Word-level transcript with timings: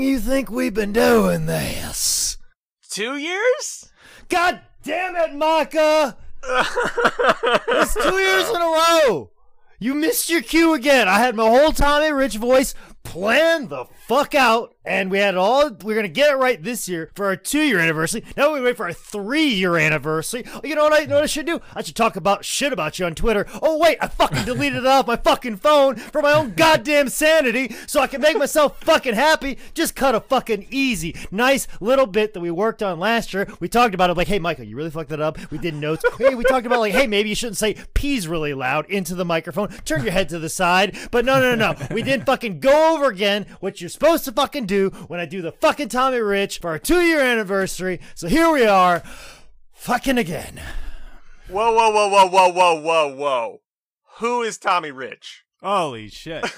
long 0.00 0.08
you 0.08 0.18
think 0.18 0.50
we've 0.50 0.72
been 0.72 0.94
doing 0.94 1.44
this? 1.44 2.38
Two 2.88 3.18
years? 3.18 3.92
God 4.28 4.60
damn 4.82 5.14
it, 5.16 5.34
Micah! 5.34 6.16
It's 7.68 7.94
two 7.94 8.18
years 8.18 8.48
in 8.48 8.56
a 8.56 9.04
row. 9.04 9.30
You 9.78 9.94
missed 9.94 10.30
your 10.30 10.42
cue 10.42 10.72
again. 10.74 11.06
I 11.06 11.18
had 11.18 11.34
my 11.36 11.48
whole 11.48 11.72
Tommy 11.72 12.12
Rich 12.12 12.36
voice 12.36 12.74
planned 13.02 13.68
the 13.68 13.84
fuck 14.06 14.34
out, 14.34 14.74
and 14.84 15.10
we 15.10 15.18
had 15.18 15.34
it 15.34 15.38
all. 15.38 15.70
We 15.70 15.92
are 15.92 15.96
gonna 15.96 16.08
get 16.08 16.30
it 16.30 16.36
right 16.36 16.62
this 16.62 16.88
year 16.88 17.10
for 17.14 17.26
our 17.26 17.36
two-year 17.36 17.78
anniversary. 17.78 18.24
Now 18.36 18.52
we 18.52 18.60
wait 18.60 18.76
for 18.76 18.86
our 18.86 18.92
three-year 18.92 19.76
anniversary. 19.76 20.44
You 20.64 20.74
know 20.74 20.84
what 20.84 21.00
I 21.00 21.04
know 21.04 21.16
what 21.16 21.24
I 21.24 21.26
should 21.26 21.46
do? 21.46 21.60
I 21.74 21.82
should 21.82 21.96
talk 21.96 22.16
about 22.16 22.44
shit 22.44 22.72
about 22.72 22.98
you 22.98 23.06
on 23.06 23.14
Twitter. 23.14 23.46
Oh 23.62 23.78
wait, 23.78 23.98
I 24.00 24.08
fucking 24.08 24.44
deleted 24.44 24.78
it 24.78 24.86
off 24.86 25.06
my 25.06 25.16
fucking 25.16 25.56
phone 25.56 25.96
for 25.96 26.22
my 26.22 26.32
own 26.32 26.54
goddamn 26.54 27.08
sanity, 27.08 27.74
so 27.86 28.00
I 28.00 28.06
can 28.06 28.20
make 28.20 28.38
myself 28.38 28.80
fucking 28.80 29.14
happy. 29.14 29.58
Just 29.74 29.94
cut 29.94 30.14
a 30.14 30.20
fucking 30.20 30.66
easy, 30.70 31.14
nice 31.30 31.66
little 31.80 32.06
bit 32.06 32.34
that 32.34 32.40
we 32.40 32.50
worked 32.50 32.82
on 32.82 32.98
last 32.98 33.34
year. 33.34 33.46
We 33.60 33.68
talked 33.68 33.94
about 33.94 34.10
it 34.10 34.16
like, 34.16 34.28
hey 34.28 34.38
Michael, 34.38 34.64
you 34.64 34.76
really 34.76 34.90
fucked 34.90 35.10
that 35.10 35.20
up. 35.20 35.38
We 35.50 35.58
did 35.58 35.74
notes. 35.74 36.04
hey, 36.18 36.34
we 36.34 36.44
talked 36.44 36.66
about 36.66 36.80
like, 36.80 36.94
hey, 36.94 37.06
maybe 37.06 37.28
you 37.28 37.34
shouldn't 37.34 37.58
say 37.58 37.76
peas 37.94 38.26
really 38.26 38.54
loud 38.54 38.86
into 38.90 39.14
the 39.14 39.24
microphone. 39.24 39.68
Turn 39.84 40.02
your 40.02 40.12
head 40.12 40.28
to 40.30 40.38
the 40.38 40.48
side. 40.48 40.96
But 41.10 41.24
no, 41.24 41.40
no, 41.40 41.54
no, 41.54 41.72
no. 41.72 41.86
We 41.94 42.02
didn't 42.02 42.26
fucking 42.26 42.60
go 42.60 42.94
over 42.94 43.06
again 43.06 43.46
what 43.60 43.80
you're 43.80 43.90
supposed 43.90 44.24
to 44.24 44.32
fucking 44.32 44.66
do 44.70 44.90
when 45.08 45.20
I 45.20 45.26
do 45.26 45.42
the 45.42 45.52
fucking 45.52 45.88
Tommy 45.90 46.18
Rich 46.20 46.58
for 46.60 46.70
our 46.70 46.78
two 46.78 47.00
year 47.00 47.20
anniversary. 47.20 48.00
So 48.14 48.28
here 48.28 48.50
we 48.50 48.64
are, 48.64 49.02
fucking 49.72 50.16
again. 50.18 50.60
Whoa, 51.48 51.72
whoa, 51.72 51.90
whoa, 51.90 52.08
whoa, 52.08 52.26
whoa, 52.28 52.48
whoa, 52.52 52.80
whoa, 52.80 53.14
whoa. 53.16 53.60
Who 54.18 54.42
is 54.42 54.56
Tommy 54.58 54.90
Rich? 54.92 55.44
Holy 55.62 56.08
shit. 56.08 56.44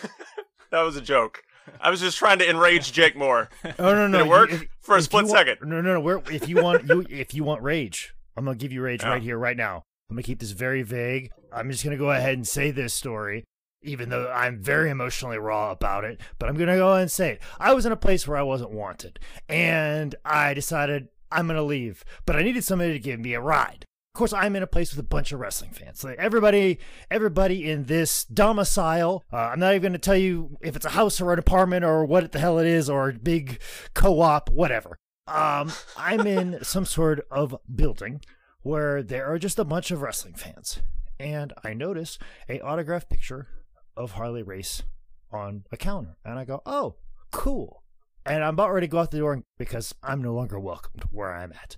That 0.70 0.82
was 0.84 0.96
a 0.96 1.02
joke. 1.02 1.42
I 1.82 1.90
was 1.90 2.00
just 2.00 2.16
trying 2.16 2.38
to 2.38 2.48
enrage 2.48 2.92
Jake 2.92 3.14
more. 3.14 3.50
Oh 3.78 3.94
no, 3.94 4.06
no, 4.06 4.18
Did 4.18 4.26
it 4.26 4.30
work? 4.30 4.50
you- 4.50 4.56
if- 4.56 4.68
For 4.80 4.96
a 4.96 5.02
split 5.02 5.26
want- 5.26 5.36
second. 5.36 5.68
No, 5.68 5.82
no, 5.82 5.92
no. 5.94 6.00
We're, 6.00 6.22
if 6.30 6.48
you 6.48 6.62
want, 6.62 6.88
you 6.88 7.04
if 7.10 7.34
you 7.34 7.44
want 7.44 7.60
rage, 7.62 8.14
I'm 8.38 8.46
gonna 8.46 8.56
give 8.56 8.72
you 8.72 8.80
rage 8.80 9.04
Oh. 9.04 9.10
right 9.10 9.22
here, 9.22 9.36
right 9.36 9.56
now. 9.56 9.82
I'm 10.08 10.16
gonna 10.16 10.22
keep 10.22 10.40
this 10.40 10.52
very 10.52 10.82
vague. 10.82 11.30
I'm 11.52 11.70
just 11.70 11.84
gonna 11.84 11.98
go 11.98 12.10
ahead 12.10 12.32
and 12.34 12.48
say 12.48 12.70
this 12.70 12.94
story, 12.94 13.44
even 13.82 14.08
though 14.08 14.30
I'm 14.30 14.60
very 14.60 14.90
emotionally 14.90 15.38
raw 15.38 15.70
about 15.70 16.04
it. 16.04 16.20
But 16.38 16.48
I'm 16.48 16.56
gonna 16.56 16.76
go 16.76 16.90
ahead 16.90 17.02
and 17.02 17.10
say 17.10 17.32
it. 17.32 17.42
I 17.58 17.74
was 17.74 17.86
in 17.86 17.92
a 17.92 17.96
place 17.96 18.26
where 18.26 18.38
I 18.38 18.42
wasn't 18.42 18.72
wanted, 18.72 19.18
and 19.48 20.14
I 20.24 20.54
decided 20.54 21.08
I'm 21.30 21.46
gonna 21.46 21.62
leave. 21.62 22.04
But 22.26 22.36
I 22.36 22.42
needed 22.42 22.64
somebody 22.64 22.92
to 22.92 22.98
give 22.98 23.20
me 23.20 23.34
a 23.34 23.40
ride. 23.40 23.84
Of 24.14 24.18
course, 24.18 24.34
I'm 24.34 24.56
in 24.56 24.62
a 24.62 24.66
place 24.66 24.90
with 24.90 25.00
a 25.02 25.08
bunch 25.08 25.32
of 25.32 25.40
wrestling 25.40 25.70
fans. 25.70 26.04
Like 26.04 26.18
everybody, 26.18 26.78
everybody 27.10 27.70
in 27.70 27.84
this 27.84 28.24
domicile. 28.24 29.24
Uh, 29.32 29.36
I'm 29.36 29.58
not 29.58 29.70
even 29.70 29.80
going 29.80 29.92
to 29.94 29.98
tell 29.98 30.18
you 30.18 30.58
if 30.60 30.76
it's 30.76 30.84
a 30.84 30.90
house 30.90 31.18
or 31.18 31.32
an 31.32 31.38
apartment 31.38 31.82
or 31.82 32.04
what 32.04 32.30
the 32.30 32.38
hell 32.38 32.58
it 32.58 32.66
is 32.66 32.90
or 32.90 33.08
a 33.08 33.14
big 33.14 33.58
co-op, 33.94 34.50
whatever. 34.50 34.98
Um, 35.26 35.72
I'm 35.96 36.26
in 36.26 36.58
some 36.62 36.84
sort 36.84 37.26
of 37.30 37.56
building 37.74 38.20
where 38.60 39.02
there 39.02 39.32
are 39.32 39.38
just 39.38 39.58
a 39.58 39.64
bunch 39.64 39.90
of 39.90 40.02
wrestling 40.02 40.34
fans, 40.34 40.80
and 41.18 41.54
I 41.64 41.72
notice 41.72 42.18
a 42.50 42.60
autographed 42.60 43.08
picture 43.08 43.48
of 43.96 44.12
Harley 44.12 44.42
Race 44.42 44.82
on 45.30 45.64
a 45.72 45.76
counter, 45.76 46.16
and 46.24 46.38
I 46.38 46.44
go, 46.44 46.62
"Oh, 46.66 46.96
cool." 47.30 47.82
And 48.24 48.44
I'm 48.44 48.54
about 48.54 48.72
ready 48.72 48.86
to 48.86 48.90
go 48.90 49.00
out 49.00 49.10
the 49.10 49.18
door 49.18 49.42
because 49.58 49.94
I'm 50.02 50.22
no 50.22 50.32
longer 50.32 50.58
welcomed 50.60 51.02
where 51.10 51.34
I'm 51.34 51.52
at. 51.52 51.74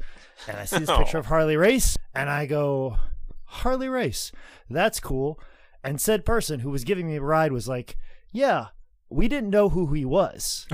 And 0.47 0.59
I 0.59 0.67
see 0.67 0.79
this 0.79 0.91
picture 0.91 1.17
of 1.17 1.27
Harley 1.33 1.57
Race, 1.57 1.97
and 2.15 2.29
I 2.29 2.45
go, 2.45 2.99
Harley 3.45 3.89
Race, 3.89 4.33
that's 4.69 5.01
cool. 5.01 5.41
And 5.83 6.01
said 6.01 6.25
person 6.25 6.61
who 6.61 6.71
was 6.71 6.85
giving 6.85 7.07
me 7.07 7.17
a 7.17 7.23
ride 7.23 7.53
was 7.53 7.69
like, 7.69 7.97
Yeah, 8.33 8.69
we 9.09 9.29
didn't 9.29 9.51
know 9.51 9.69
who 9.69 9.93
he 9.93 10.05
was. 10.05 10.67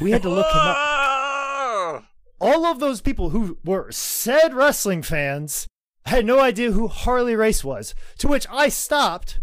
We 0.00 0.10
had 0.12 0.22
to 0.22 0.30
look 0.30 0.46
him 0.46 0.60
up. 0.60 2.04
All 2.40 2.64
of 2.66 2.78
those 2.80 3.00
people 3.00 3.30
who 3.30 3.58
were 3.64 3.90
said 3.90 4.54
wrestling 4.54 5.02
fans 5.02 5.66
had 6.06 6.26
no 6.26 6.40
idea 6.40 6.72
who 6.72 6.88
Harley 6.88 7.36
Race 7.36 7.64
was. 7.64 7.94
To 8.18 8.28
which 8.28 8.46
I 8.50 8.68
stopped, 8.68 9.40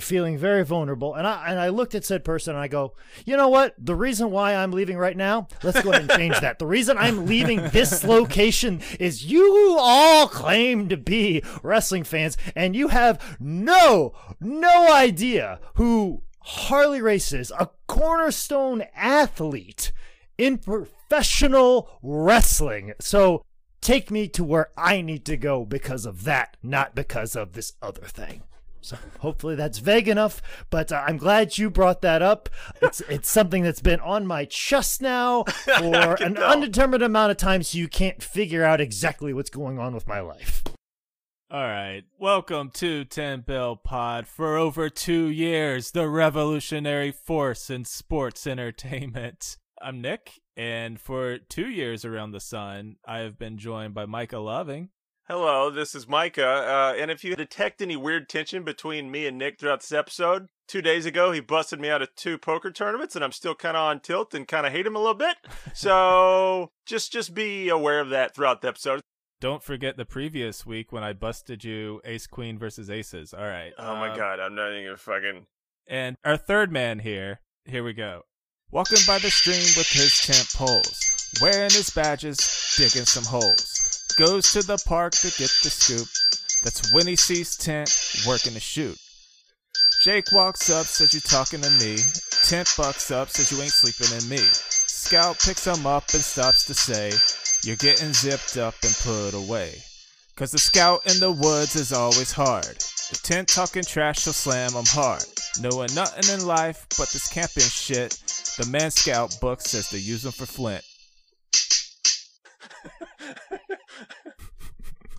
feeling 0.00 0.38
very 0.38 0.64
vulnerable, 0.64 1.14
and 1.14 1.26
I 1.26 1.46
and 1.48 1.58
I 1.58 1.68
looked 1.68 1.94
at 1.94 2.04
said 2.04 2.24
person 2.24 2.54
and 2.54 2.62
I 2.62 2.68
go, 2.68 2.94
you 3.24 3.36
know 3.36 3.48
what? 3.48 3.74
The 3.78 3.94
reason 3.94 4.30
why 4.30 4.54
I'm 4.54 4.72
leaving 4.72 4.96
right 4.96 5.16
now, 5.16 5.48
let's 5.62 5.82
go 5.82 5.90
ahead 5.90 6.02
and 6.02 6.10
change 6.10 6.40
that. 6.40 6.58
The 6.58 6.66
reason 6.66 6.96
I'm 6.98 7.26
leaving 7.26 7.68
this 7.68 8.04
location 8.16 8.80
is 8.98 9.24
you 9.24 9.76
all 9.78 10.28
claim 10.28 10.88
to 10.88 10.96
be 10.96 11.42
wrestling 11.62 12.04
fans, 12.04 12.36
and 12.54 12.74
you 12.76 12.88
have 12.88 13.36
no 13.40 14.14
no 14.40 14.92
idea 14.92 15.60
who 15.74 16.22
Harley 16.40 17.00
Race 17.00 17.32
is, 17.32 17.52
a 17.58 17.70
cornerstone 17.86 18.84
athlete 18.94 19.92
in 20.38 20.58
professional 20.58 21.98
wrestling. 22.02 22.94
So 23.00 23.44
take 23.80 24.10
me 24.10 24.28
to 24.28 24.44
where 24.44 24.70
I 24.76 25.02
need 25.02 25.24
to 25.26 25.36
go 25.36 25.64
because 25.64 26.06
of 26.06 26.24
that, 26.24 26.56
not 26.62 26.94
because 26.94 27.36
of 27.36 27.52
this 27.52 27.74
other 27.82 28.06
thing. 28.06 28.42
So 28.82 28.98
hopefully 29.20 29.54
that's 29.54 29.78
vague 29.78 30.08
enough, 30.08 30.42
but 30.68 30.90
uh, 30.90 31.04
I'm 31.06 31.16
glad 31.16 31.56
you 31.56 31.70
brought 31.70 32.02
that 32.02 32.20
up. 32.20 32.48
It's 32.80 33.00
it's 33.02 33.30
something 33.30 33.62
that's 33.62 33.80
been 33.80 34.00
on 34.00 34.26
my 34.26 34.44
chest 34.44 35.00
now 35.00 35.44
for 35.78 36.14
an 36.20 36.34
tell. 36.34 36.50
undetermined 36.50 37.02
amount 37.02 37.30
of 37.30 37.36
time, 37.36 37.62
so 37.62 37.78
you 37.78 37.86
can't 37.86 38.20
figure 38.22 38.64
out 38.64 38.80
exactly 38.80 39.32
what's 39.32 39.50
going 39.50 39.78
on 39.78 39.94
with 39.94 40.08
my 40.08 40.20
life. 40.20 40.64
All 41.48 41.62
right. 41.62 42.02
Welcome 42.18 42.70
to 42.74 43.04
10 43.04 43.42
Bell 43.42 43.76
Pod. 43.76 44.26
For 44.26 44.56
over 44.56 44.88
two 44.88 45.26
years, 45.26 45.90
the 45.90 46.08
revolutionary 46.08 47.12
force 47.12 47.68
in 47.70 47.84
sports 47.84 48.46
entertainment. 48.46 49.58
I'm 49.80 50.00
Nick, 50.00 50.40
and 50.56 50.98
for 50.98 51.38
two 51.38 51.68
years 51.68 52.04
around 52.04 52.30
the 52.32 52.40
sun, 52.40 52.96
I 53.06 53.18
have 53.18 53.38
been 53.38 53.58
joined 53.58 53.94
by 53.94 54.06
Micah 54.06 54.38
Loving. 54.38 54.88
Hello, 55.28 55.70
this 55.70 55.94
is 55.94 56.08
Micah. 56.08 56.44
Uh, 56.44 56.94
and 56.98 57.08
if 57.08 57.22
you 57.22 57.36
detect 57.36 57.80
any 57.80 57.96
weird 57.96 58.28
tension 58.28 58.64
between 58.64 59.08
me 59.08 59.24
and 59.24 59.38
Nick 59.38 59.60
throughout 59.60 59.80
this 59.80 59.92
episode, 59.92 60.48
two 60.66 60.82
days 60.82 61.06
ago 61.06 61.30
he 61.30 61.38
busted 61.38 61.78
me 61.80 61.88
out 61.88 62.02
of 62.02 62.12
two 62.16 62.38
poker 62.38 62.72
tournaments, 62.72 63.14
and 63.14 63.24
I'm 63.24 63.30
still 63.30 63.54
kind 63.54 63.76
of 63.76 63.82
on 63.82 64.00
tilt 64.00 64.34
and 64.34 64.48
kind 64.48 64.66
of 64.66 64.72
hate 64.72 64.84
him 64.84 64.96
a 64.96 64.98
little 64.98 65.14
bit. 65.14 65.36
So 65.74 66.70
just 66.86 67.12
just 67.12 67.34
be 67.34 67.68
aware 67.68 68.00
of 68.00 68.10
that 68.10 68.34
throughout 68.34 68.62
the 68.62 68.68
episode. 68.68 69.00
Don't 69.40 69.62
forget 69.62 69.96
the 69.96 70.04
previous 70.04 70.66
week 70.66 70.92
when 70.92 71.02
I 71.02 71.12
busted 71.12 71.64
you 71.64 72.00
Ace 72.04 72.26
Queen 72.26 72.58
versus 72.58 72.90
Aces. 72.90 73.32
All 73.32 73.46
right. 73.46 73.72
Oh 73.78 73.96
my 73.96 74.10
um, 74.10 74.16
god, 74.16 74.40
I'm 74.40 74.54
not 74.54 74.72
even 74.76 74.96
fucking. 74.96 75.46
And 75.86 76.16
our 76.24 76.36
third 76.36 76.70
man 76.72 76.98
here, 76.98 77.40
here 77.64 77.84
we 77.84 77.92
go. 77.92 78.22
Walking 78.70 78.98
by 79.06 79.18
the 79.18 79.30
stream 79.30 79.62
with 79.76 79.88
his 79.88 80.20
tent 80.20 80.48
poles, 80.54 81.30
wearing 81.40 81.70
his 81.70 81.90
badges, 81.90 82.38
digging 82.76 83.06
some 83.06 83.24
holes. 83.24 84.01
Goes 84.18 84.52
to 84.52 84.62
the 84.62 84.76
park 84.86 85.12
to 85.14 85.28
get 85.28 85.50
the 85.62 85.70
scoop. 85.70 86.06
That's 86.62 86.92
when 86.92 87.06
he 87.06 87.16
sees 87.16 87.56
Tent 87.56 87.90
working 88.26 88.52
to 88.52 88.60
shoot. 88.60 88.98
Jake 90.04 90.30
walks 90.32 90.68
up, 90.70 90.86
says 90.86 91.14
you 91.14 91.20
talking 91.20 91.60
to 91.62 91.70
me. 91.70 91.96
Tent 92.44 92.68
bucks 92.76 93.10
up, 93.10 93.30
says 93.30 93.50
you 93.50 93.62
ain't 93.62 93.72
sleeping 93.72 94.14
in 94.18 94.28
me. 94.28 94.36
Scout 94.36 95.38
picks 95.38 95.66
him 95.66 95.86
up 95.86 96.04
and 96.12 96.22
stops 96.22 96.64
to 96.66 96.74
say, 96.74 97.12
You're 97.64 97.76
getting 97.76 98.12
zipped 98.12 98.56
up 98.56 98.74
and 98.82 98.94
put 99.02 99.34
away. 99.34 99.82
Cause 100.36 100.50
the 100.50 100.58
scout 100.58 101.06
in 101.06 101.18
the 101.20 101.32
woods 101.32 101.76
is 101.76 101.92
always 101.92 102.32
hard. 102.32 102.64
The 102.64 103.20
tent 103.22 103.48
talking 103.48 103.82
trash, 103.82 104.24
he'll 104.24 104.32
slam 104.32 104.76
'em 104.76 104.84
hard. 104.88 105.24
Knowing 105.60 105.94
nothing 105.94 106.34
in 106.34 106.46
life 106.46 106.86
but 106.98 107.08
this 107.10 107.28
camping 107.28 107.62
shit, 107.62 108.18
the 108.58 108.66
man 108.66 108.90
scout 108.90 109.36
book 109.40 109.60
says 109.60 109.88
to 109.90 109.98
use 109.98 110.26
'em 110.26 110.32
for 110.32 110.46
flint. 110.46 110.84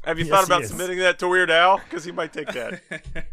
Have 0.03 0.19
you 0.19 0.25
Yes, 0.25 0.33
thought 0.33 0.45
about 0.45 0.65
submitting 0.65 0.99
that 0.99 1.17
to 1.19 1.27
Weird 1.29 1.49
Al? 1.49 1.77
Because 1.77 2.03
he 2.03 2.11
might 2.11 2.33
take 2.33 2.47
that. 2.49 2.81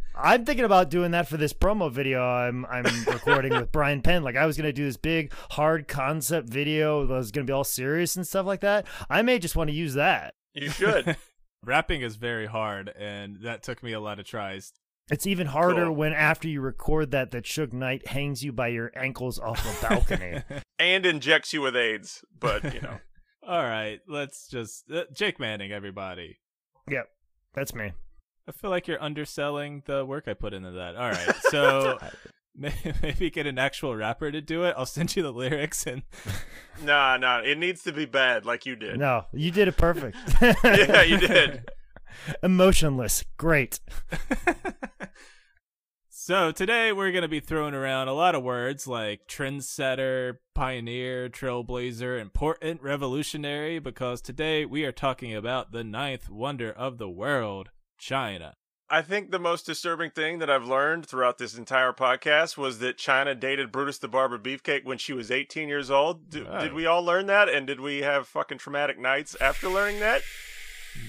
I'm 0.15 0.45
thinking 0.45 0.65
about 0.65 0.91
doing 0.91 1.11
that 1.13 1.27
for 1.29 1.37
this 1.37 1.53
promo 1.53 1.91
video 1.91 2.23
I'm 2.23 2.65
I'm 2.67 2.85
recording 3.07 3.53
with 3.55 3.73
Brian 3.73 4.03
Penn. 4.03 4.23
Like 4.23 4.37
I 4.37 4.47
was 4.47 4.57
gonna 4.57 4.73
do 4.73 4.85
this 4.85 4.97
big 4.97 5.33
hard 5.53 5.89
concept 5.89 6.49
video 6.49 7.07
that 7.07 7.15
was 7.15 7.31
gonna 7.33 7.47
be 7.47 7.53
all 7.53 7.65
serious 7.65 8.15
and 8.17 8.27
stuff 8.27 8.47
like 8.47 8.61
that. 8.61 8.87
I 9.09 9.23
may 9.23 9.39
just 9.39 9.57
want 9.57 9.69
to 9.71 9.75
use 9.75 9.95
that. 9.95 10.35
You 10.55 10.71
should. 10.71 11.17
Rapping 11.65 12.01
is 12.03 12.17
very 12.17 12.47
hard, 12.47 12.89
and 12.99 13.39
that 13.43 13.63
took 13.63 13.83
me 13.83 13.93
a 13.93 14.01
lot 14.01 14.19
of 14.19 14.25
tries. 14.25 14.73
It's 15.11 15.27
even 15.27 15.49
harder 15.49 15.87
Cool. 15.87 15.95
when 15.97 16.13
after 16.13 16.49
you 16.49 16.61
record 16.61 17.11
that 17.11 17.33
that 17.33 17.45
Suge 17.45 17.73
Knight 17.73 18.07
hangs 18.09 18.45
you 18.45 18.53
by 18.53 18.69
your 18.69 18.93
ankles 18.95 19.39
off 19.39 19.61
a 19.67 19.87
balcony. 19.89 20.43
and 20.79 21.05
injects 21.05 21.53
you 21.53 21.61
with 21.63 21.75
AIDS, 21.77 22.25
but 22.39 22.73
you 22.75 22.81
know. 22.81 22.99
All 23.47 23.63
right, 23.65 23.99
let's 24.07 24.47
just 24.49 24.91
uh, 24.91 25.05
Jake 25.13 25.41
Manning, 25.41 25.73
everybody. 25.73 26.39
Yep, 26.91 27.09
that's 27.55 27.75
me. 27.75 27.93
I 28.49 28.53
feel 28.53 28.71
like 28.71 28.89
you're 28.89 29.03
underselling 29.03 29.83
the 29.87 30.05
work 30.05 30.25
I 30.27 30.35
put 30.35 30.53
into 30.53 30.73
that. 30.73 30.97
All 30.97 31.09
right, 31.11 31.35
so 31.51 31.99
maybe 33.03 33.31
get 33.31 33.47
an 33.47 33.59
actual 33.59 33.95
rapper 33.95 34.31
to 34.31 34.41
do 34.41 34.65
it. 34.65 34.75
I'll 34.77 34.87
send 34.87 35.15
you 35.15 35.23
the 35.23 35.33
lyrics 35.33 35.87
and 35.87 36.03
Nah, 36.83 37.17
nah. 37.17 37.41
It 37.41 37.59
needs 37.59 37.83
to 37.85 37.93
be 37.93 38.07
bad, 38.07 38.45
like 38.45 38.67
you 38.67 38.77
did. 38.77 38.99
No, 38.99 39.27
you 39.33 39.51
did 39.51 39.69
it 39.69 39.77
perfect. 39.77 40.17
Yeah, 40.41 41.03
you 41.03 41.19
did. 41.19 41.69
Emotionless, 42.43 43.25
great. 43.37 43.81
So 46.23 46.53
today 46.53 46.93
we're 46.93 47.13
going 47.13 47.23
to 47.23 47.29
be 47.29 47.41
throwing 47.41 47.73
around 47.73 48.09
a 48.09 48.13
lot 48.13 48.35
of 48.35 48.43
words 48.43 48.87
like 48.87 49.27
trendsetter, 49.27 50.37
pioneer, 50.55 51.31
trailblazer, 51.31 52.21
important, 52.21 52.83
revolutionary, 52.83 53.79
because 53.79 54.21
today 54.21 54.67
we 54.67 54.85
are 54.85 54.93
talking 54.93 55.35
about 55.35 55.73
the 55.73 55.83
ninth 55.83 56.29
wonder 56.29 56.71
of 56.71 56.99
the 56.99 57.09
world, 57.09 57.71
Chyna. 57.99 58.53
I 58.91 59.01
think 59.01 59.31
the 59.31 59.39
most 59.39 59.65
disturbing 59.65 60.11
thing 60.11 60.41
that 60.41 60.51
I've 60.51 60.67
learned 60.67 61.07
throughout 61.07 61.39
this 61.39 61.57
entire 61.57 61.95
podcast 61.95 62.59
was 62.59 62.81
that 62.81 62.99
Chyna 62.99 63.41
dated 63.41 63.73
Brutus 63.73 63.97
the 63.97 64.07
Barber 64.07 64.39
Beefcake 64.39 64.85
when 64.85 64.99
she 64.99 65.15
was 65.15 65.31
18 65.31 65.71
years 65.71 65.91
old. 65.91 66.29
D- 66.29 66.45
Oh. 66.47 66.61
Did 66.61 66.75
we 66.75 66.85
all 66.85 67.03
learn 67.03 67.29
that? 67.29 67.49
And 67.49 67.67
did 67.67 67.81
we 67.81 68.03
have 68.03 68.29
fucking 68.29 68.59
traumatic 68.59 68.99
nights 68.99 69.39
after 69.41 69.71
learning 69.71 70.01
that? 70.01 70.21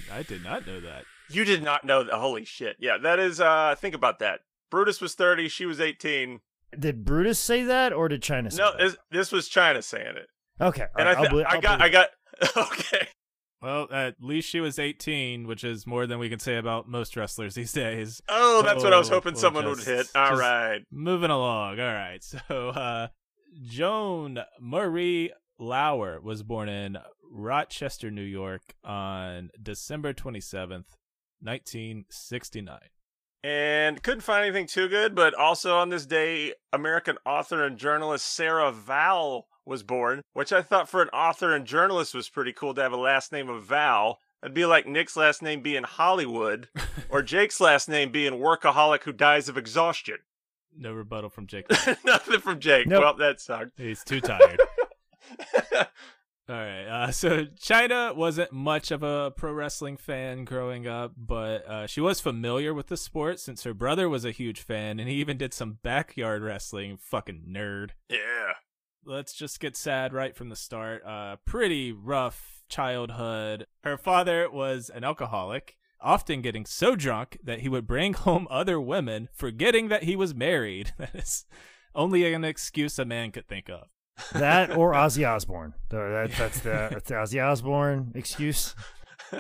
I 0.10 0.24
did 0.24 0.42
not 0.42 0.66
know 0.66 0.80
that. 0.80 1.04
You 1.30 1.44
did 1.44 1.64
not 1.64 1.84
know 1.84 2.02
that. 2.02 2.14
Holy 2.14 2.46
shit. 2.46 2.78
Yeah, 2.80 2.98
that 3.00 3.20
is, 3.20 3.42
uh, 3.42 3.76
think 3.78 3.94
about 3.94 4.20
that. 4.20 4.40
Brutus 4.72 5.00
was 5.02 5.14
30, 5.14 5.48
she 5.50 5.66
was 5.68 5.80
18. 5.80 6.40
Did 6.80 7.06
Brutus 7.06 7.38
say 7.38 7.64
that, 7.64 7.94
or 7.94 8.08
did 8.08 8.22
Chyna 8.22 8.52
say 8.52 8.58
No, 8.64 8.72
that? 8.72 8.80
this, 8.80 8.98
this 9.12 9.32
was 9.32 9.48
Chyna 9.50 9.84
saying 9.84 10.16
it. 10.18 10.28
Okay, 10.60 10.86
And 10.98 11.08
all 11.08 11.14
right, 11.14 11.18
I, 11.18 11.20
th- 11.22 11.30
belie- 11.30 11.46
I 11.48 11.60
got, 11.60 11.82
I 11.82 11.90
got, 11.90 12.10
okay. 12.58 13.08
Well, 13.62 13.88
at 13.92 14.16
least 14.20 14.50
she 14.50 14.60
was 14.60 14.80
18, 14.80 15.46
which 15.46 15.64
is 15.64 15.86
more 15.86 16.08
than 16.08 16.18
we 16.18 16.30
can 16.30 16.40
say 16.40 16.58
about 16.58 16.88
most 16.90 17.16
wrestlers 17.16 17.54
these 17.54 17.74
days. 17.74 18.20
Oh, 18.28 18.64
that's 18.64 18.84
what 18.84 18.92
I 18.94 18.98
was 18.98 19.10
hoping 19.10 19.34
well, 19.34 19.42
someone 19.42 19.66
just- 19.66 19.86
would 19.86 19.98
hit. 19.98 20.08
All 20.16 20.36
right. 20.36 20.82
Moving 20.92 21.30
along. 21.30 21.80
All 21.80 21.86
right. 21.94 22.24
So, 22.48 22.70
uh, 22.70 23.08
Joan 23.64 24.40
Marie 24.60 25.32
Laurer 25.60 26.22
was 26.22 26.42
born 26.42 26.70
in 26.70 26.98
Rochester, 27.30 28.10
New 28.10 28.24
York 28.24 28.62
on 28.84 29.50
December 29.62 30.14
27th, 30.14 30.86
1969. 31.42 32.80
And 33.44 34.02
couldn't 34.04 34.22
find 34.22 34.46
anything 34.46 34.68
too 34.68 34.88
good, 34.88 35.16
but 35.16 35.34
also 35.34 35.76
on 35.78 35.90
this 35.90 36.06
day, 36.06 36.54
American 36.72 37.18
author 37.26 37.64
and 37.64 37.78
journalist 37.78 38.26
Sarah 38.26 38.72
Vowell 38.72 39.44
was 39.66 39.84
born, 39.84 40.22
which 40.34 40.54
I 40.54 40.62
thought 40.62 40.90
for 40.90 41.02
an 41.02 41.10
author 41.10 41.54
and 41.54 41.66
journalist 41.66 42.14
was 42.14 42.30
pretty 42.30 42.54
cool 42.54 42.74
to 42.76 42.82
have 42.82 42.94
a 42.94 42.98
last 42.98 43.32
name 43.32 43.50
of 43.50 43.64
Vowell. 43.64 44.16
It'd 44.44 44.54
be 44.54 44.66
like 44.66 44.88
Nick's 44.88 45.16
last 45.16 45.42
name 45.42 45.62
being 45.62 45.84
Hollywood, 45.84 46.70
or 47.10 47.22
Jake's 47.22 47.60
last 47.60 47.90
name 47.90 48.12
being 48.12 48.34
Workaholic 48.34 49.04
who 49.04 49.12
dies 49.14 49.50
of 49.50 49.58
exhaustion. 49.58 50.18
No 50.78 50.94
rebuttal 50.94 51.30
from 51.30 51.48
Jake. 51.48 51.66
Nothing 52.06 52.40
from 52.40 52.60
Jake. 52.60 52.88
Nope. 52.88 53.04
Well, 53.04 53.16
that 53.18 53.42
sucked. 53.42 53.78
He's 53.78 54.04
too 54.04 54.22
tired. 54.22 54.60
All 56.52 56.58
right. 56.58 56.86
Uh, 56.86 57.12
so 57.12 57.46
Chyna 57.46 58.14
wasn't 58.16 58.52
much 58.52 58.92
of 58.92 59.04
a 59.04 59.32
pro 59.32 59.54
wrestling 59.54 59.96
fan 59.96 60.44
growing 60.44 60.86
up, 60.86 61.14
but 61.18 61.66
uh, 61.66 61.88
she 61.88 62.02
was 62.02 62.20
familiar 62.20 62.74
with 62.74 62.88
the 62.88 62.98
sport 62.98 63.40
since 63.40 63.64
her 63.64 63.74
brother 63.74 64.10
was 64.10 64.26
a 64.26 64.32
huge 64.32 64.60
fan, 64.62 65.00
and 65.00 65.08
he 65.08 65.16
even 65.16 65.38
did 65.38 65.54
some 65.54 65.78
backyard 65.82 66.42
wrestling. 66.44 66.98
Fucking 66.98 67.46
nerd. 67.50 67.92
yeah. 68.10 68.54
Let's 69.04 69.34
just 69.34 69.60
get 69.60 69.76
sad 69.76 70.14
right 70.14 70.36
from 70.36 70.50
the 70.50 70.56
start. 70.56 71.04
Uh, 71.04 71.38
pretty 71.44 71.92
rough 71.92 72.62
childhood. 72.70 73.66
Her 73.84 73.98
father 73.98 74.48
was 74.48 74.92
an 74.94 75.04
alcoholic, 75.04 75.76
often 76.00 76.44
getting 76.44 76.68
so 76.68 76.96
drunk 76.96 77.40
that 77.44 77.62
he 77.62 77.70
would 77.70 77.88
bring 77.88 78.14
home 78.28 78.48
other 78.52 78.80
women, 78.80 79.30
forgetting 79.34 79.88
that 79.88 80.04
he 80.04 80.16
was 80.16 80.36
married. 80.36 80.94
That 81.00 81.16
is 81.16 81.46
only 81.96 82.32
an 82.32 82.44
excuse 82.44 83.00
a 83.00 83.06
man 83.06 83.32
could 83.32 83.48
think 83.48 83.70
of. 83.70 83.88
That 84.34 84.76
or 84.76 84.94
Ozzy 84.94 85.28
Osbourne. 85.28 85.74
That, 85.90 86.32
that's 86.38 86.60
the 86.62 86.90
that's 86.92 87.10
the 87.10 87.16
Ozzy 87.16 87.44
Osbourne 87.44 88.12
excuse. 88.16 88.76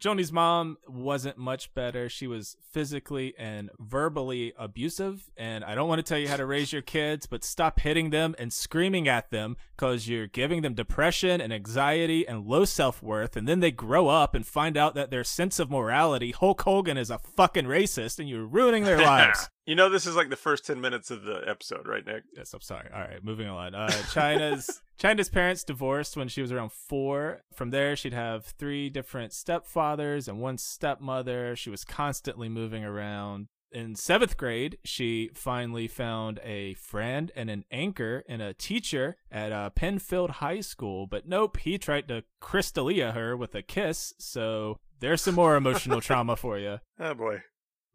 Joanie's 0.00 0.32
mom 0.32 0.78
wasn't 0.88 1.36
much 1.36 1.72
better. 1.74 2.08
She 2.08 2.26
was 2.26 2.56
physically 2.72 3.34
and 3.38 3.70
verbally 3.78 4.52
abusive. 4.58 5.30
And 5.36 5.62
I 5.62 5.74
don't 5.74 5.88
want 5.88 5.98
to 5.98 6.02
tell 6.02 6.18
you 6.18 6.28
how 6.28 6.36
to 6.38 6.46
raise 6.46 6.72
your 6.72 6.82
kids, 6.82 7.26
but 7.26 7.44
stop 7.44 7.80
hitting 7.80 8.10
them 8.10 8.34
and 8.38 8.52
screaming 8.52 9.06
at 9.08 9.30
them 9.30 9.56
because 9.76 10.08
you're 10.08 10.26
giving 10.26 10.62
them 10.62 10.74
depression 10.74 11.40
and 11.40 11.52
anxiety 11.52 12.26
and 12.26 12.46
low 12.46 12.64
self 12.64 13.02
worth. 13.02 13.36
And 13.36 13.46
then 13.46 13.60
they 13.60 13.70
grow 13.70 14.08
up 14.08 14.34
and 14.34 14.46
find 14.46 14.76
out 14.76 14.94
that 14.94 15.10
their 15.10 15.24
sense 15.24 15.58
of 15.58 15.70
morality, 15.70 16.32
Hulk 16.32 16.62
Hogan 16.62 16.96
is 16.96 17.10
a 17.10 17.18
fucking 17.18 17.66
racist 17.66 18.18
and 18.18 18.28
you're 18.28 18.46
ruining 18.46 18.84
their 18.84 18.98
lives. 19.02 19.50
you 19.66 19.74
know, 19.74 19.90
this 19.90 20.06
is 20.06 20.16
like 20.16 20.30
the 20.30 20.36
first 20.36 20.64
10 20.66 20.80
minutes 20.80 21.10
of 21.10 21.22
the 21.24 21.42
episode, 21.46 21.86
right, 21.86 22.06
Nick? 22.06 22.24
Yes, 22.34 22.54
I'm 22.54 22.60
sorry. 22.62 22.88
All 22.92 23.00
right, 23.00 23.22
moving 23.22 23.48
on. 23.48 23.74
Uh, 23.74 23.88
Chyna's 24.12 24.80
Chyna's 25.00 25.30
parents 25.30 25.64
divorced 25.64 26.14
when 26.14 26.28
she 26.28 26.42
was 26.42 26.52
around 26.52 26.72
four. 26.72 27.40
From 27.54 27.70
there, 27.70 27.96
she'd 27.96 28.12
have 28.12 28.44
three 28.44 28.90
different 28.90 29.32
stepfathers 29.32 30.28
and 30.28 30.40
one 30.40 30.58
stepmother. 30.58 31.56
She 31.56 31.70
was 31.70 31.84
constantly 31.84 32.50
moving 32.50 32.84
around. 32.84 33.48
In 33.72 33.94
seventh 33.94 34.36
grade, 34.36 34.76
she 34.84 35.30
finally 35.32 35.86
found 35.86 36.38
a 36.44 36.74
friend 36.74 37.32
and 37.34 37.48
an 37.48 37.64
anchor 37.70 38.24
and 38.28 38.42
a 38.42 38.52
teacher 38.52 39.16
at 39.30 39.52
uh, 39.52 39.70
Penfield 39.70 40.32
High 40.32 40.60
School. 40.60 41.06
But 41.06 41.26
nope, 41.26 41.56
he 41.58 41.78
tried 41.78 42.08
to 42.08 42.24
crystalia 42.42 43.14
her 43.14 43.36
with 43.36 43.54
a 43.54 43.62
kiss. 43.62 44.12
So 44.18 44.80
there's 44.98 45.22
some 45.22 45.36
more 45.36 45.56
emotional 45.56 46.00
trauma 46.02 46.36
for 46.36 46.58
you. 46.58 46.78
Oh, 46.98 47.14
boy. 47.14 47.42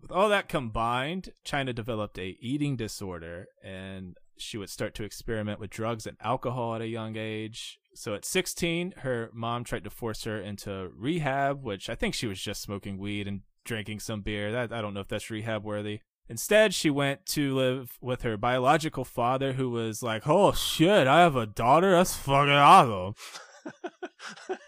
With 0.02 0.12
all 0.12 0.30
that 0.30 0.50
combined, 0.50 1.30
Chyna 1.46 1.76
developed 1.76 2.18
a 2.18 2.38
eating 2.40 2.78
disorder 2.78 3.48
and 3.64 4.16
she 4.38 4.58
would 4.58 4.70
start 4.70 4.94
to 4.96 5.04
experiment 5.04 5.60
with 5.60 5.70
drugs 5.70 6.06
and 6.06 6.18
alcohol 6.22 6.76
at 6.76 6.82
a 6.82 6.88
young 6.88 7.16
age. 7.18 7.80
So 7.94 8.14
at 8.14 8.26
16, 8.26 8.96
her 8.98 9.30
mom 9.34 9.64
tried 9.64 9.84
to 9.86 9.90
force 9.90 10.24
her 10.26 10.40
into 10.40 10.90
rehab, 10.96 11.64
which 11.64 11.90
I 11.90 11.96
think 11.96 12.14
she 12.14 12.28
was 12.28 12.42
just 12.42 12.62
smoking 12.62 12.98
weed 12.98 13.28
and 13.28 13.42
drinking 13.64 14.00
some 14.00 14.22
beer. 14.22 14.52
That 14.52 14.74
I 14.74 14.82
don't 14.82 14.94
know 14.94 15.00
if 15.00 15.08
that's 15.08 15.30
rehab 15.30 15.64
worthy. 15.64 16.02
Instead, 16.28 16.74
she 16.74 16.90
went 16.90 17.26
to 17.28 17.54
live 17.56 17.98
with 18.02 18.24
her 18.24 18.36
biological 18.36 19.06
father, 19.06 19.54
who 19.54 19.70
was 19.70 20.02
like, 20.02 20.28
"Oh 20.28 20.52
shit, 20.54 21.08
I 21.08 21.22
have 21.22 21.36
a 21.36 21.46
daughter. 21.46 21.92
That's 21.92 22.16
fucking 22.16 22.52
awesome." 22.52 23.16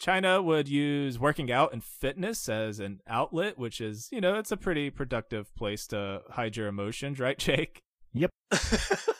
Chyna 0.00 0.44
would 0.44 0.68
use 0.68 1.18
working 1.18 1.50
out 1.50 1.72
and 1.72 1.82
fitness 1.82 2.48
as 2.48 2.78
an 2.78 3.00
outlet, 3.08 3.58
which 3.58 3.80
is, 3.80 4.08
you 4.12 4.20
know, 4.20 4.36
it's 4.36 4.52
a 4.52 4.56
pretty 4.56 4.90
productive 4.90 5.54
place 5.56 5.86
to 5.88 6.22
hide 6.30 6.56
your 6.56 6.68
emotions, 6.68 7.18
right, 7.18 7.38
Jake? 7.46 7.82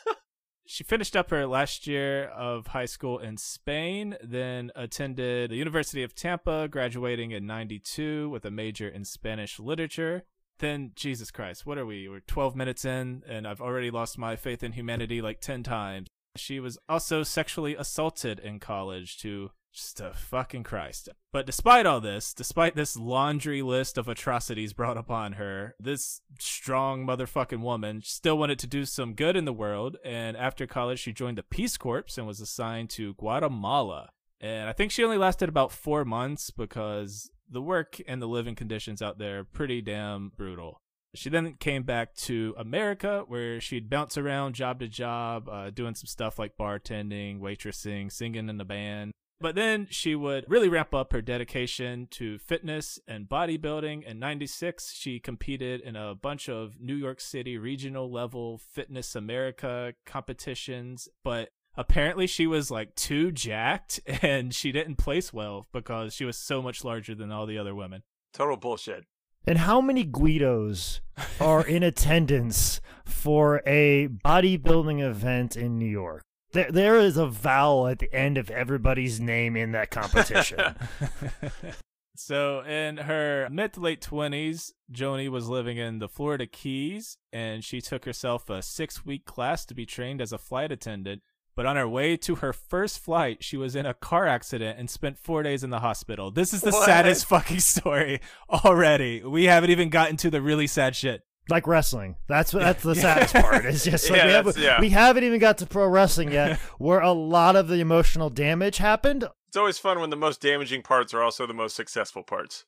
She 0.69 0.83
finished 0.83 1.15
up 1.15 1.29
her 1.29 1.47
last 1.47 1.87
year 1.87 2.25
of 2.25 2.67
high 2.67 2.85
school 2.85 3.19
in 3.19 3.37
Spain, 3.37 4.17
then 4.21 4.69
attended 4.75 5.49
the 5.49 5.55
University 5.55 6.03
of 6.03 6.13
Tampa, 6.13 6.67
graduating 6.67 7.31
in 7.31 7.47
92 7.47 8.29
with 8.29 8.43
a 8.43 8.51
major 8.51 8.89
in 8.89 9.05
Spanish 9.05 9.59
literature. 9.59 10.23
Then, 10.59 10.91
Jesus 10.93 11.31
Christ, 11.31 11.65
what 11.65 11.77
are 11.77 11.85
we? 11.85 12.09
We're 12.09 12.19
12 12.19 12.57
minutes 12.57 12.83
in, 12.83 13.23
and 13.25 13.47
I've 13.47 13.61
already 13.61 13.89
lost 13.89 14.17
my 14.17 14.35
faith 14.35 14.61
in 14.61 14.73
humanity 14.73 15.21
like 15.21 15.39
10 15.39 15.63
times. 15.63 16.09
She 16.35 16.59
was 16.59 16.77
also 16.89 17.23
sexually 17.23 17.73
assaulted 17.73 18.37
in 18.37 18.59
college 18.59 19.17
to 19.19 19.51
just 19.77 20.01
a 20.01 20.11
fucking 20.11 20.63
Christ. 20.63 21.09
But 21.31 21.45
despite 21.45 21.85
all 21.85 22.01
this, 22.01 22.33
despite 22.33 22.75
this 22.75 22.97
laundry 22.97 23.61
list 23.61 23.97
of 23.97 24.07
atrocities 24.07 24.73
brought 24.73 24.97
upon 24.97 25.33
her, 25.33 25.75
this 25.79 26.21
strong 26.39 27.05
motherfucking 27.05 27.61
woman 27.61 28.01
still 28.03 28.37
wanted 28.37 28.57
to 28.59 28.67
do 28.67 28.85
some 28.85 29.13
good 29.13 29.35
in 29.35 29.45
the 29.45 29.53
world. 29.53 29.97
And 30.03 30.35
after 30.35 30.65
college, 30.65 30.99
she 30.99 31.13
joined 31.13 31.37
the 31.37 31.43
Peace 31.43 31.77
Corps 31.77 32.17
and 32.17 32.25
was 32.25 32.41
assigned 32.41 32.89
to 32.91 33.13
Guatemala. 33.13 34.09
And 34.41 34.67
I 34.67 34.73
think 34.73 34.91
she 34.91 35.03
only 35.03 35.17
lasted 35.17 35.47
about 35.47 35.71
four 35.71 36.03
months 36.03 36.49
because 36.49 37.29
the 37.49 37.61
work 37.61 38.01
and 38.07 38.21
the 38.21 38.27
living 38.27 38.55
conditions 38.55 39.01
out 39.01 39.19
there 39.19 39.39
are 39.39 39.43
pretty 39.43 39.81
damn 39.81 40.31
brutal. 40.35 40.81
She 41.15 41.29
then 41.29 41.53
came 41.53 41.83
back 41.83 42.15
to 42.15 42.53
America 42.57 43.23
where 43.27 43.61
she'd 43.61 43.89
bounce 43.89 44.17
around 44.17 44.55
job 44.55 44.79
to 44.79 44.87
job, 44.87 45.47
uh, 45.49 45.69
doing 45.69 45.95
some 45.95 46.07
stuff 46.07 46.37
like 46.37 46.57
bartending, 46.57 47.39
waitressing, 47.39 48.11
singing 48.11 48.49
in 48.49 48.57
the 48.57 48.65
band. 48.65 49.13
But 49.39 49.55
then 49.55 49.87
she 49.91 50.15
would 50.15 50.45
really 50.47 50.67
ramp 50.67 50.93
up 50.95 51.13
her 51.13 51.21
dedication 51.21 52.07
to 52.11 52.39
fitness 52.39 52.99
and 53.07 53.29
bodybuilding. 53.29 54.03
In 54.03 54.17
96, 54.17 54.93
she 54.95 55.19
competed 55.19 55.79
in 55.81 55.95
a 55.95 56.15
bunch 56.15 56.49
of 56.49 56.79
New 56.79 56.95
York 56.95 57.21
City 57.21 57.57
regional 57.57 58.11
level 58.11 58.57
Fitness 58.57 59.15
America 59.15 59.93
competitions. 60.07 61.07
But 61.23 61.49
apparently, 61.75 62.25
she 62.25 62.47
was 62.47 62.71
like 62.71 62.95
too 62.95 63.31
jacked 63.31 63.99
and 64.23 64.55
she 64.55 64.71
didn't 64.71 64.95
place 64.95 65.31
well 65.31 65.67
because 65.71 66.13
she 66.15 66.25
was 66.25 66.37
so 66.37 66.61
much 66.61 66.83
larger 66.83 67.13
than 67.13 67.31
all 67.31 67.45
the 67.45 67.59
other 67.59 67.75
women. 67.75 68.01
Total 68.33 68.57
bullshit. 68.57 69.05
And 69.45 69.59
how 69.59 69.79
many 69.79 70.03
Guidos 70.03 70.99
are 71.39 71.65
in 71.65 71.81
attendance 71.83 72.81
for 73.05 73.61
a 73.65 74.09
bodybuilding 74.09 75.01
event 75.01 75.55
in 75.55 75.77
New 75.77 75.85
York? 75.87 76.23
There, 76.57 76.71
there 76.71 76.97
is 76.97 77.17
a 77.17 77.27
vowel 77.27 77.87
at 77.87 77.99
the 77.99 78.11
end 78.11 78.35
of 78.39 78.49
everybody's 78.49 79.19
name 79.19 79.55
in 79.55 79.73
that 79.73 79.91
competition. 79.91 80.59
so 82.15 82.61
in 82.61 82.97
her 82.97 83.47
mid 83.51 83.73
to 83.73 83.79
late 83.79 84.01
20s 84.01 84.71
joanie 84.89 85.29
was 85.29 85.47
living 85.47 85.77
in 85.77 85.99
the 85.99 86.09
florida 86.09 86.47
keys 86.47 87.19
and 87.31 87.63
she 87.63 87.79
took 87.79 88.05
herself 88.05 88.49
a 88.49 88.63
six 88.63 89.05
week 89.05 89.23
class 89.23 89.65
to 89.67 89.75
be 89.75 89.85
trained 89.85 90.19
as 90.19 90.33
a 90.33 90.37
flight 90.39 90.71
attendant 90.71 91.21
but 91.55 91.67
on 91.67 91.75
her 91.75 91.87
way 91.87 92.17
to 92.17 92.35
her 92.35 92.51
first 92.51 92.97
flight 92.97 93.43
she 93.43 93.55
was 93.55 93.75
in 93.75 93.85
a 93.85 93.93
car 93.93 94.25
accident 94.25 94.79
and 94.79 94.89
spent 94.89 95.19
four 95.19 95.43
days 95.43 95.63
in 95.63 95.69
the 95.69 95.81
hospital 95.81 96.31
this 96.31 96.55
is 96.55 96.61
the 96.61 96.71
What? 96.71 96.85
saddest 96.85 97.27
fucking 97.27 97.59
story 97.59 98.19
already 98.49 99.23
we 99.23 99.43
haven't 99.43 99.69
even 99.69 99.89
gotten 99.89 100.17
to 100.17 100.31
the 100.31 100.41
really 100.41 100.65
sad 100.65 100.95
shit 100.95 101.21
like 101.49 101.67
wrestling. 101.67 102.15
That's 102.27 102.51
that's 102.51 102.83
the 102.83 102.95
saddest 103.05 103.33
part. 103.33 103.65
It's 103.65 103.83
just 103.83 104.09
like 104.09 104.17
Yeah, 104.19 104.25
we, 104.25 104.31
that's- 104.31 104.55
have, 104.55 104.63
yeah. 104.63 104.79
we 104.81 104.89
haven't 104.89 105.23
even 105.23 105.39
got 105.39 105.57
to 105.59 105.65
pro 105.65 105.87
wrestling 105.87 106.31
yet, 106.31 106.57
where 106.77 106.99
a 106.99 107.11
lot 107.11 107.55
of 107.55 107.67
the 107.67 107.75
emotional 107.79 108.29
damage 108.29 108.77
happened. 108.77 109.25
It's 109.47 109.57
always 109.57 109.77
fun 109.79 109.99
when 109.99 110.09
the 110.09 110.15
most 110.17 110.41
damaging 110.41 110.81
parts 110.81 111.13
are 111.13 111.23
also 111.23 111.45
the 111.47 111.53
most 111.53 111.75
successful 111.75 112.21
parts. 112.23 112.65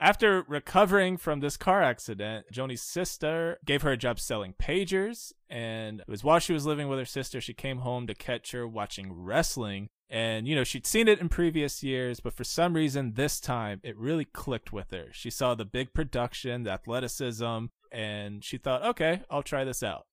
After 0.00 0.44
recovering 0.46 1.16
from 1.16 1.40
this 1.40 1.56
car 1.56 1.82
accident, 1.82 2.46
Joanie's 2.52 2.82
sister 2.82 3.58
gave 3.64 3.82
her 3.82 3.90
a 3.90 3.96
job 3.96 4.20
selling 4.20 4.54
pagers, 4.62 5.32
and 5.50 6.00
it 6.00 6.08
was 6.08 6.22
while 6.22 6.38
she 6.38 6.52
was 6.52 6.64
living 6.64 6.86
with 6.86 7.00
her 7.00 7.04
sister, 7.04 7.40
she 7.40 7.52
came 7.52 7.78
home 7.78 8.06
to 8.06 8.14
catch 8.14 8.52
her 8.52 8.68
watching 8.68 9.12
wrestling. 9.12 9.88
And, 10.10 10.46
you 10.46 10.54
know, 10.54 10.62
she'd 10.64 10.86
seen 10.86 11.08
it 11.08 11.20
in 11.20 11.28
previous 11.28 11.82
years, 11.82 12.20
but 12.20 12.32
for 12.32 12.44
some 12.44 12.74
reason, 12.74 13.14
this 13.14 13.40
time, 13.40 13.80
it 13.82 13.96
really 13.98 14.24
clicked 14.24 14.72
with 14.72 14.92
her. 14.92 15.06
She 15.10 15.30
saw 15.30 15.54
the 15.56 15.64
big 15.64 15.92
production, 15.92 16.62
the 16.62 16.70
athleticism, 16.70 17.64
and 17.92 18.44
she 18.44 18.58
thought, 18.58 18.84
okay, 18.84 19.22
I'll 19.30 19.42
try 19.42 19.64
this 19.64 19.82
out. 19.82 20.06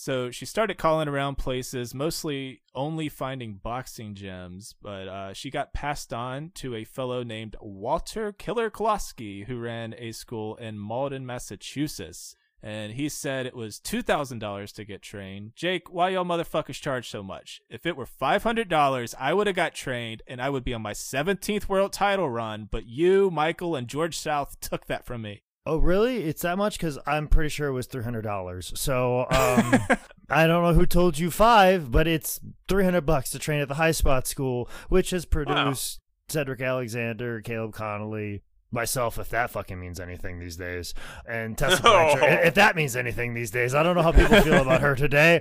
So 0.00 0.30
she 0.30 0.46
started 0.46 0.78
calling 0.78 1.08
around 1.08 1.38
places, 1.38 1.92
mostly 1.92 2.62
only 2.72 3.08
finding 3.08 3.54
boxing 3.54 4.14
gyms, 4.14 4.74
but 4.80 5.08
uh, 5.08 5.32
she 5.32 5.50
got 5.50 5.72
passed 5.72 6.12
on 6.12 6.52
to 6.54 6.76
a 6.76 6.84
fellow 6.84 7.24
named 7.24 7.56
Walter 7.60 8.30
Killer 8.30 8.70
Kowalski, 8.70 9.42
who 9.44 9.58
ran 9.58 9.96
a 9.98 10.12
school 10.12 10.54
in 10.54 10.78
Malden, 10.78 11.26
Massachusetts. 11.26 12.36
And 12.62 12.92
he 12.92 13.08
said 13.08 13.44
it 13.44 13.56
was 13.56 13.80
$2,000 13.80 14.72
to 14.74 14.84
get 14.84 15.02
trained. 15.02 15.52
Jake, 15.56 15.92
why 15.92 16.10
y'all 16.10 16.24
motherfuckers 16.24 16.80
charge 16.80 17.08
so 17.08 17.24
much? 17.24 17.60
If 17.68 17.84
it 17.84 17.96
were 17.96 18.06
$500, 18.06 19.14
I 19.18 19.34
would 19.34 19.48
have 19.48 19.56
got 19.56 19.74
trained 19.74 20.22
and 20.28 20.40
I 20.40 20.48
would 20.48 20.62
be 20.62 20.74
on 20.74 20.82
my 20.82 20.92
17th 20.92 21.68
world 21.68 21.92
title 21.92 22.30
run, 22.30 22.68
but 22.70 22.86
you, 22.86 23.32
Michael, 23.32 23.74
and 23.74 23.88
George 23.88 24.16
South 24.16 24.60
took 24.60 24.86
that 24.86 25.04
from 25.04 25.22
me. 25.22 25.42
Oh, 25.68 25.76
really? 25.76 26.24
It's 26.24 26.42
that 26.42 26.56
much? 26.56 26.78
Because 26.78 26.98
I'm 27.06 27.28
pretty 27.28 27.50
sure 27.50 27.68
it 27.68 27.72
was 27.72 27.86
three 27.86 28.02
hundred 28.02 28.22
dollars. 28.22 28.72
So 28.74 29.26
um, 29.30 29.74
I 30.30 30.46
don't 30.46 30.62
know 30.64 30.72
who 30.72 30.86
told 30.86 31.18
you 31.18 31.30
five, 31.30 31.90
but 31.90 32.06
it's 32.08 32.40
three 32.68 32.84
hundred 32.84 33.02
bucks 33.02 33.30
to 33.30 33.38
train 33.38 33.60
at 33.60 33.68
the 33.68 33.74
High 33.74 33.90
Spot 33.92 34.26
School, 34.26 34.68
which 34.88 35.10
has 35.10 35.24
produced 35.26 36.00
Cedric 36.30 36.60
Alexander, 36.62 37.40
Caleb 37.42 37.72
Konley, 37.74 38.40
myself, 38.70 39.18
if 39.18 39.28
that 39.30 39.50
fucking 39.50 39.78
means 39.78 40.00
anything 40.00 40.38
these 40.38 40.56
days, 40.56 40.94
and 41.28 41.56
Tessa 41.58 41.82
Blanchard, 41.82 42.22
Oh. 42.22 42.46
if 42.46 42.54
that 42.54 42.74
means 42.76 42.96
anything 42.96 43.34
these 43.34 43.50
days. 43.50 43.74
I 43.74 43.82
don't 43.82 43.94
know 43.96 44.02
how 44.02 44.12
people 44.12 44.40
feel 44.42 44.62
about 44.62 44.80
her 44.80 44.94
today. 44.94 45.40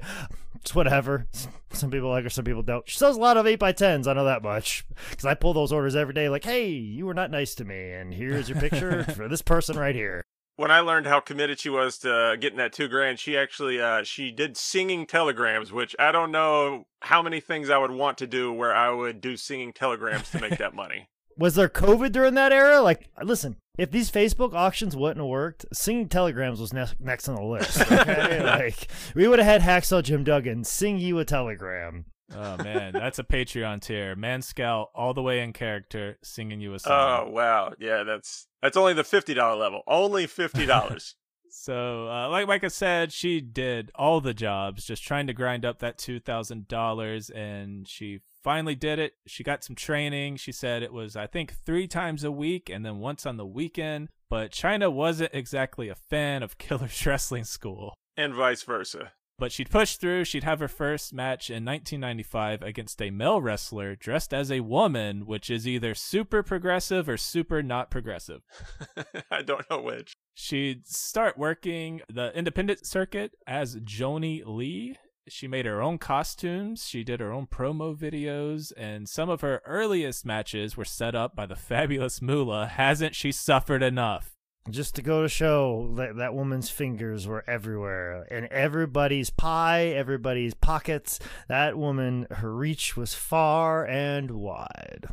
It's 0.61 0.75
whatever. 0.75 1.27
Some 1.71 1.91
people 1.91 2.09
like 2.09 2.23
her, 2.23 2.29
some 2.29 2.45
people 2.45 2.63
don't. 2.63 2.87
She 2.89 2.97
sells 2.97 3.17
a 3.17 3.19
lot 3.19 3.37
of 3.37 3.45
8x10s, 3.45 4.07
I 4.07 4.13
know 4.13 4.25
that 4.25 4.43
much. 4.43 4.85
Because 5.09 5.25
I 5.25 5.33
pull 5.33 5.53
those 5.53 5.71
orders 5.71 5.95
every 5.95 6.13
day, 6.13 6.29
like, 6.29 6.43
hey, 6.43 6.69
you 6.69 7.05
were 7.05 7.13
not 7.13 7.31
nice 7.31 7.55
to 7.55 7.65
me, 7.65 7.91
and 7.91 8.13
here's 8.13 8.49
your 8.49 8.59
picture 8.59 9.03
for 9.15 9.27
this 9.27 9.41
person 9.41 9.77
right 9.77 9.95
here. 9.95 10.23
When 10.55 10.71
I 10.71 10.79
learned 10.79 11.05
how 11.05 11.19
committed 11.19 11.59
she 11.59 11.69
was 11.69 11.99
to 11.99 12.35
getting 12.39 12.57
that 12.57 12.73
two 12.73 12.87
grand, 12.87 13.19
she 13.19 13.37
actually 13.37 13.79
uh, 13.79 14.03
she 14.03 14.31
did 14.31 14.57
singing 14.57 15.05
telegrams, 15.05 15.71
which 15.71 15.95
I 15.99 16.11
don't 16.11 16.31
know 16.31 16.87
how 17.01 17.21
many 17.21 17.39
things 17.39 17.69
I 17.69 17.77
would 17.77 17.91
want 17.91 18.17
to 18.19 18.27
do 18.27 18.51
where 18.51 18.73
I 18.75 18.89
would 18.89 19.21
do 19.21 19.37
singing 19.37 19.71
telegrams 19.71 20.31
to 20.31 20.41
make 20.41 20.57
that 20.57 20.73
money. 20.73 21.09
Was 21.37 21.53
there 21.53 21.69
COVID 21.69 22.11
during 22.11 22.33
that 22.33 22.51
era? 22.51 22.81
Like, 22.81 23.07
listen, 23.21 23.57
if 23.77 23.91
these 23.91 24.11
Facebook 24.11 24.53
auctions 24.53 24.95
wouldn't 24.95 25.19
have 25.19 25.27
worked, 25.27 25.65
singing 25.71 26.09
telegrams 26.09 26.59
was 26.59 26.73
ne- 26.73 26.85
next 26.99 27.27
on 27.27 27.35
the 27.35 27.43
list. 27.43 27.79
Okay, 27.91 28.41
like 28.43 28.87
we 29.15 29.27
would 29.27 29.39
have 29.39 29.61
had 29.61 29.61
Hacksaw 29.61 30.03
Jim 30.03 30.23
Duggan 30.23 30.63
sing 30.63 30.97
you 30.97 31.19
a 31.19 31.25
telegram. 31.25 32.05
Oh 32.35 32.57
man, 32.57 32.93
that's 32.93 33.19
a 33.19 33.23
Patreon 33.23 33.81
tier. 33.81 34.15
Man 34.15 34.41
Scout 34.41 34.89
all 34.93 35.13
the 35.13 35.21
way 35.21 35.39
in 35.41 35.53
character 35.53 36.17
singing 36.23 36.59
you 36.59 36.73
a 36.73 36.79
song. 36.79 37.27
Oh 37.27 37.31
wow, 37.31 37.73
yeah, 37.79 38.03
that's 38.03 38.47
that's 38.61 38.75
only 38.77 38.93
the 38.93 39.03
fifty 39.03 39.33
dollar 39.33 39.57
level. 39.57 39.81
Only 39.87 40.27
fifty 40.27 40.65
dollars. 40.65 41.15
So, 41.49 42.07
uh, 42.07 42.29
like 42.29 42.45
Micah 42.47 42.69
said, 42.69 43.11
she 43.11 43.41
did 43.41 43.89
all 43.95 44.21
the 44.21 44.33
jobs, 44.33 44.85
just 44.85 45.03
trying 45.03 45.27
to 45.27 45.33
grind 45.33 45.65
up 45.65 45.79
that 45.79 45.97
two 45.97 46.19
thousand 46.19 46.67
dollars, 46.67 47.29
and 47.29 47.87
she 47.87 48.19
finally 48.47 48.75
did 48.75 48.97
it. 48.97 49.11
She 49.25 49.43
got 49.43 49.61
some 49.61 49.75
training. 49.75 50.37
She 50.37 50.53
said 50.53 50.81
it 50.81 50.93
was, 50.93 51.17
I 51.17 51.27
think, 51.27 51.53
three 51.65 51.85
times 51.85 52.23
a 52.23 52.31
week, 52.31 52.69
and 52.69 52.85
then 52.85 52.99
once 52.99 53.25
on 53.25 53.35
the 53.35 53.45
weekend. 53.45 54.07
But 54.29 54.53
Chyna 54.53 54.89
wasn't 54.89 55.31
exactly 55.33 55.89
a 55.89 55.95
fan 55.95 56.43
of 56.43 56.57
Killer's 56.57 57.05
Wrestling 57.05 57.43
School. 57.43 57.93
and 58.15 58.33
vice 58.33 58.63
versa. 58.63 59.11
But 59.37 59.51
she'd 59.51 59.69
push 59.69 59.97
through. 59.97 60.23
She'd 60.23 60.45
have 60.45 60.61
her 60.61 60.69
first 60.69 61.13
match 61.13 61.49
in 61.49 61.65
1995 61.65 62.61
against 62.63 63.01
a 63.01 63.11
male 63.11 63.41
wrestler 63.41 63.97
dressed 63.97 64.33
as 64.33 64.49
a 64.49 64.61
woman, 64.61 65.25
which 65.25 65.49
is 65.49 65.67
either 65.67 65.93
super 65.93 66.41
progressive 66.41 67.09
or 67.09 67.17
super 67.17 67.61
not 67.61 67.91
progressive. 67.91 68.43
I 69.29 69.41
don't 69.41 69.69
know 69.69 69.81
which. 69.81 70.13
She'd 70.33 70.87
start 70.87 71.37
working 71.37 71.99
the 72.07 72.31
independent 72.33 72.87
circuit 72.87 73.33
as 73.45 73.77
Joanie 73.83 74.41
Lee. 74.45 74.95
She 75.29 75.47
made 75.47 75.65
her 75.65 75.81
own 75.81 75.97
costumes, 75.97 76.87
she 76.87 77.03
did 77.03 77.19
her 77.19 77.31
own 77.31 77.47
promo 77.47 77.95
videos, 77.95 78.71
and 78.77 79.09
some 79.09 79.29
of 79.29 79.41
her 79.41 79.61
earliest 79.65 80.25
matches 80.25 80.77
were 80.77 80.85
set 80.85 81.15
up 81.15 81.35
by 81.35 81.45
the 81.45 81.55
fabulous 81.69 82.21
Moolah. 82.21 82.67
Hasn't 82.67 83.15
she 83.15 83.31
suffered 83.31 83.83
enough? 83.83 84.37
Just 84.69 84.95
to 84.95 85.01
go 85.01 85.21
to 85.21 85.29
show 85.29 85.93
that 85.95 86.17
that 86.17 86.33
woman's 86.33 86.69
fingers 86.69 87.25
were 87.25 87.43
everywhere 87.47 88.23
in 88.29 88.51
everybody's 88.51 89.29
pie, 89.29 89.85
everybody's 89.85 90.53
pockets. 90.53 91.19
That 91.47 91.77
woman, 91.77 92.27
her 92.31 92.53
reach 92.53 92.97
was 92.97 93.13
far 93.13 93.85
and 93.85 94.31
wide. 94.31 95.07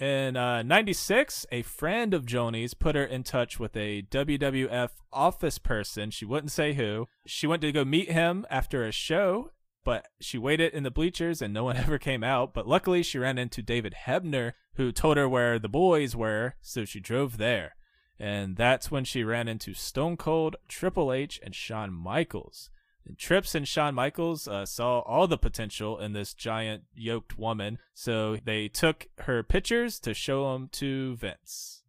In 0.00 0.36
uh, 0.36 0.62
96, 0.62 1.44
a 1.50 1.62
friend 1.62 2.14
of 2.14 2.24
Joanie's 2.24 2.72
put 2.72 2.94
her 2.94 3.04
in 3.04 3.24
touch 3.24 3.58
with 3.58 3.76
a 3.76 4.02
WWF 4.02 4.90
office 5.12 5.58
person. 5.58 6.12
She 6.12 6.24
wouldn't 6.24 6.52
say 6.52 6.74
who. 6.74 7.08
She 7.26 7.48
went 7.48 7.62
to 7.62 7.72
go 7.72 7.84
meet 7.84 8.08
him 8.08 8.46
after 8.48 8.84
a 8.84 8.92
show, 8.92 9.50
but 9.84 10.06
she 10.20 10.38
waited 10.38 10.72
in 10.72 10.84
the 10.84 10.92
bleachers 10.92 11.42
and 11.42 11.52
no 11.52 11.64
one 11.64 11.76
ever 11.78 11.98
came 11.98 12.22
out. 12.22 12.54
But 12.54 12.68
luckily, 12.68 13.02
she 13.02 13.18
ran 13.18 13.38
into 13.38 13.60
David 13.60 13.96
Hebner, 14.06 14.52
who 14.74 14.92
told 14.92 15.16
her 15.16 15.28
where 15.28 15.58
the 15.58 15.68
boys 15.68 16.14
were, 16.14 16.54
so 16.60 16.84
she 16.84 17.00
drove 17.00 17.36
there. 17.36 17.74
And 18.20 18.56
that's 18.56 18.92
when 18.92 19.04
she 19.04 19.24
ran 19.24 19.48
into 19.48 19.74
Stone 19.74 20.16
Cold, 20.16 20.54
Triple 20.68 21.12
H, 21.12 21.40
and 21.42 21.56
Shawn 21.56 21.92
Michaels. 21.92 22.70
Trips 23.16 23.54
and 23.54 23.66
Shawn 23.66 23.94
Michaels 23.94 24.46
uh, 24.46 24.66
saw 24.66 25.00
all 25.00 25.26
the 25.26 25.38
potential 25.38 25.98
in 25.98 26.12
this 26.12 26.34
giant 26.34 26.84
yoked 26.94 27.38
woman, 27.38 27.78
so 27.94 28.36
they 28.44 28.68
took 28.68 29.08
her 29.20 29.42
pictures 29.42 29.98
to 30.00 30.14
show 30.14 30.52
them 30.52 30.68
to 30.72 31.16
Vince. 31.16 31.82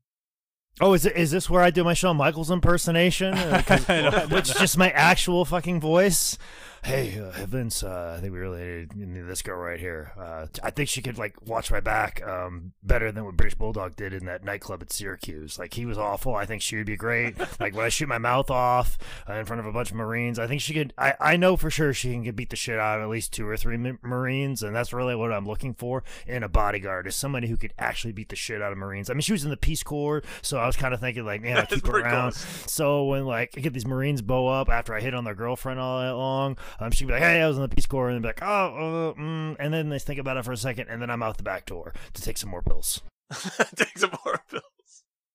Oh, 0.82 0.94
is 0.94 1.06
it, 1.06 1.16
is 1.18 1.32
this 1.32 1.50
where 1.50 1.62
I 1.62 1.72
do 1.72 1.84
my 1.84 1.94
Shawn 1.94 2.16
Michaels 2.18 2.50
impersonation? 2.52 3.34
Uh, 3.38 3.62
'cause- 3.66 3.90
I 3.90 4.02
don't 4.10 4.30
which 4.32 4.50
is 4.50 4.56
just 4.56 4.78
my 4.78 4.90
actual 4.92 5.44
fucking 5.46 5.82
voice. 5.82 6.38
Hey, 6.84 7.20
uh, 7.20 7.46
Vince, 7.46 7.84
uh, 7.84 8.16
I 8.18 8.22
think 8.22 8.34
we 8.34 8.40
really 8.40 8.88
need 8.96 9.28
this 9.28 9.42
girl 9.42 9.60
right 9.60 9.80
here. 9.80 10.14
Uh, 10.18 10.48
I 10.64 10.72
think 10.72 10.88
she 10.90 11.02
could 11.02 11.18
like 11.18 11.36
watch 11.46 11.72
my 11.72 11.80
back 11.82 12.26
um, 12.26 12.72
better 12.82 13.12
than 13.12 13.26
what 13.26 13.36
British 13.36 13.56
Bulldog 13.56 13.96
did 13.96 14.14
in 14.14 14.26
that 14.26 14.44
nightclub 14.44 14.82
at 14.82 14.92
Syracuse. 14.92 15.60
Like 15.60 15.74
he 15.74 15.86
was 15.86 15.98
awful. 15.98 16.36
I 16.36 16.46
think 16.46 16.62
she 16.62 16.78
would 16.78 16.86
be 16.86 16.96
great. 16.96 17.38
like 17.60 17.76
when 17.76 17.86
I 17.86 17.90
shoot 17.90 18.08
my 18.08 18.18
mouth 18.18 18.50
off 18.50 18.98
uh, 19.30 19.34
in 19.34 19.46
front 19.46 19.60
of 19.60 19.66
a 19.66 19.72
bunch 19.72 19.92
of 19.92 19.98
Marines, 19.98 20.40
I 20.40 20.48
think 20.48 20.62
she 20.62 20.74
could. 20.74 20.94
I, 20.98 21.14
I 21.20 21.38
know 21.38 21.58
for 21.58 21.70
sure 21.70 21.94
she 21.94 22.14
can 22.14 22.24
get 22.24 22.36
beat 22.36 22.50
the 22.50 22.56
shit 22.56 22.80
out 22.80 23.00
of 23.00 23.04
at 23.04 23.10
least 23.10 23.34
two 23.34 23.48
or 23.48 23.58
three 23.58 23.78
ma- 23.78 23.98
Marines, 24.02 24.64
and 24.64 24.76
that's 24.76 24.94
really 24.94 25.16
what 25.16 25.34
I'm 25.34 25.46
looking 25.46 25.74
for 25.74 26.04
in 26.28 26.44
a 26.44 26.50
bodyguard 26.50 27.08
is 27.08 27.16
somebody 27.16 27.48
who 27.48 27.58
could 27.58 27.74
actually 27.78 28.14
beat 28.14 28.30
the 28.30 28.36
shit 28.36 28.62
out 28.62 28.72
of 28.72 28.78
Marines. 28.78 29.10
I 29.10 29.14
mean, 29.14 29.22
she 29.22 29.34
was 29.34 29.44
in 29.44 29.50
the 29.52 29.58
Peace 29.58 29.84
Corps, 29.84 30.24
so 30.42 30.58
I 30.58 30.66
was 30.66 30.78
kind 30.78 30.94
of 30.94 31.02
thinking 31.02 31.26
like, 31.26 31.42
man, 31.42 31.58
I 31.58 31.66
keep 31.66 31.86
her 31.88 32.00
around. 32.00 32.32
close. 32.32 32.72
So 32.72 33.04
when 33.06 33.26
like 33.26 33.54
I 33.58 33.60
get 33.60 33.74
these 33.74 33.86
Marines 33.88 34.22
bow 34.22 34.48
up 34.48 34.70
after 34.70 34.96
I 34.96 35.02
hit 35.02 35.14
on 35.14 35.26
their 35.26 35.36
girlfriend 35.36 35.80
all 35.80 36.00
night 36.00 36.12
long, 36.12 36.58
um, 36.80 36.92
she'd 36.92 37.08
be 37.08 37.14
like, 37.14 37.22
"Hey, 37.22 37.42
I 37.42 37.48
was 37.48 37.58
in 37.58 37.64
the 37.64 37.70
Peace 37.70 37.86
Corps," 37.86 38.10
and 38.10 38.18
they'd 38.18 38.22
be 38.22 38.30
like, 38.30 38.44
"Oh," 38.44 39.16
uh, 39.18 39.20
mm, 39.20 39.56
and 39.60 39.74
then 39.74 39.90
they 39.90 40.00
think 40.00 40.20
about 40.20 40.38
it 40.38 40.46
for 40.46 40.52
a 40.52 40.58
second, 40.58 40.88
and 40.90 41.02
then 41.02 41.10
I'm 41.10 41.24
out 41.24 41.38
the 41.38 41.44
back 41.44 41.66
door 41.66 41.94
to 42.14 42.22
take 42.22 42.38
some 42.38 42.50
more 42.50 42.62
pills. 42.62 43.02
Take 43.76 43.98
some 43.98 44.12
more 44.26 44.42
pills. 44.50 44.64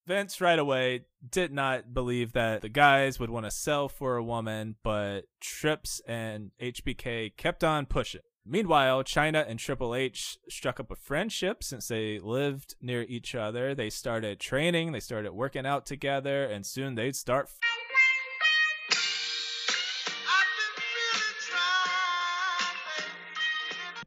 Vince 0.06 0.40
right 0.40 0.58
away 0.58 1.02
did 1.30 1.52
not 1.52 1.94
believe 1.94 2.32
that 2.32 2.60
the 2.60 2.68
guys 2.68 3.18
would 3.18 3.30
want 3.30 3.46
to 3.46 3.50
sell 3.50 3.88
for 3.88 4.16
a 4.16 4.24
woman, 4.24 4.76
but 4.82 5.22
Trips 5.40 6.02
and 6.06 6.50
HBK 6.60 7.36
kept 7.36 7.64
on 7.64 7.86
pushing. 7.86 8.20
Meanwhile, 8.46 9.04
Chyna 9.04 9.48
and 9.48 9.58
Triple 9.58 9.94
H 9.94 10.36
struck 10.50 10.78
up 10.78 10.90
a 10.90 10.96
friendship 10.96 11.64
since 11.64 11.88
they 11.88 12.18
lived 12.18 12.74
near 12.82 13.02
each 13.08 13.34
other. 13.34 13.74
They 13.74 13.88
started 13.88 14.38
training, 14.38 14.92
they 14.92 15.00
started 15.00 15.32
working 15.32 15.64
out 15.64 15.86
together, 15.86 16.44
and 16.44 16.66
soon 16.66 16.94
they'd 16.94 17.16
start 17.16 17.48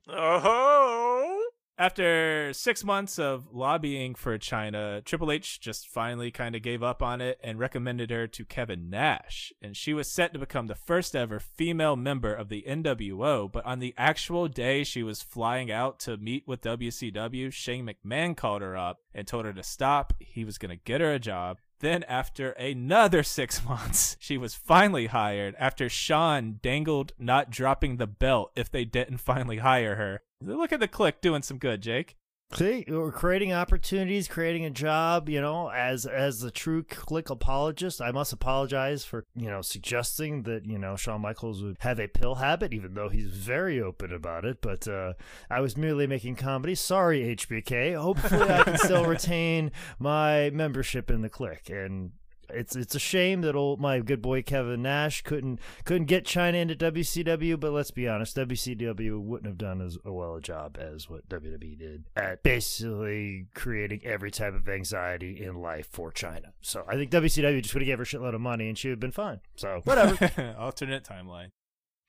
Oh, 0.09 1.49
After 1.77 2.53
six 2.53 2.83
months 2.83 3.19
of 3.19 3.49
lobbying 3.51 4.15
for 4.15 4.37
Chyna, 4.37 5.03
Triple 5.03 5.31
H 5.31 5.59
just 5.59 5.87
finally 5.87 6.31
kind 6.31 6.55
of 6.55 6.61
gave 6.61 6.81
up 6.81 7.03
on 7.03 7.21
it 7.21 7.39
and 7.43 7.59
recommended 7.59 8.09
her 8.09 8.25
to 8.25 8.45
Kevin 8.45 8.89
Nash. 8.89 9.51
And 9.61 9.75
she 9.75 9.93
was 9.93 10.09
set 10.09 10.33
to 10.33 10.39
become 10.39 10.67
the 10.67 10.75
first 10.75 11.15
ever 11.15 11.39
female 11.39 11.95
member 11.95 12.33
of 12.33 12.49
the 12.49 12.63
NWO. 12.67 13.51
But 13.51 13.65
on 13.65 13.79
the 13.79 13.93
actual 13.97 14.47
day 14.47 14.83
she 14.83 15.03
was 15.03 15.21
flying 15.21 15.69
out 15.71 15.99
to 16.01 16.17
meet 16.17 16.47
with 16.47 16.61
WCW, 16.61 17.51
Shane 17.51 17.87
McMahon 17.87 18.35
called 18.35 18.61
her 18.61 18.75
up 18.75 19.01
and 19.13 19.27
told 19.27 19.45
her 19.45 19.53
to 19.53 19.63
stop. 19.63 20.13
He 20.19 20.45
was 20.45 20.57
going 20.57 20.75
to 20.75 20.83
get 20.83 21.01
her 21.01 21.13
a 21.13 21.19
job. 21.19 21.57
Then, 21.79 22.03
after 22.03 22.51
another 22.51 23.23
six 23.23 23.63
months, 23.65 24.17
she 24.19 24.37
was 24.37 24.55
finally 24.55 25.07
hired 25.07 25.55
after 25.59 25.89
Shawn 25.89 26.59
dangled 26.61 27.13
not 27.19 27.49
dropping 27.49 27.97
the 27.97 28.07
belt 28.07 28.51
if 28.55 28.71
they 28.71 28.85
didn't 28.85 29.17
finally 29.17 29.57
hire 29.57 29.95
her. 29.95 30.21
Look 30.41 30.71
at 30.71 30.79
the 30.79 30.87
Kliq 30.87 31.21
doing 31.21 31.41
some 31.41 31.57
good, 31.57 31.81
Jake. 31.81 32.15
See, 32.53 32.85
we're 32.87 33.11
creating 33.11 33.51
opportunities, 33.51 34.29
creating 34.29 34.63
a 34.63 34.69
job. 34.69 35.27
You 35.27 35.41
know, 35.41 35.69
as 35.69 36.05
as 36.05 36.39
the 36.39 36.49
true 36.49 36.81
Kliq 36.83 37.29
apologist, 37.29 38.01
I 38.01 38.11
must 38.11 38.31
apologize 38.31 39.03
for 39.03 39.25
you 39.35 39.49
know 39.49 39.61
suggesting 39.61 40.43
that 40.43 40.65
you 40.65 40.77
know 40.77 40.95
Shawn 40.95 41.21
Michaels 41.21 41.61
would 41.61 41.75
have 41.81 41.99
a 41.99 42.07
pill 42.07 42.35
habit, 42.35 42.73
even 42.73 42.93
though 42.93 43.09
he's 43.09 43.27
very 43.27 43.81
open 43.81 44.13
about 44.13 44.45
it. 44.45 44.61
But 44.61 44.87
uh, 44.87 45.13
I 45.49 45.59
was 45.59 45.75
merely 45.75 46.07
making 46.07 46.37
comedy. 46.37 46.73
Sorry, 46.73 47.35
HBK. 47.35 47.97
Hopefully, 47.97 48.49
I 48.49 48.63
can 48.63 48.77
still 48.77 49.05
retain 49.07 49.71
my 49.99 50.49
membership 50.51 51.11
in 51.11 51.21
the 51.21 51.29
Kliq 51.29 51.69
and 51.69 52.11
it's 52.49 52.75
it's 52.75 52.95
a 52.95 52.99
shame 52.99 53.41
that 53.41 53.55
old 53.55 53.79
my 53.79 53.99
good 53.99 54.21
boy 54.21 54.41
Kevin 54.41 54.81
Nash 54.81 55.21
couldn't 55.21 55.59
couldn't 55.85 56.05
get 56.05 56.25
Chyna 56.25 56.55
into 56.55 56.75
WCW, 56.75 57.59
but 57.59 57.71
let's 57.71 57.91
be 57.91 58.07
honest, 58.07 58.35
WCW 58.35 59.19
wouldn't 59.21 59.47
have 59.47 59.57
done 59.57 59.81
as 59.81 59.97
well 60.03 60.35
a 60.35 60.41
job 60.41 60.77
as 60.79 61.09
what 61.09 61.27
WWE 61.29 61.77
did 61.77 62.05
at 62.15 62.43
basically 62.43 63.47
creating 63.53 64.01
every 64.03 64.31
type 64.31 64.53
of 64.53 64.67
anxiety 64.67 65.43
in 65.43 65.55
life 65.61 65.87
for 65.91 66.11
Chyna. 66.11 66.51
So 66.61 66.83
I 66.87 66.95
think 66.95 67.11
WCW 67.11 67.61
just 67.61 67.73
would 67.73 67.81
have 67.81 67.87
gave 67.87 67.97
her 67.97 68.03
a 68.03 68.05
shitload 68.05 68.35
of 68.35 68.41
money 68.41 68.67
and 68.67 68.77
she 68.77 68.89
would 68.89 68.93
have 68.93 68.99
been 68.99 69.11
fine. 69.11 69.41
So 69.55 69.81
whatever. 69.85 70.55
Alternate 70.57 71.03
timeline. 71.03 71.51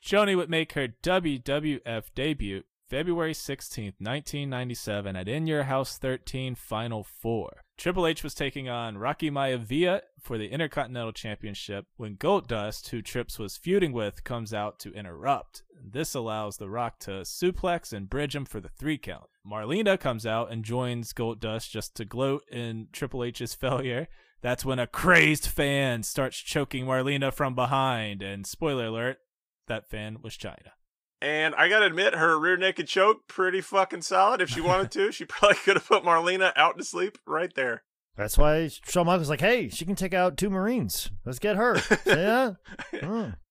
Joanie 0.01 0.37
would 0.37 0.51
make 0.51 0.73
her 0.75 0.89
WWF 1.03 2.05
debut 2.15 2.63
February 2.89 3.35
16th, 3.35 4.01
1997 4.01 5.15
at 5.15 5.29
In 5.29 5.47
Your 5.47 5.65
House 5.65 5.99
13 5.99 6.55
Final 6.55 7.05
Four. 7.05 7.65
Triple 7.77 8.07
H 8.07 8.25
was 8.25 8.35
taking 8.35 8.67
on 8.71 8.97
Rocky 8.97 9.31
Maivia 9.31 10.01
for 10.19 10.39
the 10.39 10.49
Intercontinental 10.49 11.13
Championship 11.13 11.85
when 11.99 12.17
Goldust, 12.17 12.89
who 12.89 13.03
Trips 13.03 13.39
was 13.39 13.59
feuding 13.59 13.93
with, 13.93 14.25
comes 14.25 14.55
out 14.55 14.79
to 14.81 14.93
interrupt. 14.95 15.65
This 15.79 16.15
allows 16.15 16.57
The 16.57 16.71
Rock 16.71 16.99
to 17.01 17.11
suplex 17.23 17.93
and 17.93 18.09
bridge 18.09 18.35
him 18.35 18.47
for 18.47 18.59
the 18.59 18.71
three 18.71 18.97
count. 18.97 19.27
Marlena 19.47 20.01
comes 20.01 20.25
out 20.25 20.51
and 20.51 20.65
joins 20.65 21.13
Goldust 21.13 21.71
just 21.71 21.95
to 21.97 22.07
gloat 22.07 22.43
in 22.51 22.89
Triple 22.93 23.23
H's 23.23 23.55
failure. 23.61 24.09
That's 24.41 24.65
when 24.65 24.79
a 24.79 24.87
crazed 24.87 25.47
fan 25.47 26.05
starts 26.05 26.39
choking 26.39 26.87
Marlena 26.87 27.35
from 27.35 27.55
behind, 27.55 28.23
and 28.23 28.47
spoiler 28.47 28.87
alert, 28.87 29.19
that 29.67 29.91
fan 29.91 30.23
was 30.23 30.39
Chyna. 30.39 30.78
And 31.21 31.55
I 31.57 31.69
gotta 31.69 31.87
admit, 31.87 32.15
her 32.15 32.39
rear 32.39 32.57
naked 32.57 32.87
choke, 32.87 33.27
pretty 33.27 33.61
fucking 33.61 34.03
solid. 34.03 34.41
If 34.41 34.51
she 34.51 34.61
wanted 34.61 34.91
to, 34.93 35.13
she 35.13 35.25
probably 35.29 35.57
could 35.57 35.75
have 35.75 35.89
put 35.89 36.05
Marlena 36.05 36.53
out 36.55 36.79
to 36.79 36.85
sleep 36.85 37.19
right 37.27 37.53
there. 37.55 37.83
That's 38.17 38.37
why 38.37 38.69
Shawn 38.69 39.07
Michaels 39.07 39.29
like, 39.29 39.41
hey, 39.41 39.69
she 39.69 39.85
can 39.85 39.95
take 39.95 40.15
out 40.15 40.37
two 40.37 40.51
Marines. 40.51 41.11
Let's 41.25 41.39
get 41.39 41.57
her. 41.57 41.81
yeah. 42.07 42.53
Oh. 43.03 43.33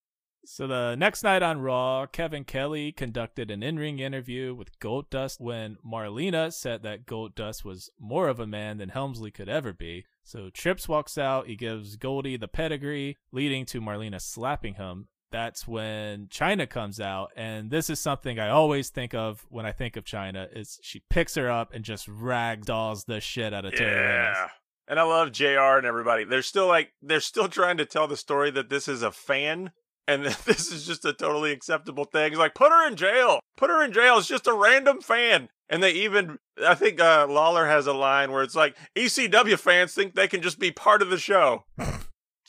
So 0.50 0.65
the 0.65 0.95
next 0.95 1.24
night 1.24 1.43
on 1.43 1.59
Raw, 1.59 2.05
Kevin 2.05 2.45
Kelly 2.45 2.93
conducted 2.93 3.51
an 3.51 3.62
in-ring 3.63 4.00
interview 4.00 4.55
with 4.55 4.79
Goldust 4.79 5.41
when 5.41 5.75
Marlena 5.86 6.53
said 6.53 6.83
that 6.83 7.05
Goldust 7.05 7.65
was 7.65 7.89
more 8.00 8.29
of 8.29 8.39
a 8.39 8.47
man 8.47 8.77
than 8.77 8.88
Helmsley 8.88 9.29
could 9.29 9.50
ever 9.50 9.74
be. 9.74 10.05
So 10.24 10.50
Trips 10.50 10.88
walks 10.88 11.17
out, 11.17 11.47
he 11.47 11.58
gives 11.58 11.97
Goldie 11.97 12.38
the 12.38 12.47
pedigree, 12.47 13.17
leading 13.34 13.65
to 13.65 13.82
Marlena 13.82 14.21
slapping 14.21 14.75
him 14.75 15.10
that's 15.31 15.67
when 15.67 16.27
Chyna 16.27 16.69
comes 16.69 16.99
out 16.99 17.31
and 17.35 17.69
this 17.69 17.89
is 17.89 17.99
something 17.99 18.39
I 18.39 18.49
always 18.49 18.89
think 18.89 19.13
of 19.13 19.45
when 19.49 19.65
I 19.65 19.71
think 19.71 19.97
of 19.97 20.05
Chyna 20.05 20.47
is 20.55 20.79
she 20.81 21.03
picks 21.09 21.35
her 21.35 21.49
up 21.49 21.73
and 21.73 21.83
just 21.83 22.07
ragdolls 22.07 23.05
the 23.05 23.19
shit 23.19 23.53
out 23.53 23.65
of 23.65 23.73
yeah. 23.73 23.79
Terri 23.79 24.49
And 24.87 24.99
I 24.99 25.03
love 25.03 25.31
JR 25.31 25.77
and 25.77 25.85
everybody. 25.85 26.23
They're 26.23 26.41
still 26.41 26.67
like 26.67 26.93
they're 27.01 27.19
still 27.19 27.47
trying 27.47 27.77
to 27.77 27.85
tell 27.85 28.07
the 28.07 28.17
story 28.17 28.51
that 28.51 28.69
this 28.69 28.87
is 28.87 29.01
a 29.01 29.11
fan 29.11 29.71
and 30.07 30.25
that 30.25 30.45
this 30.45 30.71
is 30.71 30.85
just 30.85 31.05
a 31.05 31.13
totally 31.13 31.51
acceptable 31.51 32.05
thing. 32.05 32.31
It's 32.31 32.39
like 32.39 32.55
put 32.55 32.71
her 32.71 32.87
in 32.87 32.95
jail. 32.95 33.39
Put 33.57 33.69
her 33.69 33.83
in 33.83 33.91
jail. 33.91 34.17
It's 34.17 34.27
just 34.27 34.47
a 34.47 34.53
random 34.53 35.01
fan. 35.01 35.49
And 35.69 35.83
they 35.83 35.91
even 35.91 36.39
I 36.65 36.75
think 36.75 37.01
uh, 37.01 37.27
Lawler 37.29 37.67
has 37.67 37.87
a 37.87 37.93
line 37.93 38.31
where 38.31 38.43
it's 38.43 38.55
like 38.55 38.77
ECW 38.95 39.59
fans 39.59 39.93
think 39.93 40.15
they 40.15 40.27
can 40.27 40.41
just 40.41 40.59
be 40.59 40.71
part 40.71 41.01
of 41.01 41.09
the 41.09 41.17
show. 41.17 41.65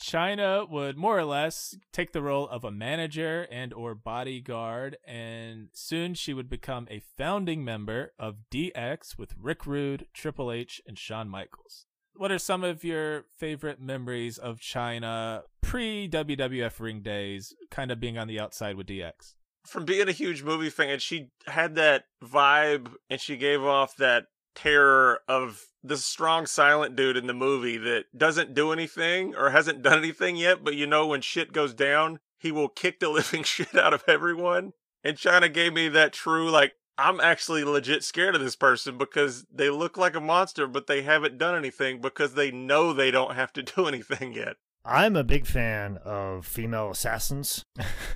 Chyna 0.01 0.69
would 0.69 0.97
more 0.97 1.17
or 1.17 1.25
less 1.25 1.75
take 1.91 2.13
the 2.13 2.21
role 2.21 2.47
of 2.47 2.63
a 2.63 2.71
manager 2.71 3.47
and 3.51 3.73
or 3.73 3.93
bodyguard 3.93 4.97
and 5.05 5.69
soon 5.73 6.13
she 6.13 6.33
would 6.33 6.49
become 6.49 6.87
a 6.89 7.01
founding 7.17 7.63
member 7.63 8.13
of 8.17 8.37
DX 8.51 9.17
with 9.17 9.35
Rick 9.39 9.65
Rude, 9.65 10.07
Triple 10.13 10.51
H 10.51 10.81
and 10.87 10.97
Shawn 10.97 11.29
Michaels. 11.29 11.85
What 12.15 12.31
are 12.31 12.39
some 12.39 12.63
of 12.63 12.83
your 12.83 13.25
favorite 13.37 13.79
memories 13.79 14.37
of 14.37 14.59
Chyna 14.59 15.43
pre 15.61 16.09
WWF 16.09 16.79
ring 16.79 17.01
days, 17.01 17.53
kind 17.69 17.91
of 17.91 17.99
being 17.99 18.17
on 18.17 18.27
the 18.27 18.39
outside 18.39 18.75
with 18.75 18.87
DX? 18.87 19.35
From 19.65 19.85
being 19.85 20.07
a 20.07 20.13
huge 20.13 20.43
movie 20.43 20.69
fan, 20.69 20.99
she 20.99 21.29
had 21.45 21.75
that 21.75 22.05
vibe 22.23 22.93
and 23.09 23.21
she 23.21 23.37
gave 23.37 23.63
off 23.63 23.95
that 23.97 24.25
terror 24.61 25.21
of 25.27 25.65
this 25.83 26.03
strong 26.03 26.45
silent 26.45 26.95
dude 26.95 27.17
in 27.17 27.27
the 27.27 27.33
movie 27.33 27.77
that 27.77 28.05
doesn't 28.17 28.53
do 28.53 28.71
anything 28.71 29.33
or 29.35 29.49
hasn't 29.49 29.81
done 29.81 29.97
anything 29.97 30.35
yet, 30.35 30.63
but 30.63 30.75
you 30.75 30.85
know 30.85 31.07
when 31.07 31.21
shit 31.21 31.53
goes 31.53 31.73
down, 31.73 32.19
he 32.37 32.51
will 32.51 32.67
kick 32.67 32.99
the 32.99 33.09
living 33.09 33.43
shit 33.43 33.75
out 33.75 33.93
of 33.93 34.03
everyone. 34.07 34.73
And 35.03 35.17
Chyna 35.17 35.53
gave 35.53 35.73
me 35.73 35.87
that 35.89 36.13
true 36.13 36.49
like 36.49 36.73
I'm 36.97 37.21
actually 37.21 37.63
legit 37.63 38.03
scared 38.03 38.35
of 38.35 38.41
this 38.41 38.57
person 38.57 38.97
because 38.97 39.45
they 39.53 39.69
look 39.69 39.95
like 39.95 40.15
a 40.15 40.19
monster, 40.19 40.67
but 40.67 40.87
they 40.87 41.03
haven't 41.03 41.37
done 41.37 41.55
anything 41.55 42.01
because 42.01 42.33
they 42.33 42.51
know 42.51 42.91
they 42.91 43.09
don't 43.09 43.35
have 43.35 43.53
to 43.53 43.63
do 43.75 43.87
anything 43.87 44.33
yet. 44.33 44.57
I'm 44.83 45.15
a 45.15 45.23
big 45.23 45.45
fan 45.45 45.99
of 46.03 46.45
female 46.45 46.91
assassins, 46.91 47.63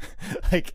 like 0.51 0.73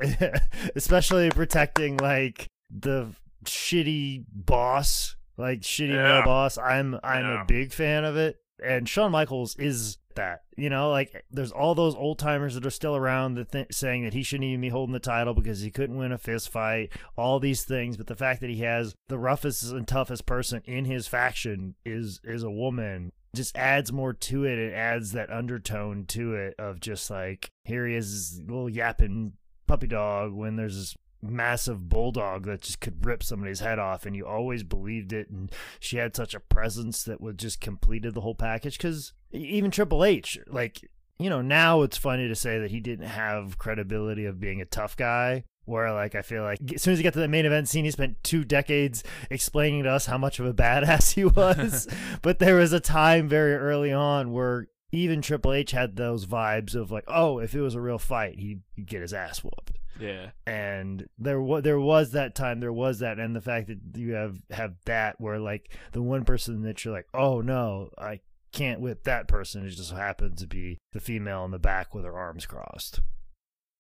especially 0.77 1.31
protecting 1.31 1.97
like 1.97 2.47
the 2.71 3.15
shitty 3.45 4.25
boss 4.33 5.17
like 5.39 5.61
shitty 5.61 5.95
yeah. 5.95 6.03
male 6.03 6.25
boss. 6.25 6.59
I'm 6.59 6.99
I'm 7.03 7.25
yeah. 7.25 7.43
a 7.43 7.45
big 7.47 7.73
fan 7.73 8.05
of 8.05 8.17
it, 8.17 8.37
and 8.63 8.89
Shawn 8.89 9.13
Michaels 9.13 9.57
is 9.57 9.99
that. 10.17 10.43
You 10.57 10.69
know, 10.69 10.91
like 10.91 11.25
there's 11.31 11.53
all 11.53 11.75
those 11.75 11.95
old 11.95 12.19
timers 12.19 12.55
that 12.55 12.67
are 12.67 12.71
still 12.71 12.97
around 12.97 13.35
that 13.35 13.53
th- 13.53 13.73
saying 13.73 14.05
that 14.05 14.13
he 14.13 14.23
shouldn't 14.23 14.49
even 14.49 14.61
be 14.61 14.69
holding 14.69 14.93
the 14.93 15.01
title 15.01 15.33
because 15.33 15.61
he 15.61 15.71
couldn't 15.71 15.97
win 15.97 16.13
a 16.13 16.19
fist 16.19 16.51
fight. 16.51 16.93
All 17.17 17.41
these 17.41 17.65
things, 17.65 17.97
but 17.97 18.09
the 18.09 18.17
fact 18.17 18.41
that 18.41 18.51
he 18.51 18.61
has 18.63 18.95
the 19.09 19.19
roughest 19.19 19.73
and 19.73 19.87
toughest 19.89 20.27
person 20.27 20.61
in 20.65 20.85
his 20.85 21.07
faction 21.07 21.77
is 21.87 22.21
is 22.25 22.43
a 22.43 22.51
woman 22.51 23.13
just 23.35 23.57
adds 23.57 23.93
more 23.93 24.13
to 24.13 24.45
it. 24.45 24.59
It 24.59 24.73
adds 24.75 25.13
that 25.13 25.31
undertone 25.31 26.07
to 26.09 26.35
it 26.35 26.55
of 26.59 26.81
just 26.81 27.11
like 27.11 27.51
here 27.65 27.87
he 27.87 27.95
is, 27.95 28.41
little 28.45 28.69
yapping 28.69 29.35
puppy 29.67 29.87
dog 29.87 30.33
when 30.33 30.57
there's 30.57 30.77
this 30.77 30.97
massive 31.21 31.89
bulldog 31.89 32.45
that 32.47 32.63
just 32.63 32.81
could 32.81 33.05
rip 33.05 33.23
somebody's 33.23 33.61
head 33.61 33.79
off 33.79 34.07
and 34.07 34.15
you 34.15 34.27
always 34.27 34.63
believed 34.63 35.13
it 35.13 35.29
and 35.31 35.51
she 35.81 35.97
had 35.97 36.15
such 36.15 36.35
a 36.35 36.41
presence 36.41 37.03
that 37.03 37.21
would 37.21 37.39
just 37.39 37.61
completed 37.61 38.15
the 38.15 38.21
whole 38.21 38.35
package 38.35 38.79
because 38.79 39.13
even 39.33 39.71
triple 39.71 40.05
h 40.05 40.39
like 40.47 40.81
you 41.19 41.29
know 41.29 41.43
now 41.43 41.83
it's 41.83 41.97
funny 41.97 42.29
to 42.29 42.37
say 42.37 42.61
that 42.61 42.71
he 42.71 42.79
didn't 42.79 43.07
have 43.07 43.59
credibility 43.59 44.25
of 44.25 44.39
being 44.39 44.61
a 44.61 44.65
tough 44.65 44.97
guy 44.97 45.43
where 45.65 45.93
like 45.93 46.15
i 46.15 46.23
feel 46.23 46.45
like 46.45 46.59
as 46.73 46.83
soon 46.83 46.93
as 46.93 46.99
he 46.99 47.03
got 47.03 47.13
to 47.13 47.19
the 47.19 47.27
main 47.27 47.45
event 47.45 47.69
scene 47.69 47.85
he 47.85 47.91
spent 47.91 48.23
two 48.23 48.45
decades 48.45 49.03
explaining 49.29 49.83
to 49.83 49.91
us 49.91 50.07
how 50.07 50.19
much 50.19 50.39
of 50.39 50.47
a 50.47 50.55
badass 50.69 51.15
he 51.15 51.25
was. 51.25 51.89
But 52.23 52.39
there 52.39 52.57
was 52.57 52.73
a 52.73 52.81
time 52.81 53.29
very 53.29 53.55
early 53.55 53.93
on 53.93 54.33
where 54.33 54.67
even 54.91 55.21
Triple 55.21 55.53
H 55.53 55.73
had 55.73 55.97
those 55.97 56.27
vibes 56.27 56.75
of 56.75 56.91
like, 56.91 57.05
oh, 57.09 57.39
if 57.39 57.55
it 57.55 57.61
was 57.61 57.75
a 57.75 57.81
real 57.81 57.99
fight, 57.99 58.39
he'd, 58.39 58.63
he'd 58.75 58.87
get 58.87 59.03
his 59.03 59.13
ass 59.13 59.45
whooped. 59.45 59.79
Yeah. 60.01 60.31
And 60.47 61.09
there 61.19 61.41
was 61.41 61.65
there 61.65 61.81
was 61.81 62.13
that 62.13 62.35
time, 62.35 62.61
there 62.61 62.73
was 62.73 63.01
that, 63.01 63.19
and 63.19 63.35
the 63.35 63.41
fact 63.41 63.69
that 63.69 63.99
you 63.99 64.13
have 64.13 64.37
have 64.51 64.75
that 64.85 65.21
where 65.21 65.39
like 65.39 65.77
the 65.93 66.03
one 66.03 66.25
person 66.25 66.63
that 66.63 66.85
you're 66.85 66.95
like, 66.95 67.09
oh 67.13 67.41
no, 67.41 67.91
I 67.99 68.21
can't 68.53 68.81
whip 68.81 69.05
that 69.05 69.29
person. 69.29 69.67
It 69.67 69.71
just 69.71 69.93
happens 69.93 70.41
to 70.41 70.47
be 70.47 70.79
the 70.93 71.01
female 71.01 71.45
in 71.45 71.51
the 71.51 71.59
back 71.59 71.95
with 71.95 72.05
her 72.05 72.17
arms 72.17 72.47
crossed. 72.47 73.01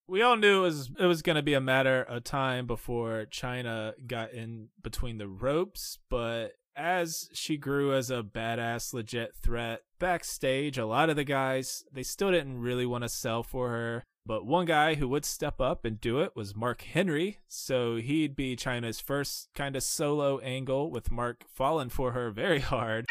We 0.06 0.22
all 0.22 0.36
knew 0.36 0.60
it 0.60 0.62
was 0.62 0.90
it 0.98 1.06
was 1.06 1.22
going 1.22 1.36
to 1.36 1.42
be 1.42 1.54
a 1.54 1.60
matter 1.60 2.02
of 2.02 2.24
time 2.24 2.66
before 2.66 3.26
Chyna 3.30 3.92
got 4.06 4.32
in 4.32 4.68
between 4.82 5.18
the 5.18 5.28
ropes, 5.28 5.98
but 6.10 6.52
as 6.74 7.28
she 7.32 7.56
grew 7.56 7.94
as 7.94 8.10
a 8.10 8.22
badass 8.22 8.94
legit 8.94 9.34
threat 9.36 9.82
backstage 9.98 10.78
a 10.78 10.86
lot 10.86 11.10
of 11.10 11.16
the 11.16 11.24
guys 11.24 11.84
they 11.92 12.02
still 12.02 12.30
didn't 12.30 12.60
really 12.60 12.86
want 12.86 13.02
to 13.02 13.08
sell 13.08 13.42
for 13.42 13.70
her 13.70 14.04
but 14.28 14.44
one 14.44 14.66
guy 14.66 14.94
who 14.94 15.08
would 15.08 15.24
step 15.24 15.58
up 15.58 15.86
and 15.86 15.98
do 15.98 16.20
it 16.20 16.36
was 16.36 16.54
Mark 16.54 16.82
Henry, 16.82 17.38
so 17.48 17.96
he'd 17.96 18.36
be 18.36 18.56
Chyna's 18.56 19.00
first 19.00 19.48
kind 19.54 19.74
of 19.74 19.82
solo 19.82 20.38
angle 20.40 20.90
with 20.90 21.10
Mark 21.10 21.44
falling 21.48 21.88
for 21.88 22.12
her 22.12 22.30
very 22.30 22.60
hard, 22.60 23.06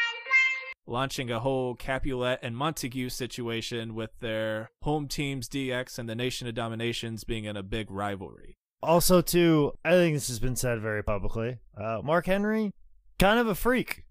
launching 0.86 1.28
a 1.28 1.40
whole 1.40 1.74
Capulet 1.74 2.38
and 2.40 2.56
Montague 2.56 3.08
situation 3.08 3.96
with 3.96 4.10
their 4.20 4.70
home 4.82 5.08
teams 5.08 5.48
DX 5.48 5.98
and 5.98 6.08
the 6.08 6.14
Nation 6.14 6.46
of 6.46 6.54
Dominations 6.54 7.24
being 7.24 7.46
in 7.46 7.56
a 7.56 7.64
big 7.64 7.90
rivalry. 7.90 8.56
Also, 8.80 9.20
too, 9.20 9.72
I 9.84 9.90
think 9.90 10.14
this 10.14 10.28
has 10.28 10.38
been 10.38 10.54
said 10.54 10.80
very 10.80 11.02
publicly. 11.02 11.58
Uh, 11.76 12.00
Mark 12.04 12.26
Henry, 12.26 12.70
kind 13.18 13.40
of 13.40 13.48
a 13.48 13.56
freak 13.56 14.04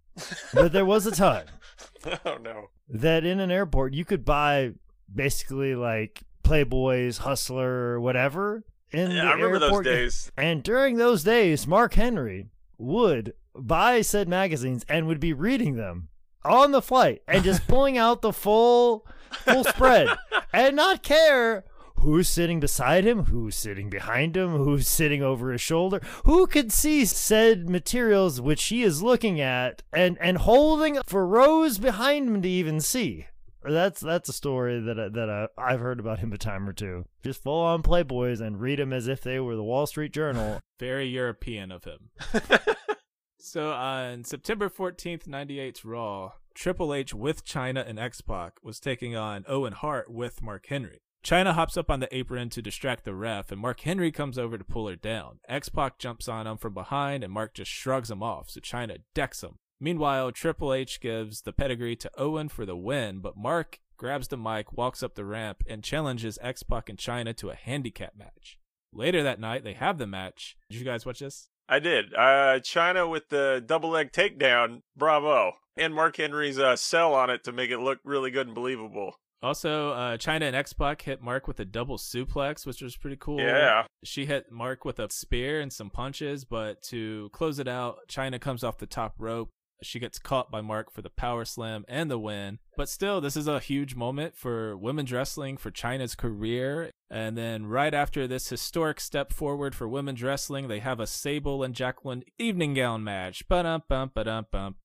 but 0.53 0.71
there 0.71 0.85
was 0.85 1.05
a 1.05 1.11
time 1.11 1.45
oh 2.25 2.37
no. 2.41 2.69
that 2.89 3.25
in 3.25 3.39
an 3.39 3.51
airport 3.51 3.93
you 3.93 4.05
could 4.05 4.23
buy 4.25 4.71
basically 5.13 5.75
like 5.75 6.23
Playboys, 6.43 7.19
Hustler, 7.19 7.99
whatever. 7.99 8.63
In 8.91 9.11
Yeah, 9.11 9.23
the 9.23 9.27
I 9.27 9.31
remember 9.33 9.59
those 9.59 9.67
airport. 9.69 9.85
days. 9.85 10.31
And 10.37 10.63
during 10.63 10.95
those 10.95 11.23
days, 11.23 11.67
Mark 11.67 11.95
Henry 11.95 12.47
would 12.77 13.33
buy 13.53 13.99
said 14.01 14.29
magazines 14.29 14.85
and 14.87 15.07
would 15.07 15.19
be 15.19 15.33
reading 15.33 15.75
them 15.75 16.07
on 16.45 16.71
the 16.71 16.81
flight 16.81 17.21
and 17.27 17.43
just 17.43 17.67
pulling 17.67 17.97
out 17.97 18.21
the 18.21 18.31
full 18.31 19.05
full 19.31 19.65
spread 19.65 20.07
and 20.53 20.77
not 20.77 21.03
care 21.03 21.65
who's 21.99 22.29
sitting 22.29 22.59
beside 22.59 23.05
him, 23.05 23.25
who's 23.25 23.55
sitting 23.55 23.89
behind 23.89 24.35
him, 24.35 24.55
who's 24.55 24.87
sitting 24.87 25.21
over 25.21 25.51
his 25.51 25.61
shoulder, 25.61 26.01
who 26.25 26.47
could 26.47 26.71
see 26.71 27.05
said 27.05 27.69
materials 27.69 28.39
which 28.39 28.63
he 28.65 28.83
is 28.83 29.01
looking 29.01 29.39
at 29.41 29.83
and 29.93 30.17
and 30.19 30.39
holding 30.39 30.99
for 31.05 31.25
rows 31.27 31.77
behind 31.77 32.27
him 32.27 32.41
to 32.41 32.49
even 32.49 32.79
see. 32.79 33.27
That's 33.63 33.99
that's 33.99 34.29
a 34.29 34.33
story 34.33 34.79
that 34.79 34.99
I, 34.99 35.09
that 35.09 35.29
I, 35.29 35.47
I've 35.57 35.79
heard 35.79 35.99
about 35.99 36.19
him 36.19 36.31
a 36.31 36.37
time 36.37 36.67
or 36.69 36.73
two. 36.73 37.05
Just 37.23 37.43
full 37.43 37.59
on 37.59 37.83
playboys 37.83 38.39
and 38.39 38.61
read 38.61 38.79
them 38.79 38.93
as 38.93 39.07
if 39.07 39.21
they 39.21 39.39
were 39.39 39.55
the 39.55 39.63
Wall 39.63 39.87
Street 39.87 40.13
Journal. 40.13 40.61
Very 40.79 41.07
European 41.07 41.71
of 41.71 41.83
him. 41.83 42.09
so 43.39 43.71
uh, 43.71 43.75
on 43.75 44.23
September 44.23 44.69
14th, 44.69 45.27
98's 45.27 45.83
Raw, 45.83 46.33
Triple 46.53 46.93
H 46.93 47.13
with 47.13 47.45
Chyna 47.45 47.87
and 47.87 47.99
X 47.99 48.21
Pac 48.21 48.53
was 48.63 48.79
taking 48.79 49.15
on 49.15 49.43
Owen 49.47 49.73
Hart 49.73 50.11
with 50.11 50.41
Mark 50.41 50.67
Henry. 50.67 51.01
Chyna 51.23 51.53
hops 51.53 51.75
up 51.75 51.91
on 51.91 51.99
the 51.99 52.15
apron 52.15 52.49
to 52.49 52.61
distract 52.61 53.03
the 53.03 53.13
ref, 53.13 53.51
and 53.51 53.59
Mark 53.59 53.81
Henry 53.81 54.11
comes 54.11 54.37
over 54.37 54.57
to 54.57 54.63
pull 54.63 54.87
her 54.87 54.95
down. 54.95 55.39
X 55.47 55.67
Pac 55.69 55.99
jumps 55.99 56.27
on 56.27 56.47
him 56.47 56.57
from 56.57 56.73
behind, 56.73 57.23
and 57.23 57.33
Mark 57.33 57.53
just 57.53 57.71
shrugs 57.71 58.09
him 58.09 58.23
off, 58.23 58.49
so 58.49 58.61
Chyna 58.61 58.99
decks 59.13 59.43
him. 59.43 59.59
Meanwhile, 59.79 60.31
Triple 60.31 60.73
H 60.73 60.99
gives 60.99 61.41
the 61.41 61.53
pedigree 61.53 61.95
to 61.97 62.11
Owen 62.17 62.49
for 62.49 62.65
the 62.65 62.77
win, 62.77 63.19
but 63.19 63.37
Mark 63.37 63.79
grabs 63.97 64.29
the 64.29 64.37
mic, 64.37 64.71
walks 64.73 65.03
up 65.03 65.15
the 65.15 65.25
ramp, 65.25 65.63
and 65.67 65.83
challenges 65.83 66.39
X 66.41 66.63
Pac 66.63 66.89
and 66.89 66.97
Chyna 66.97 67.35
to 67.37 67.49
a 67.49 67.55
handicap 67.55 68.13
match. 68.17 68.57
Later 68.93 69.21
that 69.23 69.39
night, 69.39 69.63
they 69.63 69.73
have 69.73 69.97
the 69.97 70.07
match. 70.07 70.55
Did 70.69 70.79
you 70.79 70.85
guys 70.85 71.05
watch 71.05 71.19
this? 71.19 71.49
I 71.67 71.79
did. 71.79 72.13
Uh, 72.13 72.59
Chyna 72.61 73.09
with 73.09 73.29
the 73.29 73.61
double 73.65 73.89
leg 73.89 74.11
takedown. 74.13 74.81
Bravo. 74.95 75.53
And 75.75 75.93
Mark 75.93 76.17
Henry's 76.17 76.57
uh, 76.57 76.75
sell 76.75 77.13
on 77.13 77.29
it 77.29 77.43
to 77.43 77.51
make 77.51 77.69
it 77.69 77.79
look 77.79 77.99
really 78.03 78.31
good 78.31 78.47
and 78.47 78.55
believable. 78.55 79.19
Also, 79.41 79.91
uh, 79.91 80.17
Chyna 80.17 80.43
and 80.43 80.55
X 80.55 80.73
Pac 80.73 81.03
hit 81.03 81.21
Mark 81.21 81.47
with 81.47 81.59
a 81.59 81.65
double 81.65 81.97
suplex, 81.97 82.65
which 82.65 82.81
was 82.81 82.97
pretty 82.97 83.17
cool. 83.19 83.39
Yeah. 83.39 83.83
She 84.03 84.25
hit 84.25 84.51
Mark 84.51 84.83
with 84.83 84.99
a 84.99 85.09
spear 85.11 85.61
and 85.61 85.71
some 85.71 85.89
punches, 85.89 86.43
but 86.43 86.81
to 86.83 87.29
close 87.33 87.59
it 87.59 87.67
out, 87.67 87.99
Chyna 88.09 88.41
comes 88.41 88.63
off 88.63 88.77
the 88.77 88.87
top 88.87 89.13
rope. 89.19 89.49
She 89.83 89.99
gets 89.99 90.17
caught 90.17 90.49
by 90.49 90.61
Mark 90.61 90.91
for 90.91 91.03
the 91.03 91.11
power 91.11 91.45
slam 91.45 91.85
and 91.87 92.09
the 92.09 92.17
win. 92.17 92.57
But 92.75 92.89
still, 92.89 93.21
this 93.21 93.37
is 93.37 93.47
a 93.47 93.59
huge 93.59 93.93
moment 93.93 94.35
for 94.35 94.75
women's 94.75 95.11
wrestling, 95.11 95.55
for 95.57 95.69
Chyna's 95.69 96.15
career. 96.15 96.89
And 97.11 97.37
then 97.37 97.67
right 97.67 97.93
after 97.93 98.25
this 98.25 98.49
historic 98.49 98.99
step 98.99 99.31
forward 99.31 99.75
for 99.75 99.87
women's 99.87 100.23
wrestling, 100.23 100.67
they 100.67 100.79
have 100.79 100.99
a 100.99 101.05
Sable 101.05 101.63
and 101.63 101.75
Jacqueline 101.75 102.23
evening 102.39 102.73
gown 102.73 103.03
match. 103.03 103.47
Ba-dum, 103.47 103.83
bum, 103.87 104.09
ba-dum, 104.15 104.47
bum. 104.51 104.77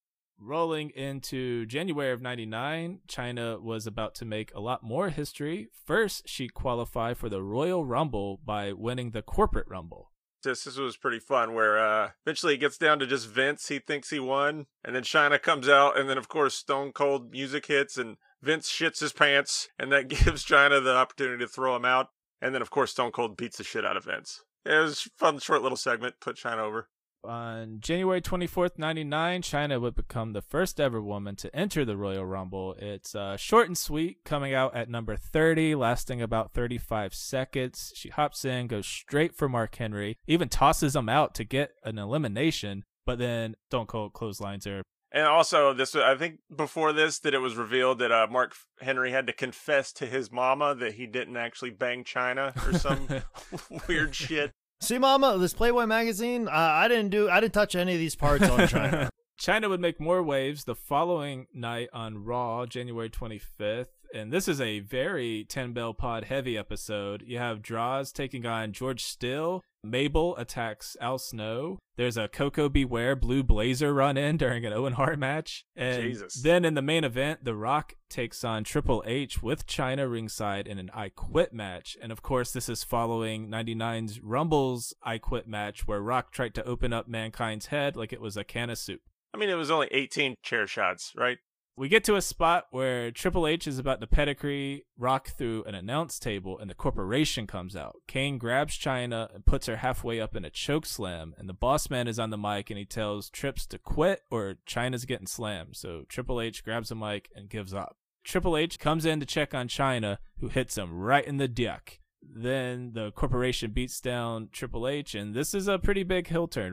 Rolling 0.44 0.90
into 0.90 1.66
January 1.66 2.10
of 2.10 2.20
99, 2.20 3.02
Chyna 3.06 3.62
was 3.62 3.86
about 3.86 4.16
to 4.16 4.24
make 4.24 4.52
a 4.52 4.60
lot 4.60 4.82
more 4.82 5.08
history. 5.10 5.68
First, 5.86 6.28
she 6.28 6.48
qualified 6.48 7.16
for 7.16 7.28
the 7.28 7.40
Royal 7.40 7.84
Rumble 7.84 8.40
by 8.44 8.72
winning 8.72 9.12
the 9.12 9.22
Corporate 9.22 9.68
Rumble. 9.68 10.10
This, 10.42 10.64
this 10.64 10.76
was 10.76 10.96
pretty 10.96 11.20
fun 11.20 11.54
where 11.54 11.78
uh, 11.78 12.10
eventually 12.26 12.54
it 12.54 12.58
gets 12.58 12.76
down 12.76 12.98
to 12.98 13.06
just 13.06 13.28
Vince. 13.28 13.68
He 13.68 13.78
thinks 13.78 14.10
he 14.10 14.18
won. 14.18 14.66
And 14.84 14.96
then 14.96 15.04
Chyna 15.04 15.40
comes 15.40 15.68
out. 15.68 15.96
And 15.96 16.10
then, 16.10 16.18
of 16.18 16.26
course, 16.26 16.56
Stone 16.56 16.90
Cold 16.90 17.30
music 17.30 17.66
hits 17.66 17.96
and 17.96 18.16
Vince 18.42 18.68
shits 18.68 18.98
his 18.98 19.12
pants. 19.12 19.68
And 19.78 19.92
that 19.92 20.08
gives 20.08 20.44
Chyna 20.44 20.82
the 20.82 20.96
opportunity 20.96 21.44
to 21.44 21.48
throw 21.48 21.76
him 21.76 21.84
out. 21.84 22.08
And 22.40 22.52
then, 22.52 22.62
of 22.62 22.70
course, 22.70 22.90
Stone 22.90 23.12
Cold 23.12 23.36
beats 23.36 23.58
the 23.58 23.64
shit 23.64 23.86
out 23.86 23.96
of 23.96 24.06
Vince. 24.06 24.42
It 24.64 24.74
was 24.74 25.06
a 25.06 25.10
fun, 25.16 25.38
short 25.38 25.62
little 25.62 25.76
segment. 25.76 26.16
Put 26.20 26.34
China 26.34 26.64
over. 26.64 26.88
On 27.24 27.78
January 27.78 28.20
24th, 28.20 28.78
99, 28.78 29.42
Chyna 29.42 29.80
would 29.80 29.94
become 29.94 30.32
the 30.32 30.42
first 30.42 30.80
ever 30.80 31.00
woman 31.00 31.36
to 31.36 31.54
enter 31.54 31.84
the 31.84 31.96
Royal 31.96 32.24
Rumble. 32.24 32.74
It's 32.78 33.14
uh, 33.14 33.36
short 33.36 33.68
and 33.68 33.78
sweet, 33.78 34.24
coming 34.24 34.54
out 34.54 34.74
at 34.74 34.90
number 34.90 35.14
30, 35.14 35.76
lasting 35.76 36.20
about 36.20 36.52
35 36.52 37.14
seconds. 37.14 37.92
She 37.94 38.08
hops 38.08 38.44
in, 38.44 38.66
goes 38.66 38.86
straight 38.86 39.36
for 39.36 39.48
Mark 39.48 39.76
Henry, 39.76 40.18
even 40.26 40.48
tosses 40.48 40.96
him 40.96 41.08
out 41.08 41.34
to 41.36 41.44
get 41.44 41.70
an 41.84 41.96
elimination, 41.96 42.82
but 43.06 43.20
then 43.20 43.54
Stone 43.68 43.86
Cold 43.86 44.14
clotheslines 44.14 44.64
her. 44.64 44.82
And 45.12 45.26
also, 45.26 45.74
this 45.74 45.94
I 45.94 46.16
think 46.16 46.38
before 46.54 46.92
this 46.92 47.18
that 47.20 47.34
it 47.34 47.38
was 47.38 47.54
revealed 47.54 47.98
that 47.98 48.10
uh, 48.10 48.26
Mark 48.30 48.54
Henry 48.80 49.12
had 49.12 49.26
to 49.26 49.32
confess 49.32 49.92
to 49.92 50.06
his 50.06 50.32
mama 50.32 50.74
that 50.74 50.94
he 50.94 51.06
didn't 51.06 51.36
actually 51.36 51.70
bang 51.70 52.02
Chyna 52.02 52.56
or 52.66 52.78
some 52.78 53.08
weird 53.88 54.14
shit. 54.14 54.52
See, 54.82 54.98
Mama, 54.98 55.38
this 55.38 55.54
Playboy 55.54 55.86
magazine, 55.86 56.48
uh, 56.48 56.50
I 56.50 56.88
didn't 56.88 57.10
do, 57.10 57.30
I 57.30 57.38
didn't 57.38 57.54
touch 57.54 57.76
any 57.76 57.92
of 57.92 58.00
these 58.00 58.16
parts 58.16 58.48
on 58.48 58.58
Chyna. 58.58 59.10
Chyna 59.40 59.68
would 59.68 59.78
make 59.78 60.00
more 60.00 60.24
waves 60.24 60.64
the 60.64 60.74
following 60.74 61.46
night 61.54 61.88
on 61.92 62.24
Raw, 62.24 62.66
January 62.66 63.08
25th. 63.08 63.86
And 64.12 64.32
this 64.32 64.48
is 64.48 64.60
a 64.60 64.80
very 64.80 65.44
10 65.48 65.72
Bell 65.72 65.94
Pod 65.94 66.24
heavy 66.24 66.58
episode. 66.58 67.22
You 67.24 67.38
have 67.38 67.62
Droz 67.62 68.10
taking 68.10 68.44
on 68.44 68.72
George 68.72 69.04
Still. 69.04 69.62
Mabel 69.84 70.36
attacks 70.36 70.96
Al 71.00 71.18
Snow. 71.18 71.78
There's 71.96 72.16
a 72.16 72.28
Koko 72.28 72.68
B. 72.68 72.84
Ware 72.84 73.16
Blue 73.16 73.42
Blazer 73.42 73.92
run 73.92 74.16
in 74.16 74.36
during 74.36 74.64
an 74.64 74.72
Owen 74.72 74.94
Hart 74.94 75.18
match. 75.18 75.64
And 75.74 76.02
Jesus. 76.02 76.40
then 76.40 76.64
in 76.64 76.74
the 76.74 76.82
main 76.82 77.04
event, 77.04 77.44
The 77.44 77.54
Rock 77.54 77.96
takes 78.08 78.44
on 78.44 78.64
Triple 78.64 79.02
H 79.06 79.42
with 79.42 79.66
Chyna 79.66 80.10
ringside 80.10 80.66
in 80.68 80.78
an 80.78 80.90
I 80.94 81.08
Quit 81.08 81.52
match. 81.52 81.96
And 82.00 82.12
of 82.12 82.22
course, 82.22 82.52
this 82.52 82.68
is 82.68 82.84
following 82.84 83.48
99's 83.48 84.20
Rumble's 84.20 84.94
I 85.02 85.18
Quit 85.18 85.48
match 85.48 85.86
where 85.86 86.00
Rock 86.00 86.32
tried 86.32 86.54
to 86.54 86.64
open 86.64 86.92
up 86.92 87.08
Mankind's 87.08 87.66
head 87.66 87.96
like 87.96 88.12
it 88.12 88.20
was 88.20 88.36
a 88.36 88.44
can 88.44 88.70
of 88.70 88.78
soup. 88.78 89.00
I 89.34 89.38
mean, 89.38 89.48
it 89.48 89.54
was 89.54 89.70
only 89.70 89.88
18 89.90 90.36
chair 90.42 90.66
shots, 90.66 91.12
right? 91.16 91.38
We 91.74 91.88
get 91.88 92.04
to 92.04 92.16
a 92.16 92.22
spot 92.22 92.66
where 92.70 93.10
Triple 93.10 93.46
H 93.46 93.66
is 93.66 93.78
about 93.78 94.00
to 94.02 94.06
pedigree 94.06 94.84
Rock 94.98 95.30
through 95.30 95.64
an 95.64 95.74
announce 95.74 96.18
table, 96.18 96.58
and 96.58 96.68
the 96.68 96.74
corporation 96.74 97.46
comes 97.46 97.74
out. 97.74 97.96
Kane 98.06 98.36
grabs 98.36 98.76
Chyna 98.76 99.34
and 99.34 99.46
puts 99.46 99.68
her 99.68 99.76
halfway 99.76 100.20
up 100.20 100.36
in 100.36 100.44
a 100.44 100.50
choke 100.50 100.84
slam, 100.84 101.34
and 101.38 101.48
the 101.48 101.54
boss 101.54 101.88
man 101.88 102.08
is 102.08 102.18
on 102.18 102.28
the 102.28 102.36
mic 102.36 102.68
and 102.68 102.78
he 102.78 102.84
tells 102.84 103.30
Trips 103.30 103.64
to 103.68 103.78
quit 103.78 104.20
or 104.30 104.56
Chyna's 104.66 105.06
getting 105.06 105.26
slammed. 105.26 105.76
So 105.76 106.04
Triple 106.10 106.42
H 106.42 106.62
grabs 106.62 106.90
the 106.90 106.94
mic 106.94 107.30
and 107.34 107.48
gives 107.48 107.72
up. 107.72 107.96
Triple 108.22 108.56
H 108.56 108.78
comes 108.78 109.06
in 109.06 109.18
to 109.20 109.26
check 109.26 109.54
on 109.54 109.66
Chyna, 109.66 110.18
who 110.40 110.48
hits 110.48 110.76
him 110.76 110.92
right 110.92 111.24
in 111.24 111.38
the 111.38 111.48
dick. 111.48 112.00
Then 112.22 112.92
the 112.92 113.12
corporation 113.12 113.70
beats 113.70 113.98
down 114.00 114.50
Triple 114.52 114.86
H, 114.86 115.14
and 115.14 115.34
this 115.34 115.54
is 115.54 115.68
a 115.68 115.78
pretty 115.78 116.02
big 116.02 116.28
heel 116.28 116.48
turn. 116.48 116.72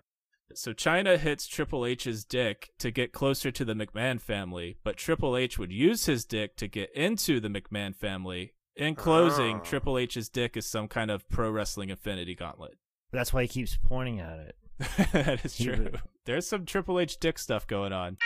So 0.56 0.74
Chyna 0.74 1.18
hits 1.18 1.48
Triple 1.48 1.86
H's 1.86 2.26
dick 2.26 2.72
to 2.80 2.92
get 2.92 3.12
closer 3.12 3.52
to 3.52 3.64
the 3.64 3.74
McMahon 3.74 4.20
family, 4.20 4.78
but 4.84 4.98
Triple 4.98 5.38
H 5.38 5.60
would 5.60 5.72
use 5.72 6.06
his 6.06 6.26
dick 6.26 6.56
to 6.58 6.68
get 6.68 6.92
into 6.96 7.40
the 7.40 7.50
McMahon 7.50 7.96
family. 7.96 8.54
In 8.76 8.96
closing, 8.96 9.58
Oh. 9.58 9.64
Triple 9.64 9.98
H's 9.98 10.30
dick 10.30 10.56
is 10.58 10.66
some 10.66 10.88
kind 10.88 11.12
of 11.12 11.28
pro 11.30 11.52
wrestling 11.52 11.90
infinity 11.90 12.34
gauntlet. 12.36 12.78
That's 13.12 13.34
why 13.34 13.44
he 13.44 13.48
keeps 13.48 13.78
pointing 13.84 14.20
at 14.20 14.40
it. 14.40 14.56
that 15.12 15.44
is 15.46 15.56
He 15.56 15.66
true. 15.66 15.76
would- 15.84 16.02
There's 16.26 16.48
some 16.48 16.66
Triple 16.66 17.00
H 17.00 17.20
dick 17.20 17.38
stuff 17.38 17.68
going 17.68 17.92
on. 17.94 18.18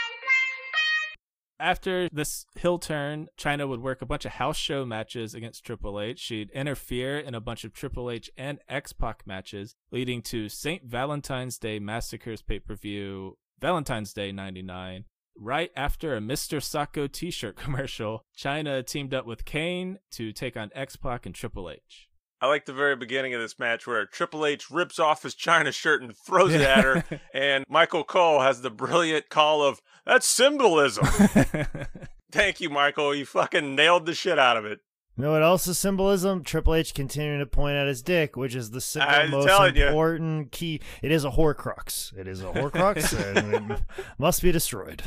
After 1.63 2.09
this 2.09 2.45
heel 2.59 2.77
turn, 2.77 3.29
Chyna 3.37 3.69
would 3.69 3.81
work 3.81 4.01
a 4.01 4.05
bunch 4.05 4.25
of 4.25 4.33
house 4.33 4.57
show 4.57 4.85
matches 4.85 5.33
against 5.33 5.63
Triple 5.63 6.01
H. 6.01 6.19
She'd 6.19 6.49
interfere 6.49 7.17
in 7.17 7.33
a 7.33 7.39
bunch 7.39 7.63
of 7.63 7.71
Triple 7.71 8.11
H 8.11 8.29
and 8.35 8.59
X 8.67 8.91
Pac 8.91 9.25
matches, 9.25 9.73
leading 9.89 10.21
to 10.23 10.49
St. 10.49 10.83
Valentine's 10.83 11.57
Day 11.57 11.79
Massacres 11.79 12.41
pay 12.41 12.59
per 12.59 12.75
view, 12.75 13.37
Valentine's 13.61 14.11
Day 14.11 14.33
99. 14.33 15.05
Right 15.37 15.71
after 15.73 16.17
a 16.17 16.19
Mr. 16.19 16.57
Socko 16.59 17.09
t 17.09 17.31
shirt 17.31 17.55
commercial, 17.63 18.25
Chyna 18.37 18.85
teamed 18.85 19.13
up 19.13 19.25
with 19.25 19.45
Kane 19.45 19.99
to 20.11 20.33
take 20.33 20.57
on 20.57 20.69
X 20.75 20.97
Pac 20.97 21.25
and 21.25 21.33
Triple 21.33 21.69
H. 21.69 22.09
I 22.43 22.47
like 22.47 22.65
the 22.65 22.73
very 22.73 22.97
beginning 22.97 23.33
of 23.33 23.39
this 23.39 23.57
match 23.57 23.87
where 23.87 24.05
Triple 24.05 24.45
H 24.45 24.69
rips 24.69 24.99
off 24.99 25.23
his 25.23 25.33
Chyna 25.33 25.73
shirt 25.73 26.01
and 26.01 26.13
throws 26.13 26.53
it 26.53 26.59
at 26.59 26.83
her, 26.83 27.05
and 27.33 27.63
Michael 27.69 28.03
Cole 28.03 28.41
has 28.41 28.61
the 28.61 28.69
brilliant 28.69 29.29
call 29.29 29.63
of, 29.63 29.81
That's 30.05 30.27
symbolism. 30.27 31.05
Thank 32.33 32.59
you, 32.59 32.69
Michael. 32.69 33.15
You 33.15 33.25
fucking 33.25 33.75
nailed 33.75 34.05
the 34.05 34.13
shit 34.13 34.37
out 34.37 34.57
of 34.57 34.65
it. 34.65 34.81
You 35.15 35.23
know 35.23 35.31
what 35.31 35.41
else 35.41 35.67
is 35.67 35.79
symbolism? 35.79 36.43
Triple 36.43 36.75
H 36.75 36.93
continuing 36.93 37.39
to 37.39 37.45
point 37.45 37.77
at 37.77 37.87
his 37.87 38.01
dick, 38.01 38.35
which 38.35 38.55
is 38.55 38.71
the 38.71 38.81
single 38.81 39.45
most 39.45 39.77
important 39.77 40.51
key. 40.51 40.81
It 41.01 41.13
is 41.13 41.23
a 41.23 41.31
Horcrux. 41.31 42.13
It 42.17 42.27
is 42.27 42.43
a 42.43 42.47
Horcrux, 42.47 43.37
and 43.37 43.71
it 43.71 43.81
must 44.17 44.41
be 44.41 44.51
destroyed. 44.51 45.03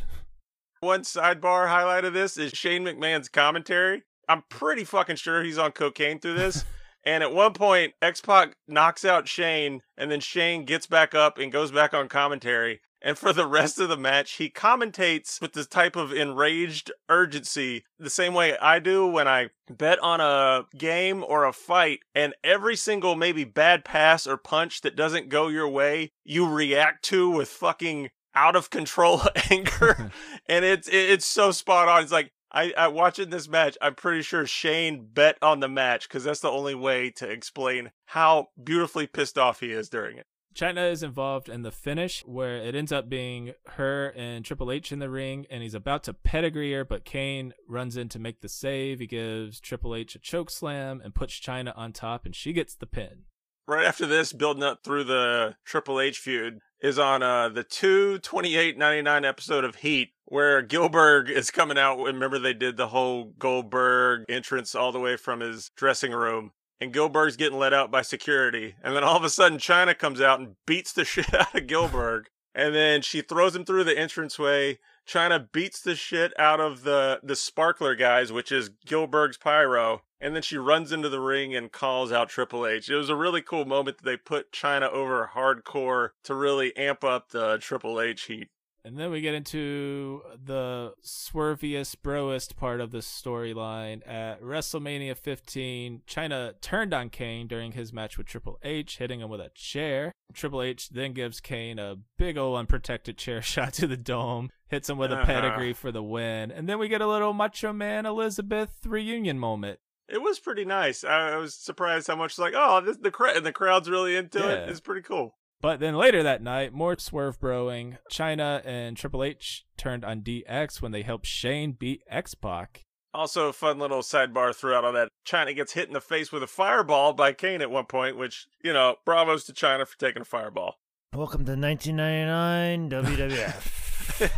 One 0.81 1.03
sidebar 1.03 1.69
highlight 1.69 2.07
of 2.07 2.15
this 2.15 2.39
is 2.39 2.53
Shane 2.53 2.85
McMahon's 2.85 3.29
commentary. 3.29 4.05
I'm 4.27 4.43
pretty 4.49 4.85
fucking 4.85 5.17
sure 5.17 5.45
he's 5.45 5.59
on 5.59 5.73
cocaine 5.73 6.19
through 6.19 6.35
this. 6.35 6.65
And 7.07 7.23
at 7.23 7.33
one 7.33 7.53
point, 7.53 7.95
X 8.03 8.21
Pac 8.21 8.57
knocks 8.67 9.05
out 9.05 9.29
Shane, 9.29 9.81
and 9.97 10.11
then 10.11 10.19
Shane 10.19 10.65
gets 10.65 10.89
back 10.89 11.15
up 11.15 11.39
and 11.39 11.53
goes 11.53 11.71
back 11.71 11.95
on 11.95 12.09
commentary. 12.09 12.81
And 13.01 13.17
for 13.17 13.33
the 13.33 13.47
rest 13.47 13.79
of 13.79 13.89
the 13.89 13.97
match, 13.97 14.33
he 14.33 14.51
commentates 14.51 15.41
with 15.41 15.53
this 15.53 15.69
type 15.69 15.95
of 15.95 16.13
enraged 16.13 16.91
urgency, 17.09 17.85
the 18.01 18.11
same 18.11 18.35
way 18.35 18.59
I 18.59 18.81
do 18.81 19.07
when 19.07 19.29
I 19.29 19.51
bet 19.71 20.01
on 20.01 20.21
a 20.21 20.65
game 20.77 21.23
or 21.23 21.45
a 21.45 21.53
fight, 21.53 22.01
and 22.13 22.35
every 22.43 22.75
single 22.75 23.15
maybe 23.15 23.45
bad 23.45 23.85
pass 23.85 24.27
or 24.27 24.37
punch 24.37 24.81
that 24.81 24.97
doesn't 24.97 25.29
go 25.29 25.47
your 25.47 25.69
way, 25.69 26.11
you 26.25 26.49
react 26.49 27.05
to 27.05 27.31
with 27.31 27.49
fucking 27.49 28.11
out 28.35 28.57
of 28.57 28.71
control 28.71 29.23
anger. 29.51 30.11
and 30.49 30.65
it's 30.65 30.89
it's 30.89 31.27
so 31.27 31.53
spot 31.53 31.89
on. 31.89 32.03
It's 32.03 32.13
like 32.13 32.33
I, 32.57 32.73
I 32.75 32.89
watching 32.89 33.29
this 33.29 33.49
match, 33.49 33.77
I'm 33.83 33.95
pretty 33.95 34.23
sure 34.23 34.47
Shane 34.47 35.09
bet 35.13 35.37
on 35.43 35.61
the 35.61 35.69
match 35.69 36.09
because 36.09 36.25
that's 36.25 36.41
the 36.41 36.51
only 36.51 36.75
way 36.75 37.11
to 37.17 37.29
explain 37.29 37.91
how 38.07 38.49
beautifully 38.63 39.07
pissed 39.07 39.37
off 39.37 39.61
he 39.61 39.73
is 39.73 39.91
during 39.91 40.17
it. 40.17 40.25
Chyna 40.55 40.91
is 40.91 41.03
involved 41.03 41.51
in 41.51 41.61
the 41.61 41.71
finish 41.71 42.25
where 42.25 42.57
it 42.57 42.75
ends 42.75 42.93
up 42.93 43.11
being 43.11 43.53
her 43.73 44.11
and 44.17 44.43
Triple 44.43 44.73
H 44.73 44.91
in 44.91 45.01
the 45.01 45.11
ring, 45.11 45.45
and 45.51 45.63
he's 45.63 45.75
about 45.75 46.03
to 46.05 46.15
pedigree 46.15 46.73
her, 46.73 46.83
but 46.83 47.05
Kane 47.05 47.53
runs 47.69 47.95
in 47.95 48.09
to 48.09 48.19
make 48.19 48.41
the 48.41 48.49
save. 48.49 49.01
He 49.01 49.07
gives 49.07 49.61
Triple 49.61 49.95
H 49.95 50.15
a 50.15 50.19
choke 50.19 50.49
slam 50.49 51.03
and 51.05 51.15
puts 51.15 51.39
Chyna 51.39 51.77
on 51.77 51.93
top, 51.93 52.25
and 52.25 52.35
she 52.35 52.55
gets 52.55 52.75
the 52.75 52.87
pin. 52.87 53.25
Right 53.69 53.85
after 53.85 54.07
this, 54.07 54.33
building 54.33 54.63
up 54.63 54.83
through 54.83 55.05
the 55.05 55.57
Triple 55.67 56.01
H 56.01 56.17
feud, 56.19 56.61
is 56.81 56.99
on 56.99 57.23
uh, 57.23 57.49
the 57.49 57.65
228.99 57.65 59.27
episode 59.27 59.65
of 59.65 59.77
Heat, 59.77 60.11
where 60.25 60.63
Gillberg 60.63 61.31
is 61.31 61.51
coming 61.51 61.79
out. 61.79 61.99
Remember, 62.03 62.39
they 62.39 62.55
did 62.55 62.77
the 62.77 62.89
whole 62.89 63.33
Goldberg 63.39 64.25
entrance 64.29 64.75
all 64.75 64.93
the 64.93 65.01
way 65.01 65.17
from 65.17 65.41
his 65.41 65.71
dressing 65.77 66.13
room 66.13 66.53
and 66.81 66.93
Gillberg's 66.93 67.37
getting 67.37 67.59
let 67.59 67.73
out 67.73 67.91
by 67.91 68.03
security. 68.03 68.75
And 68.83 68.95
then 68.95 69.05
all 69.05 69.17
of 69.17 69.25
a 69.25 69.31
sudden, 69.31 69.59
Chyna 69.59 69.99
comes 69.99 70.21
out 70.21 70.41
and 70.41 70.57
beats 70.67 70.93
the 70.93 71.05
shit 71.07 71.33
out 71.35 71.55
of 71.55 71.67
Gillberg. 71.67 72.25
And 72.57 72.75
then 72.75 73.03
she 73.03 73.21
throws 73.21 73.55
him 73.55 73.67
through 73.67 73.85
the 73.85 74.01
entranceway. 74.01 74.79
Chyna 75.07 75.53
beats 75.53 75.83
the 75.83 75.95
shit 75.95 76.33
out 76.41 76.59
of 76.59 76.85
the, 76.85 77.21
the 77.23 77.37
sparkler 77.37 77.95
guys, 77.95 78.33
which 78.33 78.51
is 78.51 78.71
Gillberg's 78.87 79.37
pyro. 79.37 80.01
And 80.23 80.35
then 80.35 80.41
she 80.41 80.57
runs 80.57 80.91
into 80.91 81.11
the 81.11 81.21
ring 81.21 81.55
and 81.55 81.71
calls 81.71 82.11
out 82.11 82.31
Triple 82.31 82.67
H. 82.67 82.89
It 82.89 82.97
was 82.97 83.11
a 83.11 83.15
really 83.15 83.43
cool 83.43 83.67
moment 83.67 83.99
that 83.99 84.05
they 84.05 84.17
put 84.17 84.53
Chyna 84.53 84.91
over 84.91 85.33
hardcore 85.35 86.11
to 86.25 86.35
really 86.35 86.75
amp 86.79 87.05
up 87.05 87.29
the 87.29 87.59
Triple 87.59 88.01
H 88.01 88.23
heat. 88.23 88.49
And 88.87 88.97
then 88.97 89.11
we 89.11 89.21
get 89.21 89.35
into 89.35 90.23
the 90.45 90.95
swerviest, 91.05 92.03
broest 92.05 92.57
part 92.57 92.81
of 92.81 92.93
the 92.93 92.99
storyline. 92.99 94.01
At 94.09 94.41
WrestleMania 94.41 95.17
15, 95.17 96.03
Chyna 96.07 96.55
turned 96.61 96.95
on 96.95 97.11
Kane 97.11 97.49
during 97.49 97.73
his 97.73 97.93
match 97.93 98.17
with 98.17 98.29
Triple 98.29 98.61
H, 98.63 98.99
hitting 98.99 99.19
him 99.19 99.29
with 99.29 99.41
a 99.41 99.51
chair. 99.57 100.13
Triple 100.33 100.63
H 100.63 100.91
then 100.91 101.15
gives 101.15 101.41
Kane 101.41 101.81
a 101.81 101.97
big 102.17 102.39
old 102.39 102.57
unprotected 102.57 103.19
chair 103.19 103.43
shot 103.43 103.73
to 103.73 103.89
the 103.89 103.97
dome, 103.97 104.51
hits 104.69 104.89
him 104.89 104.99
with 104.99 105.11
a 105.11 105.17
uh-huh. 105.17 105.27
pedigree 105.27 105.73
for 105.73 105.91
the 105.91 106.03
win. 106.03 106.53
And 106.53 106.69
then 106.69 106.79
we 106.79 106.87
get 106.87 107.01
a 107.01 107.09
little 107.09 107.33
Macho 107.33 107.73
Man 107.73 108.07
Elizabeth 108.07 108.87
reunion 108.87 109.41
moment. 109.41 109.81
It 110.09 110.23
was 110.23 110.39
pretty 110.39 110.65
nice. 110.65 111.03
I, 111.03 111.37
was 111.39 111.57
surprised 111.57 112.07
how 112.07 112.15
much 112.15 112.39
like, 112.39 112.55
oh, 112.55 112.81
this, 112.83 112.99
the 112.99 113.13
and 113.35 113.45
the 113.45 113.51
crowd's 113.51 113.91
really 113.91 114.15
into 114.15 114.39
yeah. 114.39 114.51
it. 114.51 114.69
It's 114.69 114.79
pretty 114.79 115.03
cool. 115.03 115.35
But 115.61 115.81
then 115.81 115.97
later 115.97 116.23
that 116.23 116.43
night, 116.43 116.73
more 116.73 116.97
swerve 116.99 117.41
broing. 117.41 117.99
Chyna 118.13 118.63
and 118.65 118.97
Triple 118.97 119.25
H 119.25 119.65
turned 119.77 120.05
on 120.05 120.21
DX 120.21 120.83
when 120.83 120.93
they 120.93 121.03
helped 121.03 121.27
Shane 121.27 121.73
beat 121.73 122.03
X 122.09 122.35
Pac. 122.35 122.85
Also, 123.15 123.49
a 123.49 123.53
fun 123.53 123.79
little 123.79 124.03
sidebar 124.03 124.55
throughout 124.55 124.85
all 124.85 124.93
that. 124.93 125.09
Chyna 125.27 125.57
gets 125.57 125.73
hit 125.73 125.89
in 125.89 125.95
the 125.95 126.01
face 126.03 126.31
with 126.31 126.43
a 126.43 126.47
fireball 126.47 127.15
by 127.15 127.33
Kane 127.33 127.63
at 127.63 127.71
one 127.71 127.87
point, 127.87 128.19
which, 128.19 128.47
you 128.63 128.75
know, 128.75 128.97
bravos 129.07 129.45
to 129.45 129.55
Chyna 129.55 129.87
for 129.87 129.99
taking 129.99 130.21
a 130.21 130.27
fireball. 130.27 130.75
Welcome 131.15 131.47
to 131.47 131.53
1999 131.57 132.91
WWF. 133.17 133.87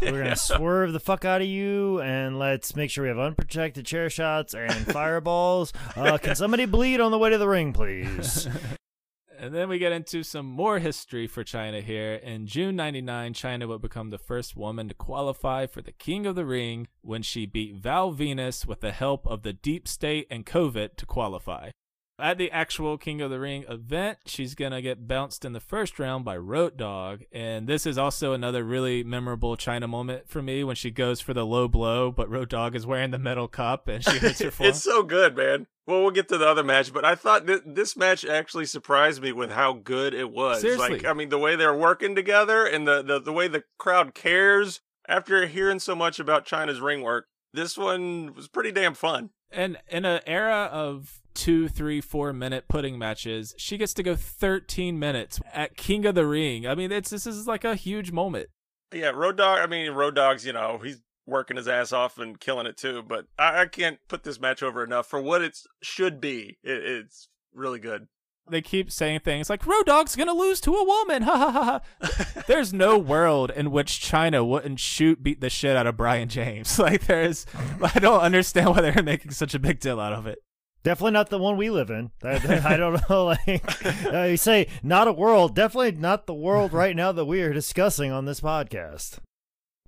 We're 0.00 0.11
going 0.11 0.24
to 0.31 0.37
swerve 0.37 0.92
the 0.92 1.00
fuck 1.00 1.24
out 1.24 1.40
of 1.40 1.48
you 1.48 2.00
and 2.00 2.38
let's 2.38 2.76
make 2.76 2.90
sure 2.90 3.02
we 3.02 3.09
have 3.09 3.18
unprotected 3.18 3.85
chair 3.85 4.09
shots 4.09 4.54
and 4.54 4.87
fireballs. 4.92 5.72
Uh, 5.96 6.16
can 6.18 6.37
somebody 6.37 6.66
bleed 6.66 7.00
on 7.00 7.11
the 7.11 7.18
way 7.18 7.31
to 7.31 7.38
the 7.38 7.48
ring, 7.48 7.72
please? 7.72 8.48
And 9.40 9.55
then 9.55 9.68
we 9.68 9.79
get 9.79 9.92
into 9.92 10.24
some 10.24 10.46
more 10.46 10.81
history 10.81 11.29
for 11.29 11.44
Chyna 11.44 11.81
here. 11.81 12.14
In 12.14 12.48
June 12.48 12.74
99, 12.74 13.35
Chyna 13.35 13.68
would 13.68 13.81
become 13.81 14.11
the 14.11 14.18
first 14.18 14.57
woman 14.57 14.88
to 14.88 14.94
qualify 14.94 15.66
for 15.66 15.81
the 15.81 15.92
King 15.92 16.27
of 16.27 16.35
the 16.35 16.44
Ring 16.44 16.88
when 17.03 17.22
she 17.22 17.46
beat 17.46 17.77
Val 17.77 18.12
Venis 18.12 18.66
with 18.66 18.81
the 18.81 18.90
help 18.90 19.24
of 19.29 19.42
the 19.42 19.53
Deep 19.53 19.87
State 19.87 20.27
and 20.29 20.44
COVID 20.44 20.96
to 20.96 21.07
qualify. 21.07 21.70
At 22.20 22.37
the 22.37 22.50
actual 22.50 22.98
King 22.98 23.20
of 23.20 23.31
the 23.31 23.38
Ring 23.38 23.64
event, 23.68 24.18
she's 24.26 24.57
going 24.57 24.72
to 24.72 24.83
get 24.83 25.07
bounced 25.07 25.44
in 25.44 25.52
the 25.52 25.61
first 25.61 26.00
round 26.00 26.24
by 26.24 26.37
Road 26.37 26.76
Dogg. 26.76 27.22
And 27.31 27.68
this 27.68 27.87
is 27.87 27.96
also 27.96 28.33
another 28.33 28.64
really 28.64 29.04
memorable 29.04 29.57
Chyna 29.57 29.88
moment 29.88 30.28
for 30.28 30.42
me 30.42 30.64
when 30.64 30.74
she 30.74 30.90
goes 30.90 31.20
for 31.20 31.33
the 31.33 31.46
low 31.46 31.68
blow, 31.68 32.11
but 32.11 32.28
Road 32.28 32.48
Dogg 32.48 32.74
is 32.74 32.85
wearing 32.85 33.12
the 33.12 33.20
metal 33.20 33.46
cup 33.46 33.87
and 33.87 34.02
she 34.02 34.18
hits 34.18 34.40
her 34.40 34.50
it's 34.61 34.83
so 34.83 35.04
good, 35.04 35.37
man. 35.37 35.68
Well, 35.87 36.02
we'll 36.02 36.11
get 36.11 36.28
to 36.31 36.38
the 36.38 36.48
other 36.48 36.64
match, 36.64 36.92
but 36.92 37.04
I 37.04 37.14
thought 37.14 37.46
th- 37.46 37.62
this 37.64 37.96
match 37.96 38.24
actually 38.24 38.66
surprised 38.66 39.22
me 39.22 39.31
with 39.31 39.52
how 39.52 39.74
good 39.74 40.12
it 40.12 40.33
was. 40.33 40.61
Seriously. 40.61 40.90
Like, 40.90 41.04
I 41.04 41.12
mean, 41.12 41.28
the 41.28 41.38
way 41.38 41.54
they're 41.54 41.72
working 41.72 42.16
together 42.16 42.66
and 42.66 42.87
the, 42.87 43.00
the, 43.00 43.20
the 43.20 43.33
way 43.33 43.46
the 43.46 43.62
crowd 43.78 44.12
cares 44.12 44.81
after 45.07 45.46
hearing 45.46 45.78
so 45.78 45.94
much 45.94 46.18
about 46.18 46.44
Chyna's 46.44 46.81
ring 46.81 47.02
work, 47.02 47.26
this 47.54 47.78
one 47.78 48.35
was 48.35 48.48
pretty 48.48 48.72
damn 48.72 48.94
fun. 48.94 49.31
And 49.50 49.78
in 49.88 50.04
an 50.04 50.20
era 50.26 50.68
of 50.70 51.22
two, 51.38 51.68
three, 51.68 52.01
four 52.01 52.33
minute 52.33 52.64
putting 52.68 52.98
matches. 52.98 53.55
She 53.57 53.79
gets 53.79 53.94
to 53.94 54.03
go 54.03 54.16
13 54.16 54.98
minutes 54.98 55.40
at 55.55 55.77
King 55.77 56.05
of 56.05 56.16
the 56.16 56.27
Ring. 56.27 56.66
I 56.66 56.74
mean, 56.74 56.90
it's 56.90 57.11
this 57.11 57.27
is 57.27 57.46
like 57.46 57.64
a 57.64 57.77
huge 57.77 58.11
moment. 58.11 58.48
Yeah, 58.92 59.11
Road 59.11 59.37
Dogg. 59.37 59.61
I 59.61 59.66
mean, 59.66 59.92
Road 59.92 60.16
Dogg's. 60.16 60.44
You 60.44 60.53
know, 60.53 60.81
he's 60.83 61.01
working 61.27 61.57
his 61.57 61.68
ass 61.68 61.92
off 61.92 62.18
and 62.18 62.40
killing 62.40 62.66
it 62.66 62.77
too. 62.77 63.05
But 63.07 63.27
I, 63.38 63.62
I 63.62 63.66
can't 63.66 64.01
put 64.09 64.24
this 64.24 64.40
match 64.40 64.62
over 64.62 64.83
enough 64.83 65.07
for 65.07 65.20
what 65.20 65.42
it 65.42 65.57
should 65.81 66.20
be. 66.20 66.59
It, 66.64 66.85
it's 66.85 67.29
really 67.55 67.79
good. 67.79 68.09
They 68.51 68.62
keep 68.62 68.90
saying 68.90 69.20
things 69.20 69.51
like 69.51 69.66
Road 69.66 69.87
Dogg's 69.87 70.16
gonna 70.16 70.33
lose 70.33 70.61
to 70.62 70.74
a 70.74 70.85
woman. 70.85 71.22
Ha 71.29 71.37
ha 71.37 71.51
ha 71.53 71.81
ha. 72.01 72.42
there's 72.48 72.72
no 72.72 72.98
world 72.98 73.53
in 73.55 73.70
which 73.70 74.01
Chyna 74.01 74.44
wouldn't 74.44 74.81
shoot 74.81 75.22
beat 75.22 75.40
the 75.40 75.51
shit 75.51 75.77
out 75.77 75.87
of 75.87 75.96
Brian 75.96 76.29
James. 76.29 76.79
Like 76.88 77.07
there's, 77.07 77.46
I 77.94 77.98
don't 77.98 78.22
understand 78.22 78.70
why 78.70 78.81
they're 78.81 79.03
making 79.03 79.33
such 79.33 79.55
a 79.55 79.59
big 79.59 79.79
deal 79.79 80.01
out 80.01 80.14
of 80.14 80.27
it. 80.27 80.38
Definitely 80.82 81.12
not 81.12 81.30
the 81.30 81.38
one 81.38 81.56
we 81.56 81.70
live 81.70 81.90
in. 81.90 82.10
I, 82.22 82.62
I 82.74 82.76
don't 82.76 83.08
know. 83.10 83.26
Like 83.26 83.84
uh, 84.12 84.22
you 84.22 84.36
say, 84.36 84.68
not 84.82 85.08
a 85.08 85.12
world. 85.12 85.54
Definitely 85.54 85.92
not 85.92 86.26
the 86.26 86.34
world 86.34 86.72
right 86.72 86.94
now 86.94 87.12
that 87.12 87.24
we 87.24 87.42
are 87.42 87.52
discussing 87.52 88.12
on 88.12 88.24
this 88.24 88.40
podcast. 88.40 89.18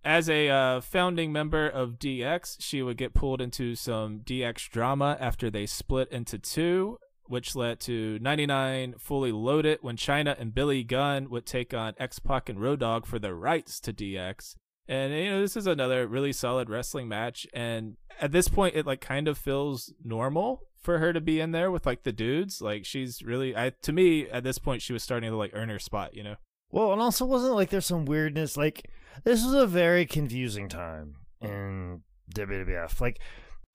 As 0.04 0.30
a 0.30 0.48
uh, 0.48 0.80
founding 0.80 1.30
member 1.30 1.68
of 1.68 1.98
DX, 1.98 2.56
she 2.60 2.80
would 2.80 2.96
get 2.96 3.12
pulled 3.12 3.42
into 3.42 3.74
some 3.74 4.20
DX 4.20 4.70
drama 4.70 5.16
after 5.20 5.50
they 5.50 5.66
split 5.66 6.10
into 6.10 6.38
two, 6.38 6.96
which 7.24 7.54
led 7.54 7.80
to 7.80 8.18
99 8.20 8.94
Fully 8.98 9.30
Loaded 9.30 9.78
when 9.82 9.96
Chyna 9.96 10.40
and 10.40 10.54
Billy 10.54 10.82
Gunn 10.84 11.28
would 11.28 11.44
take 11.44 11.74
on 11.74 11.94
X 11.98 12.18
Pac 12.18 12.48
and 12.48 12.60
Road 12.60 12.80
Dogg 12.80 13.04
for 13.04 13.18
the 13.18 13.34
rights 13.34 13.78
to 13.80 13.92
DX. 13.92 14.54
And 14.90 15.14
you 15.14 15.30
know, 15.30 15.40
this 15.40 15.56
is 15.56 15.68
another 15.68 16.04
really 16.08 16.32
solid 16.32 16.68
wrestling 16.68 17.06
match 17.06 17.46
and 17.54 17.96
at 18.20 18.32
this 18.32 18.48
point 18.48 18.74
it 18.74 18.84
like 18.84 19.00
kind 19.00 19.28
of 19.28 19.38
feels 19.38 19.94
normal 20.04 20.62
for 20.82 20.98
her 20.98 21.12
to 21.12 21.20
be 21.20 21.38
in 21.38 21.52
there 21.52 21.70
with 21.70 21.86
like 21.86 22.02
the 22.02 22.10
dudes. 22.10 22.60
Like 22.60 22.84
she's 22.84 23.22
really, 23.22 23.56
I 23.56 23.70
to 23.82 23.92
me 23.92 24.28
at 24.28 24.42
this 24.42 24.58
point 24.58 24.82
she 24.82 24.92
was 24.92 25.04
starting 25.04 25.30
to 25.30 25.36
like 25.36 25.52
earn 25.54 25.68
her 25.68 25.78
spot. 25.78 26.16
You 26.16 26.24
know. 26.24 26.34
Well, 26.72 26.92
and 26.92 27.00
also 27.00 27.24
wasn't 27.24 27.54
like 27.54 27.70
there's 27.70 27.86
some 27.86 28.04
weirdness. 28.04 28.56
Like 28.56 28.90
this 29.22 29.44
was 29.44 29.54
a 29.54 29.66
very 29.66 30.06
confusing 30.06 30.68
time 30.68 31.14
in 31.40 32.02
WWF. 32.34 33.00
Like 33.00 33.20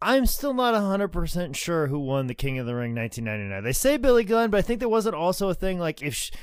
I'm 0.01 0.25
still 0.25 0.53
not 0.53 0.73
100% 0.73 1.55
sure 1.55 1.87
who 1.87 1.99
won 1.99 2.27
the 2.27 2.35
King 2.35 2.59
of 2.59 2.65
the 2.65 2.75
Ring 2.75 2.93
1999. 2.93 3.63
They 3.63 3.71
say 3.71 3.95
Billy 3.95 4.25
Gunn, 4.25 4.49
but 4.49 4.57
I 4.57 4.61
think 4.61 4.81
there 4.81 4.89
wasn't 4.89 5.15
also 5.15 5.47
a 5.47 5.53
thing 5.53 5.79
like 5.79 6.01
if 6.01 6.13
she, 6.13 6.33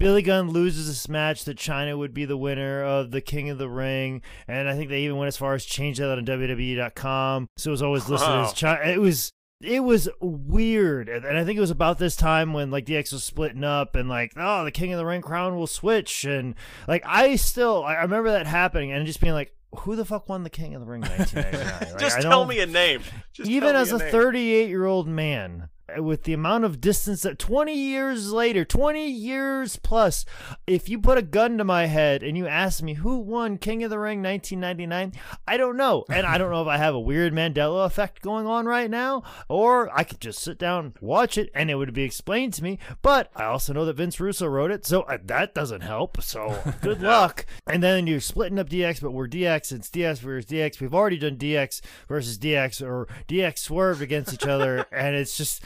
Billy 0.00 0.22
Gunn 0.22 0.50
loses 0.50 0.86
this 0.88 1.08
match, 1.10 1.44
that 1.44 1.58
Chyna 1.58 1.96
would 1.96 2.14
be 2.14 2.24
the 2.24 2.36
winner 2.36 2.82
of 2.82 3.10
the 3.10 3.20
King 3.20 3.50
of 3.50 3.58
the 3.58 3.68
Ring. 3.68 4.22
And 4.48 4.66
I 4.66 4.74
think 4.74 4.88
they 4.88 5.02
even 5.02 5.18
went 5.18 5.28
as 5.28 5.36
far 5.36 5.52
as 5.52 5.66
change 5.66 5.98
that 5.98 6.10
on 6.10 6.24
WWE.com. 6.24 7.48
So 7.58 7.70
it 7.70 7.72
was 7.72 7.82
always 7.82 8.08
listed 8.08 8.30
as 8.30 8.54
Chyna. 8.54 8.86
It 8.86 8.98
was 8.98 9.30
it 9.62 9.80
was 9.80 10.08
weird 10.22 11.10
and 11.10 11.36
i 11.36 11.44
think 11.44 11.58
it 11.58 11.60
was 11.60 11.70
about 11.70 11.98
this 11.98 12.16
time 12.16 12.54
when 12.54 12.70
like 12.70 12.86
dx 12.86 13.12
was 13.12 13.22
splitting 13.22 13.62
up 13.62 13.94
and 13.94 14.08
like 14.08 14.32
oh 14.36 14.64
the 14.64 14.70
king 14.70 14.90
of 14.90 14.98
the 14.98 15.04
ring 15.04 15.20
crown 15.20 15.54
will 15.54 15.66
switch 15.66 16.24
and 16.24 16.54
like 16.88 17.02
i 17.04 17.36
still 17.36 17.84
i 17.84 18.00
remember 18.00 18.30
that 18.30 18.46
happening 18.46 18.90
and 18.90 19.06
just 19.06 19.20
being 19.20 19.34
like 19.34 19.52
who 19.80 19.96
the 19.96 20.04
fuck 20.06 20.30
won 20.30 20.44
the 20.44 20.50
king 20.50 20.74
of 20.74 20.80
the 20.80 20.86
ring 20.86 21.02
1999 21.02 21.90
like, 21.92 22.00
just 22.00 22.22
tell 22.22 22.46
me 22.46 22.60
a 22.60 22.66
name 22.66 23.02
just 23.34 23.50
even 23.50 23.76
as 23.76 23.92
a 23.92 23.98
38 23.98 24.70
year 24.70 24.86
old 24.86 25.06
man 25.06 25.68
with 25.98 26.24
the 26.24 26.32
amount 26.32 26.64
of 26.64 26.80
distance 26.80 27.22
that 27.22 27.38
20 27.38 27.74
years 27.74 28.32
later, 28.32 28.64
20 28.64 29.08
years 29.08 29.76
plus, 29.76 30.24
if 30.66 30.88
you 30.88 30.98
put 30.98 31.18
a 31.18 31.22
gun 31.22 31.58
to 31.58 31.64
my 31.64 31.86
head 31.86 32.22
and 32.22 32.36
you 32.36 32.46
ask 32.46 32.82
me 32.82 32.94
who 32.94 33.18
won 33.18 33.58
King 33.58 33.82
of 33.82 33.90
the 33.90 33.98
Ring 33.98 34.22
1999, 34.22 35.12
I 35.46 35.56
don't 35.56 35.76
know. 35.76 36.04
And 36.08 36.26
I 36.26 36.38
don't 36.38 36.50
know 36.50 36.62
if 36.62 36.68
I 36.68 36.76
have 36.76 36.94
a 36.94 37.00
weird 37.00 37.32
Mandela 37.32 37.86
effect 37.86 38.22
going 38.22 38.46
on 38.46 38.66
right 38.66 38.90
now, 38.90 39.22
or 39.48 39.90
I 39.96 40.04
could 40.04 40.20
just 40.20 40.40
sit 40.40 40.58
down, 40.58 40.94
watch 41.00 41.36
it, 41.38 41.50
and 41.54 41.70
it 41.70 41.76
would 41.76 41.92
be 41.92 42.02
explained 42.02 42.54
to 42.54 42.62
me. 42.62 42.78
But 43.02 43.30
I 43.34 43.44
also 43.44 43.72
know 43.72 43.84
that 43.84 43.96
Vince 43.96 44.20
Russo 44.20 44.46
wrote 44.46 44.70
it, 44.70 44.86
so 44.86 45.02
uh, 45.02 45.18
that 45.24 45.54
doesn't 45.54 45.82
help. 45.82 46.22
So 46.22 46.74
good 46.82 47.02
luck. 47.02 47.46
And 47.66 47.82
then 47.82 48.06
you're 48.06 48.20
splitting 48.20 48.58
up 48.58 48.68
DX, 48.68 49.00
but 49.00 49.12
we're 49.12 49.28
DX, 49.28 49.72
it's 49.72 49.90
DX 49.90 50.18
versus 50.18 50.50
DX. 50.50 50.80
We've 50.80 50.94
already 50.94 51.18
done 51.18 51.36
DX 51.36 51.80
versus 52.08 52.38
DX, 52.38 52.86
or 52.86 53.08
DX 53.28 53.58
swerved 53.58 54.02
against 54.02 54.32
each 54.32 54.46
other, 54.46 54.86
and 54.92 55.16
it's 55.16 55.36
just. 55.36 55.62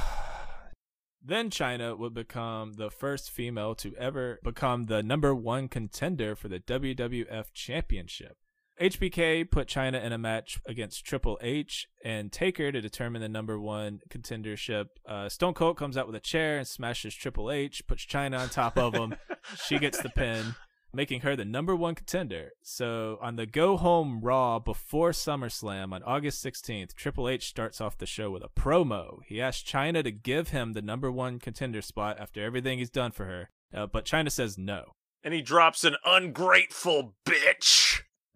Then 1.22 1.50
Chyna 1.50 1.98
would 1.98 2.14
become 2.14 2.74
the 2.74 2.90
first 2.90 3.30
female 3.30 3.74
to 3.76 3.94
ever 3.96 4.38
become 4.42 4.86
the 4.86 5.02
number 5.02 5.34
one 5.34 5.68
contender 5.68 6.34
for 6.34 6.48
the 6.48 6.60
WWF 6.60 7.52
Championship. 7.52 8.36
HBK 8.80 9.50
put 9.50 9.66
Chyna 9.66 10.02
in 10.02 10.12
a 10.12 10.18
match 10.18 10.60
against 10.66 11.04
Triple 11.04 11.36
H 11.42 11.88
and 12.04 12.30
Taker 12.30 12.70
to 12.70 12.80
determine 12.80 13.20
the 13.20 13.28
number 13.28 13.58
one 13.58 14.00
contendership. 14.08 14.86
Uh, 15.06 15.28
Stone 15.28 15.54
Cold 15.54 15.76
comes 15.76 15.96
out 15.96 16.06
with 16.06 16.14
a 16.14 16.20
chair 16.20 16.58
and 16.58 16.66
smashes 16.66 17.14
Triple 17.14 17.50
H, 17.50 17.82
puts 17.88 18.06
Chyna 18.06 18.38
on 18.38 18.48
top 18.48 18.78
of 18.78 18.94
him. 18.94 19.16
she 19.66 19.78
gets 19.78 20.00
the 20.00 20.10
pin, 20.10 20.54
making 20.92 21.20
her 21.20 21.36
the 21.36 21.44
number 21.44 21.74
one 21.76 21.94
contender. 21.94 22.52
So 22.62 23.18
on 23.20 23.36
the 23.36 23.46
Go 23.46 23.76
Home 23.76 24.20
Raw 24.20 24.58
before 24.58 25.10
SummerSlam 25.10 25.92
on 25.92 26.02
August 26.02 26.44
16th, 26.44 26.94
Triple 26.94 27.28
H 27.28 27.48
starts 27.48 27.80
off 27.80 27.98
the 27.98 28.06
show 28.06 28.30
with 28.30 28.42
a 28.42 28.60
promo. 28.60 29.18
He 29.26 29.40
asks 29.40 29.70
Chyna 29.70 30.02
to 30.04 30.10
give 30.10 30.48
him 30.48 30.72
the 30.72 30.82
number 30.82 31.10
one 31.10 31.38
contender 31.38 31.82
spot 31.82 32.18
after 32.18 32.42
everything 32.42 32.78
he's 32.78 32.90
done 32.90 33.12
for 33.12 33.26
her, 33.26 33.50
uh, 33.74 33.86
but 33.86 34.04
Chyna 34.04 34.30
says 34.30 34.58
no. 34.58 34.92
And 35.22 35.34
he 35.34 35.42
drops 35.42 35.84
an 35.84 35.96
ungrateful 36.04 37.14
bitch 37.26 37.87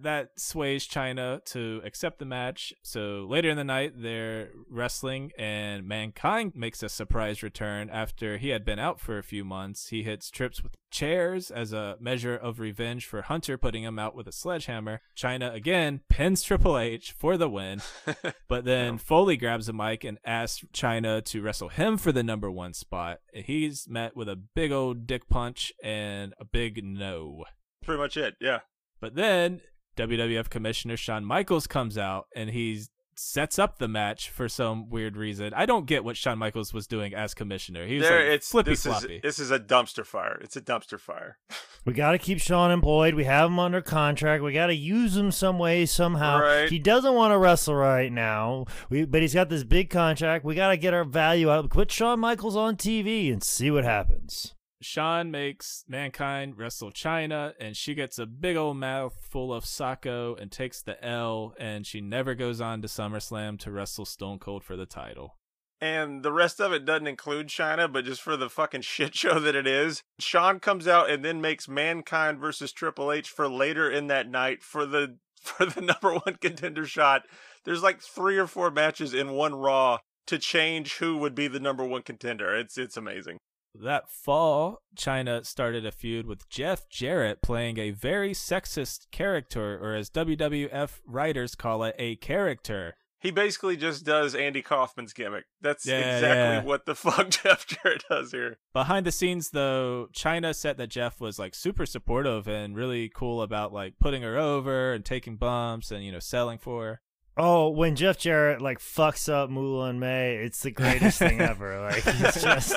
that 0.03 0.31
sways 0.37 0.87
Chyna 0.87 1.45
to 1.47 1.81
accept 1.85 2.19
the 2.19 2.25
match. 2.25 2.73
So 2.83 3.27
later 3.29 3.51
in 3.51 3.57
the 3.57 3.65
night, 3.65 3.95
they're 3.97 4.51
wrestling, 4.69 5.33
and 5.39 5.87
Mankind 5.87 6.53
makes 6.55 6.83
a 6.83 6.89
surprise 6.89 7.43
return 7.43 7.91
after 7.91 8.39
he 8.39 8.51
had 8.51 8.65
been 8.65 8.79
out 8.79 9.01
for 9.01 9.19
a 9.19 9.23
few 9.23 9.45
months. 9.45 9.89
He 9.89 10.03
hits 10.03 10.31
Trips 10.31 10.63
with 10.63 10.77
chairs 10.91 11.51
as 11.51 11.73
a 11.73 11.97
measure 11.99 12.37
of 12.37 12.61
revenge 12.61 13.07
for 13.07 13.23
Hunter 13.23 13.57
putting 13.57 13.83
him 13.83 13.99
out 13.99 14.15
with 14.15 14.29
a 14.29 14.33
sledgehammer. 14.33 15.01
Chyna 15.17 15.53
again 15.55 16.01
pins 16.09 16.43
Triple 16.43 16.79
H 16.79 17.13
for 17.13 17.37
the 17.37 17.49
win, 17.49 17.81
but 18.49 18.65
then 18.65 18.99
Foley 18.99 19.37
grabs 19.37 19.69
a 19.69 19.73
mic 19.73 20.05
and 20.05 20.19
asks 20.25 20.65
Chyna 20.73 21.25
to 21.25 21.43
wrestle 21.43 21.71
him 21.71 21.97
for 21.97 22.13
the 22.13 22.23
number 22.23 22.51
one 22.51 22.75
spot. 22.75 23.19
He's 23.33 23.89
met 23.89 24.17
with 24.17 24.29
a 24.29 24.37
big 24.37 24.71
old 24.71 25.07
dick 25.07 25.29
punch 25.29 25.73
and 25.83 26.35
a 26.39 26.45
big 26.45 26.85
no. 26.85 27.45
Pretty 27.83 28.01
much 28.01 28.17
it, 28.17 28.37
yeah. 28.41 28.61
But 29.01 29.17
then 29.17 29.61
WWF 29.97 30.49
Commissioner 30.49 30.97
Shawn 30.97 31.25
Michaels 31.25 31.67
comes 31.67 31.99
out 31.99 32.27
and 32.35 32.51
he 32.51 32.83
sets 33.15 33.59
up 33.59 33.79
the 33.79 33.89
match 33.89 34.31
for 34.31 34.49
some 34.49 34.89
weird 34.89 35.17
reason. 35.17 35.53
I 35.55 35.67
don't 35.67 35.87
get 35.87 36.05
what 36.05 36.17
Shawn 36.17 36.39
Michaels 36.39 36.73
was 36.73 36.87
doing 36.87 37.15
as 37.15 37.35
commissioner. 37.35 37.87
He 37.87 37.97
was 37.97 38.09
there, 38.09 38.25
like 38.25 38.35
it's, 38.35 38.49
flippy 38.49 38.71
this 38.71 38.85
floppy. 38.85 39.17
Is, 39.17 39.23
this 39.23 39.39
is 39.39 39.51
a 39.51 39.59
dumpster 39.59 40.05
fire. 40.05 40.39
It's 40.43 40.57
a 40.57 40.61
dumpster 40.61 40.99
fire. 40.99 41.39
We 41.85 41.95
got 41.95 42.13
to 42.13 42.19
keep 42.19 42.39
Shawn 42.39 42.71
employed. 42.71 43.15
We 43.15 43.25
have 43.25 43.51
him 43.51 43.59
under 43.59 43.81
contract. 43.81 44.45
We 44.45 44.53
got 44.53 44.69
to 44.69 44.75
use 44.75 45.17
him 45.17 45.33
some 45.33 45.59
way, 45.59 45.85
somehow. 45.85 46.39
Right. 46.39 46.71
He 46.71 46.79
doesn't 46.79 47.13
want 47.13 47.33
to 47.33 47.39
wrestle 47.39 47.75
right 47.75 48.13
now, 48.13 48.67
we, 48.89 49.05
but 49.05 49.21
he's 49.21 49.35
got 49.35 49.49
this 49.49 49.65
big 49.65 49.91
contract. 49.91 50.45
We 50.45 50.55
got 50.55 50.69
to 50.69 50.77
get 50.77 50.95
our 50.95 51.03
value 51.03 51.51
out. 51.51 51.69
Put 51.71 51.91
Shawn 51.91 52.21
Michaels 52.21 52.55
on 52.55 52.77
TV 52.77 53.33
and 53.33 53.43
see 53.43 53.69
what 53.69 53.83
happens. 53.83 54.55
Shawn 54.85 55.31
makes 55.31 55.85
Mankind 55.89 56.59
wrestle 56.59 56.91
Chyna, 56.91 57.55
and 57.61 57.77
she 57.77 57.95
gets 57.95 58.19
a 58.19 58.27
big 58.27 58.57
old 58.57 58.77
mouth 58.77 59.15
full 59.21 59.53
of 59.53 59.65
Socko 59.65 60.41
and 60.41 60.51
takes 60.51 60.83
the 60.83 61.03
L, 61.05 61.55
and 61.59 61.87
she 61.87 62.01
never 62.01 62.35
goes 62.35 62.61
on 62.61 62.83
to 62.83 62.89
SummerSlam 62.89 63.59
to 63.61 63.71
wrestle 63.71 64.05
Stone 64.05 64.39
Cold 64.39 64.65
for 64.65 64.77
the 64.77 64.87
title. 64.87 65.37
And 65.81 66.23
the 66.23 66.33
rest 66.33 66.61
of 66.61 66.73
it 66.73 66.85
doesn't 66.85 67.09
include 67.09 67.49
Chyna, 67.49 67.93
but 67.93 68.05
just 68.05 68.23
for 68.23 68.37
the 68.37 68.49
fucking 68.49 68.81
shit 68.83 69.17
show 69.17 69.41
that 69.41 69.57
it 69.57 69.67
is, 69.67 70.03
Shawn 70.21 70.61
comes 70.61 70.87
out 70.87 71.11
and 71.11 71.25
then 71.25 71.41
makes 71.41 71.69
Mankind 71.69 72.39
versus 72.39 72.73
Triple 72.73 73.11
H 73.11 73.29
for 73.29 73.49
later 73.49 73.91
in 73.91 74.07
that 74.07 74.29
night 74.29 74.63
for 74.63 74.87
the 74.87 75.19
for 75.43 75.67
the 75.67 75.81
number 75.81 76.15
one 76.15 76.37
contender 76.41 76.87
shot. 76.87 77.23
There's 77.65 77.83
like 77.83 78.01
three 78.01 78.39
or 78.39 78.47
four 78.47 78.71
matches 78.71 79.13
in 79.13 79.33
one 79.33 79.57
Raw 79.57 79.99
to 80.29 80.39
change 80.39 80.99
who 80.99 81.19
would 81.19 81.35
be 81.35 81.49
the 81.49 81.59
number 81.61 81.85
one 81.85 82.03
contender. 82.03 82.55
It's 82.55 82.79
it's 82.79 82.97
amazing. 82.97 83.39
That 83.75 84.11
fall, 84.11 84.83
Chyna 84.97 85.47
started 85.47 85.87
a 85.87 85.91
feud 85.93 86.27
with 86.27 86.49
Jeff 86.49 86.89
Jarrett 86.91 87.41
playing 87.43 87.79
a 87.79 87.91
very 87.91 88.33
sexist 88.33 89.11
character, 89.11 89.79
or 89.83 89.95
as 89.95 90.11
WWF 90.11 91.01
writers 91.07 91.55
call 91.55 91.83
it, 91.85 91.95
a 91.99 92.17
character. 92.17 92.95
He 93.19 93.31
basically 93.31 93.77
just 93.77 94.05
does 94.05 94.35
Andy 94.35 94.63
Kaufman's 94.63 95.13
gimmick. 95.13 95.45
That's 95.61 95.87
Yeah, 95.87 96.17
exactly 96.17 96.57
yeah. 96.57 96.63
what 96.65 96.87
the 96.87 96.95
fuck 96.97 97.31
Jeff 97.31 97.67
Jarrett 97.67 98.03
does 98.11 98.33
here. 98.33 98.59
Behind 98.73 99.07
the 99.07 99.13
scenes, 99.13 99.51
though, 99.51 100.09
Chyna 100.13 100.55
said 100.55 100.77
that 100.79 100.89
Jeff 100.91 101.21
was 101.21 101.39
like 101.39 101.55
super 101.55 101.87
supportive 101.87 102.49
and 102.49 102.75
really 102.77 103.09
cool 103.09 103.41
about 103.41 103.73
like 103.73 103.95
putting 104.01 104.23
her 104.23 104.37
over 104.37 104.93
and 104.93 105.05
taking 105.05 105.37
bumps 105.37 105.91
and 105.93 106.05
you 106.05 106.11
know 106.13 106.19
selling 106.19 106.59
for 106.59 106.85
her. 106.85 107.01
Oh, 107.37 107.71
when 107.71 107.95
Jeff 107.97 108.19
Jarrett 108.19 108.61
like 108.61 108.81
fucks 108.81 109.33
up 109.33 109.49
Moolah 109.49 109.91
and 109.91 110.01
Mae, 110.01 110.37
it's 110.37 110.61
the 110.61 110.71
greatest 110.73 111.19
thing 111.19 111.41
ever. 111.41 111.81
Like 111.81 112.03
it's 112.05 112.43
just 112.43 112.75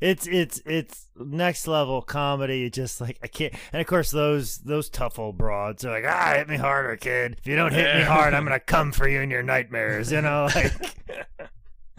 it's 0.00 0.26
it's 0.26 0.60
it's 0.64 1.08
next 1.16 1.66
level 1.66 2.02
comedy. 2.02 2.64
It's 2.64 2.76
Just 2.76 3.00
like 3.00 3.18
I 3.22 3.26
can't, 3.26 3.54
and 3.72 3.80
of 3.80 3.86
course 3.86 4.10
those 4.10 4.58
those 4.58 4.88
tough 4.88 5.18
old 5.18 5.36
broads 5.38 5.84
are 5.84 5.90
like, 5.90 6.04
ah, 6.06 6.34
hit 6.36 6.48
me 6.48 6.56
harder, 6.56 6.96
kid. 6.96 7.36
If 7.38 7.46
you 7.46 7.56
don't 7.56 7.72
hit 7.72 7.96
me 7.96 8.02
hard, 8.02 8.34
I'm 8.34 8.44
gonna 8.44 8.60
come 8.66 8.92
for 8.92 9.08
you 9.08 9.20
in 9.20 9.30
your 9.30 9.42
nightmares. 9.42 10.10
You 10.12 10.22
know, 10.22 10.48
like 10.54 10.72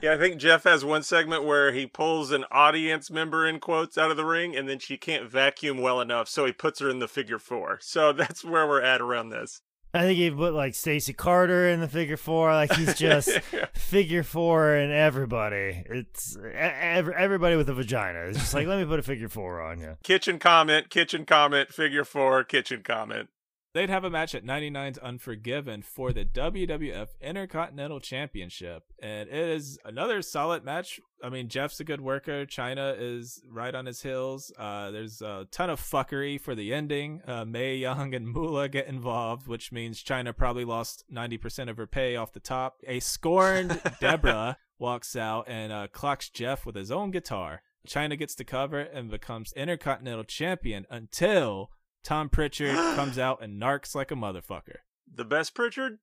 Yeah, 0.02 0.14
I 0.14 0.18
think 0.18 0.38
Jeff 0.38 0.64
has 0.64 0.86
one 0.86 1.04
segment 1.04 1.44
where 1.44 1.74
he 1.74 1.86
pulls 1.86 2.32
an 2.32 2.46
audience 2.52 3.12
member 3.12 3.46
in 3.46 3.60
quotes 3.60 3.98
out 3.98 4.12
of 4.12 4.16
the 4.16 4.24
ring 4.24 4.56
and 4.56 4.68
then 4.70 4.80
she 4.80 4.96
can't 4.96 5.30
vacuum 5.30 5.80
well 5.80 6.00
enough, 6.00 6.30
so 6.30 6.46
he 6.46 6.54
puts 6.54 6.80
her 6.80 6.90
in 6.90 7.00
the 7.00 7.08
figure 7.08 7.40
four. 7.40 7.80
So 7.82 8.14
that's 8.14 8.46
where 8.46 8.66
we're 8.66 8.82
at 8.82 9.02
around 9.02 9.30
this. 9.30 9.62
I 9.94 10.02
think 10.02 10.20
he 10.20 10.30
put 10.30 10.54
like 10.54 10.76
Stacy 10.76 11.14
Carter 11.14 11.68
in 11.70 11.80
the 11.80 11.88
figure 11.88 12.18
four. 12.18 12.54
Like 12.54 12.72
he's 12.74 12.96
just 12.96 13.30
figure 13.74 14.24
four 14.24 14.74
and 14.76 14.92
everybody. 14.92 15.84
It's 15.90 16.38
every, 16.54 17.16
everybody 17.16 17.56
with 17.56 17.70
a 17.70 17.74
vagina. 17.74 18.28
It's 18.28 18.38
just 18.38 18.54
like 18.54 18.68
let 18.68 18.80
me 18.80 18.86
put 18.86 19.00
a 19.00 19.04
figure 19.04 19.30
four 19.30 19.62
on 19.62 19.80
you. 19.80 19.98
kitchen 20.04 20.38
comment, 20.38 20.90
kitchen 20.90 21.26
comment, 21.26 21.70
figure 21.74 22.04
four, 22.04 22.44
kitchen 22.44 22.84
comment. 22.84 23.30
They'd 23.74 23.90
have 23.90 24.04
a 24.04 24.10
match 24.10 24.34
at 24.34 24.44
99's 24.44 24.98
Unforgiven 24.98 25.84
for 25.84 26.12
the 26.12 26.26
WWF 26.26 27.10
Intercontinental 27.22 28.00
Championship. 28.00 28.84
And 29.00 29.30
it 29.30 29.50
is 29.50 29.78
another 29.86 30.24
solid 30.24 30.64
match. 30.64 31.00
I 31.24 31.30
mean, 31.30 31.50
Jeff's 31.50 31.80
a 31.80 31.84
good 31.84 32.02
worker. 32.02 32.48
Chyna 32.48 32.96
is 33.00 33.44
right 33.48 33.76
on 33.76 33.86
his 33.86 34.02
heels. 34.02 34.52
Uh, 34.58 34.90
there's 34.90 35.22
a 35.22 35.48
ton 35.52 35.70
of 35.70 35.80
fuckery 35.80 36.42
for 36.42 36.56
the 36.56 36.74
ending. 36.74 37.22
Uh, 37.28 37.46
Mae 37.46 37.76
Young 37.76 38.16
and 38.16 38.28
Moolah 38.28 38.70
get 38.70 38.88
involved, 38.88 39.48
which 39.48 39.72
means 39.72 40.04
Chyna 40.04 40.36
probably 40.36 40.66
lost 40.66 41.04
90% 41.14 41.70
of 41.70 41.78
her 41.78 41.88
pay 41.88 42.16
off 42.16 42.34
the 42.34 42.40
top. 42.40 42.78
A 42.88 43.00
scorned 43.00 43.80
Debra 44.02 44.58
walks 44.80 45.16
out 45.16 45.46
and 45.48 45.72
uh, 45.72 45.88
clocks 45.92 46.30
Jeff 46.30 46.66
with 46.66 46.76
his 46.76 46.90
own 46.90 47.12
guitar. 47.12 47.62
Chyna 47.88 48.18
gets 48.18 48.34
to 48.36 48.44
cover 48.44 48.80
and 48.80 49.12
becomes 49.12 49.54
Intercontinental 49.54 50.24
Champion 50.24 50.86
until 50.90 51.72
Tom 52.04 52.30
Prichard 52.30 52.76
comes 52.96 53.18
out 53.20 53.42
and 53.42 53.62
narks 53.62 53.96
like 53.96 54.12
a 54.12 54.16
motherfucker. 54.16 54.78
The 55.12 55.26
best 55.26 55.56
Prichard? 55.56 55.98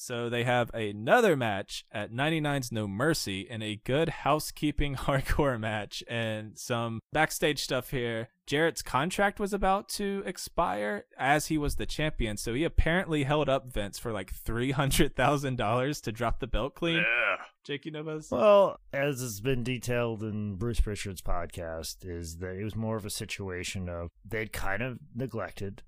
So 0.00 0.28
they 0.28 0.44
have 0.44 0.70
another 0.72 1.36
match 1.36 1.84
at 1.90 2.12
99's 2.12 2.70
No 2.70 2.86
Mercy 2.86 3.40
in 3.40 3.62
a 3.62 3.80
good 3.84 4.08
housekeeping 4.08 4.94
hardcore 4.96 5.58
match 5.58 6.04
and 6.08 6.56
some 6.56 7.00
backstage 7.12 7.60
stuff 7.60 7.90
here. 7.90 8.28
Jarrett's 8.46 8.80
contract 8.80 9.40
was 9.40 9.52
about 9.52 9.88
to 9.90 10.22
expire 10.24 11.04
as 11.18 11.48
he 11.48 11.58
was 11.58 11.74
the 11.74 11.84
champion, 11.84 12.36
so 12.36 12.54
he 12.54 12.62
apparently 12.62 13.24
held 13.24 13.48
up 13.48 13.72
Vince 13.72 13.98
for 13.98 14.12
like 14.12 14.32
$300,000 14.32 16.02
to 16.02 16.12
drop 16.12 16.38
the 16.38 16.46
belt 16.46 16.76
clean. 16.76 16.98
Yeah. 16.98 17.36
Jake, 17.64 17.84
you 17.84 17.90
know 17.90 18.04
this? 18.04 18.30
Well, 18.30 18.78
as 18.92 19.20
has 19.20 19.40
been 19.40 19.64
detailed 19.64 20.22
in 20.22 20.54
Bruce 20.54 20.80
Prichard's 20.80 21.20
podcast, 21.20 22.08
is 22.08 22.38
that 22.38 22.56
it 22.56 22.64
was 22.64 22.76
more 22.76 22.96
of 22.96 23.04
a 23.04 23.10
situation 23.10 23.88
of 23.88 24.10
they'd 24.24 24.52
kind 24.52 24.80
of 24.80 24.98
neglected 25.14 25.82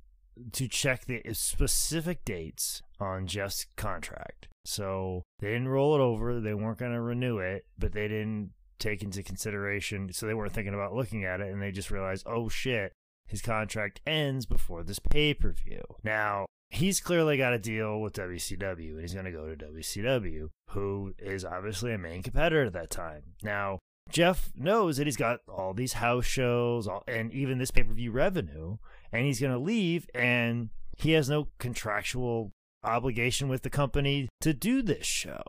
to 0.52 0.68
check 0.68 1.06
the 1.06 1.22
specific 1.32 2.24
dates 2.24 2.82
on 2.98 3.26
Jeff's 3.26 3.66
contract. 3.76 4.48
So 4.64 5.22
they 5.38 5.48
didn't 5.48 5.68
roll 5.68 5.94
it 5.94 6.00
over. 6.00 6.40
They 6.40 6.54
weren't 6.54 6.78
going 6.78 6.92
to 6.92 7.00
renew 7.00 7.38
it, 7.38 7.66
but 7.78 7.92
they 7.92 8.08
didn't 8.08 8.50
take 8.78 9.02
into 9.02 9.22
consideration. 9.22 10.12
So 10.12 10.26
they 10.26 10.34
weren't 10.34 10.52
thinking 10.52 10.74
about 10.74 10.94
looking 10.94 11.24
at 11.24 11.40
it, 11.40 11.52
and 11.52 11.62
they 11.62 11.72
just 11.72 11.90
realized, 11.90 12.26
oh 12.26 12.48
shit, 12.48 12.92
his 13.26 13.42
contract 13.42 14.00
ends 14.06 14.44
before 14.46 14.82
this 14.82 14.98
pay 14.98 15.34
per 15.34 15.52
view. 15.52 15.82
Now, 16.02 16.46
he's 16.70 17.00
clearly 17.00 17.36
got 17.36 17.52
a 17.52 17.58
deal 17.58 18.00
with 18.00 18.14
WCW 18.14 18.92
and 18.92 19.00
he's 19.00 19.14
going 19.14 19.26
to 19.26 19.32
go 19.32 19.54
to 19.54 19.66
WCW, 19.66 20.48
who 20.70 21.14
is 21.18 21.44
obviously 21.44 21.92
a 21.92 21.98
main 21.98 22.22
competitor 22.22 22.64
at 22.64 22.72
that 22.72 22.90
time. 22.90 23.22
Now, 23.42 23.78
Jeff 24.10 24.50
knows 24.56 24.96
that 24.96 25.06
he's 25.06 25.16
got 25.16 25.40
all 25.48 25.72
these 25.72 25.94
house 25.94 26.26
shows 26.26 26.88
and 27.06 27.32
even 27.32 27.58
this 27.58 27.70
pay 27.70 27.82
per 27.82 27.92
view 27.92 28.10
revenue, 28.10 28.78
and 29.12 29.26
he's 29.26 29.40
going 29.40 29.52
to 29.52 29.58
leave, 29.58 30.06
and 30.14 30.70
he 30.96 31.12
has 31.12 31.28
no 31.28 31.48
contractual 31.58 32.52
obligation 32.82 33.48
with 33.48 33.62
the 33.62 33.70
company 33.70 34.28
to 34.40 34.54
do 34.54 34.82
this 34.82 35.06
show. 35.06 35.42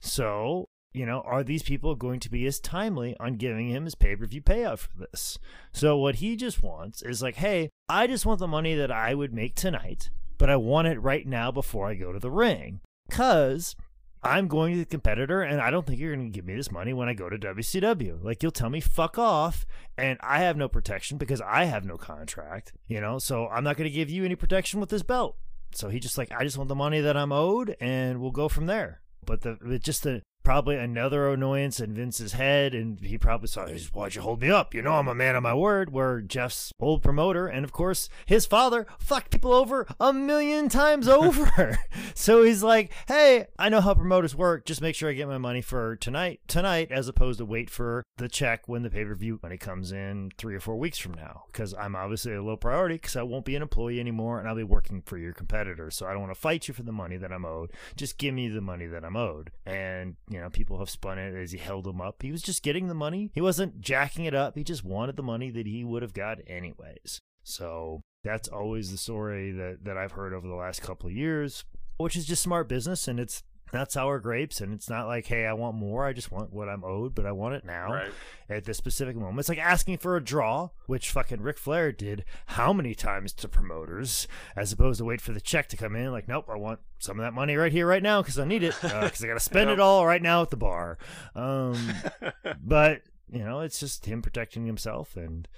So, 0.00 0.66
you 0.92 1.06
know, 1.06 1.20
are 1.20 1.44
these 1.44 1.62
people 1.62 1.94
going 1.94 2.20
to 2.20 2.30
be 2.30 2.46
as 2.46 2.60
timely 2.60 3.16
on 3.20 3.34
giving 3.34 3.70
him 3.70 3.84
his 3.84 3.94
pay 3.94 4.16
per 4.16 4.26
view 4.26 4.42
payout 4.42 4.78
for 4.78 4.90
this? 4.98 5.38
So, 5.72 5.96
what 5.96 6.16
he 6.16 6.36
just 6.36 6.62
wants 6.62 7.02
is 7.02 7.22
like, 7.22 7.36
hey, 7.36 7.70
I 7.88 8.06
just 8.06 8.26
want 8.26 8.40
the 8.40 8.48
money 8.48 8.74
that 8.74 8.90
I 8.90 9.14
would 9.14 9.32
make 9.32 9.54
tonight, 9.54 10.10
but 10.38 10.50
I 10.50 10.56
want 10.56 10.88
it 10.88 11.00
right 11.00 11.26
now 11.26 11.50
before 11.50 11.88
I 11.88 11.94
go 11.94 12.12
to 12.12 12.18
the 12.18 12.30
ring. 12.30 12.80
Because 13.08 13.76
I'm 14.24 14.46
going 14.46 14.74
to 14.74 14.78
the 14.80 14.86
competitor 14.86 15.42
and 15.42 15.60
I 15.60 15.70
don't 15.70 15.86
think 15.86 15.98
you're 15.98 16.14
going 16.14 16.30
to 16.30 16.34
give 16.34 16.46
me 16.46 16.54
this 16.54 16.70
money 16.70 16.92
when 16.92 17.08
I 17.08 17.14
go 17.14 17.28
to 17.28 17.36
WCW. 17.36 18.22
Like 18.22 18.42
you'll 18.42 18.52
tell 18.52 18.70
me 18.70 18.80
fuck 18.80 19.18
off 19.18 19.66
and 19.98 20.18
I 20.22 20.38
have 20.38 20.56
no 20.56 20.68
protection 20.68 21.18
because 21.18 21.40
I 21.40 21.64
have 21.64 21.84
no 21.84 21.96
contract, 21.96 22.72
you 22.86 23.00
know? 23.00 23.18
So 23.18 23.48
I'm 23.48 23.64
not 23.64 23.76
going 23.76 23.90
to 23.90 23.94
give 23.94 24.10
you 24.10 24.24
any 24.24 24.36
protection 24.36 24.78
with 24.78 24.90
this 24.90 25.02
belt. 25.02 25.36
So 25.74 25.88
he 25.88 25.98
just 25.98 26.18
like 26.18 26.30
I 26.30 26.44
just 26.44 26.56
want 26.56 26.68
the 26.68 26.74
money 26.74 27.00
that 27.00 27.16
I'm 27.16 27.32
owed 27.32 27.76
and 27.80 28.20
we'll 28.20 28.30
go 28.30 28.48
from 28.48 28.66
there. 28.66 29.00
But 29.24 29.40
the 29.42 29.80
just 29.82 30.02
the 30.02 30.22
probably 30.42 30.76
another 30.76 31.32
annoyance 31.32 31.80
in 31.80 31.94
Vince's 31.94 32.32
head, 32.32 32.74
and 32.74 33.00
he 33.00 33.18
probably 33.18 33.48
saw, 33.48 33.66
"Why'd 33.66 34.14
you 34.14 34.22
hold 34.22 34.40
me 34.40 34.50
up? 34.50 34.74
You 34.74 34.82
know 34.82 34.94
I'm 34.94 35.08
a 35.08 35.14
man 35.14 35.36
of 35.36 35.42
my 35.42 35.54
word." 35.54 35.92
Where 35.92 36.20
Jeff's 36.20 36.72
old 36.80 37.02
promoter, 37.02 37.46
and 37.46 37.64
of 37.64 37.72
course 37.72 38.08
his 38.26 38.46
father, 38.46 38.86
fucked 38.98 39.30
people 39.30 39.52
over 39.52 39.86
a 40.00 40.12
million 40.12 40.68
times 40.68 41.08
over. 41.22 41.78
so 42.14 42.42
he's 42.42 42.62
like, 42.62 42.92
"Hey, 43.08 43.46
I 43.58 43.68
know 43.68 43.80
how 43.80 43.94
promoters 43.94 44.34
work. 44.34 44.64
Just 44.64 44.80
make 44.82 44.94
sure 44.94 45.10
I 45.10 45.14
get 45.14 45.28
my 45.28 45.38
money 45.38 45.62
for 45.62 45.96
tonight, 45.96 46.40
tonight, 46.46 46.90
as 46.90 47.08
opposed 47.08 47.38
to 47.38 47.44
wait 47.44 47.70
for 47.70 48.04
the 48.16 48.28
check 48.28 48.68
when 48.68 48.82
the 48.82 48.90
pay 48.90 49.04
per 49.04 49.14
view 49.14 49.38
money 49.42 49.58
comes 49.58 49.92
in 49.92 50.30
three 50.38 50.54
or 50.54 50.60
four 50.60 50.76
weeks 50.76 50.98
from 50.98 51.14
now, 51.14 51.44
because 51.46 51.74
I'm 51.74 51.96
obviously 51.96 52.34
a 52.34 52.42
low 52.42 52.56
priority 52.56 52.96
because 52.96 53.16
I 53.16 53.22
won't 53.22 53.44
be 53.44 53.56
an 53.56 53.62
employee 53.62 54.00
anymore, 54.00 54.38
and 54.38 54.48
I'll 54.48 54.56
be 54.56 54.62
working 54.62 55.02
for 55.02 55.18
your 55.18 55.32
competitor. 55.32 55.90
So 55.90 56.06
I 56.06 56.12
don't 56.12 56.22
want 56.22 56.34
to 56.34 56.40
fight 56.40 56.68
you 56.68 56.74
for 56.74 56.82
the 56.82 56.92
money 56.92 57.16
that 57.16 57.32
I'm 57.32 57.44
owed. 57.44 57.72
Just 57.96 58.18
give 58.18 58.34
me 58.34 58.48
the 58.48 58.60
money 58.60 58.86
that 58.86 59.04
I'm 59.04 59.16
owed." 59.16 59.50
And 59.66 60.16
you 60.32 60.40
know, 60.40 60.50
people 60.50 60.78
have 60.78 60.90
spun 60.90 61.18
it 61.18 61.34
as 61.34 61.52
he 61.52 61.58
held 61.58 61.86
him 61.86 62.00
up. 62.00 62.22
He 62.22 62.32
was 62.32 62.42
just 62.42 62.62
getting 62.62 62.88
the 62.88 62.94
money. 62.94 63.30
He 63.34 63.40
wasn't 63.40 63.80
jacking 63.80 64.24
it 64.24 64.34
up. 64.34 64.56
He 64.56 64.64
just 64.64 64.84
wanted 64.84 65.16
the 65.16 65.22
money 65.22 65.50
that 65.50 65.66
he 65.66 65.84
would 65.84 66.02
have 66.02 66.14
got 66.14 66.38
anyways. 66.46 67.20
So 67.44 68.00
that's 68.24 68.48
always 68.48 68.90
the 68.90 68.98
story 68.98 69.52
that, 69.52 69.78
that 69.84 69.96
I've 69.96 70.12
heard 70.12 70.32
over 70.32 70.46
the 70.46 70.54
last 70.54 70.82
couple 70.82 71.08
of 71.08 71.16
years, 71.16 71.64
which 71.98 72.16
is 72.16 72.24
just 72.24 72.42
smart 72.42 72.68
business 72.68 73.08
and 73.08 73.18
it's 73.18 73.42
not 73.72 73.90
sour 73.92 74.18
grapes 74.18 74.60
and 74.60 74.72
it's 74.74 74.88
not 74.90 75.06
like 75.06 75.26
hey 75.26 75.46
i 75.46 75.52
want 75.52 75.76
more 75.76 76.04
i 76.06 76.12
just 76.12 76.30
want 76.30 76.52
what 76.52 76.68
i'm 76.68 76.84
owed 76.84 77.14
but 77.14 77.26
i 77.26 77.32
want 77.32 77.54
it 77.54 77.64
now 77.64 77.92
Right. 77.92 78.12
at 78.48 78.64
this 78.64 78.76
specific 78.78 79.16
moment 79.16 79.38
it's 79.40 79.48
like 79.48 79.58
asking 79.58 79.98
for 79.98 80.16
a 80.16 80.22
draw 80.22 80.70
which 80.86 81.10
fucking 81.10 81.40
Ric 81.40 81.58
flair 81.58 81.90
did 81.92 82.24
how 82.46 82.72
many 82.72 82.94
times 82.94 83.32
to 83.34 83.48
promoters 83.48 84.28
as 84.56 84.72
opposed 84.72 84.98
to 84.98 85.04
wait 85.04 85.20
for 85.20 85.32
the 85.32 85.40
check 85.40 85.68
to 85.70 85.76
come 85.76 85.96
in 85.96 86.12
like 86.12 86.28
nope 86.28 86.48
i 86.50 86.56
want 86.56 86.80
some 86.98 87.18
of 87.18 87.24
that 87.24 87.32
money 87.34 87.56
right 87.56 87.72
here 87.72 87.86
right 87.86 88.02
now 88.02 88.20
because 88.22 88.38
i 88.38 88.44
need 88.44 88.62
it 88.62 88.74
because 88.82 89.22
i 89.24 89.26
gotta 89.26 89.40
spend 89.40 89.68
Yep. 89.70 89.78
it 89.78 89.80
all 89.80 90.06
right 90.06 90.22
now 90.22 90.42
at 90.42 90.50
the 90.50 90.56
bar 90.56 90.98
um 91.34 91.76
but 92.62 93.02
you 93.30 93.44
know 93.44 93.60
it's 93.60 93.80
just 93.80 94.06
him 94.06 94.22
protecting 94.22 94.66
himself 94.66 95.16
and 95.16 95.48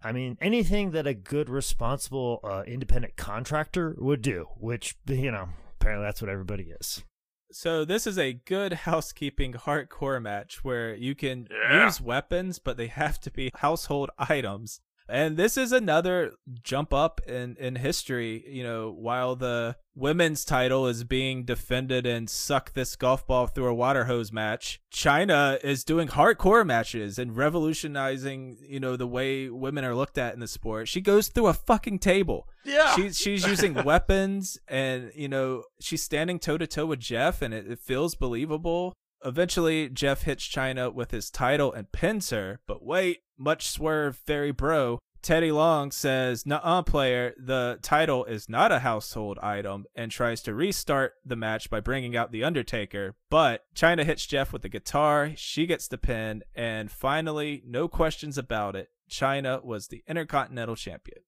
I 0.00 0.12
mean, 0.12 0.38
anything 0.40 0.92
that 0.92 1.08
a 1.08 1.12
good, 1.12 1.50
responsible, 1.50 2.38
uh, 2.44 2.62
independent 2.64 3.16
contractor 3.16 3.96
would 3.98 4.22
do, 4.22 4.46
which, 4.56 4.94
you 5.08 5.32
know, 5.32 5.48
apparently 5.80 6.06
that's 6.06 6.22
what 6.22 6.30
everybody 6.30 6.72
is. 6.80 7.02
So 7.50 7.84
this 7.84 8.06
is 8.06 8.18
a 8.18 8.34
good 8.34 8.72
housekeeping 8.84 9.54
hardcore 9.54 10.20
match 10.20 10.62
where 10.64 10.94
you 10.94 11.14
can 11.14 11.48
Yeah. 11.50 11.84
use 11.84 12.00
weapons, 12.00 12.58
but 12.58 12.76
they 12.76 12.88
have 12.88 13.18
to 13.20 13.30
be 13.30 13.50
household 13.56 14.10
items. 14.18 14.80
And 15.08 15.36
this 15.36 15.56
is 15.56 15.72
another 15.72 16.32
jump 16.62 16.92
up 16.92 17.20
in, 17.26 17.56
in 17.58 17.76
history. 17.76 18.44
You 18.48 18.62
know, 18.62 18.90
while 18.90 19.36
the 19.36 19.76
women's 19.94 20.44
title 20.44 20.86
is 20.86 21.02
being 21.04 21.44
defended 21.44 22.06
and 22.06 22.28
suck 22.28 22.74
this 22.74 22.94
golf 22.94 23.26
ball 23.26 23.46
through 23.46 23.68
a 23.68 23.74
water 23.74 24.04
hose 24.04 24.32
match, 24.32 24.80
Chyna 24.92 25.62
is 25.64 25.82
doing 25.82 26.08
hardcore 26.08 26.64
matches 26.64 27.18
and 27.18 27.36
revolutionizing, 27.36 28.58
you 28.60 28.80
know, 28.80 28.96
the 28.96 29.06
way 29.06 29.48
women 29.48 29.84
are 29.84 29.94
looked 29.94 30.18
at 30.18 30.34
in 30.34 30.40
the 30.40 30.48
sport. 30.48 30.88
She 30.88 31.00
goes 31.00 31.28
through 31.28 31.46
a 31.46 31.54
fucking 31.54 32.00
table. 32.00 32.48
Yeah. 32.64 32.94
She's 32.94 33.18
she's 33.18 33.46
using 33.46 33.74
weapons 33.84 34.58
and 34.68 35.10
you 35.14 35.28
know 35.28 35.64
she's 35.80 36.02
standing 36.02 36.38
toe 36.38 36.58
to 36.58 36.66
toe 36.66 36.86
with 36.86 37.00
Jeff 37.00 37.40
and 37.40 37.54
it, 37.54 37.70
it 37.70 37.78
feels 37.78 38.14
believable. 38.14 38.92
Eventually, 39.24 39.88
Jeff 39.88 40.22
hits 40.22 40.46
Chyna 40.46 40.92
with 40.92 41.10
his 41.10 41.30
title 41.30 41.72
and 41.72 41.90
pins 41.92 42.30
her. 42.30 42.60
But 42.66 42.84
wait, 42.84 43.20
much 43.36 43.68
swerve, 43.68 44.20
very 44.26 44.52
bro. 44.52 44.98
Teddy 45.20 45.50
Long 45.50 45.90
says, 45.90 46.46
"Nuh-uh, 46.46 46.82
player. 46.82 47.34
The 47.36 47.80
title 47.82 48.24
is 48.24 48.48
not 48.48 48.70
a 48.70 48.78
household 48.78 49.38
item," 49.40 49.86
and 49.96 50.12
tries 50.12 50.42
to 50.42 50.54
restart 50.54 51.14
the 51.24 51.34
match 51.34 51.68
by 51.68 51.80
bringing 51.80 52.16
out 52.16 52.30
the 52.30 52.44
Undertaker. 52.44 53.16
But 53.28 53.64
Chyna 53.74 54.04
hits 54.04 54.26
Jeff 54.26 54.52
with 54.52 54.62
the 54.62 54.68
guitar. 54.68 55.32
She 55.34 55.66
gets 55.66 55.88
the 55.88 55.98
pin, 55.98 56.44
and 56.54 56.90
finally, 56.90 57.62
no 57.66 57.88
questions 57.88 58.38
about 58.38 58.76
it. 58.76 58.90
Chyna 59.10 59.64
was 59.64 59.88
the 59.88 60.04
Intercontinental 60.06 60.76
Champion. 60.76 61.22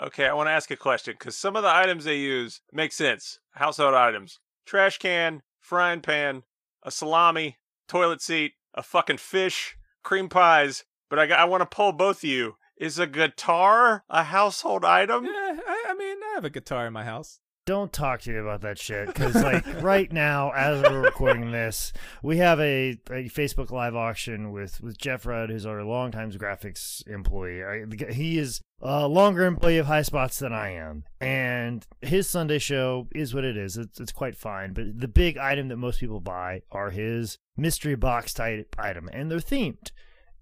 Okay, 0.00 0.26
I 0.26 0.34
want 0.34 0.48
to 0.48 0.52
ask 0.52 0.70
a 0.72 0.76
question 0.76 1.14
because 1.16 1.38
some 1.38 1.54
of 1.54 1.62
the 1.62 1.72
items 1.72 2.04
they 2.04 2.18
use 2.18 2.60
make 2.72 2.92
sense. 2.92 3.38
Household 3.52 3.94
items: 3.94 4.40
trash 4.66 4.98
can, 4.98 5.42
frying 5.60 6.00
pan, 6.00 6.42
a 6.86 6.90
salami, 6.90 7.58
toilet 7.88 8.22
seat, 8.22 8.52
a 8.72 8.82
fucking 8.82 9.18
fish, 9.18 9.76
cream 10.02 10.28
pies. 10.30 10.84
But 11.10 11.18
I, 11.18 11.34
I 11.34 11.44
want 11.44 11.60
to 11.60 11.66
pull 11.76 11.92
both 11.92 12.18
of 12.18 12.30
you. 12.30 12.54
Is 12.78 12.98
a 12.98 13.06
guitar 13.06 14.04
a 14.08 14.22
household 14.22 14.84
item? 14.84 15.24
Yeah, 15.24 15.56
I, 15.66 15.86
I 15.88 15.94
mean, 15.94 16.18
I 16.22 16.34
have 16.34 16.44
a 16.44 16.50
guitar 16.50 16.86
in 16.86 16.92
my 16.92 17.04
house. 17.04 17.40
Don't 17.66 17.92
talk 17.92 18.20
to 18.20 18.30
me 18.30 18.38
about 18.38 18.60
that 18.60 18.78
shit 18.78 19.08
because, 19.08 19.34
like, 19.34 19.66
right 19.82 20.12
now, 20.12 20.52
as 20.52 20.80
we're 20.82 21.00
recording 21.00 21.50
this, 21.50 21.92
we 22.22 22.36
have 22.36 22.60
a, 22.60 22.90
a 23.10 23.28
Facebook 23.28 23.72
Live 23.72 23.96
auction 23.96 24.52
with 24.52 24.80
with 24.80 24.96
Jeff 24.96 25.26
Rudd, 25.26 25.50
who's 25.50 25.66
our 25.66 25.82
longtime 25.82 26.30
graphics 26.30 27.04
employee. 27.08 27.64
I, 27.64 28.12
he 28.12 28.38
is 28.38 28.60
a 28.80 29.08
longer 29.08 29.44
employee 29.44 29.78
of 29.78 29.86
High 29.86 30.02
Spots 30.02 30.38
than 30.38 30.52
I 30.52 30.74
am, 30.74 31.06
and 31.20 31.84
his 32.02 32.30
Sunday 32.30 32.60
show 32.60 33.08
is 33.12 33.34
what 33.34 33.44
it 33.44 33.56
is. 33.56 33.76
It's 33.76 33.98
it's 33.98 34.12
quite 34.12 34.36
fine, 34.36 34.72
but 34.72 35.00
the 35.00 35.08
big 35.08 35.36
item 35.36 35.66
that 35.66 35.76
most 35.76 35.98
people 35.98 36.20
buy 36.20 36.62
are 36.70 36.90
his 36.90 37.36
mystery 37.56 37.96
box 37.96 38.32
type 38.32 38.76
item, 38.78 39.10
and 39.12 39.28
they're 39.28 39.38
themed 39.38 39.90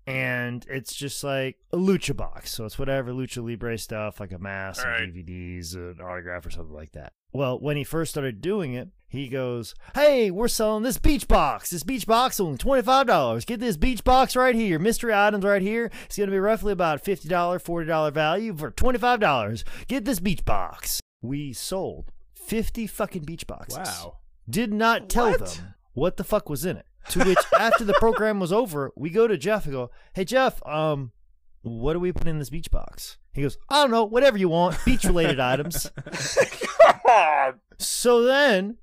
and 0.07 0.65
it's 0.69 0.95
just 0.95 1.25
like 1.25 1.57
a 1.73 1.77
lucha 1.77 2.17
box. 2.17 2.53
So 2.53 2.65
it's 2.65 2.79
whatever 2.79 3.13
lucha 3.13 3.47
libre 3.47 3.79
stuff, 3.79 4.21
like 4.21 4.33
a 4.33 4.39
mask, 4.39 4.85
Alright. 4.85 5.15
DVDs, 5.15 5.75
an 5.75 5.99
autograph, 6.01 6.47
or 6.47 6.51
something 6.51 6.75
like 6.75 6.93
that. 6.93 7.13
Well, 7.33 7.59
when 7.59 7.77
he 7.77 7.85
first 7.85 8.13
started 8.13 8.41
doing 8.41 8.75
it, 8.75 8.89
he 9.09 9.29
goes, 9.29 9.75
"Hey, 9.95 10.31
we're 10.31 10.49
selling 10.49 10.83
this 10.83 10.99
beach 10.99 11.27
box. 11.29 11.71
This 11.71 11.83
beach 11.83 12.07
box 12.07 12.39
only 12.41 12.59
twenty 12.59 12.83
five 12.83 13.07
dollars. 13.07 13.45
Get 13.45 13.61
this 13.61 13.77
beach 13.77 14.03
box 14.05 14.37
right 14.37 14.55
here. 14.55 14.79
Mystery 14.79 15.13
items 15.15 15.45
right 15.45 15.63
here. 15.63 15.91
It's 16.07 16.17
gonna 16.19 16.31
be 16.33 16.39
roughly 16.39 16.73
about 16.73 17.01
fifty 17.05 17.29
dollar, 17.29 17.59
forty 17.59 17.87
dollar 17.87 18.11
value 18.11 18.57
for 18.57 18.71
twenty 18.71 18.99
five 18.99 19.21
dollars. 19.21 19.65
Get 19.89 20.05
this 20.05 20.21
beach 20.21 20.45
box." 20.45 21.01
We 21.23 21.53
sold 21.53 22.13
fifty 22.35 22.87
fucking 22.87 23.23
beach 23.23 23.47
boxes 23.47 23.79
Wow. 23.79 24.19
did 24.49 24.73
not 24.73 25.09
tell 25.09 25.31
What? 25.31 25.41
them 25.47 25.75
what 25.95 26.17
the 26.19 26.25
fuck 26.25 26.49
was 26.51 26.65
in 26.65 26.77
it. 26.77 26.87
To 27.11 27.25
which, 27.25 27.39
after 27.59 27.85
the 27.85 27.95
program 27.95 28.41
was 28.41 28.53
over, 28.53 28.93
we 28.97 29.11
go 29.11 29.27
to 29.27 29.37
Jeff 29.37 29.65
and 29.65 29.75
go, 29.75 29.91
"Hey 30.15 30.25
Jeff, 30.25 30.65
um, 30.67 31.13
what 31.63 31.93
do 31.93 32.01
we 32.01 32.13
put 32.13 32.27
in 32.27 32.39
this 32.39 32.51
beach 32.51 32.71
box?" 32.71 33.19
He 33.33 33.43
goes, 33.43 33.59
"I 33.69 33.83
don't 33.83 33.91
know, 33.91 34.05
whatever 34.05 34.39
you 34.39 34.49
want, 34.49 34.83
beach 34.85 35.05
related 35.05 35.41
items." 35.53 35.91
So 37.79 38.23
then, 38.23 38.77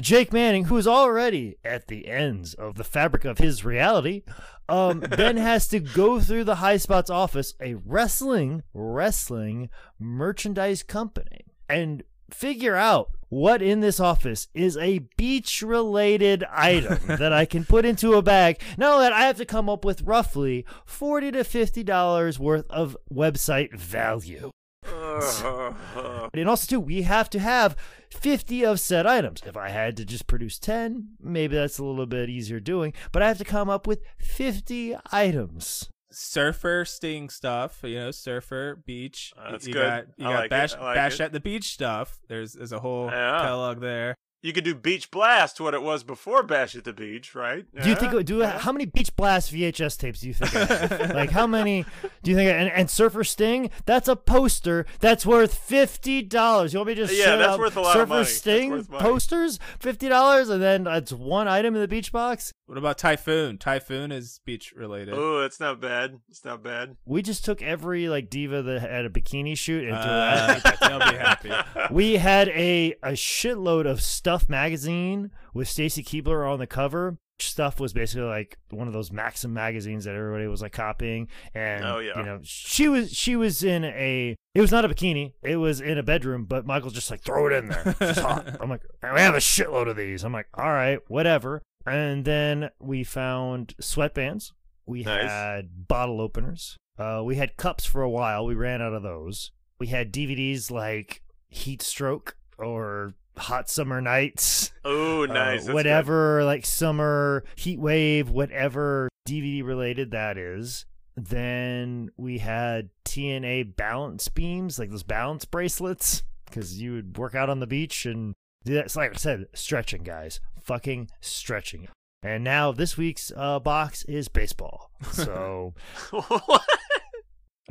Jake 0.00 0.32
Manning, 0.32 0.64
who 0.64 0.76
is 0.76 0.86
already 0.86 1.56
at 1.64 1.88
the 1.88 2.08
ends 2.08 2.54
of 2.54 2.76
the 2.76 2.84
fabric 2.84 3.24
of 3.24 3.38
his 3.38 3.64
reality, 3.64 4.22
um, 4.68 5.00
then 5.00 5.36
has 5.38 5.68
to 5.68 5.80
go 5.80 6.20
through 6.20 6.44
the 6.44 6.56
High 6.56 6.76
Spots 6.76 7.10
office, 7.10 7.54
a 7.60 7.74
wrestling 7.74 8.62
wrestling 8.72 9.70
merchandise 9.98 10.82
company, 10.82 11.46
and 11.68 12.02
figure 12.30 12.76
out 12.76 13.10
what 13.28 13.60
in 13.60 13.80
this 13.80 14.00
office 14.00 14.48
is 14.54 14.76
a 14.76 15.00
beach 15.16 15.62
related 15.62 16.44
item 16.50 16.98
that 17.18 17.32
I 17.32 17.44
can 17.44 17.64
put 17.64 17.84
into 17.84 18.14
a 18.14 18.22
bag. 18.22 18.60
Now 18.76 18.98
that 18.98 19.12
I 19.12 19.22
have 19.22 19.36
to 19.36 19.44
come 19.44 19.68
up 19.68 19.84
with 19.84 20.02
roughly 20.02 20.64
forty 20.86 21.30
to 21.32 21.44
fifty 21.44 21.82
dollars 21.82 22.38
worth 22.38 22.70
of 22.70 22.96
website 23.12 23.74
value. 23.74 24.50
And 26.34 26.48
also, 26.48 26.66
too, 26.66 26.80
we 26.80 27.02
have 27.02 27.28
to 27.30 27.38
have 27.38 27.76
50 28.10 28.64
of 28.64 28.80
said 28.80 29.06
items. 29.06 29.42
If 29.44 29.56
I 29.56 29.70
had 29.70 29.96
to 29.96 30.04
just 30.04 30.26
produce 30.26 30.58
10, 30.58 31.16
maybe 31.20 31.56
that's 31.56 31.78
a 31.78 31.84
little 31.84 32.06
bit 32.06 32.30
easier 32.30 32.60
doing, 32.60 32.92
but 33.12 33.22
I 33.22 33.28
have 33.28 33.38
to 33.38 33.44
come 33.44 33.68
up 33.68 33.86
with 33.86 34.02
50 34.18 34.96
items. 35.10 35.90
Surfer 36.10 36.84
sting 36.84 37.28
stuff. 37.28 37.80
You 37.82 37.96
know, 37.96 38.10
surfer 38.10 38.76
beach. 38.86 39.32
Uh, 39.36 39.52
that's 39.52 39.66
you 39.66 39.72
good. 39.74 39.86
got 39.86 40.04
you 40.16 40.26
I 40.26 40.32
got 40.32 40.40
like 40.40 40.50
bash 40.50 40.72
like 40.76 40.94
bash 40.94 41.20
at 41.20 41.32
the 41.32 41.40
beach 41.40 41.72
stuff. 41.72 42.18
There's 42.28 42.52
there's 42.54 42.72
a 42.72 42.80
whole 42.80 43.06
Yeah. 43.06 43.40
catalog 43.42 43.80
there. 43.80 44.14
You 44.40 44.52
could 44.52 44.62
do 44.62 44.74
Beach 44.74 45.10
Blast, 45.10 45.60
what 45.60 45.74
it 45.74 45.82
was 45.82 46.04
before 46.04 46.44
Bash 46.44 46.76
at 46.76 46.84
the 46.84 46.92
Beach, 46.92 47.34
right? 47.34 47.64
Do 47.82 47.88
you 47.88 47.96
think 47.96 48.24
do 48.24 48.38
yeah. 48.38 48.58
how 48.58 48.70
many 48.70 48.84
Beach 48.86 49.14
Blast 49.16 49.52
VHS 49.52 49.98
tapes 49.98 50.20
do 50.20 50.28
you 50.28 50.34
think? 50.34 50.52
Like 51.14 51.30
how 51.30 51.46
many 51.46 51.84
do 52.22 52.30
you 52.30 52.36
think? 52.36 52.48
And, 52.50 52.70
and 52.70 52.88
Surfer 52.88 53.24
Sting, 53.24 53.70
that's 53.84 54.06
a 54.06 54.14
poster 54.14 54.86
that's 55.00 55.26
worth 55.26 55.54
fifty 55.54 56.22
dollars. 56.22 56.72
You 56.72 56.78
want 56.78 56.88
me 56.88 56.94
to 56.94 57.06
just 57.06 57.18
Yeah, 57.18 57.24
show 57.24 57.38
that's 57.38 57.52
up 57.54 57.58
worth 57.58 57.76
a 57.76 57.80
lot 57.80 57.92
Surfer 57.94 58.02
of 58.02 58.08
money. 58.10 58.20
That's 58.20 58.34
Sting 58.36 58.70
money. 58.70 58.84
posters, 58.90 59.58
fifty 59.80 60.08
dollars, 60.08 60.48
and 60.50 60.62
then 60.62 60.86
it's 60.86 61.12
one 61.12 61.48
item 61.48 61.74
in 61.74 61.80
the 61.80 61.88
beach 61.88 62.12
box. 62.12 62.52
What 62.66 62.78
about 62.78 62.98
Typhoon? 62.98 63.58
Typhoon 63.58 64.12
is 64.12 64.40
beach 64.44 64.72
related. 64.76 65.14
Oh, 65.16 65.40
it's 65.40 65.58
not 65.58 65.80
bad. 65.80 66.20
It's 66.28 66.44
not 66.44 66.62
bad. 66.62 66.96
We 67.06 67.22
just 67.22 67.44
took 67.44 67.60
every 67.62 68.08
like 68.08 68.30
diva 68.30 68.62
that 68.62 68.80
had 68.82 69.04
a 69.04 69.10
bikini 69.10 69.56
shoot 69.58 69.88
and 69.88 69.96
threw 70.00 70.12
Uh, 70.12 70.58
that. 70.62 70.78
they'll 70.80 70.98
be 70.98 71.16
happy. 71.50 71.92
We 71.92 72.16
had 72.18 72.48
a 72.50 72.92
a 73.02 73.12
shitload 73.12 73.86
of 73.90 74.00
Stuff 74.00 74.37
magazine 74.48 75.30
with 75.54 75.68
Stacy 75.68 76.02
Keibler 76.04 76.46
on 76.50 76.58
the 76.58 76.66
cover. 76.66 77.16
Stuff 77.40 77.78
was 77.78 77.92
basically 77.92 78.26
like 78.26 78.58
one 78.70 78.88
of 78.88 78.92
those 78.92 79.12
Maxim 79.12 79.54
magazines 79.54 80.04
that 80.04 80.14
everybody 80.16 80.48
was 80.48 80.60
like 80.60 80.72
copying, 80.72 81.28
and 81.54 81.84
Oh, 81.84 82.00
yeah. 82.00 82.18
you 82.18 82.24
know 82.24 82.40
she 82.42 82.88
was 82.88 83.12
she 83.12 83.36
was 83.36 83.62
in 83.62 83.84
a 83.84 84.34
it 84.54 84.60
was 84.60 84.72
not 84.72 84.84
a 84.84 84.88
bikini, 84.88 85.34
it 85.42 85.54
was 85.56 85.80
in 85.80 85.98
a 85.98 86.02
bedroom, 86.02 86.46
but 86.46 86.66
Michael 86.66 86.90
just 86.90 87.10
like 87.12 87.22
throw 87.22 87.46
it 87.46 87.52
in 87.52 87.68
there. 87.68 87.94
I'm 88.60 88.68
like 88.68 88.82
we 89.02 89.20
have 89.20 89.36
a 89.36 89.38
shitload 89.38 89.88
of 89.88 89.96
these. 89.96 90.24
I'm 90.24 90.32
like 90.32 90.48
all 90.54 90.70
right, 90.72 90.98
whatever. 91.06 91.62
And 91.86 92.24
then 92.24 92.70
we 92.80 93.04
found 93.04 93.74
sweatbands. 93.80 94.50
We 94.84 95.04
Nice. 95.04 95.30
had 95.30 95.86
bottle 95.86 96.20
openers. 96.20 96.76
Uh, 96.98 97.22
we 97.24 97.36
had 97.36 97.56
cups 97.56 97.84
for 97.84 98.02
a 98.02 98.10
while. 98.10 98.44
We 98.46 98.54
ran 98.56 98.82
out 98.82 98.94
of 98.94 99.04
those. 99.04 99.52
We 99.78 99.86
had 99.86 100.12
DVDs 100.12 100.72
like 100.72 101.22
Heat 101.48 101.82
Stroke 101.82 102.36
or 102.58 103.14
Hot 103.38 103.68
Summer 103.70 104.00
Nights, 104.00 104.72
Oh, 104.84 105.22
uh, 105.24 105.26
nice. 105.26 105.66
Good. 105.66 105.74
whatever, 105.74 106.44
like 106.44 106.64
Summer 106.66 107.44
Heat 107.56 107.78
Wave, 107.78 108.30
whatever 108.30 109.08
DVD 109.28 109.64
related 109.64 110.10
that 110.12 110.36
is. 110.38 110.84
Then 111.16 112.10
we 112.16 112.38
had 112.38 112.90
TNA 113.04 113.74
balance 113.76 114.28
beams, 114.28 114.78
like 114.78 114.90
those 114.90 115.02
balance 115.02 115.44
bracelets, 115.44 116.22
because 116.46 116.80
you 116.80 116.92
would 116.92 117.18
work 117.18 117.34
out 117.34 117.50
on 117.50 117.58
the 117.60 117.66
beach 117.66 118.06
and 118.06 118.34
do 118.64 118.76
it's 118.78 118.94
like 118.96 119.12
I 119.12 119.16
said, 119.16 119.46
stretching, 119.54 120.02
guys, 120.04 120.40
fucking 120.62 121.10
stretching. 121.20 121.88
And 122.22 122.42
now 122.44 122.72
this 122.72 122.96
week's 122.96 123.32
uh, 123.36 123.58
box 123.60 124.02
is 124.04 124.28
baseball. 124.28 124.90
So 125.12 125.74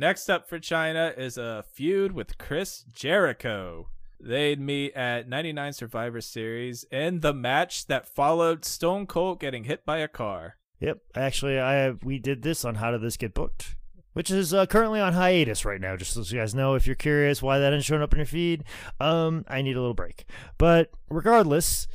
Next 0.00 0.30
up 0.30 0.48
for 0.48 0.58
Chyna 0.60 1.16
is 1.18 1.36
a 1.38 1.64
feud 1.72 2.12
with 2.12 2.38
Chris 2.38 2.84
Jericho. 2.92 3.88
They'd 4.20 4.60
meet 4.60 4.94
at 4.94 5.28
99 5.28 5.72
Survivor 5.72 6.20
Series 6.20 6.84
in 6.90 7.20
the 7.20 7.32
match 7.32 7.86
that 7.86 8.08
followed 8.08 8.64
Stone 8.64 9.06
Cold 9.06 9.38
getting 9.38 9.64
hit 9.64 9.86
by 9.86 9.98
a 9.98 10.08
car. 10.08 10.56
Yep, 10.80 10.98
actually, 11.14 11.58
I 11.58 11.74
have, 11.74 12.04
we 12.04 12.18
did 12.18 12.42
this 12.42 12.64
on 12.64 12.76
how 12.76 12.90
did 12.90 13.00
this 13.00 13.16
get 13.16 13.34
booked, 13.34 13.76
which 14.12 14.30
is 14.30 14.52
uh, 14.52 14.66
currently 14.66 15.00
on 15.00 15.12
hiatus 15.12 15.64
right 15.64 15.80
now. 15.80 15.96
Just 15.96 16.14
so 16.14 16.22
you 16.22 16.40
guys 16.40 16.54
know, 16.54 16.74
if 16.74 16.86
you're 16.86 16.96
curious 16.96 17.42
why 17.42 17.58
that 17.58 17.72
isn't 17.72 17.82
showing 17.82 18.02
up 18.02 18.12
in 18.12 18.18
your 18.18 18.26
feed, 18.26 18.64
um, 19.00 19.44
I 19.48 19.62
need 19.62 19.76
a 19.76 19.80
little 19.80 19.94
break. 19.94 20.24
But 20.56 20.90
regardless, 21.08 21.86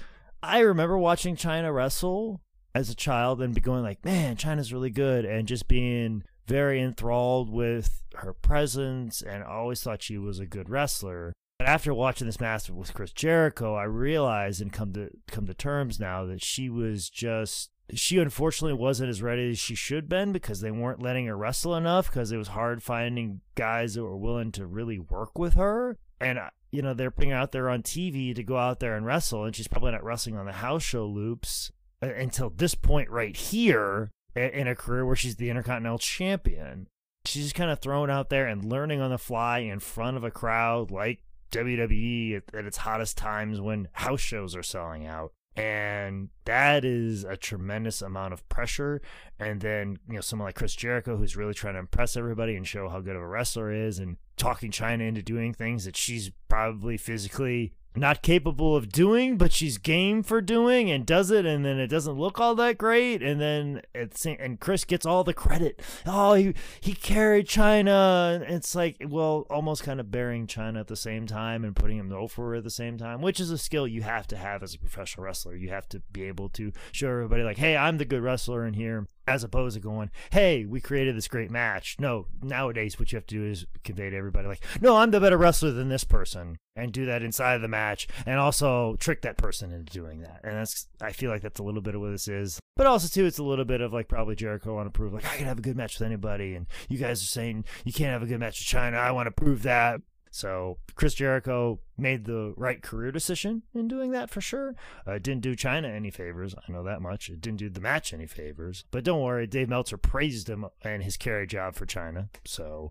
I 0.41 0.59
remember 0.59 0.97
watching 0.97 1.35
Chyna 1.35 1.73
wrestle 1.73 2.41
as 2.75 2.89
a 2.89 2.95
child 2.95 3.41
and 3.41 3.61
going 3.61 3.83
like, 3.83 4.03
man, 4.03 4.35
Chyna's 4.35 4.73
really 4.73 4.89
good, 4.89 5.25
and 5.25 5.47
just 5.47 5.67
being 5.67 6.23
very 6.47 6.81
enthralled 6.81 7.49
with 7.49 8.03
her 8.15 8.33
presence, 8.33 9.21
and 9.21 9.43
always 9.43 9.81
thought 9.81 10.01
she 10.01 10.17
was 10.17 10.39
a 10.39 10.45
good 10.45 10.69
wrestler. 10.69 11.33
But 11.63 11.69
after 11.69 11.93
watching 11.93 12.27
this 12.27 12.41
match 12.41 12.69
with 12.69 12.93
Chris 12.93 13.13
Jericho, 13.13 13.73
I 13.73 13.85
realized 13.85 14.61
and 14.61 14.73
come 14.73 14.91
to 14.91 15.09
come 15.27 15.47
to 15.47 15.53
terms 15.53 15.97
now 15.97 16.25
that 16.25 16.43
she 16.43 16.69
was 16.69 17.09
just 17.09 17.69
she 17.93 18.19
unfortunately 18.19 18.77
wasn't 18.77 19.09
as 19.09 19.21
ready 19.21 19.51
as 19.51 19.59
she 19.59 19.73
should 19.73 20.09
been 20.09 20.33
because 20.33 20.59
they 20.59 20.71
weren't 20.71 21.01
letting 21.01 21.25
her 21.27 21.37
wrestle 21.37 21.73
enough 21.73 22.07
because 22.07 22.33
it 22.33 22.37
was 22.37 22.49
hard 22.49 22.83
finding 22.83 23.39
guys 23.55 23.93
that 23.93 24.03
were 24.03 24.17
willing 24.17 24.51
to 24.51 24.65
really 24.65 24.99
work 24.99 25.39
with 25.39 25.53
her. 25.53 25.97
And 26.19 26.37
uh, 26.37 26.49
you 26.73 26.81
know 26.81 26.93
they're 26.93 27.11
putting 27.11 27.31
out 27.31 27.53
there 27.53 27.69
on 27.69 27.81
TV 27.81 28.35
to 28.35 28.43
go 28.43 28.57
out 28.57 28.81
there 28.81 28.97
and 28.97 29.05
wrestle 29.05 29.45
and 29.45 29.55
she's 29.55 29.69
probably 29.69 29.93
not 29.93 30.03
wrestling 30.03 30.35
on 30.35 30.45
the 30.45 30.51
house 30.51 30.83
show 30.83 31.05
loops 31.07 31.71
uh, 32.01 32.13
until 32.13 32.49
this 32.49 32.75
point 32.75 33.09
right 33.09 33.37
here 33.37 34.11
in 34.35 34.67
a 34.67 34.75
career 34.75 35.05
where 35.05 35.15
she's 35.15 35.37
the 35.37 35.49
intercontinental 35.49 35.97
champion. 35.97 36.87
She's 37.23 37.43
just 37.43 37.55
kind 37.55 37.71
of 37.71 37.79
thrown 37.79 38.09
out 38.09 38.29
there 38.29 38.47
and 38.47 38.65
learning 38.65 38.99
on 38.99 39.11
the 39.11 39.17
fly 39.17 39.59
in 39.59 39.79
front 39.79 40.17
of 40.17 40.25
a 40.25 40.29
crowd 40.31 40.91
like 40.91 41.23
WWE 41.53 42.37
at, 42.37 42.55
at 42.55 42.65
its 42.65 42.77
hottest 42.77 43.17
times 43.17 43.61
when 43.61 43.87
house 43.93 44.21
shows 44.21 44.55
are 44.55 44.63
selling 44.63 45.05
out. 45.05 45.31
And 45.55 46.29
that 46.45 46.83
is 46.83 47.23
a 47.23 47.37
tremendous 47.37 48.01
amount 48.01 48.33
of 48.33 48.47
pressure. 48.49 49.01
And 49.39 49.61
then, 49.61 49.99
you 50.07 50.15
know, 50.15 50.21
someone 50.21 50.47
like 50.47 50.55
Chris 50.55 50.75
Jericho, 50.75 51.15
who's 51.15 51.37
really 51.37 51.53
trying 51.53 51.75
to 51.75 51.79
impress 51.79 52.17
everybody 52.17 52.55
and 52.55 52.67
show 52.67 52.89
how 52.89 53.01
good 53.01 53.15
of 53.15 53.21
a 53.21 53.27
wrestler 53.27 53.71
is, 53.71 53.99
and 53.99 54.17
talking 54.35 54.71
Chyna 54.71 55.07
into 55.07 55.21
doing 55.21 55.53
things 55.53 55.85
that 55.85 55.95
she's 55.95 56.31
probably 56.49 56.97
physically 56.97 57.73
not 57.95 58.21
capable 58.21 58.75
of 58.75 58.89
doing, 58.89 59.37
but 59.37 59.51
she's 59.51 59.77
game 59.77 60.23
for 60.23 60.41
doing 60.41 60.89
and 60.89 61.05
does 61.05 61.31
it, 61.31 61.45
and 61.45 61.65
then 61.65 61.79
it 61.79 61.87
doesn't 61.87 62.17
look 62.17 62.39
all 62.39 62.55
that 62.55 62.77
great, 62.77 63.21
and 63.21 63.39
then 63.39 63.81
it's 63.93 64.25
and 64.25 64.59
Chris 64.59 64.83
gets 64.83 65.05
all 65.05 65.23
the 65.23 65.33
credit. 65.33 65.81
Oh, 66.05 66.33
he 66.33 66.53
he 66.81 66.93
carried 66.93 67.47
Chyna. 67.47 68.41
It's 68.49 68.75
like 68.75 68.97
well, 69.07 69.45
almost 69.49 69.83
kind 69.83 69.99
of 69.99 70.11
burying 70.11 70.47
Chyna 70.47 70.79
at 70.79 70.87
the 70.87 70.95
same 70.95 71.27
time 71.27 71.63
and 71.63 71.75
putting 71.75 71.97
him 71.97 72.11
over 72.11 72.55
at 72.55 72.63
the 72.63 72.69
same 72.69 72.97
time, 72.97 73.21
which 73.21 73.39
is 73.39 73.51
a 73.51 73.57
skill 73.57 73.87
you 73.87 74.01
have 74.01 74.27
to 74.27 74.37
have 74.37 74.63
as 74.63 74.73
a 74.73 74.79
professional 74.79 75.25
wrestler. 75.25 75.55
You 75.55 75.69
have 75.69 75.87
to 75.89 76.01
be 76.11 76.23
able 76.23 76.49
to 76.49 76.71
show 76.91 77.09
everybody 77.09 77.43
like, 77.43 77.57
hey, 77.57 77.77
I'm 77.77 77.97
the 77.97 78.05
good 78.05 78.21
wrestler 78.21 78.65
in 78.65 78.73
here, 78.73 79.07
as 79.27 79.43
opposed 79.43 79.75
to 79.75 79.81
going, 79.81 80.11
hey, 80.31 80.65
we 80.65 80.81
created 80.81 81.15
this 81.15 81.27
great 81.27 81.49
match. 81.49 81.95
No, 81.99 82.27
nowadays 82.41 82.99
what 82.99 83.11
you 83.11 83.17
have 83.17 83.27
to 83.27 83.35
do 83.35 83.45
is 83.45 83.65
convey 83.83 84.09
to 84.09 84.17
everybody 84.17 84.47
like, 84.47 84.63
no, 84.81 84.97
I'm 84.97 85.11
the 85.11 85.19
better 85.19 85.37
wrestler 85.37 85.71
than 85.71 85.89
this 85.89 86.03
person, 86.03 86.57
and 86.75 86.91
do 86.91 87.05
that 87.05 87.23
inside 87.23 87.55
of 87.55 87.61
the 87.61 87.67
match, 87.67 88.07
and 88.25 88.39
also 88.39 88.95
trick 88.97 89.21
that 89.21 89.37
person 89.37 89.71
into 89.71 89.93
doing 89.93 90.21
that. 90.21 90.41
And 90.43 90.53
that's 90.53 90.87
I 91.01 91.11
feel 91.11 91.31
like 91.31 91.41
that's 91.41 91.59
a 91.59 91.63
little 91.63 91.81
bit 91.81 91.95
of 91.95 92.01
what 92.01 92.11
this 92.11 92.27
is, 92.27 92.59
but 92.75 92.87
also 92.87 93.07
too, 93.07 93.25
it's 93.25 93.37
a 93.37 93.43
little 93.43 93.65
bit 93.65 93.81
of 93.81 93.93
like 93.93 94.07
probably 94.07 94.35
Jericho 94.35 94.75
want 94.75 94.87
to 94.87 94.97
prove 94.97 95.13
like 95.13 95.25
I 95.25 95.37
can 95.37 95.45
have 95.45 95.59
a 95.59 95.63
good 95.63 95.77
match 95.77 95.99
with 95.99 96.05
anybody, 96.05 96.55
and 96.55 96.67
you 96.89 96.97
guys 96.97 97.21
are 97.21 97.27
saying 97.27 97.65
you 97.85 97.93
can't 97.93 98.11
have 98.11 98.23
a 98.23 98.27
good 98.27 98.39
match 98.39 98.59
with 98.59 98.67
Chyna. 98.67 98.97
I 98.97 99.11
want 99.11 99.27
to 99.27 99.31
prove 99.31 99.63
that. 99.63 100.01
So 100.33 100.79
Chris 100.95 101.13
Jericho 101.13 101.79
made 101.95 102.25
the 102.25 102.55
right 102.57 102.81
career 102.81 103.11
decision 103.11 103.61
in 103.75 103.87
doing 103.87 104.09
that 104.11 104.31
for 104.31 104.41
sure. 104.41 104.73
Uh, 105.05 105.19
didn't 105.19 105.41
do 105.41 105.55
Chyna 105.55 105.93
any 105.93 106.09
favors. 106.09 106.55
I 106.55 106.71
know 106.71 106.81
that 106.83 107.03
much. 107.03 107.29
It 107.29 107.39
didn't 107.39 107.59
do 107.59 107.69
the 107.69 107.79
match 107.79 108.13
any 108.13 108.25
favors. 108.25 108.83
But 108.89 109.03
don't 109.03 109.21
worry, 109.21 109.45
Dave 109.45 109.69
Meltzer 109.69 109.95
praised 109.95 110.49
him 110.49 110.65
and 110.81 111.03
his 111.03 111.17
carry 111.17 111.45
job 111.45 111.75
for 111.75 111.85
Chyna. 111.85 112.29
So 112.45 112.89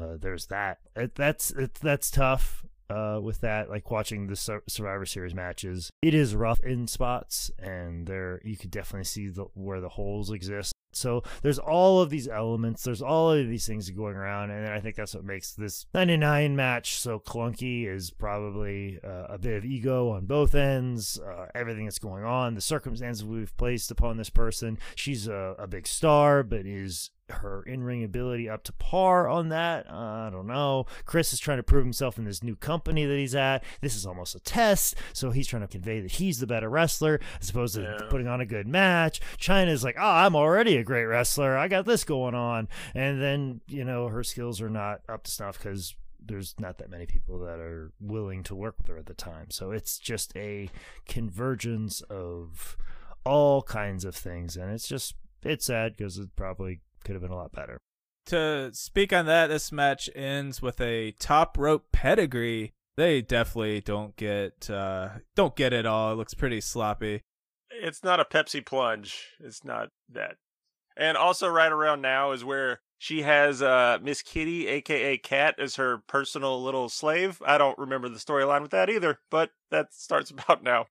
uh, 0.00 0.16
there's 0.16 0.46
that. 0.46 0.78
It, 0.94 1.16
that's 1.16 1.50
it, 1.50 1.74
that's 1.74 2.08
tough. 2.08 2.64
Uh, 2.88 3.18
with 3.20 3.40
that, 3.40 3.68
like 3.68 3.90
watching 3.90 4.28
the 4.28 4.36
Survivor 4.36 5.04
Series 5.06 5.34
matches, 5.34 5.90
it 6.02 6.14
is 6.14 6.36
rough 6.36 6.60
in 6.60 6.86
spots, 6.86 7.50
and 7.58 8.06
there 8.06 8.40
you 8.44 8.56
could 8.56 8.70
definitely 8.70 9.02
see 9.02 9.26
the, 9.26 9.46
where 9.54 9.80
the 9.80 9.88
holes 9.88 10.30
exist. 10.30 10.72
So 10.92 11.22
there's 11.42 11.58
all 11.58 12.00
of 12.00 12.10
these 12.10 12.26
elements, 12.26 12.82
there's 12.82 13.02
all 13.02 13.30
of 13.30 13.48
these 13.48 13.66
things 13.66 13.90
going 13.90 14.16
around, 14.16 14.50
and 14.50 14.66
I 14.66 14.80
think 14.80 14.96
that's 14.96 15.14
what 15.14 15.24
makes 15.24 15.52
this 15.52 15.86
99 15.94 16.56
match 16.56 16.96
so 16.98 17.18
clunky. 17.18 17.86
Is 17.86 18.10
probably 18.10 18.98
uh, 19.04 19.26
a 19.28 19.38
bit 19.38 19.58
of 19.58 19.64
ego 19.64 20.10
on 20.10 20.26
both 20.26 20.54
ends, 20.54 21.20
uh, 21.20 21.46
everything 21.54 21.84
that's 21.84 21.98
going 21.98 22.24
on, 22.24 22.54
the 22.54 22.60
circumstances 22.60 23.24
we've 23.24 23.56
placed 23.56 23.90
upon 23.90 24.16
this 24.16 24.30
person. 24.30 24.78
She's 24.94 25.28
a, 25.28 25.54
a 25.58 25.66
big 25.66 25.86
star, 25.86 26.42
but 26.42 26.66
is 26.66 27.10
her 27.28 27.62
in-ring 27.64 28.04
ability 28.04 28.48
up 28.48 28.62
to 28.64 28.72
par 28.72 29.28
on 29.28 29.48
that. 29.48 29.86
Uh, 29.90 30.26
i 30.26 30.30
don't 30.30 30.46
know. 30.46 30.86
Chris 31.04 31.32
is 31.32 31.40
trying 31.40 31.56
to 31.58 31.62
prove 31.62 31.84
himself 31.84 32.18
in 32.18 32.24
this 32.24 32.42
new 32.42 32.54
company 32.56 33.04
that 33.04 33.16
he's 33.18 33.34
at. 33.34 33.64
This 33.80 33.96
is 33.96 34.06
almost 34.06 34.34
a 34.34 34.40
test 34.40 34.94
so 35.12 35.30
he's 35.30 35.46
trying 35.48 35.62
to 35.62 35.68
convey 35.68 36.00
that 36.00 36.12
he's 36.12 36.38
the 36.38 36.46
better 36.46 36.68
wrestler 36.70 37.20
as 37.40 37.50
opposed 37.50 37.74
to 37.74 37.82
Yeah. 37.82 38.06
putting 38.08 38.28
on 38.28 38.40
a 38.40 38.46
good 38.46 38.68
match. 38.68 39.20
Chyna's 39.38 39.82
like 39.82 39.96
oh 39.98 40.02
i'm 40.04 40.36
already 40.36 40.76
a 40.76 40.84
great 40.84 41.06
wrestler. 41.06 41.56
I 41.56 41.68
got 41.68 41.84
this 41.84 42.04
going 42.04 42.34
on. 42.34 42.68
And 42.94 43.20
then 43.20 43.60
you 43.66 43.84
know 43.84 44.08
her 44.08 44.22
skills 44.22 44.60
are 44.60 44.70
not 44.70 45.00
up 45.08 45.24
to 45.24 45.30
snuff 45.30 45.58
because 45.58 45.94
there's 46.24 46.54
not 46.58 46.78
that 46.78 46.90
many 46.90 47.06
people 47.06 47.38
that 47.40 47.58
are 47.60 47.92
willing 48.00 48.42
to 48.44 48.54
work 48.54 48.76
with 48.78 48.88
her 48.88 48.98
at 48.98 49.06
the 49.06 49.14
time. 49.14 49.50
So 49.50 49.70
it's 49.70 49.98
just 49.98 50.36
a 50.36 50.68
convergence 51.06 52.02
of 52.02 52.76
all 53.24 53.62
kinds 53.62 54.04
of 54.04 54.14
things 54.14 54.56
and 54.56 54.72
it's 54.72 54.86
just 54.86 55.14
it's 55.42 55.66
sad 55.66 55.96
because 55.96 56.18
it 56.18 56.28
probably 56.36 56.80
could 57.06 57.14
have 57.14 57.22
been 57.22 57.30
a 57.30 57.36
lot 57.36 57.52
better. 57.52 57.78
To 58.26 58.70
speak 58.74 59.12
on 59.12 59.26
that, 59.26 59.46
this 59.46 59.70
match 59.70 60.10
ends 60.16 60.60
with 60.60 60.80
a 60.80 61.12
top 61.12 61.56
rope 61.56 61.92
pedigree. 61.92 62.72
They 62.96 63.22
definitely 63.22 63.80
don't 63.80 64.16
get 64.16 64.68
uh 64.68 65.08
don't 65.36 65.54
get 65.54 65.72
it 65.72 65.86
all. 65.86 66.12
It 66.12 66.16
looks 66.16 66.34
pretty 66.34 66.60
sloppy. 66.60 67.22
It's 67.70 68.02
not 68.02 68.20
a 68.20 68.24
Pepsi 68.24 68.64
plunge. 68.64 69.28
It's 69.38 69.64
not 69.64 69.90
that. 70.12 70.36
And 70.96 71.16
also, 71.16 71.46
right 71.48 71.70
around 71.70 72.00
now 72.00 72.32
is 72.32 72.44
where 72.44 72.80
She 72.98 73.22
has 73.22 73.60
uh, 73.60 73.98
Miss 74.02 74.22
Kitty, 74.22 74.66
aka 74.66 75.18
Kat, 75.18 75.56
as 75.58 75.76
her 75.76 75.98
personal 76.08 76.62
little 76.62 76.88
slave. 76.88 77.42
I 77.46 77.58
don't 77.58 77.78
remember 77.78 78.08
the 78.08 78.18
storyline 78.18 78.62
with 78.62 78.70
that 78.70 78.88
either, 78.88 79.18
but 79.30 79.50
that 79.70 79.92
starts 79.92 80.30
about 80.32 80.62
now. 80.62 80.86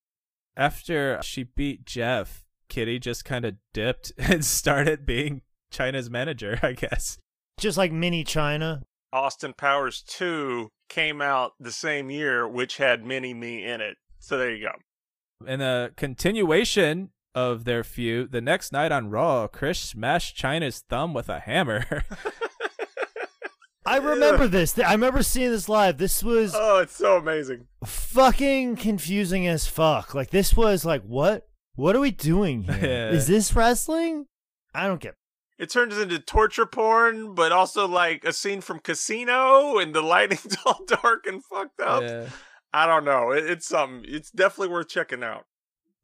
After 0.55 1.20
she 1.24 1.43
beat 1.43 1.86
Jeff, 1.86 2.45
Kitty 2.70 2.99
just 2.99 3.26
kind 3.26 3.43
of 3.43 3.55
dipped 3.74 4.13
and 4.18 4.45
started 4.45 5.05
being 5.05 5.41
Chyna's 5.76 6.09
manager, 6.09 6.59
I 6.63 6.73
guess. 6.73 7.17
Just 7.59 7.78
like 7.78 7.91
mini 7.91 8.23
Chyna. 8.23 8.82
Austin 9.13 9.53
Powers 9.53 10.03
2 10.07 10.69
came 10.89 11.21
out 11.21 11.53
the 11.59 11.71
same 11.71 12.09
year, 12.09 12.47
which 12.47 12.78
had 12.78 13.05
Mini 13.05 13.34
Me 13.34 13.63
in 13.65 13.80
it. 13.82 13.95
So 14.19 14.38
there 14.38 14.53
you 14.53 14.67
go. 14.67 15.47
In 15.51 15.61
a 15.61 15.91
continuation 15.95 17.09
of 17.34 17.63
their 17.65 17.84
feud, 17.84 18.32
the 18.32 18.41
next 18.41 18.71
night 18.73 18.91
on 18.91 19.09
Raw, 19.09 19.47
Chris 19.47 19.80
smashed 19.80 20.38
Chyna's 20.38 20.84
thumb 20.89 21.13
with 21.13 21.30
a 21.30 21.39
hammer. 21.41 22.03
I 23.88 23.97
remember 23.97 24.47
this. 24.47 24.78
I 24.80 24.93
remember 24.93 25.21
seeing 25.21 25.51
this 25.51 25.69
live. 25.69 25.97
This 25.97 26.23
was 26.23 26.53
Oh, 26.57 26.80
it's 26.80 26.95
so 26.95 27.17
amazing. 27.17 27.67
fucking 27.86 28.78
confusing 28.78 29.45
as 29.47 29.67
fuck. 29.67 30.15
Like 30.15 30.32
this 30.32 30.57
was 30.57 30.86
like 30.86 31.03
what? 31.03 31.47
What 31.76 31.95
are 31.95 31.99
we 31.99 32.09
doing 32.11 32.63
here? 32.63 32.80
Yeah. 32.82 33.09
Is 33.11 33.28
this 33.28 33.55
wrestling? 33.55 34.26
I 34.73 34.88
don't 34.88 34.99
get. 34.99 35.13
It 35.58 35.70
turns 35.70 35.97
into 35.97 36.20
torture 36.20 36.66
porn, 36.66 37.34
but 37.34 37.51
also 37.51 37.88
like 37.88 38.26
a 38.26 38.34
scene 38.34 38.62
from 38.62 38.80
Casino, 38.80 39.78
and 39.78 39.95
the 39.95 40.01
lighting's 40.01 40.58
all 40.66 40.82
dark 40.86 41.26
and 41.26 41.43
fucked 41.43 41.80
up. 41.80 42.03
Yeah. 42.03 42.28
I 42.74 42.86
don't 42.86 43.06
know. 43.06 43.32
It, 43.32 43.49
it's 43.49 43.68
something. 43.68 44.03
It's 44.08 44.32
definitely 44.32 44.74
worth 44.74 44.89
checking 44.89 45.24
out. 45.24 45.45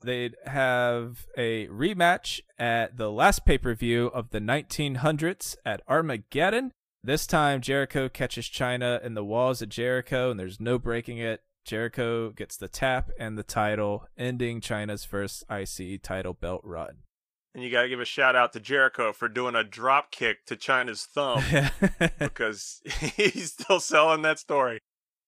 They'd 0.04 0.36
have 0.45 1.28
a 1.38 1.68
rematch 1.68 2.39
at 2.58 2.97
the 2.97 3.12
last 3.12 3.45
pay 3.45 3.58
per 3.58 3.76
view 3.76 4.08
of 4.08 4.30
the 4.30 4.39
1900s 4.39 5.58
at 5.66 5.82
Armageddon. 5.88 6.72
This 7.04 7.28
time, 7.28 7.62
Jericho 7.62 8.10
catches 8.10 8.45
Chyna 8.45 9.04
in 9.04 9.16
the 9.16 9.24
walls 9.24 9.62
of 9.62 9.70
Jericho, 9.70 10.32
and 10.32 10.39
there's 10.39 10.60
no 10.60 10.80
breaking 10.80 11.18
it. 11.18 11.41
Jericho 11.66 12.30
gets 12.30 12.58
the 12.58 12.68
tap 12.68 13.12
and 13.20 13.38
the 13.38 13.43
title, 13.43 14.08
ending 14.18 14.62
Chyna's 14.62 15.04
first 15.04 15.43
IC 15.49 16.02
title 16.02 16.34
belt 16.34 16.62
run. 16.64 16.97
And 17.54 17.64
you 17.64 17.70
got 17.70 17.82
to 17.84 17.89
give 17.89 17.99
a 17.99 18.06
shout 18.06 18.36
out 18.36 18.54
to 18.54 18.60
Jericho 18.60 19.12
for 19.12 19.28
doing 19.28 19.56
a 19.56 19.64
drop 19.64 20.12
kick 20.12 20.45
to 20.45 20.56
Chyna's 20.56 21.06
thumb 21.06 21.43
because 22.20 22.82
he's 23.16 23.54
still 23.54 23.80
selling 23.80 24.22
that 24.22 24.39
story. 24.39 24.80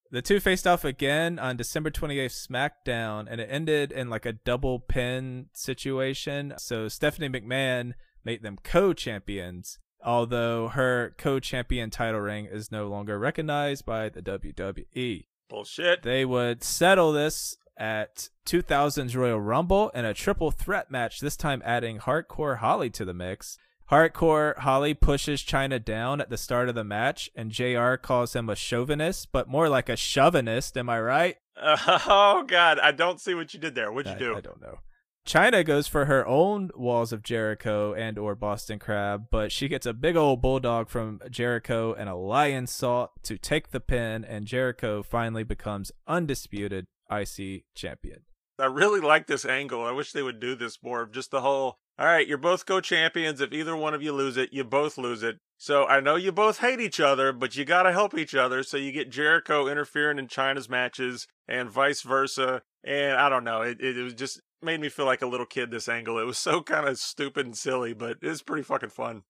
The 0.10 0.22
two 0.22 0.40
faced 0.40 0.68
off 0.68 0.86
again 0.86 1.40
on 1.40 1.58
December 1.58 1.90
28th 1.90 2.48
SmackDown, 2.48 3.26
and 3.28 3.42
it 3.42 3.50
ended 3.50 3.92
in 3.92 4.10
like 4.12 4.28
a 4.28 4.34
double 4.34 4.80
pin 4.80 5.48
situation. 5.54 6.54
So 6.58 6.88
Stephanie 6.88 7.30
McMahon 7.30 7.94
made 8.24 8.44
them 8.44 8.60
co 8.64 8.94
champions, 8.94 9.80
although 10.06 10.68
her 10.70 11.16
co 11.18 11.40
champion 11.40 11.90
title 11.90 12.22
ring 12.22 12.46
is 12.46 12.72
no 12.72 12.88
longer 12.88 13.18
recognized 13.18 13.86
by 13.86 14.08
the 14.08 14.22
WWE. 14.22 15.26
Bullshit. 15.50 16.04
They 16.04 16.26
would 16.26 16.64
settle 16.64 17.12
this 17.12 17.58
at 17.78 18.30
2000's 18.46 19.16
Royal 19.16 19.40
Rumble 19.40 19.90
in 19.90 20.06
a 20.06 20.14
triple 20.14 20.52
threat 20.52 20.92
match, 20.92 21.20
this 21.20 21.38
time 21.38 21.62
adding 21.66 22.00
Hardcore 22.00 22.58
Holly 22.58 22.90
to 22.92 23.06
the 23.06 23.14
mix. 23.14 23.58
Hardcore 23.92 24.58
Holly 24.58 24.94
pushes 24.94 25.44
Chyna 25.44 25.84
down 25.84 26.22
at 26.22 26.30
the 26.30 26.38
start 26.38 26.70
of 26.70 26.76
the 26.76 26.84
match, 26.84 27.30
and 27.36 27.52
JR 27.52 27.96
calls 27.96 28.36
him 28.36 28.50
a 28.50 28.56
chauvinist, 28.56 29.32
but 29.32 29.48
more 29.48 29.70
like 29.70 29.90
a 29.90 29.98
chauvinist. 29.98 30.78
Am 30.78 30.90
I 30.90 31.00
right? 31.00 31.36
oh 31.62 32.44
God, 32.48 32.80
I 32.80 32.92
don't 32.92 33.20
see 33.20 33.36
what 33.36 33.54
you 33.54 33.60
did 33.60 33.76
there. 33.76 33.92
What'd 33.92 34.10
you 34.10 34.16
I, 34.16 34.20
do? 34.20 34.36
I 34.38 34.42
don't 34.42 34.62
know. 34.62 34.80
Chyna 35.26 35.66
goes 35.66 35.88
for 35.88 36.06
her 36.06 36.28
own 36.28 36.70
walls 36.76 37.14
of 37.14 37.24
Jericho 37.24 37.94
and 37.94 38.18
or 38.18 38.36
Boston 38.36 38.78
Crab, 38.78 39.28
but 39.32 39.54
she 39.54 39.70
gets 39.70 39.86
a 39.86 39.94
big 39.94 40.18
old 40.18 40.42
bulldog 40.42 40.90
from 40.90 41.22
Jericho 41.30 41.94
and 41.94 42.10
a 42.10 42.14
lionsault 42.14 43.10
to 43.24 43.38
take 43.38 43.72
the 43.72 43.80
pin, 43.80 44.26
and 44.26 44.46
Jericho 44.46 45.02
finally 45.02 45.44
becomes 45.44 45.94
undisputed 46.08 46.88
IC 47.22 47.64
champion. 47.76 48.22
I 48.60 48.66
really 48.66 49.00
like 49.00 49.28
this 49.28 49.46
angle. 49.46 49.84
I 49.84 49.92
wish 49.92 50.12
they 50.12 50.22
would 50.22 50.40
do 50.40 50.56
this 50.56 50.78
more 50.84 51.02
of 51.02 51.12
just 51.12 51.32
the 51.32 51.42
whole. 51.42 51.78
All 51.98 52.08
right, 52.08 52.28
you're 52.28 52.38
both 52.38 52.66
co-champions. 52.66 53.42
If 53.42 53.52
either 53.52 53.76
one 53.76 53.94
of 53.94 54.02
you 54.02 54.14
lose 54.14 54.38
it, 54.38 54.54
you 54.54 54.64
both 54.64 54.98
lose 54.98 55.24
it. 55.24 55.38
So 55.58 55.86
I 55.86 56.00
know 56.00 56.16
you 56.16 56.32
both 56.32 56.60
hate 56.60 56.80
each 56.80 57.00
other, 57.00 57.32
but 57.32 57.56
you 57.56 57.66
gotta 57.66 57.92
help 57.92 58.18
each 58.18 58.36
other. 58.36 58.64
So 58.64 58.78
you 58.78 58.92
get 58.92 59.10
Jericho 59.10 59.68
interfering 59.68 60.20
in 60.20 60.28
Chyna's 60.28 60.70
matches 60.70 61.28
and 61.48 61.70
vice 61.70 62.02
versa. 62.02 62.62
And 62.84 63.18
I 63.18 63.30
don't 63.30 63.44
know, 63.44 63.62
it 63.62 63.80
it, 63.80 63.98
it 63.98 64.04
was 64.04 64.14
just 64.14 64.42
made 64.62 64.82
me 64.82 64.90
feel 64.90 65.06
like 65.06 65.22
a 65.22 65.28
little 65.28 65.46
kid. 65.46 65.72
This 65.72 65.88
angle, 65.90 66.20
it 66.20 66.26
was 66.26 66.38
so 66.38 66.62
kind 66.62 66.88
of 66.88 66.98
stupid 66.98 67.46
and 67.46 67.58
silly, 67.58 67.94
but 67.94 68.18
it's 68.22 68.42
pretty 68.42 68.64
fucking 68.64 68.90
fun. 68.90 69.24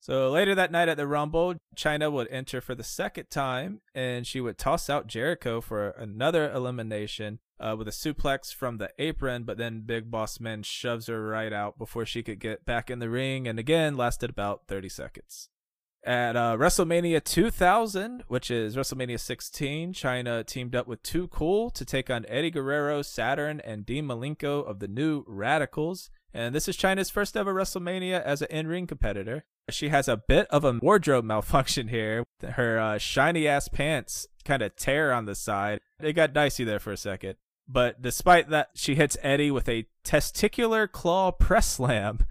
So 0.00 0.30
later 0.30 0.54
that 0.54 0.72
night 0.72 0.88
at 0.88 0.96
the 0.96 1.06
Rumble, 1.06 1.56
Chyna 1.76 2.10
would 2.10 2.28
enter 2.28 2.62
for 2.62 2.74
the 2.74 2.82
second 2.82 3.30
time, 3.30 3.82
and 3.94 4.26
she 4.26 4.40
would 4.40 4.56
toss 4.56 4.88
out 4.88 5.06
Jericho 5.06 5.60
for 5.60 5.90
another 5.90 6.50
elimination 6.50 7.38
uh, 7.60 7.76
with 7.76 7.86
a 7.86 7.90
suplex 7.90 8.54
from 8.54 8.78
the 8.78 8.90
apron, 8.98 9.44
but 9.44 9.58
then 9.58 9.82
Big 9.84 10.10
Boss 10.10 10.40
Man 10.40 10.62
shoves 10.62 11.08
her 11.08 11.22
right 11.26 11.52
out 11.52 11.78
before 11.78 12.06
she 12.06 12.22
could 12.22 12.40
get 12.40 12.64
back 12.64 12.90
in 12.90 12.98
the 12.98 13.10
ring, 13.10 13.46
and 13.46 13.58
again 13.58 13.94
lasted 13.94 14.30
about 14.30 14.62
30 14.66 14.88
seconds. 14.88 15.50
At 16.02 16.34
uh, 16.34 16.56
WrestleMania 16.58 17.22
2000, 17.22 18.24
which 18.26 18.50
is 18.50 18.76
WrestleMania 18.76 19.20
16, 19.20 19.92
Chyna 19.92 20.46
teamed 20.46 20.74
up 20.74 20.86
with 20.86 21.02
Too 21.02 21.28
Cool 21.28 21.68
to 21.70 21.84
take 21.84 22.08
on 22.08 22.24
Eddie 22.26 22.50
Guerrero, 22.50 23.02
Saturn, 23.02 23.60
and 23.60 23.84
Dean 23.84 24.06
Malenko 24.06 24.66
of 24.66 24.78
the 24.78 24.88
New 24.88 25.24
Radicals. 25.28 26.08
And 26.32 26.54
this 26.54 26.68
is 26.68 26.78
Chyna's 26.78 27.10
first 27.10 27.36
ever 27.36 27.52
WrestleMania 27.52 28.22
as 28.22 28.40
an 28.40 28.48
in 28.50 28.66
ring 28.66 28.86
competitor. 28.86 29.44
She 29.70 29.88
has 29.88 30.08
a 30.08 30.16
bit 30.16 30.46
of 30.48 30.64
a 30.64 30.78
wardrobe 30.80 31.24
malfunction 31.24 31.88
here. 31.88 32.24
Her 32.42 32.78
uh, 32.78 32.98
shiny 32.98 33.46
ass 33.46 33.68
pants 33.68 34.26
kind 34.44 34.62
of 34.62 34.76
tear 34.76 35.12
on 35.12 35.26
the 35.26 35.34
side. 35.34 35.80
It 36.00 36.14
got 36.14 36.32
dicey 36.32 36.64
there 36.64 36.80
for 36.80 36.92
a 36.92 36.96
second. 36.96 37.36
But 37.68 38.02
despite 38.02 38.48
that, 38.50 38.70
she 38.74 38.96
hits 38.96 39.16
Eddie 39.22 39.50
with 39.50 39.68
a 39.68 39.86
testicular 40.04 40.90
claw 40.90 41.30
press 41.30 41.68
slam, 41.68 42.26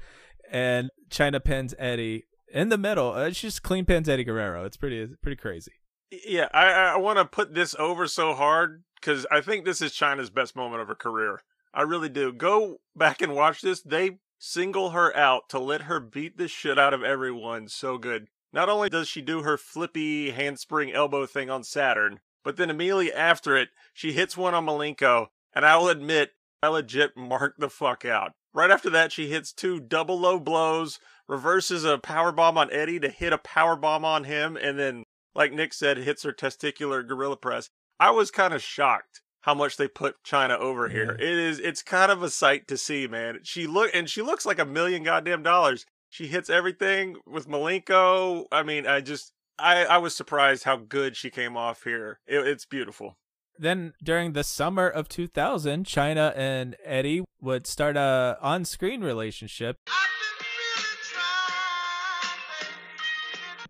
and 0.52 0.90
Chyna 1.10 1.44
pins 1.44 1.74
Eddie 1.80 2.26
in 2.54 2.70
the 2.70 2.78
middle. 2.78 3.12
Uh, 3.12 3.30
she 3.32 3.48
just 3.48 3.64
clean 3.64 3.86
pins 3.86 4.10
Eddie 4.10 4.26
Guerrero. 4.26 4.66
It's 4.66 4.76
pretty, 4.76 5.08
pretty 5.22 5.38
crazy. 5.38 5.72
Yeah, 6.12 6.50
I 6.54 6.66
I 6.68 6.98
want 6.98 7.20
to 7.20 7.26
put 7.26 7.54
this 7.54 7.76
over 7.78 8.08
so 8.08 8.34
hard 8.34 8.84
because 9.00 9.26
I 9.32 9.42
think 9.42 9.64
this 9.64 9.82
is 9.82 9.92
Chyna's 9.92 10.30
best 10.30 10.56
moment 10.56 10.82
of 10.82 10.88
her 10.88 10.96
career. 10.96 11.42
I 11.74 11.84
really 11.84 12.10
do. 12.10 12.34
Go 12.34 12.82
back 12.96 13.22
and 13.22 13.36
watch 13.36 13.62
this. 13.62 13.82
They 13.82 14.18
single 14.40 14.92
her 14.92 15.16
out 15.16 15.50
to 15.50 15.60
let 15.60 15.84
her 15.84 16.00
beat 16.00 16.38
the 16.38 16.48
shit 16.48 16.80
out 16.80 16.94
of 16.94 17.04
everyone 17.04 17.68
so 17.68 17.98
good. 17.98 18.28
Not 18.52 18.70
only 18.70 18.90
does 18.90 19.08
she 19.08 19.22
do 19.22 19.44
her 19.44 19.58
flippy 19.58 20.32
handspring 20.32 20.92
elbow 20.92 21.26
thing 21.26 21.50
on 21.50 21.64
Saturn, 21.64 22.22
but 22.44 22.56
then 22.58 22.70
immediately 22.70 23.14
after 23.14 23.56
it, 23.56 23.70
she 23.94 24.14
hits 24.14 24.36
one 24.36 24.56
on 24.56 24.66
Malenko, 24.66 25.28
and 25.54 25.66
I 25.66 25.78
will 25.78 25.90
admit, 25.90 26.32
I 26.64 26.70
legit 26.70 27.16
marked 27.16 27.60
the 27.60 27.70
fuck 27.70 28.06
out. 28.06 28.32
Right 28.54 28.72
after 28.72 28.90
that, 28.90 29.12
she 29.12 29.30
hits 29.30 29.54
two 29.54 29.80
double 29.80 30.20
low 30.20 30.40
blows, 30.40 31.00
reverses 31.28 31.84
a 31.84 32.00
power 32.00 32.32
bomb 32.32 32.58
on 32.58 32.72
Eddie 32.72 33.00
to 33.02 33.10
hit 33.10 33.34
a 33.34 33.38
power 33.38 33.76
bomb 33.76 34.04
on 34.04 34.24
him, 34.24 34.58
and 34.58 34.80
then, 34.80 35.04
like 35.36 35.54
Nick 35.54 35.74
said, 35.74 35.98
hits 35.98 36.24
her 36.24 36.34
testicular 36.34 37.08
gorilla 37.08 37.38
press. 37.38 37.70
I 38.00 38.12
was 38.12 38.32
kind 38.32 38.54
of 38.54 38.64
shocked 38.64 39.22
how 39.42 39.54
much 39.54 39.78
they 39.78 39.88
put 39.88 40.22
Chyna 40.24 40.58
over 40.58 40.90
here. 40.90 41.12
It 41.12 41.22
is 41.22 41.60
it's 41.60 41.82
kind 41.82 42.12
of 42.12 42.24
a 42.24 42.30
sight 42.30 42.68
to 42.68 42.78
see, 42.78 43.08
man. 43.08 43.40
She 43.44 43.68
look 43.68 43.92
and 43.94 44.10
she 44.10 44.22
looks 44.22 44.46
like 44.46 44.60
a 44.60 44.66
million 44.66 45.04
goddamn 45.04 45.44
dollars. 45.44 45.86
She 46.10 46.28
hits 46.28 46.50
everything 46.50 47.18
with 47.26 47.48
Malenko. 47.48 48.46
I 48.52 48.64
mean, 48.64 48.88
I 48.88 49.02
just 49.02 49.32
I 49.58 49.86
I 49.86 49.98
was 49.98 50.16
surprised 50.16 50.64
how 50.64 50.78
good 50.78 51.16
she 51.16 51.30
came 51.30 51.56
off 51.56 51.84
here. 51.84 52.20
It, 52.28 52.48
it's 52.48 52.66
beautiful. 52.66 53.18
Then 53.58 53.94
during 54.02 54.32
the 54.32 54.44
summer 54.46 54.88
of 54.88 55.10
2000, 55.10 55.86
Chyna 55.86 56.34
and 56.34 56.78
Eddie 56.84 57.26
would 57.42 57.68
start 57.68 57.98
a 57.98 58.38
on-screen 58.42 59.02
relationship. 59.02 59.76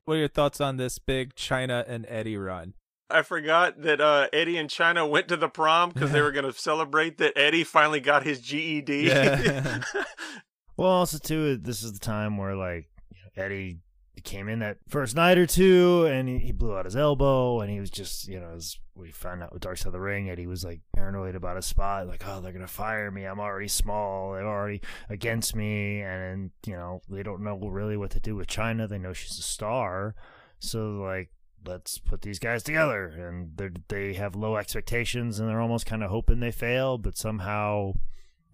What 0.06 0.16
are 0.16 0.18
your 0.18 0.28
thoughts 0.28 0.62
on 0.62 0.78
this 0.78 1.00
big 1.00 1.36
Chyna 1.36 1.86
and 1.88 2.06
Eddie 2.08 2.38
run? 2.38 2.74
I 3.10 3.24
forgot 3.24 3.82
that 3.82 4.00
uh, 4.02 4.28
Eddie 4.32 4.58
and 4.58 4.70
Chyna 4.70 5.10
went 5.10 5.28
to 5.30 5.38
the 5.38 5.50
prom 5.50 5.90
because 5.90 6.12
they 6.12 6.22
were 6.22 6.32
going 6.32 6.46
to 6.46 6.54
celebrate 6.54 7.18
that 7.18 7.34
Eddie 7.36 7.64
finally 7.64 8.00
got 8.00 8.24
his 8.24 8.40
GED. 8.40 9.08
Yeah. 9.08 9.82
Well, 10.80 10.92
also 10.92 11.18
too, 11.18 11.58
this 11.58 11.84
is 11.84 11.92
the 11.92 12.00
time 12.00 12.38
where 12.38 12.56
like 12.56 12.88
Eddie 13.36 13.80
came 14.24 14.48
in 14.48 14.60
that 14.60 14.78
first 14.88 15.14
night 15.14 15.38
or 15.38 15.46
two, 15.46 16.06
and 16.06 16.30
he, 16.30 16.38
he 16.38 16.52
blew 16.54 16.74
out 16.74 16.86
his 16.86 16.96
elbow, 16.96 17.60
and 17.60 17.70
he 17.70 17.82
was 17.82 17.90
just 17.90 18.30
you 18.30 18.40
know 18.40 18.52
as 18.56 18.78
we 18.96 19.12
found 19.12 19.44
out 19.44 19.52
with 19.52 19.62
Dark 19.62 19.78
Side 19.78 19.88
of 19.88 19.92
the 19.92 20.00
Ring, 20.00 20.30
Eddie 20.30 20.48
was 20.48 20.64
like 20.64 20.80
paranoid 20.96 21.36
about 21.36 21.58
his 21.58 21.66
spot, 21.66 22.08
like 22.08 22.24
oh 22.26 22.40
they're 22.40 22.54
gonna 22.54 22.66
fire 22.66 23.12
me, 23.12 23.26
I'm 23.26 23.42
already 23.42 23.68
small, 23.68 24.32
they're 24.32 24.48
already 24.48 24.80
against 25.10 25.54
me, 25.54 26.02
and 26.02 26.52
you 26.66 26.78
know 26.78 27.02
they 27.10 27.24
don't 27.24 27.44
know 27.44 27.58
really 27.58 27.98
what 27.98 28.12
to 28.12 28.22
do 28.22 28.38
with 28.38 28.48
Chyna. 28.48 28.88
They 28.88 29.00
know 29.00 29.12
she's 29.12 29.38
a 29.38 29.42
star, 29.42 30.16
so 30.60 30.92
like 31.02 31.30
let's 31.66 31.98
put 31.98 32.22
these 32.22 32.40
guys 32.40 32.64
together, 32.64 33.06
and 33.08 33.58
they 33.88 34.14
have 34.14 34.36
low 34.36 34.56
expectations, 34.56 35.40
and 35.40 35.50
they're 35.50 35.62
almost 35.62 35.86
kind 35.86 36.04
of 36.04 36.10
hoping 36.10 36.40
they 36.40 36.52
fail, 36.52 36.98
but 36.98 37.18
somehow 37.18 37.94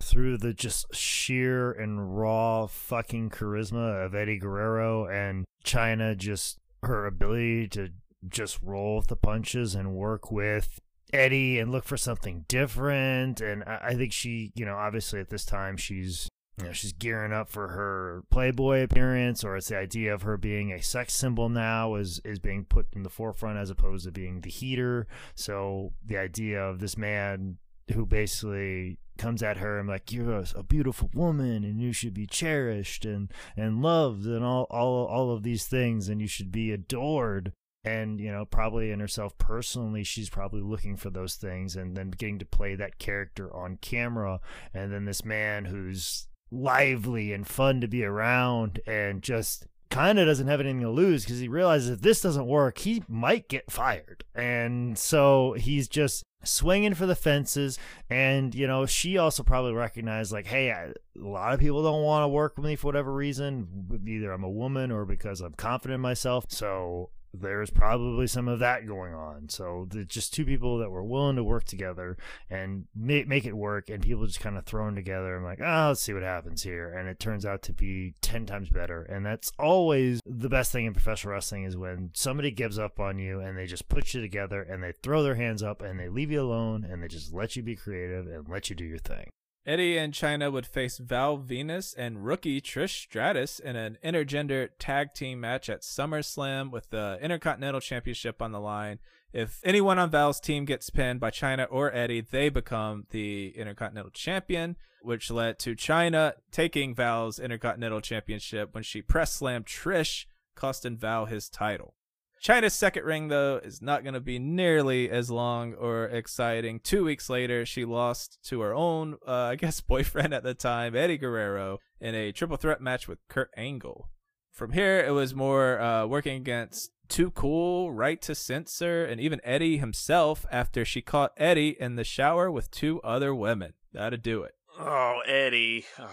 through 0.01 0.37
the 0.37 0.53
just 0.53 0.93
sheer 0.93 1.71
and 1.71 2.17
raw 2.17 2.67
fucking 2.67 3.29
charisma 3.29 4.05
of 4.05 4.13
Eddie 4.13 4.37
Guerrero 4.37 5.05
and 5.05 5.45
Chyna 5.63 6.17
just 6.17 6.57
her 6.83 7.05
ability 7.05 7.67
to 7.69 7.89
just 8.27 8.59
roll 8.61 8.97
with 8.97 9.07
the 9.07 9.15
punches 9.15 9.73
and 9.73 9.93
work 9.95 10.31
with 10.31 10.79
Eddie 11.13 11.59
and 11.59 11.71
look 11.71 11.85
for 11.85 11.97
something 11.97 12.45
different. 12.47 13.39
And 13.39 13.63
I 13.63 13.95
think 13.95 14.11
she, 14.11 14.51
you 14.55 14.65
know, 14.65 14.75
obviously 14.75 15.19
at 15.19 15.29
this 15.29 15.45
time 15.45 15.77
she's 15.77 16.27
you 16.57 16.65
know 16.65 16.71
she's 16.71 16.93
gearing 16.93 17.33
up 17.33 17.49
for 17.49 17.69
her 17.69 18.23
playboy 18.29 18.81
appearance 18.81 19.43
or 19.43 19.57
it's 19.57 19.69
the 19.69 19.77
idea 19.77 20.13
of 20.13 20.21
her 20.21 20.37
being 20.37 20.71
a 20.71 20.81
sex 20.81 21.13
symbol 21.13 21.49
now 21.49 21.95
is 21.95 22.21
is 22.23 22.39
being 22.39 22.63
put 22.63 22.87
in 22.93 23.03
the 23.03 23.09
forefront 23.09 23.57
as 23.57 23.69
opposed 23.69 24.05
to 24.05 24.11
being 24.11 24.41
the 24.41 24.49
heater. 24.49 25.07
So 25.35 25.93
the 26.05 26.17
idea 26.17 26.61
of 26.61 26.79
this 26.79 26.97
man 26.97 27.57
who 27.93 28.05
basically 28.05 28.97
comes 29.17 29.43
at 29.43 29.57
her 29.57 29.79
and 29.79 29.87
like 29.87 30.11
you're 30.11 30.39
a, 30.39 30.45
a 30.55 30.63
beautiful 30.63 31.09
woman 31.13 31.63
and 31.63 31.79
you 31.79 31.93
should 31.93 32.13
be 32.13 32.27
cherished 32.27 33.05
and 33.05 33.31
and 33.55 33.81
loved 33.81 34.25
and 34.25 34.43
all 34.43 34.65
all 34.69 35.05
all 35.05 35.31
of 35.31 35.43
these 35.43 35.65
things 35.65 36.07
and 36.09 36.21
you 36.21 36.27
should 36.27 36.51
be 36.51 36.71
adored. 36.71 37.51
And 37.83 38.19
you 38.19 38.31
know 38.31 38.45
probably 38.45 38.91
in 38.91 39.01
herself 39.01 39.37
personally 39.37 40.03
she's 40.03 40.29
probably 40.29 40.61
looking 40.61 40.95
for 40.95 41.09
those 41.09 41.35
things 41.35 41.75
and 41.75 41.97
then 41.97 42.11
getting 42.11 42.39
to 42.39 42.45
play 42.45 42.75
that 42.75 42.97
character 42.97 43.53
on 43.53 43.77
camera. 43.81 44.39
And 44.73 44.93
then 44.93 45.03
this 45.03 45.25
man 45.25 45.65
who's 45.65 46.27
lively 46.55 47.33
and 47.33 47.47
fun 47.47 47.81
to 47.81 47.87
be 47.87 48.03
around 48.03 48.79
and 48.87 49.21
just 49.21 49.67
kind 49.89 50.19
of 50.19 50.25
doesn't 50.25 50.47
have 50.47 50.59
anything 50.59 50.81
to 50.81 50.89
lose 50.89 51.23
because 51.23 51.39
he 51.39 51.47
realizes 51.47 51.89
if 51.89 52.01
this 52.01 52.21
doesn't 52.21 52.47
work, 52.47 52.79
he 52.79 53.03
might 53.07 53.47
get 53.47 53.71
fired. 53.71 54.23
And 54.33 54.97
so 54.97 55.53
he's 55.53 55.87
just 55.87 56.23
swinging 56.43 56.93
for 56.93 57.05
the 57.05 57.15
fences. 57.15 57.77
And, 58.09 58.53
you 58.53 58.67
know, 58.67 58.85
she 58.85 59.17
also 59.17 59.43
probably 59.43 59.73
recognized, 59.73 60.31
like, 60.31 60.47
hey, 60.47 60.71
I, 60.71 60.85
a 60.87 60.93
lot 61.15 61.53
of 61.53 61.59
people 61.59 61.83
don't 61.83 62.03
want 62.03 62.23
to 62.23 62.27
work 62.27 62.57
with 62.57 62.65
me 62.65 62.75
for 62.75 62.87
whatever 62.87 63.13
reason. 63.13 64.01
Either 64.05 64.31
I'm 64.31 64.43
a 64.43 64.49
woman 64.49 64.91
or 64.91 65.05
because 65.05 65.41
I'm 65.41 65.53
confident 65.53 65.95
in 65.95 66.01
myself. 66.01 66.45
So 66.49 67.09
there's 67.35 67.69
probably 67.69 68.27
some 68.27 68.47
of 68.47 68.59
that 68.59 68.87
going 68.87 69.13
on. 69.13 69.49
So 69.49 69.87
just 70.07 70.33
two 70.33 70.45
people 70.45 70.77
that 70.79 70.89
were 70.89 71.03
willing 71.03 71.35
to 71.35 71.43
work 71.43 71.65
together 71.65 72.17
and 72.49 72.85
make 72.95 73.27
make 73.27 73.45
it 73.45 73.55
work, 73.55 73.89
and 73.89 74.03
people 74.03 74.25
just 74.25 74.39
kind 74.39 74.57
of 74.57 74.65
thrown 74.65 74.95
together. 74.95 75.35
I'm 75.35 75.43
like, 75.43 75.61
oh, 75.61 75.87
let's 75.89 76.01
see 76.01 76.13
what 76.13 76.23
happens 76.23 76.63
here, 76.63 76.89
and 76.89 77.07
it 77.09 77.19
turns 77.19 77.45
out 77.45 77.61
to 77.63 77.73
be 77.73 78.15
ten 78.21 78.45
times 78.45 78.69
better. 78.69 79.03
And 79.03 79.25
that's 79.25 79.51
always 79.59 80.21
the 80.25 80.49
best 80.49 80.71
thing 80.71 80.85
in 80.85 80.93
professional 80.93 81.33
wrestling 81.33 81.63
is 81.63 81.77
when 81.77 82.11
somebody 82.13 82.51
gives 82.51 82.79
up 82.79 82.99
on 82.99 83.19
you 83.19 83.39
and 83.39 83.57
they 83.57 83.65
just 83.65 83.89
put 83.89 84.13
you 84.13 84.21
together 84.21 84.61
and 84.61 84.83
they 84.83 84.91
throw 84.91 85.23
their 85.23 85.35
hands 85.35 85.63
up 85.63 85.81
and 85.81 85.99
they 85.99 86.09
leave 86.09 86.31
you 86.31 86.41
alone 86.41 86.83
and 86.83 87.01
they 87.01 87.07
just 87.07 87.33
let 87.33 87.55
you 87.55 87.63
be 87.63 87.75
creative 87.75 88.27
and 88.27 88.47
let 88.49 88.69
you 88.69 88.75
do 88.75 88.85
your 88.85 88.97
thing. 88.97 89.29
Eddie 89.65 89.97
and 89.97 90.13
Chyna 90.13 90.51
would 90.51 90.67
face 90.67 90.99
Val 90.99 91.39
Venis 91.39 91.95
and 91.97 92.23
rookie 92.23 92.61
Trish 92.61 93.01
Stratus 93.01 93.59
in 93.59 93.75
an 93.75 93.97
intergender 94.03 94.69
tag 94.77 95.15
team 95.15 95.39
match 95.39 95.69
at 95.69 95.81
SummerSlam 95.81 96.69
with 96.69 96.91
the 96.91 97.17
Intercontinental 97.19 97.81
Championship 97.81 98.43
on 98.43 98.51
the 98.51 98.59
line. 98.59 98.99
If 99.33 99.59
anyone 99.63 99.97
on 99.97 100.11
Val's 100.11 100.39
team 100.39 100.65
gets 100.65 100.91
pinned 100.91 101.19
by 101.19 101.31
Chyna 101.31 101.65
or 101.71 101.91
Eddie, 101.91 102.21
they 102.21 102.49
become 102.49 103.07
the 103.09 103.53
Intercontinental 103.57 104.11
Champion, 104.11 104.75
which 105.01 105.31
led 105.31 105.57
to 105.59 105.75
Chyna 105.75 106.33
taking 106.51 106.93
Val's 106.93 107.39
Intercontinental 107.39 108.01
Championship 108.01 108.73
when 108.73 108.83
she 108.83 109.01
press 109.01 109.33
slammed 109.33 109.65
Trish, 109.65 110.25
costing 110.53 110.95
Val 110.95 111.25
his 111.25 111.49
title. 111.49 111.95
Chyna's 112.41 112.73
second 112.73 113.05
ring, 113.05 113.27
though, 113.29 113.59
is 113.63 113.81
not 113.81 114.03
going 114.03 114.13
to 114.13 114.19
be 114.19 114.39
nearly 114.39 115.09
as 115.09 115.31
long 115.31 115.73
or 115.73 116.05
exciting. 116.05 116.79
Two 116.79 117.05
weeks 117.05 117.29
later, 117.29 117.65
she 117.65 117.85
lost 117.85 118.39
to 118.45 118.61
her 118.61 118.73
own, 118.73 119.17
uh, 119.27 119.31
I 119.51 119.55
guess, 119.55 119.81
boyfriend 119.81 120.33
at 120.33 120.43
the 120.43 120.53
time, 120.53 120.95
Eddie 120.95 121.17
Guerrero, 121.17 121.79
in 121.99 122.15
a 122.15 122.31
triple 122.31 122.57
threat 122.57 122.81
match 122.81 123.07
with 123.07 123.19
Kurt 123.29 123.49
Angle. 123.57 124.09
From 124.51 124.71
here, 124.71 124.99
it 124.99 125.11
was 125.11 125.35
more 125.35 125.81
uh, 125.81 126.05
working 126.05 126.37
against 126.37 126.91
Too 127.09 127.31
Cool, 127.31 127.91
Right 127.91 128.21
to 128.21 128.35
Censor, 128.35 129.03
and 129.03 129.19
even 129.19 129.41
Eddie 129.43 129.77
himself 129.77 130.45
after 130.49 130.85
she 130.85 131.01
caught 131.01 131.33
Eddie 131.35 131.75
in 131.79 131.95
the 131.95 132.05
shower 132.05 132.49
with 132.49 132.71
two 132.71 133.01
other 133.01 133.35
women. 133.35 133.73
That'd 133.91 134.21
do 134.21 134.43
it. 134.43 134.53
Oh, 134.79 135.21
Eddie. 135.25 135.85
Ugh 135.97 136.09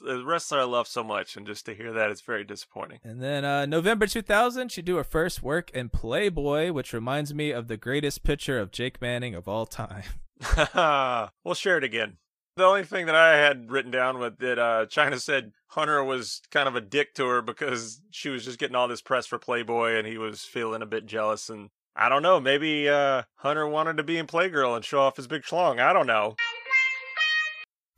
the 0.00 0.24
wrestler 0.24 0.60
I 0.60 0.64
love 0.64 0.88
so 0.88 1.02
much, 1.02 1.36
and 1.36 1.46
just 1.46 1.66
to 1.66 1.74
hear 1.74 1.92
that 1.92 2.10
is 2.10 2.20
very 2.20 2.44
disappointing. 2.44 3.00
And 3.02 3.22
then 3.22 3.44
uh, 3.44 3.66
November 3.66 4.06
2000, 4.06 4.70
she 4.70 4.82
do 4.82 4.96
her 4.96 5.04
first 5.04 5.42
work 5.42 5.70
in 5.70 5.88
Playboy, 5.88 6.72
which 6.72 6.92
reminds 6.92 7.34
me 7.34 7.50
of 7.50 7.68
the 7.68 7.76
greatest 7.76 8.22
picture 8.22 8.58
of 8.58 8.70
Jake 8.70 9.00
Manning 9.00 9.34
of 9.34 9.48
all 9.48 9.66
time. 9.66 10.04
we'll 11.44 11.54
share 11.54 11.78
it 11.78 11.84
again. 11.84 12.18
The 12.56 12.64
only 12.64 12.84
thing 12.84 13.06
that 13.06 13.14
I 13.14 13.36
had 13.36 13.70
written 13.70 13.90
down 13.90 14.18
with 14.18 14.38
that 14.38 14.58
uh, 14.58 14.86
Chyna 14.86 15.20
said 15.20 15.52
Hunter 15.68 16.02
was 16.02 16.40
kind 16.50 16.68
of 16.68 16.74
a 16.74 16.80
dick 16.80 17.14
to 17.14 17.26
her 17.26 17.42
because 17.42 18.00
she 18.10 18.30
was 18.30 18.46
just 18.46 18.58
getting 18.58 18.76
all 18.76 18.88
this 18.88 19.02
press 19.02 19.26
for 19.26 19.38
Playboy 19.38 19.96
and 19.96 20.06
he 20.06 20.16
was 20.16 20.40
feeling 20.40 20.80
a 20.80 20.86
bit 20.86 21.04
jealous. 21.04 21.50
And 21.50 21.68
I 21.94 22.08
don't 22.08 22.22
know, 22.22 22.40
maybe 22.40 22.88
uh, 22.88 23.24
Hunter 23.36 23.68
wanted 23.68 23.98
to 23.98 24.02
be 24.02 24.16
in 24.16 24.26
Playgirl 24.26 24.74
and 24.74 24.84
show 24.84 25.00
off 25.00 25.16
his 25.16 25.26
big 25.26 25.42
schlong. 25.42 25.80
I 25.80 25.92
don't 25.92 26.06
know 26.06 26.36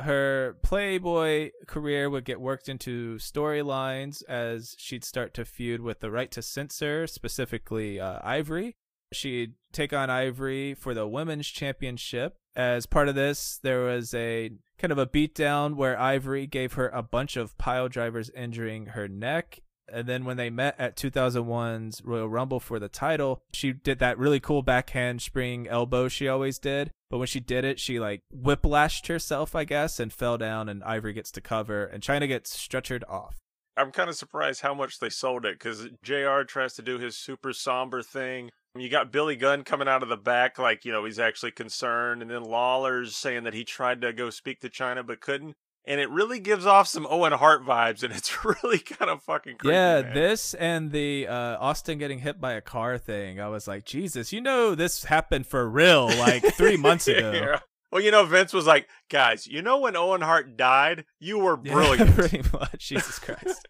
her 0.01 0.57
Playboy 0.63 1.51
career 1.67 2.09
would 2.09 2.25
get 2.25 2.41
worked 2.41 2.69
into 2.69 3.17
storylines 3.17 4.23
as 4.29 4.77
she'd 4.79 5.05
start 5.05 5.35
to 5.35 5.45
feud 5.45 5.81
with 5.81 6.01
the 6.01 6.11
right 6.11 6.31
to 6.31 6.43
censor, 6.43 7.07
specifically 7.07 7.99
uh, 7.99 8.21
Ivory. 8.23 8.77
She'd 9.13 9.55
take 9.73 9.93
on 9.93 10.11
Ivory 10.11 10.75
for 10.75 10.95
the 10.95 11.09
women's 11.09 11.49
championship. 11.49 12.37
As 12.55 12.87
part 12.87 13.09
of 13.09 13.15
this, 13.15 13.59
there 13.63 13.85
was 13.85 14.13
a 14.15 14.51
kind 14.79 14.93
of 14.93 14.99
a 14.99 15.07
beatdown 15.07 15.77
where 15.77 15.99
Ivory 15.99 16.47
gave 16.47 16.75
her 16.75 16.89
a 16.89 17.03
bunch 17.03 17.37
of 17.37 17.57
pile 17.59 17.89
drivers, 17.89 18.31
injuring 18.31 18.87
her 18.87 19.09
neck 19.09 19.61
and 19.93 20.07
then 20.07 20.25
when 20.25 20.37
they 20.37 20.51
met 20.51 20.75
at 20.79 20.97
2001's 20.97 22.03
Royal 22.05 22.29
Rumble 22.29 22.61
for 22.61 22.79
the 22.79 22.89
title, 22.89 23.43
she 23.53 23.73
did 23.73 23.99
that 23.99 24.19
really 24.19 24.41
cool 24.41 24.63
backhand 24.63 25.23
spring 25.23 25.67
elbow 25.69 26.09
she 26.09 26.29
always 26.29 26.59
did. 26.59 26.91
But 27.11 27.19
when 27.19 27.27
she 27.27 27.41
did 27.41 27.65
it, 27.65 27.81
she 27.81 27.99
like 27.99 28.23
whiplashed 28.35 29.09
herself, 29.09 29.55
I 29.55 29.65
guess, 29.65 29.99
and 29.99 30.13
fell 30.13 30.39
down, 30.39 30.69
and 30.69 30.85
Ivory 30.85 31.15
gets 31.15 31.31
to 31.33 31.41
cover, 31.41 31.85
and 31.85 32.03
Chyna 32.03 32.29
gets 32.29 32.57
stretchered 32.57 33.03
off. 33.09 33.37
I'm 33.77 33.93
kind 33.93 34.11
of 34.11 34.17
surprised 34.17 34.61
how 34.61 34.75
much 34.75 34.99
they 34.99 35.09
sold 35.09 35.47
it 35.47 35.59
because 35.59 35.87
JR 36.03 36.43
tries 36.43 36.75
to 36.75 36.83
do 36.83 36.99
his 36.99 37.17
super 37.17 37.53
somber 37.53 38.03
thing. 38.03 38.51
You 38.75 38.89
got 38.89 39.13
Billy 39.13 39.37
Gunn 39.37 39.63
coming 39.65 39.89
out 39.89 40.03
of 40.03 40.09
the 40.09 40.17
back, 40.17 40.59
like, 40.59 40.85
you 40.85 40.93
know, 40.93 41.05
he's 41.05 41.19
actually 41.19 41.53
concerned. 41.53 42.21
And 42.21 42.31
then 42.31 42.43
Lawler's 42.43 43.17
saying 43.17 43.45
that 43.45 43.55
he 43.55 43.65
tried 43.65 44.01
to 44.03 44.13
go 44.13 44.31
speak 44.31 44.61
to 44.61 44.69
Chyna 44.69 45.07
but 45.07 45.21
couldn't 45.21 45.57
and 45.89 46.03
it 46.03 46.11
really 46.11 46.39
gives 46.39 46.67
off 46.67 46.87
some 46.87 47.07
Owen 47.09 47.33
Hart 47.33 47.65
vibes, 47.65 48.03
and 48.03 48.13
it's 48.17 48.45
really 48.45 48.79
kind 48.79 49.11
of 49.11 49.23
fucking 49.23 49.57
creepy. 49.57 49.75
Yeah, 49.75 50.03
man. 50.03 50.15
this 50.15 50.55
and 50.55 50.93
the 50.93 51.27
uh, 51.27 51.57
Austin 51.59 51.99
getting 51.99 52.21
hit 52.21 52.41
by 52.41 52.53
a 52.53 52.61
car 52.61 52.99
thing. 52.99 53.41
I 53.41 53.49
was 53.49 53.67
like, 53.67 53.85
Jesus, 53.85 54.33
you 54.33 54.41
know 54.41 54.75
this 54.75 55.05
happened 55.05 55.47
for 55.47 55.69
real 55.69 56.07
like 56.07 56.45
three 56.55 56.77
months 56.77 57.09
ago. 57.09 57.33
yeah. 57.33 57.61
Well, 57.91 58.03
you 58.03 58.11
know, 58.11 58.27
Vince 58.27 58.53
was 58.53 58.67
like, 58.67 58.87
guys, 59.09 59.47
you 59.47 59.63
know 59.63 59.79
when 59.79 59.97
Owen 59.97 60.21
Hart 60.21 60.59
died, 60.59 61.07
you 61.19 61.39
were 61.39 61.57
brilliant. 61.57 62.11
Yeah, 62.11 62.15
pretty 62.15 62.43
much. 62.53 62.87
Jesus 62.87 63.19
Christ. 63.19 63.67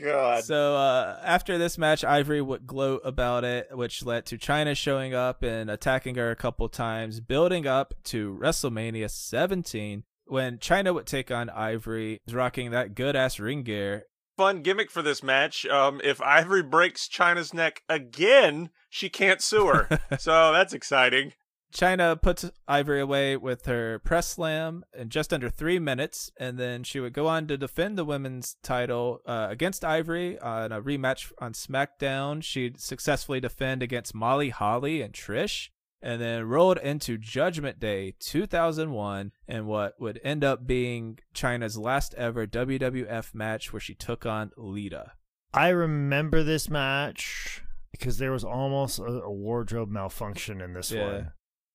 God. 0.00 0.44
So 0.44 0.76
uh, 0.76 1.20
after 1.24 1.58
this 1.58 1.76
match, 1.76 2.04
Ivory 2.04 2.40
would 2.40 2.68
gloat 2.68 3.02
about 3.04 3.42
it, 3.42 3.76
which 3.76 4.06
led 4.06 4.26
to 4.26 4.38
Chyna 4.38 4.76
showing 4.76 5.12
up 5.12 5.42
and 5.42 5.68
attacking 5.68 6.14
her 6.14 6.30
a 6.30 6.36
couple 6.36 6.68
times, 6.68 7.18
building 7.18 7.66
up 7.66 7.94
to 8.04 8.38
WrestleMania 8.40 9.10
17 9.10 10.04
when 10.32 10.56
Chyna 10.56 10.94
would 10.94 11.06
take 11.06 11.30
on 11.30 11.50
Ivory, 11.50 12.22
rocking 12.30 12.70
that 12.70 12.94
good 12.94 13.14
ass 13.14 13.38
ring 13.38 13.62
gear. 13.62 14.06
Fun 14.38 14.62
gimmick 14.62 14.90
for 14.90 15.02
this 15.02 15.22
match. 15.22 15.66
Um, 15.66 16.00
if 16.02 16.22
Ivory 16.22 16.62
breaks 16.62 17.06
Chyna's 17.06 17.52
neck 17.52 17.82
again, 17.86 18.70
she 18.88 19.10
can't 19.10 19.42
sue 19.42 19.66
her. 19.66 20.00
so 20.18 20.50
that's 20.50 20.72
exciting. 20.72 21.34
Chyna 21.74 22.20
puts 22.20 22.50
Ivory 22.66 23.00
away 23.00 23.36
with 23.36 23.66
her 23.66 23.98
press 23.98 24.28
slam 24.28 24.84
in 24.96 25.10
just 25.10 25.34
under 25.34 25.50
three 25.50 25.78
minutes, 25.78 26.32
and 26.38 26.58
then 26.58 26.82
she 26.82 26.98
would 26.98 27.12
go 27.12 27.26
on 27.26 27.46
to 27.48 27.58
defend 27.58 27.98
the 27.98 28.04
women's 28.04 28.56
title 28.62 29.20
uh, 29.26 29.48
against 29.50 29.84
Ivory 29.84 30.38
on 30.38 30.72
a 30.72 30.80
rematch 30.80 31.30
on 31.40 31.52
SmackDown. 31.52 32.42
She'd 32.42 32.80
successfully 32.80 33.40
defend 33.40 33.82
against 33.82 34.14
Molly 34.14 34.48
Holly 34.48 35.02
and 35.02 35.12
Trish 35.12 35.68
and 36.02 36.20
then 36.20 36.44
rolled 36.44 36.78
into 36.78 37.16
Judgment 37.16 37.78
Day 37.78 38.14
2001 38.20 39.32
and 39.46 39.66
what 39.66 39.94
would 40.00 40.20
end 40.24 40.42
up 40.44 40.66
being 40.66 41.18
Chyna's 41.34 41.78
last 41.78 42.14
ever 42.14 42.46
WWF 42.46 43.34
match 43.34 43.72
where 43.72 43.80
she 43.80 43.94
took 43.94 44.26
on 44.26 44.50
Lita. 44.56 45.12
I 45.54 45.68
remember 45.68 46.42
this 46.42 46.68
match 46.68 47.62
because 47.90 48.18
there 48.18 48.32
was 48.32 48.42
almost 48.44 48.98
a, 48.98 49.04
a 49.04 49.30
wardrobe 49.30 49.90
malfunction 49.90 50.60
in 50.60 50.72
this 50.72 50.90
Yeah. 50.90 51.04
one. 51.06 51.32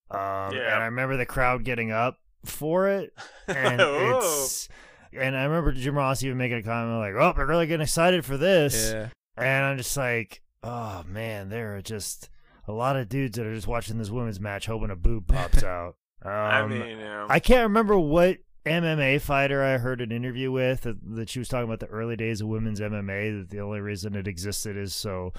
Um, 0.10 0.56
Yeah. 0.56 0.74
And 0.74 0.84
I 0.84 0.86
remember 0.86 1.16
the 1.18 1.26
crowd 1.26 1.64
getting 1.64 1.92
up 1.92 2.18
for 2.44 2.88
it. 2.90 3.14
And 3.48 3.80
it's. 3.82 4.68
And 5.18 5.38
I 5.38 5.44
remember 5.46 5.72
Jim 5.72 5.96
Ross 5.96 6.22
even 6.22 6.38
making 6.38 6.58
a 6.58 6.64
comment 6.64 7.00
like, 7.00 7.14
oh, 7.16 7.34
they're 7.36 7.46
really 7.46 7.66
getting 7.68 7.82
excited 7.84 8.26
for 8.26 8.36
this. 8.36 8.92
Yeah. 8.92 9.10
And 9.38 9.66
I'm 9.66 9.78
just 9.78 9.96
like, 9.96 10.42
oh, 10.64 11.04
man, 11.08 11.48
there 11.50 11.78
are 11.78 11.82
just 11.82 12.30
a 12.68 12.74
lot 12.74 12.96
of 12.96 13.10
dudes 13.10 13.38
that 13.38 13.46
are 13.46 13.56
just 13.56 13.68
watching 13.68 13.98
this 13.98 14.10
women's 14.10 14.40
match 14.40 14.66
hoping 14.66 14.92
a 14.92 14.96
boob 14.96 15.28
pops 15.28 15.64
out. 15.64 15.96
Um, 16.24 16.32
I 16.32 16.68
mean. 16.68 17.00
I 17.30 17.40
can't 17.40 17.64
remember 17.64 17.98
what 17.98 18.38
MMA 18.66 19.22
fighter 19.22 19.64
I 19.64 19.78
heard 19.78 20.02
an 20.02 20.12
interview 20.12 20.52
with 20.52 20.82
that, 20.82 20.98
that 21.16 21.30
she 21.30 21.40
was 21.40 21.48
talking 21.48 21.66
about 21.66 21.80
the 21.80 21.88
early 21.88 22.16
days 22.16 22.42
of 22.42 22.48
women's 22.48 22.80
MMA. 22.80 23.40
That 23.40 23.50
the 23.50 23.62
only 23.62 23.80
reason 23.80 24.16
it 24.16 24.28
existed 24.28 24.78
is 24.78 24.94
so 24.94 25.34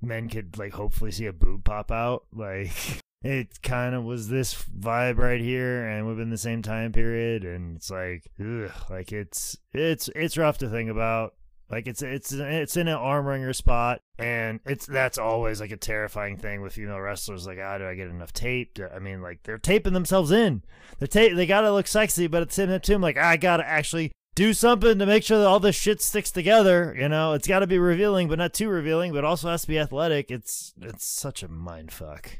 men 0.00 0.28
could 0.28 0.56
like 0.58 0.74
hopefully 0.74 1.10
see 1.10 1.26
a 1.26 1.32
boob 1.32 1.64
pop 1.64 1.90
out. 1.90 2.24
Like 2.32 2.70
it 3.22 3.60
kind 3.62 3.94
of 3.94 4.04
was 4.04 4.28
this 4.28 4.54
vibe 4.54 5.18
right 5.18 5.40
here, 5.40 5.86
and 5.86 6.06
within 6.06 6.30
the 6.30 6.38
same 6.38 6.62
time 6.62 6.92
period, 6.92 7.44
and 7.44 7.76
it's 7.76 7.90
like, 7.90 8.28
ugh, 8.40 8.70
like 8.90 9.12
it's 9.12 9.56
it's 9.72 10.08
it's 10.14 10.38
rough 10.38 10.58
to 10.58 10.68
think 10.68 10.90
about. 10.90 11.34
Like 11.70 11.86
it's 11.86 12.00
it's 12.00 12.32
it's 12.32 12.76
in 12.78 12.88
an 12.88 12.94
arm 12.94 13.26
wringer 13.26 13.52
spot, 13.52 14.00
and 14.18 14.60
it's 14.64 14.86
that's 14.86 15.18
always 15.18 15.60
like 15.60 15.70
a 15.70 15.76
terrifying 15.76 16.38
thing 16.38 16.62
with 16.62 16.72
female 16.72 16.98
wrestlers. 16.98 17.46
Like, 17.46 17.58
how 17.58 17.76
do 17.76 17.86
I 17.86 17.94
get 17.94 18.08
enough 18.08 18.32
tape? 18.32 18.74
To, 18.74 18.92
I 18.94 18.98
mean, 18.98 19.20
like 19.20 19.42
they're 19.42 19.58
taping 19.58 19.92
themselves 19.92 20.30
in. 20.30 20.62
They're 20.98 21.08
ta- 21.08 21.34
they 21.34 21.46
gotta 21.46 21.70
look 21.70 21.86
sexy, 21.86 22.26
but 22.26 22.40
at 22.40 22.48
the 22.48 22.54
same 22.54 22.80
time, 22.80 23.02
like 23.02 23.18
I 23.18 23.36
gotta 23.36 23.68
actually 23.68 24.12
do 24.34 24.54
something 24.54 24.98
to 24.98 25.04
make 25.04 25.24
sure 25.24 25.38
that 25.38 25.46
all 25.46 25.60
this 25.60 25.76
shit 25.76 26.00
sticks 26.00 26.30
together. 26.30 26.96
You 26.98 27.08
know, 27.08 27.34
it's 27.34 27.48
got 27.48 27.58
to 27.58 27.66
be 27.66 27.78
revealing, 27.78 28.28
but 28.28 28.38
not 28.38 28.54
too 28.54 28.68
revealing. 28.68 29.12
But 29.12 29.24
also 29.24 29.50
has 29.50 29.62
to 29.62 29.68
be 29.68 29.78
athletic. 29.78 30.30
It's 30.30 30.72
it's 30.80 31.04
such 31.04 31.42
a 31.42 31.48
mind 31.48 31.92
fuck. 31.92 32.38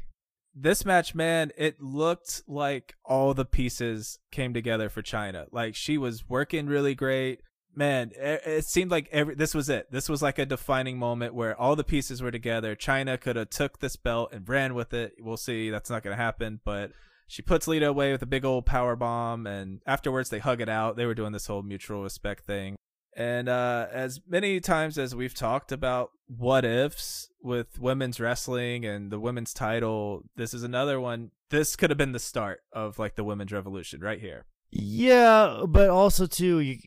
This 0.55 0.83
match, 0.85 1.13
man, 1.13 1.51
it 1.55 1.79
looked 1.79 2.41
like 2.47 2.95
all 3.05 3.35
the 3.35 3.45
pieces 3.45 4.17
came 4.31 4.55
together 4.55 4.89
for 4.89 5.03
Chyna. 5.03 5.45
Like 5.51 5.75
she 5.75 5.99
was 5.99 6.27
working 6.27 6.65
really 6.65 6.95
great 6.95 7.41
man 7.75 8.11
it, 8.15 8.65
seemed 8.65 8.91
like 8.91 9.07
every 9.11 9.35
this 9.35 9.53
was 9.53 9.69
it. 9.69 9.91
This 9.91 10.09
was 10.09 10.21
like 10.21 10.39
a 10.39 10.45
defining 10.45 10.97
moment 10.97 11.33
where 11.33 11.59
all 11.59 11.75
the 11.75 11.83
pieces 11.83 12.21
were 12.21 12.31
together. 12.31 12.75
Chyna 12.75 13.19
could 13.19 13.35
have 13.35 13.49
took 13.49 13.79
this 13.79 13.95
belt 13.95 14.31
and 14.33 14.47
ran 14.47 14.73
with 14.73 14.93
it. 14.93 15.13
We'll 15.19 15.37
see. 15.37 15.69
That's 15.69 15.89
not 15.89 16.03
going 16.03 16.15
to 16.15 16.21
happen. 16.21 16.59
But 16.63 16.91
she 17.27 17.41
puts 17.41 17.67
lita 17.67 17.87
away 17.87 18.11
with 18.11 18.21
a 18.21 18.27
big 18.27 18.43
old 18.43 18.65
power 18.65 18.95
bomb 18.95 19.45
and 19.45 19.81
afterwards 19.85 20.29
they 20.29 20.39
hug 20.39 20.61
it 20.61 20.69
out. 20.69 20.97
They 20.97 21.05
were 21.05 21.13
doing 21.13 21.31
this 21.31 21.45
whole 21.45 21.61
mutual 21.61 22.03
respect 22.03 22.45
thing. 22.45 22.75
And 23.15 23.49
uh, 23.49 23.87
as 23.91 24.19
many 24.27 24.59
times 24.59 24.97
as 24.97 25.15
we've 25.15 25.33
talked 25.33 25.71
about 25.71 26.11
what 26.27 26.63
ifs 26.65 27.29
with 27.41 27.79
women's 27.79 28.19
wrestling 28.19 28.85
and 28.85 29.11
the 29.11 29.19
women's 29.19 29.53
title 29.53 30.23
this 30.35 30.53
is 30.53 30.63
another 30.63 30.99
one. 30.99 31.31
This 31.49 31.75
could 31.75 31.89
have 31.89 31.97
been 31.97 32.11
the 32.11 32.19
start 32.19 32.61
of 32.73 32.97
like 32.99 33.15
the 33.15 33.23
women's 33.23 33.51
revolution 33.51 34.01
right 34.01 34.19
here. 34.19 34.45
Yeah 34.71 35.65
but 35.67 35.89
also 35.89 36.25
too 36.25 36.59
you 36.59 36.77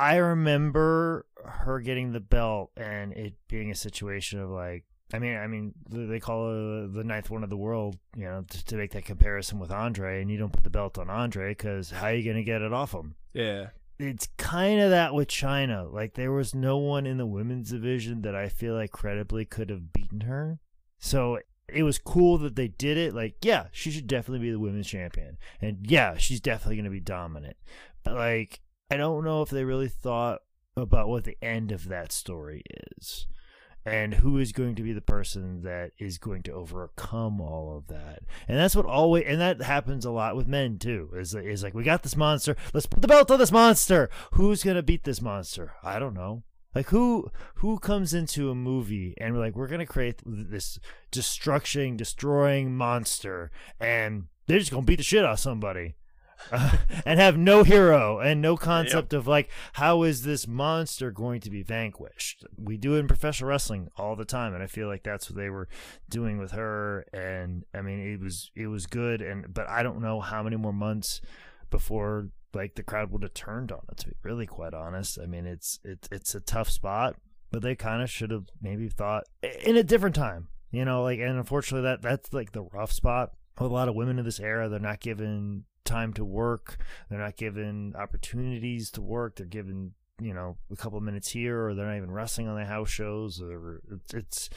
I 0.00 0.16
remember 0.16 1.26
her 1.44 1.78
getting 1.78 2.12
the 2.12 2.20
belt 2.20 2.70
and 2.74 3.12
it 3.12 3.34
being 3.48 3.70
a 3.70 3.74
situation 3.74 4.40
of 4.40 4.48
like, 4.48 4.84
I 5.12 5.18
mean, 5.18 5.36
I 5.36 5.46
mean, 5.46 5.74
they 5.90 6.20
call 6.20 6.48
her 6.48 6.86
the 6.86 7.04
ninth 7.04 7.28
one 7.28 7.44
of 7.44 7.50
the 7.50 7.58
world, 7.58 7.98
you 8.16 8.24
know, 8.24 8.42
to, 8.48 8.64
to 8.64 8.76
make 8.76 8.92
that 8.92 9.04
comparison 9.04 9.58
with 9.58 9.70
Andre, 9.70 10.22
and 10.22 10.30
you 10.30 10.38
don't 10.38 10.54
put 10.54 10.64
the 10.64 10.70
belt 10.70 10.96
on 10.96 11.10
Andre 11.10 11.50
because 11.50 11.90
how 11.90 12.06
are 12.06 12.14
you 12.14 12.24
going 12.24 12.36
to 12.36 12.42
get 12.42 12.62
it 12.62 12.72
off 12.72 12.94
him? 12.94 13.14
Yeah. 13.34 13.70
It's 13.98 14.28
kind 14.38 14.80
of 14.80 14.88
that 14.88 15.12
with 15.12 15.28
Chyna. 15.28 15.92
Like, 15.92 16.14
there 16.14 16.32
was 16.32 16.54
no 16.54 16.78
one 16.78 17.04
in 17.04 17.18
the 17.18 17.26
women's 17.26 17.70
division 17.70 18.22
that 18.22 18.34
I 18.34 18.48
feel 18.48 18.72
like 18.72 18.92
credibly 18.92 19.44
could 19.44 19.68
have 19.68 19.92
beaten 19.92 20.22
her. 20.22 20.60
So 20.98 21.40
it 21.68 21.82
was 21.82 21.98
cool 21.98 22.38
that 22.38 22.56
they 22.56 22.68
did 22.68 22.96
it. 22.96 23.14
Like, 23.14 23.34
yeah, 23.44 23.66
she 23.70 23.90
should 23.90 24.06
definitely 24.06 24.46
be 24.46 24.52
the 24.52 24.58
women's 24.58 24.88
champion. 24.88 25.36
And 25.60 25.86
yeah, 25.86 26.16
she's 26.16 26.40
definitely 26.40 26.76
going 26.76 26.84
to 26.84 26.90
be 26.90 27.00
dominant. 27.00 27.58
But, 28.02 28.14
like, 28.14 28.60
I 28.90 28.96
don't 28.96 29.24
know 29.24 29.42
if 29.42 29.50
they 29.50 29.64
really 29.64 29.88
thought 29.88 30.40
about 30.76 31.08
what 31.08 31.24
the 31.24 31.36
end 31.42 31.72
of 31.72 31.88
that 31.88 32.12
story 32.12 32.62
is 32.96 33.26
and 33.84 34.14
who 34.14 34.38
is 34.38 34.52
going 34.52 34.74
to 34.74 34.82
be 34.82 34.92
the 34.92 35.00
person 35.00 35.62
that 35.62 35.92
is 35.98 36.18
going 36.18 36.42
to 36.42 36.52
overcome 36.52 37.40
all 37.40 37.76
of 37.76 37.86
that. 37.86 38.20
And 38.46 38.58
that's 38.58 38.76
what 38.76 38.86
always 38.86 39.24
and 39.26 39.40
that 39.40 39.62
happens 39.62 40.04
a 40.04 40.10
lot 40.10 40.36
with 40.36 40.46
men 40.46 40.78
too 40.78 41.10
is, 41.14 41.34
is 41.34 41.62
like 41.62 41.74
we 41.74 41.82
got 41.82 42.02
this 42.02 42.16
monster 42.16 42.56
let's 42.74 42.86
put 42.86 43.00
the 43.00 43.08
belt 43.08 43.30
on 43.30 43.38
this 43.38 43.52
monster. 43.52 44.10
Who's 44.32 44.64
going 44.64 44.76
to 44.76 44.82
beat 44.82 45.04
this 45.04 45.22
monster? 45.22 45.74
I 45.82 45.98
don't 45.98 46.14
know. 46.14 46.42
Like 46.74 46.88
who 46.88 47.30
who 47.56 47.78
comes 47.78 48.14
into 48.14 48.50
a 48.50 48.54
movie 48.54 49.14
and 49.18 49.34
we're 49.34 49.40
like 49.40 49.56
we're 49.56 49.66
going 49.66 49.80
to 49.80 49.86
create 49.86 50.20
this 50.24 50.78
destruction 51.10 51.96
destroying 51.96 52.76
monster 52.76 53.50
and 53.80 54.24
they're 54.46 54.58
just 54.58 54.70
going 54.70 54.84
to 54.84 54.86
beat 54.86 54.96
the 54.96 55.02
shit 55.02 55.24
out 55.24 55.32
of 55.32 55.40
somebody 55.40 55.94
uh, 56.52 56.76
and 57.04 57.20
have 57.20 57.36
no 57.36 57.62
hero 57.62 58.18
and 58.18 58.40
no 58.40 58.56
concept 58.56 59.12
yep. 59.12 59.20
of 59.20 59.26
like 59.26 59.50
how 59.74 60.02
is 60.02 60.22
this 60.22 60.46
monster 60.46 61.10
going 61.10 61.40
to 61.40 61.50
be 61.50 61.62
vanquished? 61.62 62.44
We 62.56 62.76
do 62.76 62.94
it 62.96 63.00
in 63.00 63.08
professional 63.08 63.50
wrestling 63.50 63.88
all 63.96 64.16
the 64.16 64.24
time 64.24 64.54
and 64.54 64.62
i 64.62 64.66
feel 64.66 64.88
like 64.88 65.02
that's 65.02 65.30
what 65.30 65.36
they 65.36 65.50
were 65.50 65.68
doing 66.08 66.38
with 66.38 66.52
her 66.52 67.04
and 67.12 67.64
i 67.74 67.80
mean 67.80 68.00
it 68.00 68.20
was 68.20 68.50
it 68.54 68.66
was 68.66 68.86
good 68.86 69.20
and 69.22 69.52
but 69.52 69.68
i 69.68 69.82
don't 69.82 70.00
know 70.00 70.20
how 70.20 70.42
many 70.42 70.56
more 70.56 70.72
months 70.72 71.20
before 71.70 72.28
like 72.54 72.74
the 72.74 72.82
crowd 72.82 73.10
would 73.10 73.22
have 73.22 73.34
turned 73.34 73.72
on 73.72 73.80
it 73.90 73.98
to 73.98 74.08
be 74.08 74.14
really 74.22 74.46
quite 74.46 74.74
honest. 74.74 75.18
I 75.22 75.26
mean 75.26 75.46
it's 75.46 75.78
it's 75.84 76.08
it's 76.10 76.34
a 76.34 76.40
tough 76.40 76.68
spot 76.68 77.16
but 77.50 77.62
they 77.62 77.74
kind 77.74 78.02
of 78.02 78.10
should 78.10 78.30
have 78.30 78.44
maybe 78.60 78.88
thought 78.88 79.24
in 79.64 79.76
a 79.76 79.82
different 79.82 80.14
time 80.14 80.48
you 80.70 80.84
know 80.84 81.02
like 81.02 81.18
and 81.18 81.38
unfortunately 81.38 81.88
that 81.88 82.02
that's 82.02 82.32
like 82.32 82.52
the 82.52 82.62
rough 82.62 82.92
spot. 82.92 83.32
A 83.58 83.66
lot 83.66 83.88
of 83.88 83.94
women 83.94 84.18
in 84.18 84.24
this 84.24 84.40
era 84.40 84.68
they're 84.68 84.80
not 84.80 85.00
given 85.00 85.64
time 85.84 86.12
to 86.14 86.24
work. 86.24 86.78
They're 87.08 87.18
not 87.18 87.36
given 87.36 87.94
opportunities 87.96 88.90
to 88.92 89.02
work. 89.02 89.36
They're 89.36 89.46
given, 89.46 89.94
you 90.20 90.34
know, 90.34 90.56
a 90.70 90.76
couple 90.76 91.00
minutes 91.00 91.30
here, 91.30 91.66
or 91.66 91.74
they're 91.74 91.86
not 91.86 91.96
even 91.96 92.10
wrestling 92.10 92.48
on 92.48 92.56
the 92.56 92.66
house 92.66 92.90
shows. 92.90 93.40
Or 93.40 93.80
it's 93.90 94.14
it's 94.14 94.50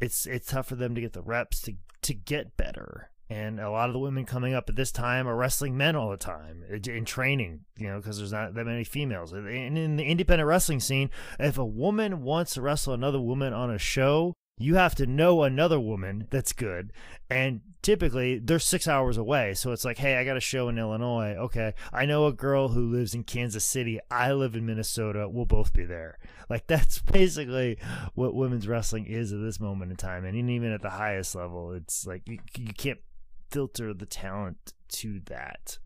it's 0.00 0.26
it's 0.26 0.48
tough 0.48 0.68
for 0.68 0.76
them 0.76 0.94
to 0.94 1.00
get 1.00 1.12
the 1.12 1.22
reps 1.22 1.60
to 1.62 1.74
to 2.02 2.14
get 2.14 2.56
better. 2.56 3.10
And 3.28 3.58
a 3.58 3.70
lot 3.70 3.88
of 3.88 3.92
the 3.92 3.98
women 3.98 4.24
coming 4.24 4.54
up 4.54 4.68
at 4.68 4.76
this 4.76 4.92
time 4.92 5.26
are 5.26 5.34
wrestling 5.34 5.76
men 5.76 5.96
all 5.96 6.10
the 6.10 6.16
time 6.16 6.62
uh, 6.70 6.90
in 6.90 7.04
training, 7.04 7.64
you 7.76 7.88
know, 7.88 7.96
because 7.96 8.18
there's 8.18 8.32
not 8.32 8.54
that 8.54 8.66
many 8.66 8.84
females. 8.84 9.32
And 9.32 9.48
in 9.76 9.96
the 9.96 10.04
independent 10.04 10.46
wrestling 10.46 10.78
scene, 10.78 11.10
if 11.40 11.58
a 11.58 11.64
woman 11.64 12.22
wants 12.22 12.54
to 12.54 12.62
wrestle 12.62 12.94
another 12.94 13.20
woman 13.20 13.52
on 13.52 13.70
a 13.70 13.78
show, 13.78 14.34
you 14.58 14.76
have 14.76 14.94
to 14.94 15.06
know 15.06 15.42
another 15.42 15.78
woman 15.78 16.26
that's 16.30 16.52
good. 16.52 16.92
And 17.28 17.60
typically 17.82 18.38
they're 18.38 18.58
six 18.58 18.88
hours 18.88 19.16
away. 19.16 19.54
So 19.54 19.72
it's 19.72 19.84
like 19.84 19.98
hey 19.98 20.16
i 20.16 20.24
got 20.24 20.36
a 20.36 20.40
show 20.40 20.68
in 20.68 20.78
illinois. 20.78 21.34
Okay. 21.36 21.74
I 21.92 22.06
know 22.06 22.26
a 22.26 22.32
girl 22.32 22.68
who 22.68 22.90
lives 22.90 23.14
in 23.14 23.24
kansas 23.24 23.64
city. 23.64 24.00
I 24.10 24.32
live 24.32 24.56
in 24.56 24.66
minnesota. 24.66 25.28
We'll 25.28 25.44
both 25.44 25.72
be 25.72 25.84
there. 25.84 26.18
Like 26.48 26.66
that's 26.68 27.00
basically 27.00 27.78
what 28.14 28.34
women's 28.34 28.68
wrestling 28.68 29.06
is 29.06 29.32
at 29.32 29.40
this 29.40 29.60
moment 29.60 29.90
in 29.90 29.96
time. 29.96 30.24
And 30.24 30.50
even 30.50 30.72
at 30.72 30.82
the 30.82 30.90
highest 30.90 31.34
level 31.34 31.72
it's 31.72 32.06
like 32.06 32.22
you, 32.26 32.38
you 32.56 32.72
can't 32.72 33.00
filter 33.50 33.92
the 33.92 34.06
talent 34.06 34.72
to 34.88 35.20
that. 35.26 35.78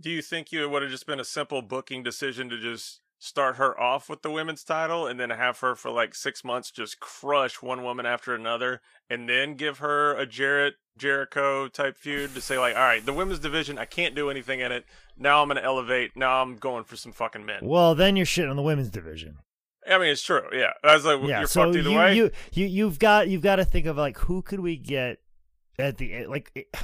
Do 0.00 0.10
you 0.10 0.22
think 0.22 0.52
it 0.52 0.66
would 0.66 0.82
have 0.82 0.90
just 0.90 1.06
been 1.06 1.20
a 1.20 1.24
simple 1.24 1.62
booking 1.62 2.02
decision 2.02 2.48
to 2.48 2.58
just 2.58 3.01
start 3.22 3.54
her 3.54 3.78
off 3.80 4.08
with 4.08 4.22
the 4.22 4.30
women's 4.32 4.64
title 4.64 5.06
and 5.06 5.20
then 5.20 5.30
have 5.30 5.60
her 5.60 5.76
for 5.76 5.92
like 5.92 6.12
six 6.12 6.42
months 6.42 6.72
just 6.72 6.98
crush 6.98 7.62
one 7.62 7.84
woman 7.84 8.04
after 8.04 8.34
another 8.34 8.80
and 9.08 9.28
then 9.28 9.54
give 9.54 9.78
her 9.78 10.12
a 10.16 10.26
Jarrett 10.26 10.74
Jericho 10.98 11.68
type 11.68 11.96
feud 11.96 12.34
to 12.34 12.40
say 12.40 12.58
like, 12.58 12.74
all 12.74 12.82
right, 12.82 13.06
the 13.06 13.12
women's 13.12 13.38
division, 13.38 13.78
I 13.78 13.84
can't 13.84 14.16
do 14.16 14.28
anything 14.28 14.58
in 14.58 14.72
it. 14.72 14.84
Now 15.16 15.40
I'm 15.40 15.46
gonna 15.46 15.60
elevate. 15.60 16.16
Now 16.16 16.42
I'm 16.42 16.56
going 16.56 16.82
for 16.82 16.96
some 16.96 17.12
fucking 17.12 17.46
men. 17.46 17.60
Well, 17.62 17.94
then 17.94 18.16
you're 18.16 18.26
shitting 18.26 18.50
on 18.50 18.56
the 18.56 18.62
women's 18.62 18.90
division. 18.90 19.38
I 19.88 19.98
mean, 19.98 20.08
it's 20.08 20.22
true. 20.22 20.42
Yeah, 20.52 20.72
I 20.82 20.94
was 20.94 21.04
like, 21.04 21.20
yeah, 21.22 21.38
you're 21.38 21.46
so 21.46 21.66
fucked 21.66 21.76
either 21.76 21.90
you, 21.90 21.96
way. 21.96 22.16
You 22.16 22.30
you 22.52 22.66
you've 22.66 22.98
got 22.98 23.28
you've 23.28 23.42
got 23.42 23.56
to 23.56 23.64
think 23.64 23.86
of 23.86 23.96
like 23.96 24.18
who 24.18 24.42
could 24.42 24.60
we 24.60 24.76
get 24.76 25.18
at 25.78 25.98
the 25.98 26.26
like. 26.26 26.50
It, 26.56 26.74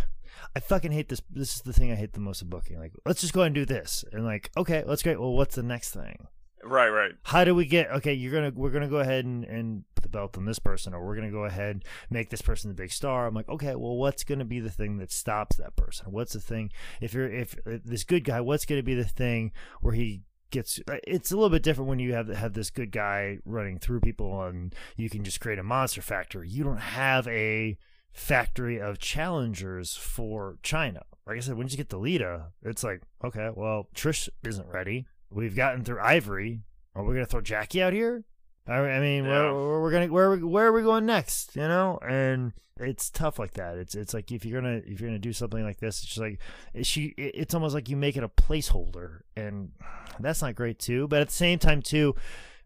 I 0.59 0.61
fucking 0.61 0.91
hate 0.91 1.09
this. 1.09 1.23
This 1.31 1.55
is 1.55 1.63
the 1.63 1.73
thing 1.73 1.93
I 1.93 1.95
hate 1.95 2.15
the 2.15 2.19
most 2.19 2.43
of 2.43 2.51
booking. 2.51 2.81
Like, 2.81 2.93
let's 3.07 3.21
just 3.21 3.33
go 3.33 3.43
ahead 3.43 3.51
and 3.51 3.55
do 3.55 3.65
this, 3.65 4.05
and 4.13 4.25
like, 4.25 4.51
okay, 4.57 4.83
let's 4.85 5.05
great. 5.05 5.21
Well, 5.21 5.35
what's 5.35 5.55
the 5.55 5.63
next 5.63 5.93
thing? 5.93 6.27
Right, 6.65 6.89
right. 6.89 7.13
How 7.23 7.45
do 7.45 7.55
we 7.55 7.65
get? 7.65 7.93
Okay, 7.93 8.13
you're 8.13 8.33
gonna 8.33 8.51
we're 8.53 8.73
gonna 8.73 8.89
go 8.89 8.97
ahead 8.97 9.25
and 9.25 9.45
and 9.45 9.85
put 9.95 10.03
the 10.03 10.09
belt 10.09 10.37
on 10.37 10.47
this 10.47 10.59
person, 10.59 10.95
or 10.95 11.07
we're 11.07 11.15
gonna 11.15 11.31
go 11.31 11.45
ahead 11.45 11.77
and 11.77 11.85
make 12.11 12.31
this 12.31 12.43
person 12.43 12.71
the 12.71 12.75
big 12.75 12.91
star. 12.91 13.29
I'm 13.29 13.35
like, 13.35 13.49
okay, 13.49 13.77
well, 13.77 13.95
what's 13.95 14.25
gonna 14.25 14.45
be 14.45 14.59
the 14.59 14.69
thing 14.69 14.97
that 14.99 15.13
stops 15.13 15.59
that 15.59 15.77
person? 15.77 16.11
What's 16.11 16.33
the 16.33 16.41
thing? 16.41 16.73
If 17.01 17.15
you're 17.15 17.33
if, 17.33 17.57
if 17.65 17.85
this 17.85 18.03
good 18.03 18.25
guy, 18.25 18.41
what's 18.41 18.67
gonna 18.67 18.83
be 18.83 18.95
the 18.95 19.05
thing 19.05 19.53
where 19.81 19.95
he 19.95 20.23
gets 20.51 20.81
uh, 20.91 20.97
it's 21.07 21.31
a 21.31 21.37
little 21.37 21.51
bit 21.51 21.63
different 21.63 21.89
when 21.89 22.01
you 22.01 22.15
have 22.15 22.27
have 22.27 22.55
this 22.55 22.71
good 22.71 22.91
guy 22.91 23.39
running 23.45 23.79
through 23.79 24.01
people 24.01 24.43
and 24.43 24.75
you 24.97 25.09
can 25.09 25.23
just 25.23 25.39
create 25.39 25.61
a 25.61 25.63
monster 25.63 26.03
factory. 26.03 26.49
You 26.49 26.65
don't 26.65 26.79
have 26.79 27.29
a 27.29 27.79
factory 28.13 28.81
of 28.81 28.99
challengers 28.99 29.95
for 29.95 30.59
Chyna. 30.63 31.03
Like 31.27 31.37
I 31.37 31.41
said, 31.41 31.57
when 31.57 31.69
you 31.69 31.77
get 31.77 31.91
the 31.91 31.99
Lita, 31.99 32.47
it's 32.63 32.83
like, 32.83 33.03
okay, 33.23 33.51
well, 33.55 33.89
Trish 33.95 34.29
isn't 34.45 34.69
ready. 34.69 35.07
We've 35.31 35.55
gotten 35.55 35.85
through 35.85 36.01
Ivory. 36.01 36.63
Are 36.95 37.05
we 37.05 37.15
gonna 37.15 37.27
throw 37.27 37.41
Jackie 37.41 37.83
out 37.83 37.93
here? 37.93 38.25
I 38.67 39.01
mean, 39.01 39.25
yeah. 39.25 39.51
where, 39.51 39.81
we're 39.81 39.91
gonna 39.91 40.09
where 40.09 40.37
where 40.37 40.67
are 40.67 40.73
we 40.73 40.83
going 40.83 41.07
next? 41.07 41.57
You 41.57 41.63
know, 41.63 41.99
and 42.07 42.53
it's 42.79 43.11
tough 43.11 43.39
like 43.39 43.55
that. 43.55 43.79
It's 43.79 43.95
it's 43.95 44.13
like 44.13 44.31
if 44.31 44.45
you're 44.45 44.61
gonna 44.61 44.83
if 44.85 45.01
you're 45.01 45.09
gonna 45.09 45.19
do 45.19 45.33
something 45.33 45.63
like 45.63 45.81
this, 45.81 46.03
it's 46.03 46.07
just 46.15 46.19
like 46.19 46.39
she. 46.83 47.15
It's 47.17 47.55
almost 47.55 47.75
like 47.75 47.89
you 47.89 47.97
make 47.97 48.17
it 48.17 48.25
a 48.25 48.29
placeholder, 48.29 49.21
and 49.37 49.73
that's 50.21 50.43
not 50.43 50.55
great 50.55 50.79
too. 50.79 51.09
But 51.09 51.23
at 51.23 51.29
the 51.29 51.35
same 51.35 51.59
time 51.59 51.83
too, 51.83 52.15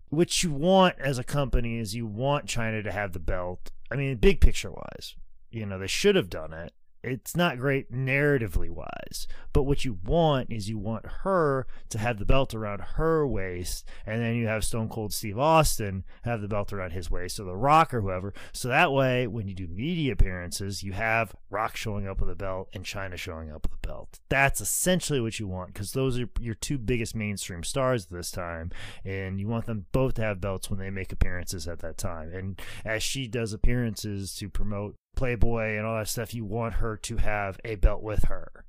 what 0.09 0.43
you 0.43 0.53
want 0.53 0.97
as 0.99 1.18
a 1.18 1.24
company 1.24 1.78
is 1.78 1.95
you 1.95 2.07
want 2.07 2.47
Chyna 2.47 2.82
to 2.82 2.93
have 2.93 3.12
the 3.12 3.20
belt. 3.20 3.70
I 3.90 3.97
mean, 3.97 4.16
big 4.16 4.40
picture 4.40 4.70
wise, 4.70 5.14
you 5.53 5.66
know, 5.66 5.78
they 5.78 5.86
should 5.86 6.16
have 6.16 6.30
done 6.30 6.53
it. 6.53 6.72
it's 7.05 7.36
not 7.36 7.59
great 7.59 7.90
narratively 7.92 8.70
wise. 8.70 9.26
But 9.53 9.64
what 9.64 9.84
you 9.84 9.98
want 10.05 10.53
is 10.53 10.68
you 10.68 10.78
want 10.78 11.05
her 11.22 11.66
to 11.90 11.98
have 11.98 12.18
the 12.18 12.24
belt 12.24 12.55
around 12.55 12.80
her 12.94 13.26
waist, 13.26 13.86
and 14.07 14.22
then 14.22 14.36
you 14.36 14.46
have 14.46 14.64
Stone 14.64 14.88
Cold 14.88 15.12
Steve 15.12 15.38
Austin 15.38 16.05
have 16.22 16.40
the 16.40 16.48
belt 16.48 16.72
around 16.72 16.92
his 16.92 17.11
waist, 17.11 17.40
or 17.40 17.44
The 17.44 17.57
Rock 17.57 17.92
or 17.92 18.00
whoever. 18.00 18.32
So 18.53 18.68
that 18.68 18.92
way, 18.92 19.26
when 19.26 19.48
you 19.48 19.55
do 19.55 19.66
media 19.66 20.12
appearances, 20.12 20.82
you 20.82 20.92
have 20.92 21.34
Rock 21.50 21.76
showing 21.76 22.07
up 22.07 22.20
with 22.20 22.30
a 22.30 22.36
belt 22.36 22.68
and 22.72 22.84
Chyna 22.84 23.16
showing 23.16 23.50
up 23.50 23.64
with 23.64 23.74
a 23.82 23.86
belt. 23.86 24.20
That's 24.28 24.61
essentially 24.61 25.20
what 25.20 25.38
you 25.40 25.48
want 25.48 25.74
because 25.74 25.92
those 25.92 26.18
are 26.18 26.28
your 26.40 26.55
two 26.55 26.78
biggest 26.78 27.16
mainstream 27.16 27.64
stars 27.64 28.07
this 28.07 28.30
time, 28.30 28.70
and 29.05 29.40
you 29.40 29.48
want 29.48 29.66
them 29.66 29.86
both 29.92 30.14
to 30.14 30.22
have 30.22 30.40
belts 30.40 30.70
when 30.70 30.78
they 30.78 30.90
make 30.90 31.12
appearances 31.12 31.66
at 31.66 31.80
that 31.80 31.98
time. 31.98 32.32
And 32.32 32.62
as 32.84 33.03
she 33.03 33.26
does 33.26 33.53
appearances 33.53 34.34
to 34.36 34.48
promote 34.48 34.94
Playboy 35.17 35.77
and 35.77 35.87
all 35.87 35.99
that 35.99 36.09
stuff, 36.09 36.35
you 36.35 36.45
want 36.45 36.75
her 36.75 36.97
to 36.97 37.17
have 37.19 37.61
a 37.65 37.77
belt 37.77 38.03
with 38.03 38.25
her. 38.25 38.65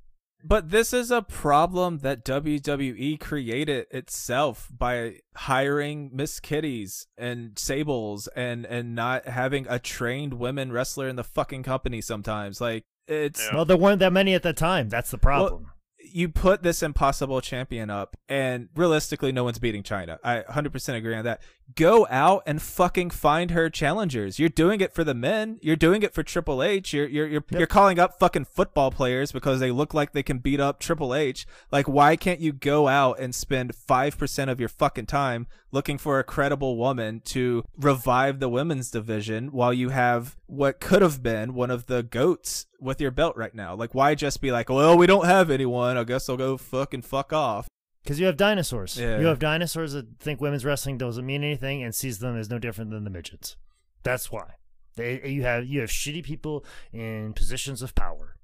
But 0.46 0.68
this 0.70 0.92
is 0.92 1.10
a 1.10 1.22
problem 1.22 1.98
that 2.00 2.22
WWE 2.22 3.18
created 3.18 3.86
itself 3.90 4.68
by 4.76 5.20
hiring 5.36 6.10
Miss 6.12 6.38
Kitties 6.38 7.06
and 7.16 7.58
Sables 7.58 8.28
and 8.36 8.66
and 8.66 8.94
not 8.94 9.26
having 9.26 9.66
a 9.70 9.78
trained 9.78 10.34
women 10.34 10.70
wrestler 10.70 11.08
in 11.08 11.16
the 11.16 11.24
fucking 11.24 11.62
company 11.62 12.02
sometimes. 12.02 12.60
Like 12.60 12.84
it's 13.08 13.46
Yeah. 13.46 13.56
Well, 13.56 13.64
there 13.64 13.78
weren't 13.78 14.00
that 14.00 14.12
many 14.12 14.34
at 14.34 14.42
the 14.42 14.52
time. 14.52 14.90
That's 14.90 15.10
the 15.10 15.18
problem. 15.18 15.70
you 16.12 16.28
put 16.28 16.62
this 16.62 16.82
impossible 16.82 17.40
champion 17.40 17.88
up 17.88 18.14
and 18.28 18.68
realistically 18.76 19.32
no 19.32 19.44
one's 19.44 19.58
beating 19.58 19.82
Chyna. 19.82 20.18
I 20.22 20.40
100% 20.40 20.94
agree 20.94 21.14
on 21.14 21.24
that. 21.24 21.40
Go 21.76 22.06
out 22.10 22.42
and 22.46 22.60
fucking 22.60 23.08
find 23.10 23.50
her 23.50 23.70
challengers. 23.70 24.38
You're 24.38 24.50
doing 24.50 24.82
it 24.82 24.92
for 24.92 25.02
the 25.02 25.14
men. 25.14 25.58
You're 25.62 25.76
doing 25.76 26.02
it 26.02 26.12
for 26.12 26.22
Triple 26.22 26.62
H. 26.62 26.92
You're 26.92 27.08
you're 27.08 27.26
you're, 27.26 27.44
Yep. 27.50 27.58
you're 27.58 27.66
calling 27.66 27.98
up 27.98 28.18
fucking 28.18 28.44
football 28.44 28.90
players 28.90 29.32
because 29.32 29.60
they 29.60 29.70
look 29.70 29.94
like 29.94 30.12
they 30.12 30.22
can 30.22 30.38
beat 30.38 30.60
up 30.60 30.78
Triple 30.78 31.14
H. 31.14 31.46
Like 31.72 31.88
why 31.88 32.16
can't 32.16 32.38
you 32.40 32.52
go 32.52 32.86
out 32.86 33.18
and 33.18 33.34
spend 33.34 33.72
5% 33.74 34.50
of 34.50 34.60
your 34.60 34.68
fucking 34.68 35.06
time 35.06 35.46
looking 35.72 35.96
for 35.96 36.18
a 36.18 36.24
credible 36.24 36.76
woman 36.76 37.22
to 37.24 37.64
revive 37.78 38.40
the 38.40 38.48
women's 38.50 38.90
division 38.90 39.48
while 39.48 39.72
you 39.72 39.88
have 39.88 40.36
what 40.46 40.80
could 40.80 41.00
have 41.02 41.22
been 41.22 41.54
one 41.54 41.70
of 41.70 41.86
the 41.86 42.02
goats 42.02 42.66
with 42.78 43.00
your 43.00 43.10
belt 43.10 43.36
right 43.38 43.54
now? 43.54 43.74
Like 43.74 43.94
why 43.94 44.14
just 44.14 44.42
be 44.42 44.52
like, 44.52 44.68
"Well, 44.68 44.98
we 44.98 45.06
don't 45.06 45.24
have 45.24 45.50
anyone. 45.50 45.96
I 45.96 46.04
guess 46.04 46.28
I'll 46.28 46.36
go 46.36 46.58
fucking 46.58 47.02
fuck 47.02 47.32
off." 47.32 47.66
Because 48.04 48.20
you 48.20 48.26
have 48.26 48.36
dinosaurs. 48.36 49.00
Yeah. 49.00 49.18
You 49.18 49.26
have 49.26 49.38
dinosaurs 49.38 49.94
that 49.94 50.20
think 50.20 50.40
women's 50.40 50.64
wrestling 50.64 50.98
doesn't 50.98 51.24
mean 51.24 51.42
anything 51.42 51.82
and 51.82 51.94
sees 51.94 52.18
them 52.18 52.36
as 52.36 52.50
no 52.50 52.58
different 52.58 52.90
than 52.90 53.04
the 53.04 53.10
midgets. 53.10 53.56
That's 54.02 54.30
why. 54.30 54.56
They, 54.96 55.26
you 55.28 55.42
have 55.42 55.64
you 55.64 55.80
have 55.80 55.90
shitty 55.90 56.22
people 56.22 56.64
in 56.92 57.32
positions 57.32 57.82
of 57.82 57.94
power. 57.94 58.36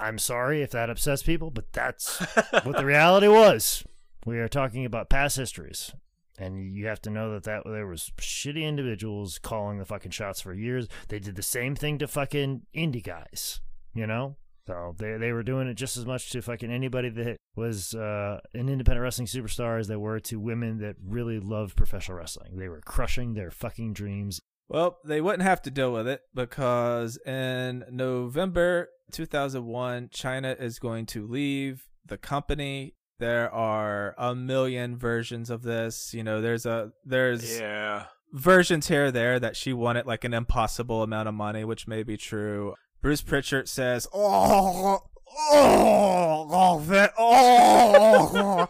I'm 0.00 0.18
sorry 0.18 0.62
if 0.62 0.70
that 0.70 0.88
upsets 0.88 1.22
people, 1.22 1.50
but 1.50 1.72
that's 1.72 2.18
what 2.62 2.76
the 2.76 2.86
reality 2.86 3.26
was. 3.26 3.84
We 4.24 4.38
are 4.38 4.48
talking 4.48 4.84
about 4.84 5.10
past 5.10 5.36
histories, 5.36 5.92
and 6.38 6.72
you 6.72 6.86
have 6.86 7.02
to 7.02 7.10
know 7.10 7.32
that 7.32 7.42
that 7.42 7.64
there 7.66 7.86
was 7.86 8.12
shitty 8.18 8.62
individuals 8.62 9.38
calling 9.38 9.78
the 9.78 9.84
fucking 9.84 10.12
shots 10.12 10.40
for 10.40 10.54
years. 10.54 10.86
They 11.08 11.18
did 11.18 11.34
the 11.34 11.42
same 11.42 11.74
thing 11.74 11.98
to 11.98 12.06
fucking 12.06 12.62
indie 12.74 13.04
guys, 13.04 13.60
you 13.92 14.06
know. 14.06 14.36
So 14.68 14.94
they 14.98 15.16
they 15.16 15.32
were 15.32 15.42
doing 15.42 15.66
it 15.66 15.74
just 15.74 15.96
as 15.96 16.04
much 16.06 16.30
to 16.30 16.42
fucking 16.42 16.70
anybody 16.70 17.08
that 17.08 17.36
was 17.56 17.94
uh, 17.94 18.38
an 18.54 18.68
independent 18.68 19.02
wrestling 19.02 19.26
superstar 19.26 19.80
as 19.80 19.88
they 19.88 19.96
were 19.96 20.20
to 20.20 20.38
women 20.38 20.78
that 20.78 20.96
really 21.02 21.40
loved 21.40 21.74
professional 21.74 22.18
wrestling. 22.18 22.56
They 22.58 22.68
were 22.68 22.80
crushing 22.82 23.32
their 23.34 23.50
fucking 23.50 23.94
dreams. 23.94 24.40
Well, 24.68 24.98
they 25.04 25.22
wouldn't 25.22 25.42
have 25.42 25.62
to 25.62 25.70
deal 25.70 25.90
with 25.92 26.06
it 26.06 26.20
because 26.34 27.16
in 27.24 27.84
November 27.90 28.90
2001, 29.12 30.08
Chyna 30.08 30.60
is 30.60 30.78
going 30.78 31.06
to 31.06 31.26
leave 31.26 31.86
the 32.04 32.18
company. 32.18 32.94
There 33.18 33.50
are 33.52 34.14
a 34.18 34.34
million 34.34 34.98
versions 34.98 35.48
of 35.48 35.62
this. 35.62 36.12
You 36.12 36.22
know, 36.22 36.42
there's 36.42 36.66
a 36.66 36.92
there's 37.04 37.58
Yeah. 37.58 38.04
versions 38.34 38.88
here 38.88 39.06
or 39.06 39.10
there 39.10 39.40
that 39.40 39.56
she 39.56 39.72
wanted 39.72 40.04
like 40.04 40.24
an 40.24 40.34
impossible 40.34 41.02
amount 41.02 41.28
of 41.28 41.34
money, 41.34 41.64
which 41.64 41.88
may 41.88 42.02
be 42.02 42.18
true. 42.18 42.74
Bruce 43.00 43.22
Prichard 43.22 43.68
says, 43.68 44.08
"Oh, 44.12 45.02
oh, 45.50 46.48
oh, 46.50 46.80
that, 46.86 47.12
oh." 47.18 48.68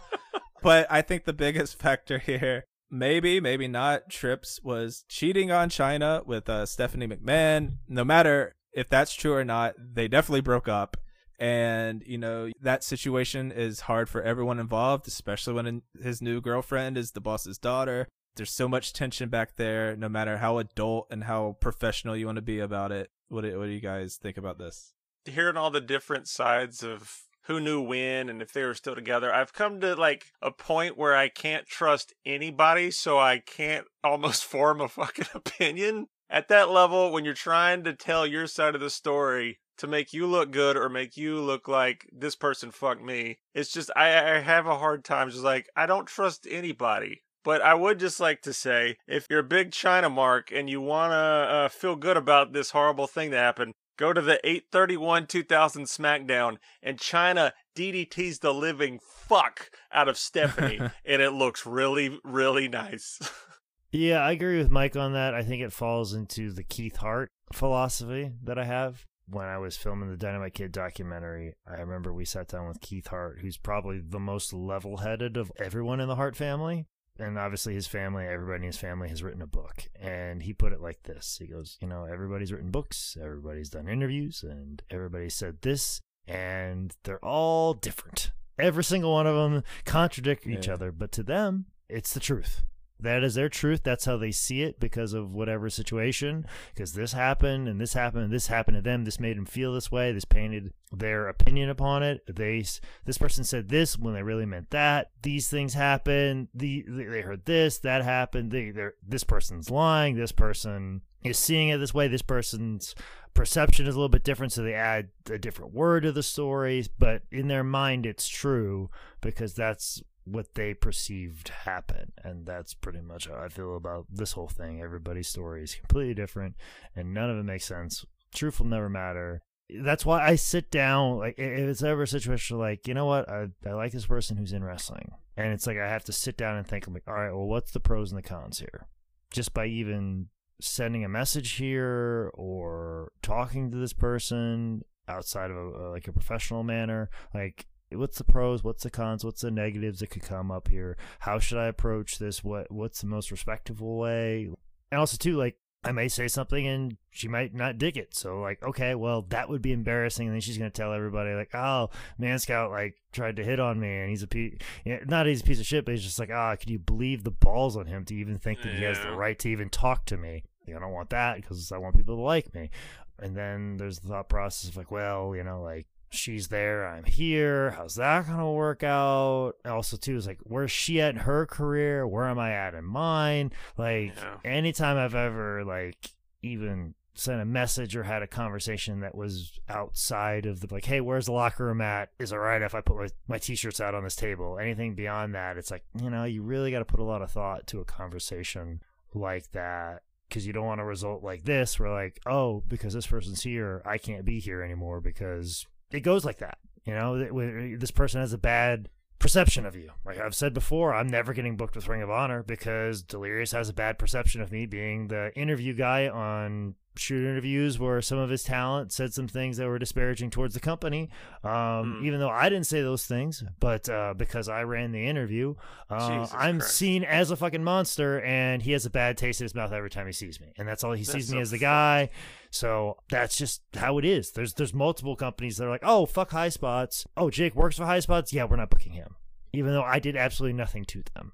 but 0.61 0.87
I 0.89 1.01
think 1.01 1.25
the 1.25 1.33
biggest 1.33 1.79
factor 1.79 2.19
here, 2.19 2.65
maybe, 2.91 3.39
maybe 3.39 3.67
not, 3.67 4.09
Trips 4.09 4.59
was 4.63 5.03
cheating 5.09 5.51
on 5.51 5.69
Chyna 5.69 6.25
with 6.25 6.49
uh, 6.49 6.65
Stephanie 6.65 7.07
McMahon. 7.07 7.77
No 7.87 8.03
matter 8.03 8.53
if 8.73 8.89
that's 8.89 9.13
true 9.13 9.33
or 9.33 9.43
not, 9.43 9.75
they 9.77 10.07
definitely 10.07 10.41
broke 10.41 10.67
up. 10.67 10.97
And, 11.39 12.03
you 12.05 12.17
know, 12.17 12.49
that 12.61 12.83
situation 12.83 13.51
is 13.51 13.81
hard 13.81 14.09
for 14.09 14.21
everyone 14.21 14.59
involved, 14.59 15.07
especially 15.07 15.53
when 15.53 15.81
his 16.01 16.21
new 16.21 16.41
girlfriend 16.41 16.97
is 16.97 17.11
the 17.11 17.21
boss's 17.21 17.57
daughter. 17.57 18.09
There's 18.35 18.51
so 18.51 18.67
much 18.67 18.93
tension 18.93 19.29
back 19.29 19.55
there, 19.55 19.95
no 19.95 20.09
matter 20.09 20.37
how 20.37 20.57
adult 20.57 21.07
and 21.09 21.23
how 21.23 21.55
professional 21.61 22.15
you 22.15 22.25
want 22.25 22.35
to 22.35 22.41
be 22.41 22.59
about 22.59 22.91
it. 22.91 23.09
What 23.29 23.41
do, 23.41 23.57
what 23.57 23.65
do 23.65 23.71
you 23.71 23.79
guys 23.79 24.17
think 24.21 24.37
about 24.37 24.57
this? 24.57 24.93
hearing 25.25 25.57
all 25.57 25.71
the 25.71 25.81
different 25.81 26.27
sides 26.27 26.83
of 26.83 27.23
who 27.43 27.59
knew 27.59 27.81
when 27.81 28.29
and 28.29 28.41
if 28.41 28.53
they 28.53 28.63
were 28.63 28.73
still 28.73 28.95
together, 28.95 29.33
I've 29.33 29.53
come 29.53 29.79
to 29.81 29.95
like 29.95 30.25
a 30.41 30.51
point 30.51 30.97
where 30.97 31.15
I 31.15 31.29
can't 31.29 31.65
trust 31.65 32.13
anybody, 32.25 32.91
so 32.91 33.17
I 33.17 33.39
can't 33.39 33.87
almost 34.03 34.45
form 34.45 34.81
a 34.81 34.87
fucking 34.87 35.27
opinion. 35.33 36.07
At 36.29 36.47
that 36.49 36.69
level, 36.69 37.11
when 37.11 37.25
you're 37.25 37.33
trying 37.33 37.83
to 37.85 37.93
tell 37.93 38.27
your 38.27 38.45
side 38.45 38.75
of 38.75 38.81
the 38.81 38.91
story 38.91 39.59
to 39.77 39.87
make 39.87 40.13
you 40.13 40.27
look 40.27 40.51
good 40.51 40.77
or 40.77 40.87
make 40.87 41.17
you 41.17 41.39
look 41.39 41.67
like 41.67 42.07
this 42.11 42.35
person 42.35 42.69
fucked 42.69 43.03
me, 43.03 43.39
it's 43.55 43.71
just, 43.71 43.89
I, 43.95 44.35
I 44.35 44.39
have 44.39 44.67
a 44.67 44.77
hard 44.77 45.03
time 45.03 45.31
just 45.31 45.43
like, 45.43 45.67
I 45.75 45.87
don't 45.87 46.05
trust 46.05 46.45
anybody. 46.47 47.23
But 47.43 47.61
I 47.61 47.73
would 47.73 47.99
just 47.99 48.19
like 48.19 48.41
to 48.43 48.53
say, 48.53 48.97
if 49.07 49.25
you're 49.29 49.39
a 49.39 49.43
big 49.43 49.71
Chyna 49.71 50.11
mark 50.11 50.51
and 50.53 50.69
you 50.69 50.81
want 50.81 51.11
to 51.11 51.15
uh, 51.15 51.69
feel 51.69 51.95
good 51.95 52.17
about 52.17 52.53
this 52.53 52.71
horrible 52.71 53.07
thing 53.07 53.31
that 53.31 53.37
happened, 53.37 53.73
go 53.97 54.13
to 54.13 54.21
the 54.21 54.39
831 54.45 55.27
2000 55.27 55.85
SmackDown 55.85 56.57
and 56.83 56.97
Chyna 56.97 57.51
DDT's 57.75 58.39
the 58.39 58.53
living 58.53 58.99
fuck 59.01 59.69
out 59.91 60.09
of 60.09 60.17
Stephanie, 60.17 60.79
and 61.05 61.21
it 61.21 61.31
looks 61.31 61.65
really, 61.65 62.19
really 62.23 62.67
nice. 62.67 63.19
Yeah, 63.91 64.19
I 64.19 64.33
agree 64.33 64.59
with 64.59 64.69
Mike 64.69 64.95
on 64.95 65.13
that. 65.13 65.33
I 65.33 65.41
think 65.41 65.63
it 65.63 65.73
falls 65.73 66.13
into 66.13 66.51
the 66.51 66.63
Keith 66.63 66.97
Hart 66.97 67.31
philosophy 67.51 68.31
that 68.43 68.59
I 68.59 68.65
have. 68.65 69.05
When 69.27 69.45
I 69.45 69.57
was 69.57 69.77
filming 69.77 70.09
the 70.09 70.17
Dynamite 70.17 70.53
Kid 70.53 70.71
documentary, 70.71 71.55
I 71.67 71.79
remember 71.79 72.13
we 72.13 72.25
sat 72.25 72.47
down 72.47 72.67
with 72.67 72.81
Keith 72.81 73.07
Hart, 73.07 73.39
who's 73.41 73.57
probably 73.57 73.99
the 73.99 74.19
most 74.19 74.53
level 74.53 74.97
headed 74.97 75.37
of 75.37 75.51
everyone 75.57 75.99
in 75.99 76.07
the 76.07 76.15
Hart 76.15 76.35
family. 76.35 76.85
And 77.19 77.37
obviously, 77.37 77.73
his 77.73 77.87
family, 77.87 78.25
everybody 78.25 78.57
in 78.57 78.63
his 78.63 78.77
family 78.77 79.09
has 79.09 79.21
written 79.21 79.41
a 79.41 79.47
book. 79.47 79.87
And 79.99 80.41
he 80.41 80.53
put 80.53 80.71
it 80.73 80.81
like 80.81 81.03
this 81.03 81.37
He 81.39 81.47
goes, 81.47 81.77
You 81.81 81.87
know, 81.87 82.05
everybody's 82.05 82.51
written 82.51 82.71
books, 82.71 83.17
everybody's 83.21 83.69
done 83.69 83.87
interviews, 83.87 84.43
and 84.43 84.81
everybody 84.89 85.29
said 85.29 85.61
this, 85.61 86.01
and 86.27 86.95
they're 87.03 87.23
all 87.23 87.73
different. 87.73 88.31
Every 88.57 88.83
single 88.83 89.13
one 89.13 89.27
of 89.27 89.35
them 89.35 89.63
contradict 89.85 90.45
each 90.47 90.67
Yeah. 90.67 90.73
other, 90.73 90.91
but 90.91 91.11
to 91.13 91.23
them, 91.23 91.65
it's 91.87 92.13
the 92.13 92.19
truth. 92.19 92.61
That 93.01 93.23
is 93.23 93.35
their 93.35 93.49
truth. 93.49 93.81
That's 93.83 94.05
how 94.05 94.17
they 94.17 94.31
see 94.31 94.61
it 94.61 94.79
because 94.79 95.13
of 95.13 95.33
whatever 95.33 95.69
situation. 95.69 96.45
Because 96.73 96.93
this 96.93 97.13
happened 97.13 97.67
and 97.69 97.79
this 97.79 97.93
happened 97.93 98.25
and 98.25 98.33
this 98.33 98.47
happened 98.47 98.75
to 98.75 98.81
them. 98.81 99.05
This 99.05 99.19
made 99.19 99.37
them 99.37 99.45
feel 99.45 99.73
this 99.73 99.91
way. 99.91 100.11
This 100.11 100.25
painted 100.25 100.73
their 100.91 101.29
opinion 101.29 101.69
upon 101.69 102.03
it. 102.03 102.23
They 102.27 102.65
this 103.05 103.17
person 103.17 103.43
said 103.43 103.69
this 103.69 103.97
when 103.97 104.13
they 104.13 104.23
really 104.23 104.45
meant 104.45 104.71
that. 104.71 105.11
These 105.21 105.47
things 105.47 105.73
happened. 105.73 106.49
The 106.53 106.85
they 106.87 107.21
heard 107.21 107.45
this 107.45 107.79
that 107.79 108.03
happened. 108.03 108.51
They 108.51 108.73
this 109.07 109.23
person's 109.23 109.69
lying. 109.69 110.15
This 110.15 110.33
person 110.33 111.01
is 111.23 111.37
seeing 111.37 111.69
it 111.69 111.77
this 111.77 111.93
way. 111.93 112.07
This 112.07 112.21
person's 112.21 112.95
perception 113.33 113.87
is 113.87 113.95
a 113.95 113.97
little 113.97 114.09
bit 114.09 114.23
different, 114.23 114.51
so 114.51 114.63
they 114.63 114.73
add 114.73 115.09
a 115.29 115.37
different 115.37 115.73
word 115.73 116.03
to 116.03 116.11
the 116.11 116.23
story. 116.23 116.85
But 116.97 117.21
in 117.31 117.47
their 117.47 117.63
mind, 117.63 118.05
it's 118.05 118.27
true 118.27 118.89
because 119.21 119.53
that's 119.53 120.01
what 120.31 120.53
they 120.55 120.73
perceived 120.73 121.49
happen. 121.49 122.11
And 122.23 122.45
that's 122.45 122.73
pretty 122.73 123.01
much 123.01 123.27
how 123.27 123.35
i 123.35 123.49
feel 123.49 123.75
about 123.75 124.05
this 124.09 124.33
whole 124.33 124.47
thing. 124.47 124.81
Everybody's 124.81 125.27
story 125.27 125.63
is 125.63 125.75
completely 125.75 126.13
different 126.13 126.55
and 126.95 127.13
none 127.13 127.29
of 127.29 127.37
it 127.37 127.43
makes 127.43 127.65
sense. 127.65 128.05
Truth 128.33 128.59
will 128.59 128.67
never 128.67 128.89
matter. 128.89 129.41
That's 129.69 130.05
why 130.05 130.25
i 130.25 130.35
sit 130.35 130.71
down 130.71 131.17
like 131.17 131.37
if 131.37 131.69
it's 131.69 131.83
ever 131.83 132.03
a 132.03 132.07
situation 132.07 132.57
like 132.57 132.87
you 132.87 132.93
know 132.93 133.05
what? 133.05 133.29
I, 133.29 133.47
I 133.65 133.71
like 133.73 133.91
this 133.91 134.05
person 134.05 134.37
who's 134.37 134.53
in 134.53 134.63
wrestling. 134.63 135.11
And 135.37 135.53
it's 135.53 135.67
like 135.67 135.77
i 135.77 135.87
have 135.87 136.03
to 136.05 136.13
sit 136.13 136.37
down 136.37 136.57
and 136.57 136.67
think 136.67 136.87
i'm 136.87 136.93
like 136.93 137.07
all 137.07 137.13
right 137.13 137.31
well 137.31 137.47
what's 137.47 137.71
the 137.71 137.79
pros 137.79 138.11
and 138.11 138.17
the 138.17 138.27
cons 138.27 138.59
here? 138.59 138.87
Just 139.31 139.53
by 139.53 139.67
even 139.67 140.27
sending 140.61 141.05
a 141.05 141.09
message 141.09 141.51
here 141.51 142.31
or 142.33 143.11
talking 143.21 143.71
to 143.71 143.77
this 143.77 143.93
person 143.93 144.83
outside 145.07 145.49
of 145.49 145.57
a, 145.57 145.89
like 145.89 146.07
a 146.07 146.13
professional 146.13 146.63
manner 146.63 147.09
like 147.33 147.65
what's 147.91 148.17
the 148.17 148.23
pros 148.23 148.63
what's 148.63 148.83
the 148.83 148.89
cons 148.89 149.25
what's 149.25 149.41
the 149.41 149.51
negatives 149.51 149.99
that 149.99 150.09
could 150.09 150.23
come 150.23 150.51
up 150.51 150.67
here 150.67 150.97
how 151.19 151.39
should 151.39 151.57
i 151.57 151.65
approach 151.65 152.19
this 152.19 152.43
what 152.43 152.71
what's 152.71 153.01
the 153.01 153.07
most 153.07 153.31
respectful 153.31 153.97
way 153.97 154.49
and 154.91 154.99
also 154.99 155.17
too 155.17 155.35
like 155.35 155.55
I 155.81 155.93
may 155.93 156.09
say 156.09 156.27
something 156.27 156.67
and 156.67 156.97
she 157.09 157.29
might 157.29 157.53
not 157.53 157.77
dig 157.77 157.95
it. 157.95 158.13
So 158.13 158.41
like, 158.41 158.61
okay, 158.61 158.95
well 158.95 159.21
that 159.29 159.49
would 159.49 159.61
be 159.61 159.71
embarrassing. 159.71 160.27
And 160.27 160.35
then 160.35 160.41
she's 160.41 160.57
gonna 160.57 160.69
tell 160.69 160.91
everybody 160.91 161.33
like, 161.33 161.55
oh, 161.55 161.89
Man 162.17 162.37
Scout 162.39 162.71
like 162.71 162.97
tried 163.13 163.37
to 163.37 163.45
hit 163.45 163.61
on 163.61 163.79
me 163.79 163.87
and 163.87 164.09
he's 164.09 164.23
a 164.23 164.27
piece, 164.27 164.57
not 164.85 165.25
he's 165.25 165.41
a 165.41 165.45
piece 165.45 165.59
of 165.59 165.65
shit, 165.65 165.85
but 165.85 165.93
he's 165.93 166.03
just 166.03 166.19
like, 166.19 166.31
ah, 166.33 166.51
oh, 166.51 166.57
can 166.57 166.69
you 166.69 166.79
believe 166.79 167.23
the 167.23 167.31
balls 167.31 167.77
on 167.77 167.85
him 167.85 168.03
to 168.05 168.15
even 168.15 168.37
think 168.37 168.61
that 168.61 168.73
he 168.73 168.83
has 168.83 168.99
the 168.99 169.11
right 169.11 169.39
to 169.39 169.49
even 169.49 169.69
talk 169.69 170.05
to 170.07 170.17
me? 170.17 170.43
I 170.67 170.79
don't 170.79 170.91
want 170.91 171.09
that 171.11 171.37
because 171.37 171.71
I 171.71 171.77
want 171.77 171.95
people 171.95 172.17
to 172.17 172.21
like 172.21 172.53
me. 172.53 172.69
And 173.17 173.35
then 173.35 173.77
there's 173.77 173.99
the 173.99 174.09
thought 174.09 174.29
process 174.29 174.69
of 174.69 174.77
like, 174.77 174.91
well, 174.91 175.35
you 175.35 175.43
know, 175.43 175.61
like 175.61 175.87
she's 176.09 176.47
there, 176.47 176.87
I'm 176.87 177.05
here. 177.05 177.71
How's 177.71 177.95
that 177.95 178.27
gonna 178.27 178.51
work 178.51 178.83
out? 178.83 179.53
Also, 179.65 179.97
too, 179.97 180.17
is 180.17 180.27
like, 180.27 180.39
where's 180.43 180.71
she 180.71 181.01
at 181.01 181.11
in 181.11 181.21
her 181.21 181.45
career? 181.45 182.07
Where 182.07 182.25
am 182.25 182.39
I 182.39 182.51
at 182.51 182.73
in 182.73 182.85
mine? 182.85 183.51
Like, 183.77 184.13
yeah. 184.15 184.37
anytime 184.43 184.97
I've 184.97 185.15
ever 185.15 185.63
like 185.63 186.11
even 186.41 186.93
sent 187.13 187.41
a 187.41 187.45
message 187.45 187.95
or 187.95 188.03
had 188.03 188.23
a 188.23 188.27
conversation 188.27 189.01
that 189.01 189.13
was 189.13 189.59
outside 189.67 190.45
of 190.45 190.61
the 190.61 190.67
like, 190.71 190.85
hey, 190.85 191.01
where's 191.01 191.25
the 191.25 191.33
locker 191.33 191.65
room 191.65 191.81
at? 191.81 192.09
Is 192.17 192.31
it 192.31 192.37
right 192.37 192.61
if 192.61 192.73
I 192.73 192.81
put 192.81 192.97
my, 192.97 193.09
my 193.27 193.37
t-shirts 193.37 193.81
out 193.81 193.93
on 193.93 194.03
this 194.03 194.15
table? 194.15 194.57
Anything 194.57 194.95
beyond 194.95 195.35
that, 195.35 195.57
it's 195.57 195.69
like, 195.69 195.83
you 196.01 196.09
know, 196.09 196.23
you 196.23 196.41
really 196.41 196.71
got 196.71 196.79
to 196.79 196.85
put 196.85 196.99
a 196.99 197.03
lot 197.03 197.21
of 197.21 197.31
thought 197.31 197.67
to 197.67 197.81
a 197.81 197.85
conversation 197.85 198.81
like 199.13 199.51
that 199.51 200.03
because 200.29 200.45
you 200.45 200.53
don't 200.53 200.65
want 200.65 200.79
a 200.79 200.85
result 200.85 201.23
like 201.23 201.43
this 201.43 201.79
where 201.79 201.89
like 201.89 202.19
oh 202.27 202.63
because 202.67 202.93
this 202.93 203.07
person's 203.07 203.41
here 203.41 203.81
i 203.83 203.97
can't 203.97 204.25
be 204.25 204.39
here 204.39 204.61
anymore 204.61 205.01
because 205.01 205.65
it 205.91 206.01
goes 206.01 206.25
like 206.25 206.39
that 206.39 206.57
you 206.85 206.93
know 206.93 207.77
this 207.77 207.91
person 207.91 208.21
has 208.21 208.33
a 208.33 208.37
bad 208.37 208.89
perception 209.19 209.65
of 209.65 209.75
you. 209.75 209.91
Like 210.05 210.17
i've 210.17 210.33
said 210.35 210.53
before 210.53 210.93
i'm 210.93 211.07
never 211.07 211.33
getting 211.33 211.57
booked 211.57 211.75
with 211.75 211.87
ring 211.87 212.01
of 212.01 212.09
honor 212.09 212.41
because 212.41 213.01
delirious 213.01 213.51
has 213.51 213.69
a 213.69 213.73
bad 213.73 213.99
perception 213.99 214.41
of 214.41 214.51
me 214.51 214.65
being 214.65 215.07
the 215.09 215.31
interview 215.35 215.73
guy 215.73 216.07
on 216.07 216.75
shoot 216.99 217.25
interviews 217.25 217.79
where 217.79 218.01
some 218.01 218.17
of 218.17 218.29
his 218.29 218.43
talent 218.43 218.91
said 218.91 219.13
some 219.13 219.27
things 219.27 219.57
that 219.57 219.67
were 219.67 219.79
disparaging 219.79 220.29
towards 220.29 220.53
the 220.53 220.59
company. 220.59 221.09
Um, 221.43 221.99
mm. 222.01 222.05
Even 222.05 222.19
though 222.19 222.29
I 222.29 222.49
didn't 222.49 222.67
say 222.67 222.81
those 222.81 223.05
things, 223.05 223.43
but 223.59 223.89
uh, 223.89 224.13
because 224.15 224.49
I 224.49 224.63
ran 224.63 224.91
the 224.91 225.05
interview, 225.05 225.55
uh, 225.89 226.27
I'm 226.33 226.59
Christ. 226.59 226.75
seen 226.75 227.03
as 227.03 227.31
a 227.31 227.35
fucking 227.35 227.63
monster, 227.63 228.21
and 228.21 228.61
he 228.61 228.71
has 228.73 228.85
a 228.85 228.89
bad 228.89 229.17
taste 229.17 229.41
in 229.41 229.45
his 229.45 229.55
mouth 229.55 229.71
every 229.71 229.89
time 229.89 230.05
he 230.05 230.11
sees 230.11 230.39
me, 230.39 230.53
and 230.57 230.67
that's 230.67 230.83
all 230.83 230.93
he 230.93 231.03
that's 231.03 231.13
sees 231.13 231.29
so 231.29 231.35
me 231.35 231.41
as 231.41 231.51
the 231.51 231.57
guy. 231.57 232.09
So 232.51 232.97
that's 233.09 233.37
just 233.37 233.61
how 233.75 233.97
it 233.97 234.05
is. 234.05 234.31
There's 234.31 234.53
there's 234.53 234.73
multiple 234.73 235.15
companies 235.15 235.57
that 235.57 235.65
are 235.65 235.69
like, 235.69 235.83
oh 235.83 236.05
fuck 236.05 236.31
high 236.31 236.49
spots. 236.49 237.05
Oh 237.15 237.29
Jake 237.29 237.55
works 237.55 237.77
for 237.77 237.85
high 237.85 237.99
spots. 237.99 238.33
Yeah, 238.33 238.45
we're 238.45 238.57
not 238.57 238.69
booking 238.69 238.93
him, 238.93 239.15
even 239.53 239.71
though 239.71 239.83
I 239.83 239.99
did 239.99 240.15
absolutely 240.15 240.57
nothing 240.57 240.85
to 240.85 241.03
them. 241.13 241.33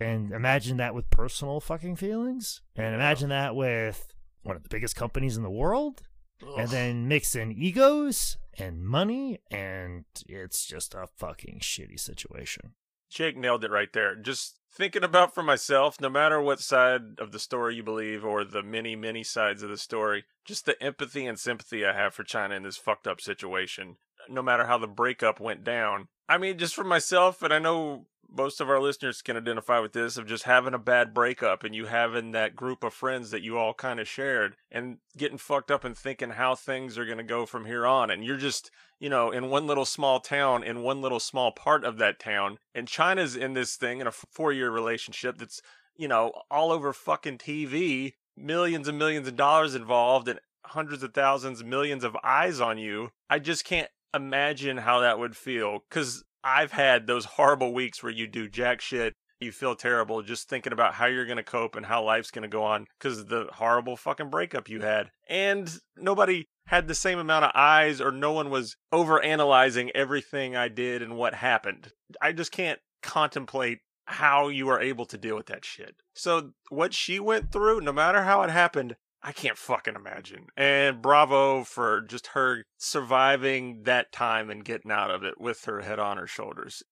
And 0.00 0.32
imagine 0.32 0.78
that 0.78 0.94
with 0.94 1.08
personal 1.10 1.60
fucking 1.60 1.96
feelings, 1.96 2.62
and 2.76 2.94
imagine 2.94 3.28
that 3.28 3.54
with 3.54 4.13
one 4.44 4.56
of 4.56 4.62
the 4.62 4.68
biggest 4.68 4.94
companies 4.94 5.36
in 5.36 5.42
the 5.42 5.50
world 5.50 6.02
Ugh. 6.42 6.54
and 6.58 6.70
then 6.70 7.08
mix 7.08 7.34
in 7.34 7.50
egos 7.52 8.36
and 8.58 8.84
money 8.84 9.40
and 9.50 10.04
it's 10.28 10.64
just 10.64 10.94
a 10.94 11.08
fucking 11.16 11.58
shitty 11.60 11.98
situation. 11.98 12.74
Jake 13.10 13.36
nailed 13.36 13.64
it 13.64 13.70
right 13.70 13.92
there. 13.92 14.16
Just 14.16 14.58
thinking 14.74 15.04
about 15.04 15.34
for 15.34 15.42
myself 15.42 16.00
no 16.00 16.08
matter 16.08 16.40
what 16.40 16.58
side 16.60 17.18
of 17.18 17.30
the 17.30 17.38
story 17.38 17.76
you 17.76 17.82
believe 17.82 18.24
or 18.24 18.44
the 18.44 18.62
many 18.62 18.96
many 18.96 19.22
sides 19.22 19.62
of 19.62 19.70
the 19.70 19.78
story 19.78 20.24
just 20.44 20.66
the 20.66 20.82
empathy 20.82 21.26
and 21.26 21.38
sympathy 21.38 21.86
i 21.86 21.92
have 21.92 22.12
for 22.12 22.24
Chyna 22.24 22.56
in 22.56 22.64
this 22.64 22.76
fucked 22.76 23.06
up 23.06 23.20
situation 23.20 23.96
no 24.28 24.42
matter 24.42 24.66
how 24.66 24.78
the 24.78 24.86
breakup 24.86 25.40
went 25.40 25.64
down 25.64 26.08
i 26.28 26.38
mean 26.38 26.58
just 26.58 26.74
for 26.74 26.84
myself 26.84 27.42
and 27.42 27.52
i 27.52 27.58
know 27.58 28.06
most 28.36 28.60
of 28.60 28.68
our 28.68 28.80
listeners 28.80 29.22
can 29.22 29.36
identify 29.36 29.78
with 29.78 29.92
this 29.92 30.16
of 30.16 30.26
just 30.26 30.44
having 30.44 30.74
a 30.74 30.78
bad 30.78 31.14
breakup 31.14 31.62
and 31.62 31.74
you 31.74 31.86
having 31.86 32.32
that 32.32 32.56
group 32.56 32.82
of 32.82 32.92
friends 32.92 33.30
that 33.30 33.42
you 33.42 33.56
all 33.56 33.74
kind 33.74 34.00
of 34.00 34.08
shared 34.08 34.56
and 34.70 34.98
getting 35.16 35.38
fucked 35.38 35.70
up 35.70 35.84
and 35.84 35.96
thinking 35.96 36.30
how 36.30 36.54
things 36.54 36.98
are 36.98 37.04
going 37.04 37.18
to 37.18 37.24
go 37.24 37.46
from 37.46 37.64
here 37.66 37.86
on. 37.86 38.10
And 38.10 38.24
you're 38.24 38.36
just, 38.36 38.70
you 38.98 39.08
know, 39.08 39.30
in 39.30 39.50
one 39.50 39.66
little 39.66 39.84
small 39.84 40.20
town, 40.20 40.64
in 40.64 40.82
one 40.82 41.00
little 41.00 41.20
small 41.20 41.52
part 41.52 41.84
of 41.84 41.98
that 41.98 42.18
town. 42.18 42.58
And 42.74 42.88
Chyna's 42.88 43.36
in 43.36 43.54
this 43.54 43.76
thing 43.76 44.00
in 44.00 44.06
a 44.06 44.12
four 44.12 44.52
year 44.52 44.70
relationship 44.70 45.38
that's, 45.38 45.62
you 45.96 46.08
know, 46.08 46.32
all 46.50 46.72
over 46.72 46.92
fucking 46.92 47.38
TV, 47.38 48.14
millions 48.36 48.88
and 48.88 48.98
millions 48.98 49.28
of 49.28 49.36
dollars 49.36 49.74
involved 49.74 50.28
and 50.28 50.40
hundreds 50.66 51.02
of 51.02 51.14
thousands, 51.14 51.62
millions 51.62 52.02
of 52.02 52.16
eyes 52.24 52.60
on 52.60 52.78
you. 52.78 53.10
I 53.30 53.38
just 53.38 53.64
can't 53.64 53.88
imagine 54.14 54.78
how 54.78 55.00
that 55.00 55.18
would 55.18 55.36
feel 55.36 55.80
because 55.88 56.24
I've 56.42 56.72
had 56.72 57.06
those 57.06 57.24
horrible 57.24 57.72
weeks 57.72 58.02
where 58.02 58.12
you 58.12 58.26
do 58.26 58.48
jack 58.48 58.80
shit. 58.80 59.14
You 59.40 59.50
feel 59.52 59.74
terrible 59.74 60.22
just 60.22 60.48
thinking 60.48 60.72
about 60.72 60.94
how 60.94 61.06
you're 61.06 61.26
going 61.26 61.38
to 61.38 61.42
cope 61.42 61.74
and 61.76 61.84
how 61.84 62.04
life's 62.04 62.30
going 62.30 62.44
to 62.44 62.48
go 62.48 62.62
on 62.62 62.86
because 62.98 63.18
of 63.18 63.28
the 63.28 63.48
horrible 63.52 63.96
fucking 63.96 64.30
breakup 64.30 64.68
you 64.68 64.80
had. 64.80 65.10
And 65.28 65.70
nobody 65.96 66.46
had 66.66 66.88
the 66.88 66.94
same 66.94 67.18
amount 67.18 67.44
of 67.44 67.50
eyes 67.54 68.00
or 68.00 68.10
no 68.10 68.32
one 68.32 68.48
was 68.48 68.76
over 68.92 69.22
analyzing 69.22 69.90
everything 69.94 70.56
I 70.56 70.68
did 70.68 71.02
and 71.02 71.16
what 71.16 71.34
happened. 71.34 71.92
I 72.22 72.32
just 72.32 72.52
can't 72.52 72.78
contemplate 73.02 73.80
how 74.06 74.48
you 74.48 74.68
are 74.68 74.80
able 74.80 75.06
to 75.06 75.18
deal 75.18 75.36
with 75.36 75.46
that 75.46 75.64
shit. 75.64 75.96
So, 76.14 76.52
what 76.68 76.94
she 76.94 77.18
went 77.18 77.52
through, 77.52 77.80
no 77.80 77.92
matter 77.92 78.22
how 78.24 78.42
it 78.42 78.50
happened, 78.50 78.96
I 79.26 79.32
can't 79.32 79.56
fucking 79.56 79.94
imagine. 79.94 80.48
And 80.54 81.00
bravo 81.00 81.64
for 81.64 82.02
just 82.02 82.28
her 82.28 82.62
surviving 82.76 83.84
that 83.84 84.12
time 84.12 84.50
and 84.50 84.62
getting 84.62 84.90
out 84.90 85.10
of 85.10 85.24
it 85.24 85.40
with 85.40 85.64
her 85.64 85.80
head 85.80 85.98
on 85.98 86.18
her 86.18 86.26
shoulders. 86.26 86.82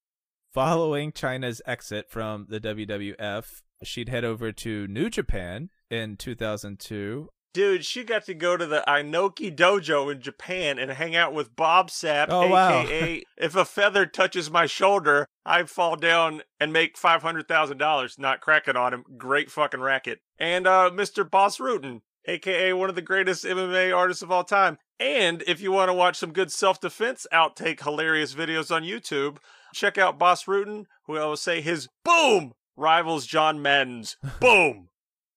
Following 0.51 1.12
Chyna's 1.12 1.61
exit 1.66 2.09
from 2.09 2.47
the 2.49 2.59
WWF, 2.59 3.62
she'd 3.85 4.09
head 4.09 4.24
over 4.24 4.51
to 4.51 4.87
New 4.87 5.11
Japan 5.11 5.68
in 5.91 6.16
2002. 6.16 7.28
Dude, 7.53 7.85
she 7.85 8.03
got 8.03 8.24
to 8.24 8.35
go 8.35 8.57
to 8.57 8.66
the 8.66 8.83
Inoki 8.89 9.55
dojo 9.55 10.11
in 10.11 10.22
Japan 10.22 10.78
and 10.78 10.91
hang 10.91 11.14
out 11.14 11.35
with 11.35 11.55
Bob 11.55 11.91
Sapp, 11.91 12.28
oh, 12.30 12.45
aka 12.45 12.51
wow. 12.51 13.20
if 13.37 13.55
a 13.55 13.66
feather 13.66 14.07
touches 14.07 14.51
my 14.51 14.64
shoulder, 14.64 15.26
I 15.45 15.64
fall 15.64 15.97
down 15.97 16.43
and 16.59 16.72
make 16.72 16.97
five 16.97 17.20
hundred 17.20 17.49
thousand 17.49 17.76
dollars. 17.76 18.18
Not 18.18 18.41
cracking 18.41 18.76
on 18.76 18.95
him. 18.95 19.05
Great 19.18 19.51
fucking 19.51 19.80
racket. 19.80 20.20
And 20.39 20.66
uh, 20.66 20.91
Mr. 20.95 21.30
Bas 21.30 21.59
Rutten, 21.59 22.01
aka 22.27 22.73
one 22.73 22.89
of 22.89 22.95
the 22.95 23.03
greatest 23.03 23.45
MMA 23.45 23.97
artists 23.97 24.23
of 24.23 24.31
all 24.31 24.45
time. 24.45 24.79
And 25.01 25.43
if 25.47 25.61
you 25.61 25.73
want 25.73 25.89
to 25.89 25.95
watch 25.95 26.16
some 26.16 26.33
good 26.33 26.53
self 26.53 26.81
defense 26.81 27.27
outtake 27.33 27.83
hilarious 27.83 28.35
videos 28.35 28.75
on 28.75 28.83
YouTube, 28.83 29.39
check 29.75 29.99
out 29.99 30.18
Bas 30.18 30.45
Rutten, 30.45 30.85
who 31.07 31.16
I 31.16 31.25
will 31.25 31.37
say 31.37 31.61
his 31.61 31.89
boom 32.05 32.53
rivals 32.77 33.27
John 33.27 33.59
Madden's 33.59 34.16
boom. 34.41 34.89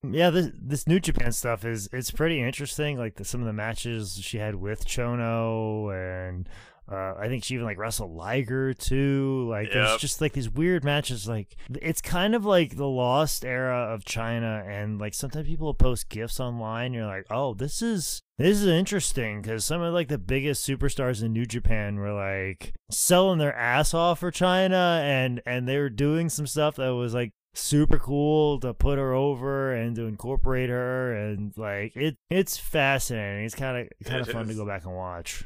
Yeah, 0.03 0.29
this 0.29 0.51
this 0.61 0.87
New 0.87 0.99
Japan 0.99 1.31
stuff 1.31 1.65
is 1.65 1.89
it's 1.91 2.11
pretty 2.11 2.41
interesting. 2.41 2.97
Like 2.97 3.15
the, 3.15 3.25
some 3.25 3.41
of 3.41 3.47
the 3.47 3.53
matches 3.53 4.19
she 4.21 4.37
had 4.37 4.55
with 4.55 4.85
Chono 4.85 5.91
and 5.91 6.47
uh, 6.91 7.15
I 7.17 7.27
think 7.27 7.43
she 7.43 7.55
even 7.55 7.65
like 7.65 7.79
wrestled 7.79 8.11
Liger 8.11 8.73
too. 8.73 9.47
Like 9.49 9.67
yep. 9.67 9.73
there's 9.73 10.01
just 10.01 10.21
like 10.21 10.33
these 10.33 10.49
weird 10.49 10.83
matches. 10.83 11.27
Like 11.27 11.55
it's 11.81 12.01
kind 12.01 12.35
of 12.35 12.45
like 12.45 12.77
the 12.77 12.87
lost 12.87 13.43
era 13.43 13.91
of 13.91 14.05
Chyna, 14.05 14.67
and 14.67 14.99
like 14.99 15.15
sometimes 15.15 15.47
people 15.47 15.65
will 15.65 15.73
post 15.73 16.09
gifs 16.09 16.39
online. 16.39 16.93
You're 16.93 17.07
like, 17.07 17.25
oh, 17.31 17.55
this 17.55 17.81
is 17.81 18.21
this 18.37 18.61
is 18.61 18.67
interesting 18.67 19.41
because 19.41 19.65
some 19.65 19.81
of 19.81 19.93
like 19.93 20.09
the 20.09 20.19
biggest 20.19 20.67
superstars 20.67 21.23
in 21.23 21.33
New 21.33 21.47
Japan 21.47 21.95
were 21.95 22.13
like 22.13 22.73
selling 22.91 23.39
their 23.39 23.55
ass 23.55 23.95
off 23.95 24.19
for 24.19 24.31
Chyna, 24.31 25.01
and 25.01 25.41
and 25.45 25.67
they 25.67 25.79
were 25.79 25.89
doing 25.89 26.29
some 26.29 26.45
stuff 26.45 26.75
that 26.75 26.93
was 26.93 27.15
like 27.15 27.33
super 27.55 27.97
cool 27.97 28.59
to 28.59 28.73
put 28.73 28.99
her 28.99 29.13
over 29.13 29.73
and 29.73 29.95
to 29.95 30.05
incorporate 30.07 30.69
her 30.69 31.15
and 31.15 31.53
like 31.55 31.95
it 31.95 32.17
it's 32.29 32.57
fascinating 32.57 33.45
it's 33.45 33.55
kind 33.55 33.77
of 33.77 33.87
kind 34.05 34.19
of 34.19 34.27
fun 34.27 34.41
is. 34.41 34.49
to 34.49 34.55
go 34.55 34.65
back 34.65 34.83
and 34.83 34.93
watch 34.93 35.45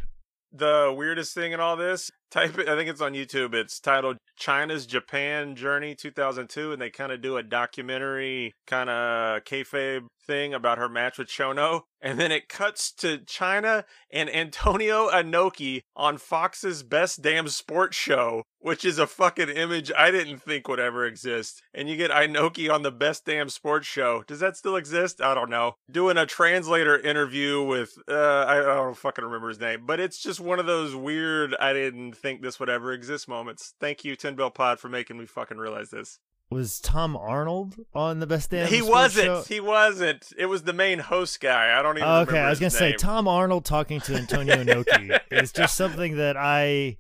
the 0.52 0.94
weirdest 0.96 1.34
thing 1.34 1.52
in 1.52 1.60
all 1.60 1.76
this 1.76 2.12
type 2.32 2.58
it 2.58 2.70
i 2.70 2.76
think 2.76 2.90
it's 2.90 3.02
on 3.02 3.14
youtube 3.14 3.54
it's 3.54 3.80
titled 3.80 4.18
Chyna's 4.40 4.86
japan 4.86 5.56
journey 5.56 5.96
2002 5.96 6.72
and 6.72 6.82
they 6.82 6.90
kind 6.90 7.12
of 7.12 7.22
do 7.22 7.38
a 7.38 7.44
documentary 7.44 8.54
kind 8.68 8.90
of 8.90 9.44
kayfabe 9.44 10.08
thing 10.26 10.54
about 10.54 10.78
her 10.78 10.90
match 10.90 11.18
with 11.18 11.28
chono 11.28 11.82
and 12.02 12.20
then 12.20 12.32
it 12.32 12.48
cuts 12.48 12.92
to 12.92 13.18
Chyna 13.18 13.84
and 14.12 14.30
antonio 14.34 15.10
inoki 15.10 15.82
on 15.96 16.18
fox's 16.18 16.84
best 16.84 17.22
damn 17.22 17.48
sports 17.48 17.98
show 17.98 18.44
which 18.60 18.86
is 18.86 19.00
a 19.00 19.08
fucking 19.08 19.50
image 19.50 19.92
i 19.98 20.12
didn't 20.12 20.40
think 20.40 20.68
would 20.68 20.80
ever 20.80 21.06
exist 21.06 21.62
and 21.74 21.90
you 21.90 21.98
get 21.98 22.12
inoki 22.12 22.72
on 22.72 22.84
the 22.84 22.92
best 22.92 23.26
damn 23.26 23.50
sports 23.50 23.88
show. 23.88 24.24
Does 24.28 24.40
that 24.40 24.58
still 24.58 24.76
exist? 24.76 25.22
I 25.22 25.34
don't 25.34 25.50
know. 25.50 25.76
Doing 25.92 26.18
a 26.18 26.26
translator 26.26 26.98
interview 26.98 27.64
with 27.64 27.98
uh 28.10 28.46
i 28.48 28.62
don't 28.62 28.98
fucking 28.98 29.24
remember 29.24 29.50
his 29.50 29.60
name 29.60 29.86
but 29.86 30.00
it's 30.00 30.22
just 30.22 30.40
one 30.40 30.60
of 30.60 30.66
those 30.66 30.96
weird 30.96 31.56
i 31.60 31.74
didn't 31.74 32.16
think 32.22 32.42
this 32.42 32.60
would 32.60 32.70
ever 32.70 32.92
exist 32.92 33.28
moments. 33.28 33.74
Thank 33.80 34.04
you, 34.04 34.16
Ten 34.16 34.36
Bell 34.36 34.52
Pod, 34.52 34.80
for 34.80 34.90
making 34.90 35.18
me 35.18 35.26
fucking 35.26 35.58
realize 35.58 35.90
this. 35.90 36.20
Was 36.52 36.80
Tom 36.80 37.16
Arnold 37.16 37.76
on 37.94 38.20
the 38.20 38.26
best 38.26 38.50
damn? 38.50 38.68
He 38.68 38.82
wasn't. 38.82 39.26
Show? 39.26 39.44
He 39.44 39.60
wasn't. 39.60 40.34
It 40.36 40.48
was 40.48 40.64
the 40.64 40.74
main 40.74 40.98
host 40.98 41.40
guy. 41.40 41.78
I 41.78 41.84
don't 41.84 41.98
even. 41.98 42.10
Okay, 42.10 42.40
I 42.40 42.50
was 42.50 42.60
gonna 42.60 42.72
say 42.72 42.94
Tom 42.94 43.28
Arnold 43.28 43.66
talking 43.66 44.02
to 44.02 44.16
Antonio 44.16 44.56
Inoki 44.64 45.20
is 45.30 45.52
just 45.52 45.78
something 45.78 46.18
that 46.18 46.38
I 46.38 46.98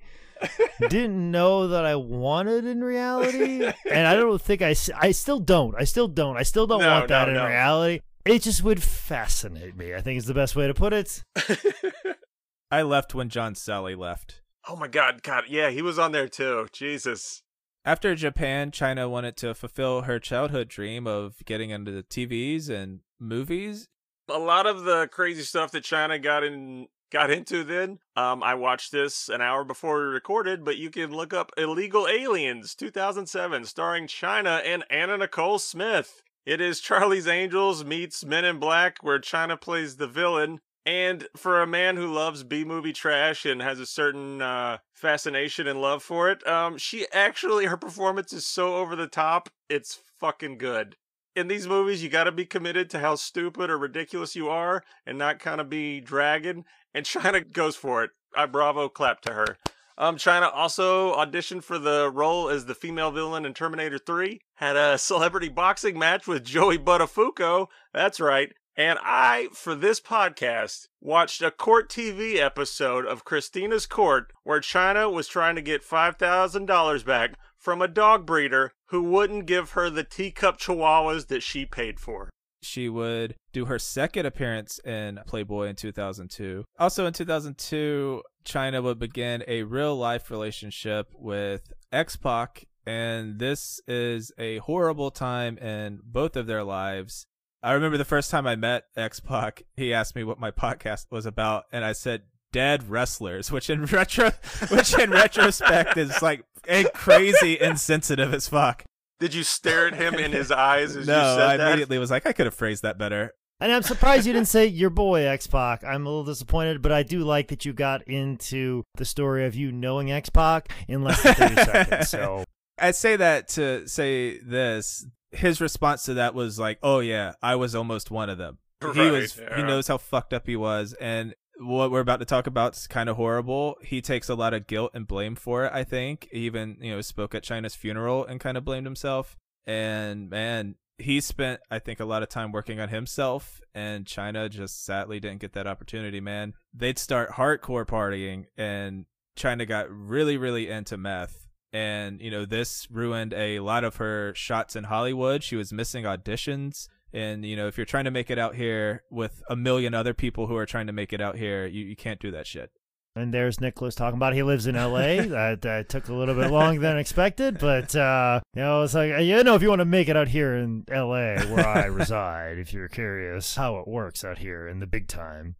didn't 0.87 1.31
know 1.31 1.69
that 1.69 1.83
I 1.83 1.95
wanted 1.95 2.65
in 2.65 2.83
reality, 2.83 3.65
and 3.89 4.07
I 4.07 4.15
don't 4.15 4.39
think 4.39 4.61
I. 4.61 4.75
I 4.95 5.11
still 5.11 5.39
don't. 5.39 5.75
I 5.75 5.83
still 5.83 6.07
don't. 6.07 6.37
I 6.37 6.43
still 6.43 6.67
don't 6.67 6.81
no, 6.81 6.91
want 6.91 7.07
that 7.07 7.25
no, 7.25 7.31
in 7.31 7.37
no. 7.37 7.47
reality. 7.47 8.01
It 8.25 8.43
just 8.43 8.63
would 8.63 8.83
fascinate 8.83 9.75
me. 9.75 9.95
I 9.95 10.01
think 10.01 10.19
is 10.19 10.25
the 10.25 10.35
best 10.35 10.55
way 10.55 10.67
to 10.67 10.75
put 10.75 10.93
it. 10.93 11.23
I 12.71 12.83
left 12.83 13.15
when 13.15 13.29
John 13.29 13.55
Salley 13.55 13.97
left. 13.97 14.41
Oh 14.68 14.76
my 14.76 14.88
god, 14.88 15.23
God, 15.23 15.45
yeah, 15.48 15.69
he 15.69 15.81
was 15.81 15.98
on 15.98 16.11
there 16.11 16.27
too. 16.27 16.68
Jesus. 16.72 17.44
After 17.86 18.14
Japan, 18.14 18.72
Chyna 18.72 19.10
wanted 19.10 19.38
to 19.38 19.56
fulfill 19.56 20.02
her 20.02 20.19
childhood 20.19 20.68
dream 20.68 21.07
of 21.07 21.38
getting 21.45 21.69
into 21.69 21.91
the 21.91 22.03
TVs 22.03 22.69
and 22.69 22.99
movies. 23.19 23.88
A 24.30 24.38
lot 24.38 24.68
of 24.68 24.84
the 24.84 25.07
crazy 25.07 25.44
stuff 25.44 25.72
that 25.72 25.84
Chyna 25.84 26.22
got 26.22 26.44
in 26.44 26.88
got 27.11 27.31
into 27.31 27.64
then. 27.64 27.99
Um, 28.15 28.44
I 28.44 28.53
watched 28.56 28.91
this 28.91 29.30
an 29.30 29.41
hour 29.41 29.64
before 29.64 29.99
we 29.99 30.06
recorded, 30.06 30.64
but 30.64 30.77
you 30.77 30.90
can 30.90 31.11
look 31.11 31.34
up 31.34 31.52
Illegal 31.57 32.07
Aliens 32.07 32.76
2007, 32.76 33.65
starring 33.65 34.07
Chyna 34.07 34.61
and 34.65 34.84
Anna 34.90 35.18
Nicole 35.18 35.60
Smith. 35.60 36.22
It 36.45 36.61
is 36.61 36.80
Charlie's 36.80 37.27
Angels 37.27 37.84
meets 37.84 38.23
Men 38.23 38.45
in 38.45 38.60
Black, 38.60 38.98
where 39.02 39.19
Chyna 39.19 39.60
plays 39.60 39.98
the 39.98 40.07
villain. 40.07 40.61
And 40.89 41.27
for 41.37 41.61
a 41.61 41.67
man 41.67 41.97
who 41.97 42.11
loves 42.11 42.41
B 42.43 42.63
movie 42.63 42.93
trash 42.93 43.45
and 43.45 43.61
has 43.61 43.79
a 43.79 43.85
certain 43.85 44.41
uh, 44.41 44.79
fascination 44.91 45.67
and 45.67 45.79
love 45.79 46.01
for 46.01 46.31
it, 46.31 46.45
um, 46.47 46.79
she 46.79 47.05
actually 47.13 47.67
her 47.67 47.77
performance 47.77 48.33
is 48.33 48.47
so 48.47 48.77
over 48.77 48.95
the 48.95 49.05
top, 49.05 49.49
it's 49.69 49.99
fucking 50.19 50.57
good. 50.57 50.95
In 51.35 51.47
these 51.47 51.67
movies, 51.67 52.01
you 52.01 52.09
got 52.09 52.23
to 52.23 52.31
be 52.31 52.43
committed 52.43 52.89
to 52.89 52.99
how 52.99 53.13
stupid 53.13 53.69
or 53.69 53.77
ridiculous 53.77 54.35
you 54.35 54.49
are, 54.49 54.83
and 55.05 55.19
not 55.19 55.37
kind 55.37 55.61
of 55.61 55.69
be 55.69 56.01
dragging. 56.01 56.65
And 56.91 57.05
Chyna 57.05 57.53
goes 57.53 57.75
for 57.75 58.03
it. 58.03 58.09
I 58.35 58.47
bravo 58.47 58.89
clap 58.89 59.21
to 59.21 59.33
her. 59.33 59.59
Um, 59.95 60.15
Chyna 60.17 60.49
also 60.51 61.13
auditioned 61.13 61.63
for 61.63 61.77
the 61.77 62.09
role 62.11 62.49
as 62.49 62.65
the 62.65 62.73
female 62.73 63.11
villain 63.11 63.45
in 63.45 63.53
Terminator 63.53 63.99
3. 63.99 64.41
Had 64.55 64.75
a 64.75 64.97
celebrity 64.97 65.49
boxing 65.49 65.99
match 65.99 66.25
with 66.25 66.43
Joey 66.43 66.79
Buttafuoco. 66.79 67.67
That's 67.93 68.19
right. 68.19 68.53
And 68.80 68.97
I, 69.03 69.49
for 69.51 69.76
this 69.76 69.99
podcast, 69.99 70.88
watched 71.01 71.41
a 71.41 71.51
Court 71.51 71.89
TV 71.89 72.38
episode 72.38 73.06
of 73.06 73.26
Christina's 73.26 73.85
Court 73.85 74.31
where 74.45 74.61
Chyna 74.61 75.11
was 75.11 75.27
trying 75.27 75.56
to 75.56 75.61
get 75.61 75.84
$5,000 75.84 77.06
back 77.06 77.34
from 77.57 77.81
a 77.81 77.89
dog 77.89 78.26
breeder 78.26 78.72
who 78.85 79.03
wouldn't 79.03 79.47
give 79.47 79.72
her 79.72 79.89
the 79.89 80.06
teacup 80.06 80.61
chihuahuas 80.61 81.27
that 81.27 81.43
she 81.43 81.65
paid 81.65 81.99
for. 81.99 82.30
She 82.64 82.88
would 82.88 83.35
do 83.51 83.65
her 83.65 83.80
second 83.80 84.26
appearance 84.26 84.80
in 84.85 85.19
Playboy 85.27 85.68
in 85.68 85.76
2002. 85.76 86.64
Also 86.80 87.06
in 87.06 87.11
2002, 87.11 88.23
Chyna 88.45 88.81
would 88.81 88.97
begin 88.97 89.43
a 89.45 89.64
real 89.64 89.97
life 89.97 90.31
relationship 90.31 91.11
with 91.14 91.73
X 91.91 92.15
Pac, 92.15 92.64
and 92.85 93.39
this 93.39 93.81
is 93.89 94.31
a 94.38 94.60
horrible 94.60 95.11
time 95.11 95.57
in 95.57 95.99
both 96.01 96.38
of 96.38 96.47
their 96.47 96.64
lives. 96.64 97.26
I 97.61 97.73
remember 97.73 97.98
the 97.98 98.06
first 98.06 98.31
time 98.31 98.48
I 98.48 98.56
met 98.56 98.86
X 98.95 99.19
Pac, 99.19 99.64
he 99.76 99.94
asked 99.94 100.15
me 100.15 100.23
what 100.23 100.40
my 100.40 100.52
podcast 100.52 101.07
was 101.11 101.26
about, 101.26 101.65
and 101.72 101.84
I 101.84 101.91
said 101.91 102.23
dead 102.52 102.90
wrestlers, 102.90 103.52
which 103.52 103.69
in 103.69 103.86
retro, 103.86 104.31
which 104.69 104.98
in 104.98 105.11
retrospect 105.11 105.98
is 105.98 106.22
like 106.22 106.45
a 106.68 106.86
crazy 106.86 107.60
insensitive 107.60 108.34
as 108.34 108.48
fuck. 108.48 108.84
Did 109.19 109.34
you 109.34 109.44
stare 109.44 109.88
at 109.88 109.95
him 109.95 110.15
in 110.15 110.31
his 110.31 110.52
eyes 110.52 110.95
as 110.95 111.06
no, 111.06 111.15
you 111.15 111.38
said 111.38 111.49
I 111.49 111.57
that? 111.57 111.68
immediately 111.68 111.98
was 111.98 112.10
like, 112.10 112.26
I 112.26 112.31
could 112.31 112.45
have 112.45 112.56
phrased 112.56 112.84
that 112.84 112.98
better. 112.98 113.34
And 113.60 113.73
I'm 113.73 113.84
surprised 113.84 114.26
you 114.26 114.31
didn't 114.31 114.48
say 114.48 114.65
your 114.68 114.90
boy 114.90 115.23
X 115.27 115.45
Pac. 115.45 115.84
I'm 115.84 116.06
a 116.06 116.10
little 116.10 116.23
disappointed, 116.23 116.81
but 116.81 116.94
I 116.94 117.03
do 117.03 117.19
like 117.26 117.49
that 117.49 117.65
you 117.65 117.73
got 117.73 118.03
into 118.03 118.84
the 118.95 119.03
story 119.03 119.45
of 119.45 119.53
you 119.53 119.73
knowing 119.73 120.10
X 120.10 120.30
Pac 120.30 120.72
in 120.88 121.03
less 121.03 121.22
than 121.22 121.36
30 121.36 121.56
seconds. 121.65 122.10
So 122.10 122.45
I 122.77 122.91
say 122.91 123.18
that 123.18 123.49
to 123.49 123.86
say 123.86 124.40
this. 124.40 125.06
His 125.31 125.61
response 125.61 126.03
to 126.03 126.15
that 126.15 126.34
was 126.34 126.60
like, 126.60 126.80
"Oh 126.81 126.99
yeah, 126.99 127.34
I 127.41 127.56
was 127.56 127.76
almost 127.76 128.11
one 128.11 128.30
of 128.30 128.38
them." 128.38 128.57
he 128.81 128.88
Right, 128.88 129.11
was. 129.11 129.34
He 129.34 129.64
knows 129.64 129.88
how 129.88 129.97
fucked 129.97 130.34
up 130.34 130.47
he 130.47 130.56
was, 130.56 130.93
and 130.93 131.35
what 131.60 131.91
we're 131.91 131.99
about 131.99 132.19
to 132.19 132.26
talk 132.26 132.47
about 132.47 132.76
is 132.76 132.88
kind 132.88 133.10
of 133.10 133.18
horrible. 133.18 133.77
He 133.84 134.01
takes 134.01 134.30
a 134.30 134.35
lot 134.35 134.53
of 134.53 134.68
guilt 134.68 134.91
and 134.93 135.07
blame 135.07 135.35
for 135.35 135.65
it. 135.65 135.72
I 135.73 135.84
think 135.84 136.27
he 136.31 136.39
even 136.39 136.77
you 136.81 136.91
know 136.91 137.01
spoke 137.01 137.35
at 137.35 137.43
Chyna's 137.43 137.76
funeral 137.76 138.26
and 138.26 138.39
kind 138.39 138.57
of 138.57 138.65
blamed 138.65 138.88
himself. 138.88 139.38
And 139.68 140.30
man, 140.30 140.76
he 140.97 141.22
spent 141.22 141.60
I 141.69 141.80
think 141.80 141.99
a 141.99 142.06
lot 142.06 142.23
of 142.23 142.30
time 142.30 142.51
working 142.51 142.80
on 142.80 142.89
himself, 142.89 143.61
and 143.76 144.06
Chyna 144.06 144.49
just 144.49 144.85
sadly 144.85 145.19
didn't 145.19 145.41
get 145.41 145.53
that 145.53 145.68
opportunity. 145.68 146.22
Man, 146.22 146.53
they'd 146.73 146.97
start 146.97 147.31
hardcore 147.31 147.85
partying, 147.85 148.45
and 148.57 149.06
Chyna 149.38 149.68
got 149.68 149.91
really 149.91 150.38
really 150.38 150.69
into 150.69 150.97
meth. 150.97 151.48
And 151.71 152.19
you 152.19 152.31
know 152.31 152.45
this 152.45 152.87
ruined 152.89 153.33
a 153.33 153.59
lot 153.59 153.83
of 153.83 153.97
her 153.97 154.33
shots 154.35 154.75
in 154.75 154.85
Hollywood. 154.85 155.43
She 155.43 155.55
was 155.55 155.71
missing 155.71 156.03
auditions. 156.03 156.87
And 157.13 157.45
you 157.45 157.55
know, 157.55 157.67
if 157.67 157.77
you're 157.77 157.85
trying 157.85 158.05
to 158.05 158.11
make 158.11 158.29
it 158.29 158.39
out 158.39 158.55
here 158.55 159.03
with 159.09 159.41
a 159.49 159.55
million 159.55 159.93
other 159.93 160.13
people 160.13 160.47
who 160.47 160.55
are 160.55 160.65
trying 160.65 160.87
to 160.87 160.93
make 160.93 161.13
it 161.13 161.21
out 161.21 161.37
here, 161.37 161.65
you, 161.65 161.85
you 161.85 161.95
can't 161.95 162.19
do 162.19 162.31
that 162.31 162.47
shit. 162.47 162.71
And 163.15 163.33
there's 163.33 163.59
Nicholas 163.59 163.95
talking 163.95 164.17
about 164.17 164.33
he 164.33 164.43
lives 164.43 164.67
in 164.67 164.75
L.A. 164.75 165.19
that, 165.27 165.61
that 165.63 165.89
took 165.89 166.07
a 166.07 166.13
little 166.13 166.35
bit 166.35 166.51
longer 166.51 166.79
than 166.79 166.97
expected, 166.97 167.57
but 167.59 167.95
uh, 167.95 168.39
you 168.55 168.61
know, 168.61 168.83
it's 168.83 168.93
like 168.93 169.09
you 169.21 169.43
know, 169.43 169.55
if 169.55 169.61
you 169.61 169.69
want 169.69 169.79
to 169.79 169.85
make 169.85 170.09
it 170.09 170.15
out 170.15 170.27
here 170.27 170.55
in 170.55 170.85
L.A. 170.89 171.39
where 171.47 171.67
I 171.67 171.85
reside, 171.85 172.59
if 172.59 172.71
you're 172.71 172.87
curious 172.87 173.55
how 173.55 173.77
it 173.79 173.87
works 173.87 174.23
out 174.23 174.37
here 174.37 174.67
in 174.67 174.79
the 174.79 174.87
big 174.87 175.07
time. 175.07 175.55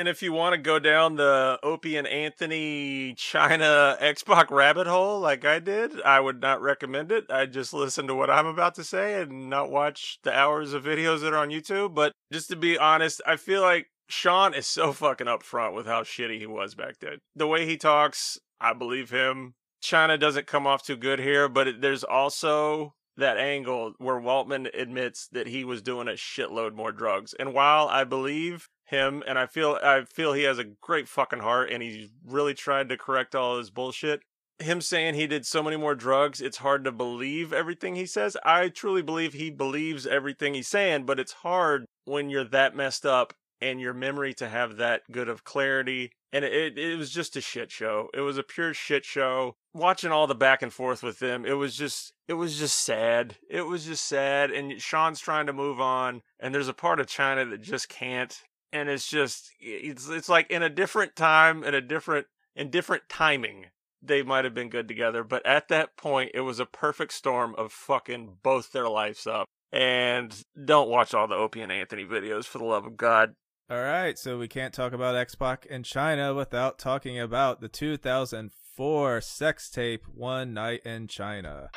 And 0.00 0.08
if 0.08 0.22
you 0.22 0.32
want 0.32 0.54
to 0.54 0.58
go 0.58 0.78
down 0.78 1.16
the 1.16 1.58
Opie 1.62 1.98
and 1.98 2.06
Anthony 2.06 3.14
Chyna 3.18 4.00
Xbox 4.00 4.50
rabbit 4.50 4.86
hole 4.86 5.20
like 5.20 5.44
I 5.44 5.58
did, 5.58 6.00
I 6.00 6.20
would 6.20 6.40
not 6.40 6.62
recommend 6.62 7.12
it. 7.12 7.26
I 7.28 7.44
just 7.44 7.74
listen 7.74 8.06
to 8.06 8.14
what 8.14 8.30
I'm 8.30 8.46
about 8.46 8.76
to 8.76 8.82
say 8.82 9.20
and 9.20 9.50
not 9.50 9.70
watch 9.70 10.18
the 10.22 10.34
hours 10.34 10.72
of 10.72 10.84
videos 10.84 11.20
that 11.20 11.34
are 11.34 11.36
on 11.36 11.50
YouTube. 11.50 11.94
But 11.94 12.14
just 12.32 12.48
to 12.48 12.56
be 12.56 12.78
honest, 12.78 13.20
I 13.26 13.36
feel 13.36 13.60
like 13.60 13.88
Sean 14.08 14.54
is 14.54 14.66
so 14.66 14.94
fucking 14.94 15.26
upfront 15.26 15.74
with 15.74 15.84
how 15.84 16.00
shitty 16.00 16.38
he 16.38 16.46
was 16.46 16.74
back 16.74 17.00
then. 17.00 17.18
The 17.36 17.46
way 17.46 17.66
he 17.66 17.76
talks, 17.76 18.38
I 18.58 18.72
believe 18.72 19.10
him. 19.10 19.52
Chyna 19.84 20.18
doesn't 20.18 20.46
come 20.46 20.66
off 20.66 20.82
too 20.82 20.96
good 20.96 21.18
here, 21.18 21.46
but 21.46 21.68
it, 21.68 21.82
there's 21.82 22.04
also 22.04 22.94
that 23.16 23.36
angle 23.36 23.94
where 23.98 24.20
Waltman 24.20 24.68
admits 24.74 25.28
that 25.32 25.48
he 25.48 25.64
was 25.64 25.82
doing 25.82 26.08
a 26.08 26.12
shitload 26.12 26.74
more 26.74 26.92
drugs. 26.92 27.34
And 27.38 27.52
while 27.52 27.88
I 27.88 28.04
believe 28.04 28.68
him 28.84 29.22
and 29.26 29.38
I 29.38 29.46
feel 29.46 29.78
I 29.82 30.04
feel 30.04 30.32
he 30.32 30.42
has 30.42 30.58
a 30.58 30.64
great 30.64 31.08
fucking 31.08 31.40
heart 31.40 31.70
and 31.70 31.82
he's 31.82 32.10
really 32.24 32.54
tried 32.54 32.88
to 32.88 32.96
correct 32.96 33.34
all 33.34 33.58
his 33.58 33.70
bullshit. 33.70 34.20
Him 34.58 34.80
saying 34.82 35.14
he 35.14 35.26
did 35.26 35.46
so 35.46 35.62
many 35.62 35.76
more 35.76 35.94
drugs, 35.94 36.42
it's 36.42 36.58
hard 36.58 36.84
to 36.84 36.92
believe 36.92 37.52
everything 37.52 37.94
he 37.94 38.04
says. 38.04 38.36
I 38.44 38.68
truly 38.68 39.00
believe 39.00 39.32
he 39.32 39.50
believes 39.50 40.06
everything 40.06 40.52
he's 40.52 40.68
saying, 40.68 41.06
but 41.06 41.18
it's 41.18 41.32
hard 41.32 41.86
when 42.04 42.28
you're 42.28 42.44
that 42.44 42.76
messed 42.76 43.06
up 43.06 43.32
and 43.60 43.80
your 43.80 43.94
memory 43.94 44.34
to 44.34 44.48
have 44.48 44.76
that 44.76 45.02
good 45.10 45.28
of 45.28 45.44
clarity. 45.44 46.12
And 46.32 46.44
it, 46.44 46.78
it 46.78 46.96
was 46.96 47.10
just 47.10 47.36
a 47.36 47.40
shit 47.40 47.72
show. 47.72 48.08
It 48.14 48.20
was 48.20 48.38
a 48.38 48.44
pure 48.44 48.72
shit 48.72 49.04
show. 49.04 49.56
Watching 49.74 50.12
all 50.12 50.26
the 50.26 50.34
back 50.34 50.62
and 50.62 50.72
forth 50.72 51.02
with 51.02 51.18
them, 51.18 51.44
it 51.44 51.54
was 51.54 51.74
just, 51.74 52.12
it 52.28 52.34
was 52.34 52.58
just 52.58 52.78
sad. 52.78 53.36
It 53.48 53.62
was 53.62 53.84
just 53.84 54.04
sad. 54.04 54.50
And 54.50 54.80
Sean's 54.80 55.20
trying 55.20 55.46
to 55.46 55.52
move 55.52 55.80
on, 55.80 56.22
and 56.38 56.54
there's 56.54 56.68
a 56.68 56.72
part 56.72 57.00
of 57.00 57.06
Chyna 57.06 57.50
that 57.50 57.62
just 57.62 57.88
can't. 57.88 58.42
And 58.72 58.88
it's 58.88 59.08
just, 59.08 59.50
it's, 59.58 60.08
it's 60.08 60.28
like 60.28 60.48
in 60.50 60.62
a 60.62 60.70
different 60.70 61.16
time, 61.16 61.64
in 61.64 61.74
a 61.74 61.80
different, 61.80 62.28
in 62.54 62.70
different 62.70 63.04
timing, 63.08 63.66
they 64.02 64.22
might 64.22 64.44
have 64.44 64.54
been 64.54 64.70
good 64.70 64.86
together. 64.86 65.24
But 65.24 65.44
at 65.44 65.68
that 65.68 65.96
point, 65.96 66.30
it 66.34 66.40
was 66.42 66.60
a 66.60 66.66
perfect 66.66 67.12
storm 67.12 67.54
of 67.58 67.72
fucking 67.72 68.36
both 68.42 68.70
their 68.70 68.88
lives 68.88 69.26
up. 69.26 69.46
And 69.72 70.34
don't 70.64 70.88
watch 70.88 71.14
all 71.14 71.28
the 71.28 71.34
Opie 71.34 71.60
and 71.60 71.70
Anthony 71.70 72.04
videos 72.04 72.44
for 72.44 72.58
the 72.58 72.64
love 72.64 72.86
of 72.86 72.96
God. 72.96 73.34
All 73.70 73.80
right, 73.80 74.18
so 74.18 74.36
we 74.36 74.48
can't 74.48 74.74
talk 74.74 74.92
about 74.92 75.14
X 75.14 75.36
Pac 75.36 75.64
in 75.66 75.84
Chyna 75.84 76.34
without 76.34 76.76
talking 76.76 77.20
about 77.20 77.60
the 77.60 77.68
2004 77.68 79.20
sex 79.20 79.70
tape 79.70 80.06
One 80.12 80.52
Night 80.52 80.80
in 80.84 81.06
China. 81.06 81.70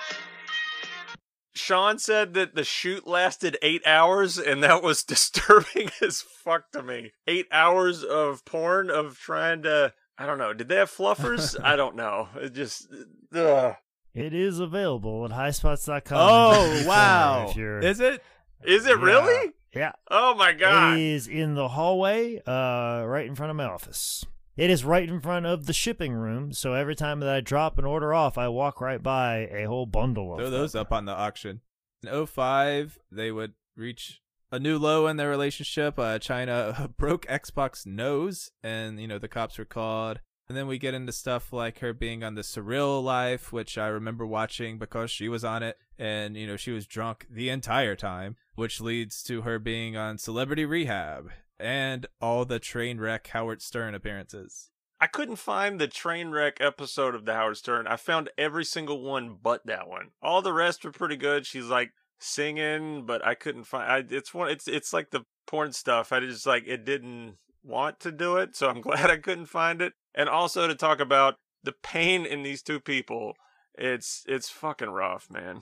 Sean 1.53 1.99
said 1.99 2.33
that 2.33 2.55
the 2.55 2.63
shoot 2.63 3.05
lasted 3.05 3.57
eight 3.61 3.85
hours, 3.85 4.39
and 4.39 4.63
that 4.63 4.81
was 4.81 5.03
disturbing 5.03 5.91
as 6.01 6.21
fuck 6.23 6.71
to 6.71 6.81
me. 6.81 7.11
Eight 7.27 7.45
hours 7.51 8.03
of 8.03 8.43
porn 8.43 8.89
of 8.89 9.19
trying 9.19 9.61
to. 9.61 9.93
I 10.17 10.25
don't 10.25 10.39
know. 10.39 10.51
Did 10.53 10.69
they 10.69 10.77
have 10.77 10.89
fluffers? 10.91 11.55
I 11.63 11.75
don't 11.75 11.95
know. 11.95 12.29
It 12.37 12.53
just. 12.53 12.87
Ugh. 13.35 13.75
It 14.15 14.33
is 14.33 14.57
available 14.59 15.25
at 15.25 15.31
highspots.com. 15.31 16.17
Oh, 16.19 16.83
wow. 16.87 17.53
Is 17.55 17.99
it? 17.99 18.23
Is 18.65 18.87
it 18.87 18.97
Yeah. 18.97 19.03
really? 19.05 19.51
Yeah, 19.75 19.93
Oh 20.11 20.35
my 20.35 20.53
god. 20.53 20.97
It 20.97 21.01
is 21.01 21.27
in 21.27 21.55
the 21.55 21.69
hallway, 21.69 22.41
uh, 22.45 23.03
right 23.05 23.25
in 23.25 23.35
front 23.35 23.49
of 23.49 23.55
my 23.55 23.65
office. 23.65 24.25
It 24.55 24.69
is 24.69 24.85
right 24.85 25.09
in 25.09 25.19
front 25.19 25.47
of 25.47 25.65
the 25.65 25.73
shipping 25.73 26.13
room, 26.13 26.53
so 26.53 26.73
every 26.73 26.95
time 26.95 27.19
that 27.21 27.29
I 27.29 27.41
drop 27.41 27.79
an 27.79 27.85
order 27.85 28.13
off, 28.13 28.37
I 28.37 28.49
walk 28.49 28.79
right 28.79 29.01
by 29.01 29.47
a 29.51 29.65
whole 29.65 29.87
bundle 29.87 30.31
of 30.31 30.39
Throw 30.39 30.51
those 30.51 30.75
up 30.75 30.91
on 30.91 31.05
the 31.05 31.11
auction. 31.11 31.61
In 32.03 32.25
05, 32.27 32.99
they 33.11 33.31
would 33.31 33.53
reach 33.75 34.21
a 34.51 34.59
new 34.59 34.77
low 34.77 35.07
in 35.07 35.17
their 35.17 35.29
relationship. 35.29 35.97
Uh, 35.97 36.19
Chyna 36.19 36.95
broke 36.97 37.25
X 37.27 37.49
Pac's 37.49 37.87
nose, 37.87 38.51
and 38.61 39.01
you 39.01 39.07
know 39.07 39.17
the 39.17 39.27
cops 39.27 39.57
were 39.57 39.65
called. 39.65 40.19
And 40.53 40.57
then 40.59 40.67
we 40.67 40.77
get 40.77 40.93
into 40.93 41.11
stuff 41.11 41.51
like 41.51 41.79
her 41.79 41.93
being 41.93 42.23
on 42.23 42.35
the 42.35 42.43
Surreal 42.43 43.03
Life, 43.03 43.51
which 43.51 43.75
I 43.75 43.87
remember 43.87 44.23
watching 44.23 44.77
because 44.77 45.09
she 45.09 45.27
was 45.27 45.43
on 45.43 45.63
it 45.63 45.79
and, 45.97 46.37
you 46.37 46.45
know, 46.45 46.57
she 46.57 46.69
was 46.69 46.85
drunk 46.85 47.25
the 47.27 47.49
entire 47.49 47.95
time, 47.95 48.35
which 48.53 48.79
leads 48.79 49.23
to 49.23 49.41
her 49.41 49.57
being 49.57 49.97
on 49.97 50.19
Celebrity 50.19 50.63
Rehab 50.63 51.31
and 51.59 52.05
all 52.21 52.45
the 52.45 52.59
train 52.59 52.99
wreck 52.99 53.25
Howard 53.29 53.63
Stern 53.63 53.95
appearances. 53.95 54.69
I 55.01 55.07
couldn't 55.07 55.37
find 55.37 55.81
the 55.81 55.87
train 55.87 56.29
wreck 56.29 56.57
episode 56.59 57.15
of 57.15 57.25
the 57.25 57.33
Howard 57.33 57.57
Stern. 57.57 57.87
I 57.87 57.95
found 57.95 58.29
every 58.37 58.63
single 58.63 59.01
one 59.01 59.39
but 59.41 59.65
that 59.65 59.87
one. 59.87 60.11
All 60.21 60.43
the 60.43 60.53
rest 60.53 60.85
were 60.85 60.91
pretty 60.91 61.17
good. 61.17 61.47
She's 61.47 61.65
like 61.65 61.93
singing, 62.19 63.07
but 63.07 63.25
I 63.25 63.33
couldn't 63.33 63.63
find. 63.63 63.91
I, 63.91 64.03
it's 64.15 64.35
one. 64.35 64.51
It's 64.51 64.67
it's 64.67 64.93
like 64.93 65.09
the 65.09 65.25
porn 65.47 65.73
stuff. 65.73 66.11
I 66.11 66.19
just 66.19 66.45
like 66.45 66.65
it 66.67 66.85
didn't 66.85 67.37
want 67.63 67.99
to 68.01 68.11
do 68.11 68.37
it, 68.37 68.55
so 68.55 68.69
I'm 68.69 68.81
glad 68.81 69.09
I 69.09 69.17
couldn't 69.17 69.47
find 69.47 69.81
it. 69.81 69.93
And 70.13 70.29
also 70.29 70.67
to 70.67 70.75
talk 70.75 70.99
about 70.99 71.37
the 71.63 71.71
pain 71.71 72.25
in 72.25 72.43
these 72.43 72.61
two 72.61 72.79
people. 72.79 73.33
It's 73.75 74.23
it's 74.27 74.49
fucking 74.49 74.89
rough, 74.89 75.29
man. 75.31 75.61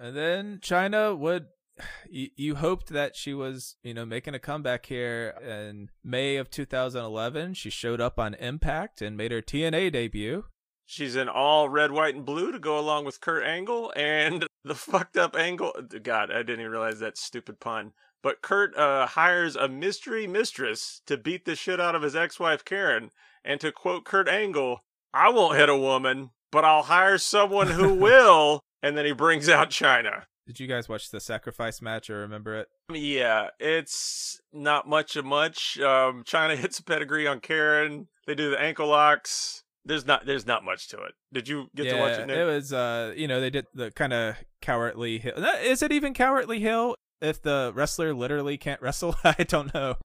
And 0.00 0.16
then 0.16 0.58
Chyna 0.60 1.16
would 1.16 1.46
you, 2.10 2.28
you 2.36 2.54
hoped 2.56 2.88
that 2.88 3.16
she 3.16 3.34
was, 3.34 3.76
you 3.82 3.94
know, 3.94 4.04
making 4.04 4.34
a 4.34 4.38
comeback 4.38 4.86
here 4.86 5.34
in 5.42 5.90
May 6.02 6.36
of 6.36 6.50
2011. 6.50 7.54
She 7.54 7.70
showed 7.70 8.00
up 8.00 8.18
on 8.18 8.34
Impact 8.34 9.02
and 9.02 9.16
made 9.16 9.32
her 9.32 9.42
TNA 9.42 9.92
debut. 9.92 10.44
She's 10.86 11.16
in 11.16 11.28
all 11.28 11.68
red, 11.68 11.92
white, 11.92 12.14
and 12.14 12.24
blue 12.24 12.50
to 12.50 12.58
go 12.58 12.78
along 12.78 13.04
with 13.04 13.20
Kurt 13.20 13.44
Angle 13.44 13.92
and 13.94 14.46
the 14.64 14.74
fucked 14.74 15.18
up 15.18 15.36
Angle. 15.36 15.72
God, 16.02 16.30
I 16.30 16.38
didn't 16.38 16.60
even 16.60 16.72
realize 16.72 16.98
that 17.00 17.18
stupid 17.18 17.60
pun. 17.60 17.92
But 18.22 18.42
Kurt 18.42 18.76
uh, 18.76 19.06
hires 19.06 19.56
a 19.56 19.68
mystery 19.68 20.26
mistress 20.26 21.02
to 21.06 21.16
beat 21.16 21.44
the 21.44 21.54
shit 21.54 21.80
out 21.80 21.94
of 21.94 22.02
his 22.02 22.16
ex-wife 22.16 22.64
Karen. 22.64 23.10
And 23.44 23.60
to 23.60 23.72
quote 23.72 24.04
Kurt 24.04 24.28
Angle, 24.28 24.80
"I 25.14 25.30
won't 25.30 25.56
hit 25.56 25.68
a 25.68 25.76
woman, 25.76 26.30
but 26.50 26.64
I'll 26.64 26.82
hire 26.82 27.18
someone 27.18 27.68
who 27.68 27.94
will." 27.94 28.60
And 28.82 28.96
then 28.96 29.04
he 29.04 29.12
brings 29.12 29.48
out 29.48 29.70
Chyna. 29.70 30.24
Did 30.48 30.60
you 30.60 30.66
guys 30.66 30.88
watch 30.88 31.10
the 31.10 31.20
sacrifice 31.20 31.82
match 31.82 32.08
or 32.08 32.20
remember 32.20 32.56
it? 32.56 32.68
Yeah, 32.90 33.48
it's 33.60 34.40
not 34.50 34.88
much 34.88 35.14
of 35.14 35.26
much. 35.26 35.78
Um, 35.78 36.24
Chyna 36.24 36.56
hits 36.56 36.78
a 36.78 36.84
pedigree 36.84 37.26
on 37.26 37.40
Karen. 37.40 38.08
They 38.26 38.34
do 38.34 38.50
the 38.50 38.58
ankle 38.58 38.88
locks. 38.88 39.62
There's 39.84 40.06
not 40.06 40.24
there's 40.24 40.46
not 40.46 40.64
much 40.64 40.88
to 40.88 40.96
it. 41.02 41.12
Did 41.32 41.48
you 41.48 41.68
get 41.76 41.86
yeah, 41.86 41.92
to 41.92 41.98
watch 41.98 42.18
it? 42.18 42.26
Nick? 42.26 42.36
It 42.38 42.44
was 42.44 42.72
uh 42.72 43.12
you 43.14 43.28
know 43.28 43.40
they 43.40 43.50
did 43.50 43.66
the 43.74 43.90
kind 43.90 44.12
of 44.14 44.36
cowardly 44.62 45.18
heel. 45.18 45.34
Is 45.62 45.82
it 45.82 45.92
even 45.92 46.14
cowardly 46.14 46.60
heel? 46.60 46.94
If 47.20 47.42
the 47.42 47.72
wrestler 47.74 48.14
literally 48.14 48.56
can't 48.58 48.80
wrestle, 48.80 49.16
I 49.24 49.44
don't 49.44 49.72
know. 49.74 49.96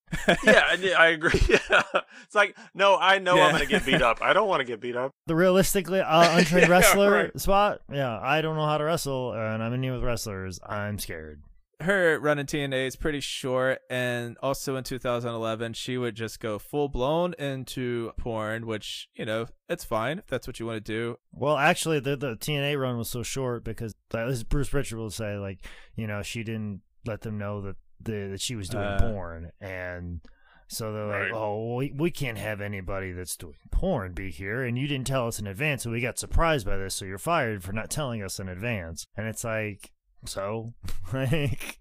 yeah, 0.43 0.63
I, 0.67 0.93
I 0.97 1.07
agree. 1.07 1.39
Yeah. 1.49 1.83
It's 2.23 2.35
like, 2.35 2.57
no, 2.73 2.97
I 2.97 3.19
know 3.19 3.35
yeah. 3.35 3.45
I'm 3.45 3.51
going 3.51 3.63
to 3.63 3.69
get 3.69 3.85
beat 3.85 4.01
up. 4.01 4.21
I 4.21 4.33
don't 4.33 4.47
want 4.47 4.61
to 4.61 4.65
get 4.65 4.79
beat 4.79 4.95
up. 4.95 5.11
The 5.27 5.35
realistically 5.35 5.99
uh, 5.99 6.37
untrained 6.37 6.67
Yeah, 6.67 6.71
wrestler 6.73 7.11
right. 7.11 7.39
spot. 7.39 7.81
Yeah, 7.91 8.19
I 8.19 8.41
don't 8.41 8.55
know 8.55 8.65
how 8.65 8.77
to 8.77 8.83
wrestle, 8.83 9.33
and 9.33 9.61
I'm 9.63 9.73
in 9.73 9.83
here 9.83 9.93
with 9.93 10.03
wrestlers. 10.03 10.59
I'm 10.65 10.97
scared. 10.99 11.41
her 11.81 12.17
run 12.19 12.39
in 12.39 12.45
TNA 12.45 12.87
is 12.87 12.95
pretty 12.95 13.19
short, 13.19 13.79
and 13.89 14.37
also 14.41 14.75
in 14.75 14.83
2011, 14.83 15.73
she 15.73 15.97
would 15.97 16.15
just 16.15 16.39
go 16.39 16.57
full 16.59 16.87
blown 16.89 17.33
into 17.37 18.11
porn, 18.17 18.65
which 18.65 19.09
you 19.15 19.25
know 19.25 19.47
it's 19.69 19.83
fine 19.83 20.19
if 20.19 20.27
that's 20.27 20.47
what 20.47 20.59
you 20.59 20.65
want 20.65 20.77
to 20.83 20.91
do. 20.91 21.17
Well, 21.31 21.57
actually, 21.57 21.99
the 21.99 22.15
the 22.15 22.35
TNA 22.35 22.79
run 22.79 22.97
was 22.97 23.09
so 23.09 23.21
short 23.23 23.63
because 23.63 23.93
at 24.13 24.27
least 24.27 24.49
Bruce 24.49 24.69
Prichard 24.69 24.97
will 24.99 25.09
say 25.11 25.37
like, 25.37 25.59
you 25.95 26.07
know, 26.07 26.21
she 26.21 26.43
didn't 26.43 26.81
let 27.05 27.21
them 27.21 27.37
know 27.37 27.61
that 27.61 27.75
the 28.01 28.27
that 28.31 28.41
she 28.41 28.55
was 28.55 28.69
doing 28.69 28.83
Uh. 28.83 28.99
porn, 28.99 29.51
and 29.61 30.21
so 30.67 30.91
they're 30.91 31.07
like, 31.25 31.33
oh, 31.33 31.75
we 31.75 31.91
we 31.95 32.11
can't 32.11 32.37
have 32.37 32.61
anybody 32.61 33.11
that's 33.11 33.37
doing 33.37 33.55
porn 33.71 34.13
be 34.13 34.31
here, 34.31 34.63
and 34.63 34.77
you 34.77 34.87
didn't 34.87 35.07
tell 35.07 35.27
us 35.27 35.39
in 35.39 35.47
advance, 35.47 35.83
so 35.83 35.91
we 35.91 36.01
got 36.01 36.17
surprised 36.19 36.65
by 36.65 36.77
this, 36.77 36.95
so 36.95 37.05
you're 37.05 37.17
fired 37.17 37.63
for 37.63 37.73
not 37.73 37.89
telling 37.89 38.21
us 38.23 38.39
in 38.39 38.49
advance, 38.49 39.05
and 39.15 39.27
it's 39.27 39.43
like. 39.43 39.91
So, 40.25 40.73
like, 41.13 41.79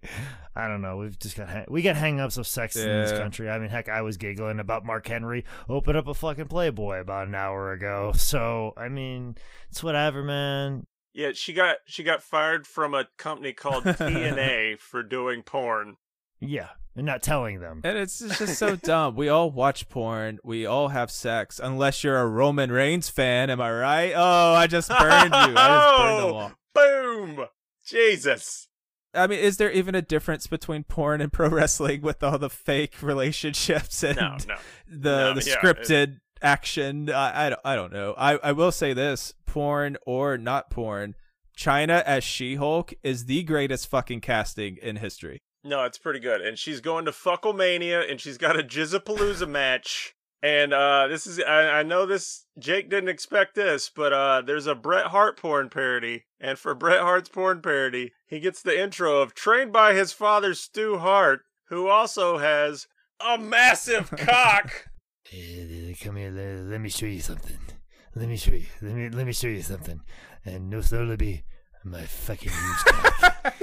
I 0.56 0.66
don't 0.66 0.82
know. 0.82 0.96
We've 0.96 1.16
just 1.16 1.36
got 1.36 1.48
hang- 1.48 1.66
we 1.68 1.80
got 1.80 1.94
hang-ups 1.94 2.38
of 2.38 2.46
sex 2.48 2.74
in 2.74 2.88
this 2.88 3.12
country. 3.12 3.48
I 3.48 3.60
mean, 3.60 3.68
heck, 3.70 3.88
I 3.88 4.02
was 4.02 4.16
giggling 4.16 4.58
about 4.58 4.84
Mark 4.84 5.06
Henry 5.06 5.44
open 5.68 5.94
up 5.94 6.08
a 6.08 6.14
fucking 6.14 6.48
Playboy 6.48 6.98
about 7.00 7.28
an 7.28 7.36
hour 7.36 7.70
ago. 7.70 8.10
So, 8.16 8.72
I 8.76 8.88
mean, 8.88 9.36
it's 9.70 9.80
whatever, 9.84 10.24
man. 10.24 10.88
Yeah, 11.14 11.32
she 11.34 11.52
got 11.52 11.76
she 11.86 12.02
got 12.02 12.22
fired 12.22 12.66
from 12.66 12.94
a 12.94 13.06
company 13.18 13.52
called 13.52 13.84
TNA 13.84 14.78
for 14.78 15.02
doing 15.02 15.42
porn. 15.42 15.96
Yeah, 16.40 16.68
and 16.96 17.06
not 17.06 17.22
telling 17.22 17.60
them. 17.60 17.82
And 17.84 17.96
it's 17.98 18.20
it's 18.20 18.38
just 18.38 18.58
so 18.58 18.76
dumb. 18.76 19.14
We 19.14 19.28
all 19.28 19.50
watch 19.50 19.88
porn. 19.88 20.38
We 20.42 20.66
all 20.66 20.88
have 20.88 21.10
sex, 21.10 21.60
unless 21.62 22.02
you're 22.02 22.18
a 22.18 22.26
Roman 22.26 22.72
Reigns 22.72 23.08
fan. 23.08 23.50
Am 23.50 23.60
I 23.60 23.72
right? 23.72 24.12
Oh, 24.16 24.54
I 24.54 24.66
just 24.66 24.88
burned 24.88 25.32
you. 25.34 25.54
I 25.56 25.68
just 25.68 25.98
burned 25.98 26.18
them 26.18 26.24
oh, 26.30 26.34
all. 26.34 26.52
Boom! 26.74 27.46
Jesus. 27.86 28.68
I 29.14 29.26
mean, 29.26 29.40
is 29.40 29.58
there 29.58 29.70
even 29.70 29.94
a 29.94 30.00
difference 30.00 30.46
between 30.46 30.84
porn 30.84 31.20
and 31.20 31.30
pro 31.30 31.48
wrestling 31.50 32.00
with 32.00 32.22
all 32.22 32.38
the 32.38 32.48
fake 32.48 33.02
relationships 33.02 34.02
and 34.02 34.16
No, 34.16 34.36
no. 34.48 34.56
the 34.88 35.34
No, 35.34 35.34
the 35.34 35.44
yeah, 35.46 35.56
scripted 35.56 36.20
action? 36.40 37.10
I, 37.10 37.46
I 37.46 37.50
don't 37.50 37.60
I 37.64 37.76
don't 37.76 37.92
know. 37.92 38.14
I 38.16 38.38
I 38.38 38.52
will 38.52 38.72
say 38.72 38.94
this: 38.94 39.34
porn 39.52 39.98
or 40.06 40.38
not 40.38 40.70
porn, 40.70 41.14
Chyna 41.58 42.02
as 42.04 42.24
She 42.24 42.54
Hulk 42.54 42.94
is 43.02 43.26
the 43.26 43.42
greatest 43.42 43.86
fucking 43.86 44.22
casting 44.22 44.78
in 44.78 44.96
history. 44.96 45.42
No, 45.62 45.84
it's 45.84 45.98
pretty 45.98 46.20
good. 46.20 46.40
And 46.40 46.58
she's 46.58 46.80
going 46.80 47.04
to 47.04 47.10
Fucklemania 47.10 48.10
and 48.10 48.18
she's 48.18 48.38
got 48.38 48.58
a 48.58 48.62
Jizzapalooza 48.62 49.46
match. 49.46 50.14
And 50.42 50.72
uh 50.72 51.06
this 51.06 51.26
is 51.26 51.38
I, 51.38 51.80
I 51.80 51.82
know 51.82 52.06
this 52.06 52.46
Jake 52.58 52.88
didn't 52.88 53.10
expect 53.10 53.54
this, 53.54 53.90
but 53.94 54.14
uh 54.14 54.40
there's 54.40 54.66
a 54.66 54.74
Bret 54.74 55.08
Hart 55.08 55.38
porn 55.38 55.68
parody. 55.68 56.24
And 56.40 56.58
for 56.58 56.74
Bret 56.74 57.00
Hart's 57.00 57.28
porn 57.28 57.60
parody, 57.60 58.12
he 58.26 58.40
gets 58.40 58.62
the 58.62 58.82
intro 58.82 59.20
of 59.20 59.34
trained 59.34 59.72
by 59.72 59.92
his 59.92 60.12
father 60.12 60.54
Stu 60.54 60.96
Hart, 60.96 61.42
who 61.68 61.88
also 61.88 62.38
has 62.38 62.86
a 63.20 63.36
massive 63.36 64.10
cock. 64.16 64.88
Come 65.30 66.16
here, 66.16 66.30
let, 66.30 66.70
let 66.70 66.80
me 66.80 66.88
show 66.88 67.06
you 67.06 67.20
something. 67.20 67.58
Let 68.14 68.28
me 68.28 68.36
show 68.36 68.52
you. 68.52 68.66
Let 68.82 68.94
me 68.94 69.08
let 69.08 69.26
me 69.26 69.32
show 69.32 69.46
you 69.48 69.62
something. 69.62 70.00
And 70.44 70.68
no 70.68 70.80
slowly 70.82 71.16
be 71.16 71.42
my 71.84 72.02
fucking 72.02 72.50
huge 72.50 72.84
cock. 72.86 73.54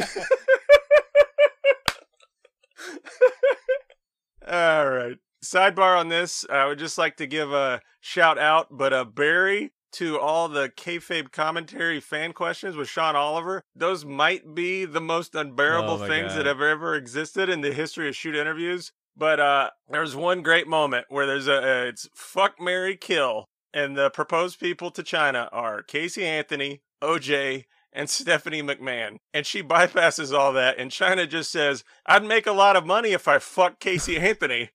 All 4.47 4.89
right. 4.89 5.17
Sidebar 5.43 5.97
on 5.97 6.09
this, 6.09 6.45
I 6.49 6.65
would 6.65 6.79
just 6.79 6.97
like 6.97 7.15
to 7.17 7.27
give 7.27 7.51
a 7.53 7.81
shout 8.01 8.37
out, 8.37 8.67
but 8.71 8.91
a 8.91 9.05
Barry 9.05 9.71
to 9.93 10.19
all 10.19 10.49
the 10.49 10.69
kayfabe 10.69 11.31
commentary 11.31 11.99
fan 11.99 12.33
questions 12.33 12.75
with 12.75 12.89
Sean 12.89 13.15
Oliver. 13.15 13.63
Those 13.75 14.05
might 14.05 14.53
be 14.53 14.85
the 14.85 15.01
most 15.01 15.33
unbearable 15.35 16.01
Oh 16.03 16.07
things 16.07 16.33
God. 16.33 16.39
that 16.39 16.45
have 16.45 16.61
ever 16.61 16.95
existed 16.95 17.49
in 17.49 17.61
the 17.61 17.73
history 17.73 18.07
of 18.09 18.15
shoot 18.15 18.35
interviews. 18.35 18.91
But 19.15 19.39
uh, 19.39 19.69
there's 19.89 20.15
one 20.15 20.41
great 20.41 20.67
moment 20.67 21.05
where 21.09 21.25
there's 21.25 21.47
a 21.47 21.57
uh, 21.57 21.83
it's 21.85 22.07
fuck 22.13 22.55
Mary 22.59 22.95
kill, 22.95 23.48
and 23.73 23.95
the 23.97 24.09
proposed 24.09 24.59
people 24.59 24.91
to 24.91 25.03
Chyna 25.03 25.49
are 25.51 25.83
Casey 25.83 26.25
Anthony, 26.25 26.81
OJ, 27.01 27.65
and 27.91 28.09
Stephanie 28.09 28.61
McMahon. 28.61 29.17
And 29.33 29.45
she 29.45 29.63
bypasses 29.63 30.33
all 30.37 30.53
that, 30.53 30.77
and 30.77 30.91
Chyna 30.91 31.27
just 31.27 31.51
says, 31.51 31.83
I'd 32.05 32.23
make 32.23 32.45
a 32.47 32.51
lot 32.51 32.75
of 32.75 32.85
money 32.85 33.11
if 33.11 33.27
I 33.27 33.39
fuck 33.39 33.79
Casey 33.79 34.17
Anthony. 34.19 34.69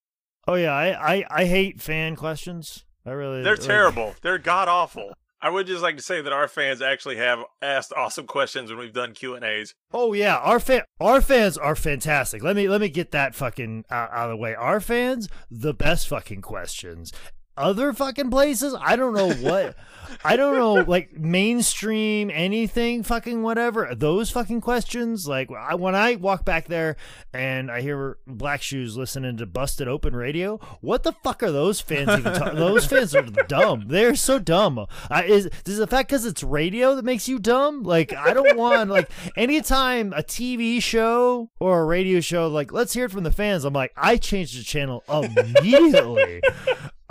oh 0.47 0.55
yeah, 0.55 0.73
I, 0.73 1.15
I 1.17 1.25
I 1.31 1.45
hate 1.47 1.81
fan 1.81 2.17
questions. 2.17 2.85
I 3.07 3.11
really 3.11 3.43
They're 3.43 3.57
like- 3.57 3.67
terrible. 3.67 4.15
They're 4.23 4.39
god 4.39 4.69
awful. 4.69 5.13
I 5.43 5.51
would 5.51 5.67
just 5.67 5.83
like 5.83 5.99
to 5.99 6.03
say 6.03 6.23
that 6.23 6.33
our 6.33 6.49
fans 6.49 6.81
actually 6.81 7.17
have 7.17 7.41
asked 7.61 7.93
awesome 7.95 8.27
questions 8.27 8.71
when 8.71 8.79
we've 8.79 8.95
done 8.95 9.13
Q 9.13 9.35
and 9.35 9.45
A's. 9.45 9.75
Oh 9.93 10.15
yeah, 10.15 10.37
our 10.39 10.59
fan 10.59 10.83
our 11.01 11.21
fans 11.21 11.59
are 11.59 11.77
fantastic. 11.77 12.43
Let 12.43 12.57
me 12.57 12.67
let 12.67 12.81
me 12.81 12.89
get 12.89 13.11
that 13.11 13.35
fucking 13.35 13.85
out, 13.91 14.09
out 14.11 14.31
of 14.31 14.31
the 14.31 14.37
way. 14.39 14.55
Our 14.55 14.81
fans, 14.81 15.29
the 15.51 15.75
best 15.75 16.09
fucking 16.09 16.41
questions. 16.41 17.13
Other 17.57 17.93
fucking 17.93 18.31
places, 18.31 18.75
I 18.81 18.97
don't 18.97 19.15
know 19.15 19.33
what, 19.33 19.77
I 20.25 20.37
don't 20.37 20.55
know 20.55 20.75
like 20.89 21.19
mainstream 21.19 22.31
anything 22.33 23.03
fucking 23.03 23.43
whatever. 23.43 23.95
Those 23.95 24.31
fucking 24.31 24.61
questions, 24.61 25.27
like 25.29 25.51
I, 25.51 25.75
when 25.75 25.95
I 25.95 26.17
walk 26.17 26.45
back 26.45 26.67
there 26.67 26.97
and 27.33 27.71
I 27.71 27.81
hear 27.81 28.19
Black 28.27 28.63
Shoes 28.63 28.97
listening 28.97 29.37
to 29.39 29.47
Busted 29.47 29.89
Open 29.89 30.15
Radio, 30.17 30.59
what 30.81 31.03
the 31.03 31.13
fuck 31.13 31.43
are 31.43 31.53
those 31.53 31.81
fans 31.81 32.11
even? 32.11 32.33
talking? 32.33 32.59
those 32.59 32.87
fans 32.87 33.15
are 33.15 33.23
dumb. 33.23 33.85
They're 33.87 34.17
so 34.17 34.39
dumb. 34.39 34.87
I, 35.11 35.25
is 35.25 35.49
is 35.67 35.79
the 35.79 35.87
fact 35.87 36.09
because 36.09 36.25
it's 36.25 36.43
radio 36.43 36.95
that 36.97 37.05
makes 37.05 37.29
you 37.29 37.39
dumb? 37.39 37.83
Like 37.83 38.15
I 38.15 38.33
don't 38.33 38.57
want 38.57 38.91
like 38.91 39.11
anytime 39.37 40.13
a 40.13 40.23
TV 40.23 40.83
show 40.83 41.51
or 41.61 41.83
a 41.83 41.85
radio 41.85 42.21
show 42.21 42.49
like 42.49 42.73
let's 42.73 42.93
hear 42.95 43.07
it 43.07 43.11
from 43.11 43.25
the 43.25 43.33
fans. 43.33 43.65
I'm 43.65 43.75
like 43.75 43.93
I 43.97 44.17
changed 44.17 44.59
the 44.59 44.65
channel 44.65 45.05
immediately. 45.09 46.43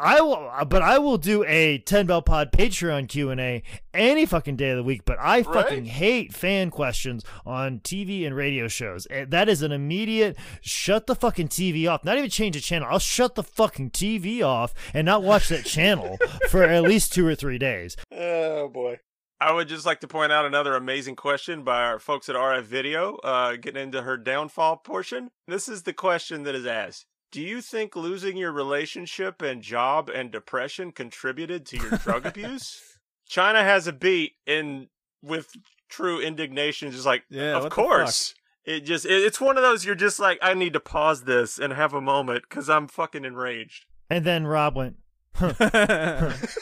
I 0.03 0.21
will, 0.21 0.51
but 0.67 0.81
I 0.81 0.97
will 0.99 1.17
do 1.17 1.43
a 1.45 1.77
Ten 1.79 2.05
Bell 2.05 2.21
Pod 2.21 2.51
Patreon 2.51 3.07
Q 3.07 3.29
and 3.29 3.39
A 3.39 3.63
any 3.93 4.25
fucking 4.25 4.55
day 4.57 4.71
of 4.71 4.77
the 4.77 4.83
week. 4.83 5.03
But 5.05 5.17
I 5.19 5.43
fucking 5.43 5.83
Right. 5.83 5.87
hate 5.87 6.33
fan 6.33 6.69
questions 6.71 7.23
on 7.45 7.79
TV 7.79 8.25
and 8.25 8.35
radio 8.35 8.67
shows. 8.67 9.07
That 9.27 9.47
is 9.49 9.61
an 9.61 9.71
immediate 9.71 10.35
shut 10.61 11.07
the 11.07 11.15
fucking 11.15 11.47
TV 11.47 11.87
off. 11.87 12.03
Not 12.03 12.17
even 12.17 12.29
change 12.29 12.55
the 12.55 12.61
channel. 12.61 12.87
I'll 12.91 12.99
shut 12.99 13.35
the 13.35 13.43
fucking 13.43 13.91
TV 13.91 14.43
off 14.43 14.73
and 14.93 15.05
not 15.05 15.23
watch 15.23 15.47
that 15.49 15.65
channel 15.65 16.17
for 16.49 16.63
at 16.63 16.83
least 16.83 17.13
two 17.13 17.25
or 17.25 17.35
three 17.35 17.57
days. 17.57 17.95
Oh 18.11 18.67
boy. 18.67 18.99
I 19.41 19.51
would 19.51 19.67
just 19.67 19.85
like 19.85 19.99
to 20.01 20.07
point 20.07 20.31
out 20.31 20.45
another 20.45 20.73
amazing 20.75 21.17
question 21.17 21.63
by 21.63 21.83
our 21.83 21.99
folks 21.99 22.29
at 22.29 22.35
RF 22.35 22.63
Video, 22.63 23.15
uh, 23.25 23.57
getting 23.57 23.83
into 23.83 24.01
her 24.03 24.15
downfall 24.15 24.77
portion. 24.77 25.31
This 25.49 25.67
is 25.67 25.83
the 25.83 25.91
question 25.91 26.43
that 26.43 26.55
is 26.55 26.65
asked. 26.65 27.05
Do 27.33 27.41
you 27.41 27.61
think 27.61 27.95
losing 27.95 28.37
your 28.37 28.51
relationship 28.51 29.41
and 29.41 29.63
job 29.63 30.07
and 30.07 30.29
depression 30.31 30.91
contributed 30.91 31.65
to 31.65 31.77
your 31.77 31.97
drug 31.97 32.25
abuse? 32.27 32.79
Chyna 33.27 33.63
has 33.63 33.87
a 33.87 33.91
beat 33.91 34.33
in 34.45 34.89
with 35.23 35.51
true 35.89 36.19
indignation, 36.21 36.91
just 36.91 37.07
like, 37.07 37.23
Yeah, 37.29 37.55
of 37.57 37.63
what 37.63 37.69
the 37.71 37.75
fuck? 37.75 37.85
course. 37.85 38.35
It 38.65 38.81
just, 38.81 39.05
it, 39.05 39.13
it's 39.23 39.41
one 39.41 39.57
of 39.57 39.63
those 39.63 39.83
you're 39.83 39.95
just 39.95 40.19
like, 40.19 40.37
I 40.43 40.53
need 40.53 40.73
to 40.73 40.79
pause 40.79 41.23
this 41.23 41.57
and 41.57 41.73
have 41.73 41.95
a 41.95 42.01
moment 42.01 42.43
because 42.47 42.69
I'm 42.69 42.87
fucking 42.87 43.25
enraged. 43.25 43.87
And 44.11 44.23
then 44.25 44.45
Rob 44.45 44.75
went. 44.75 44.97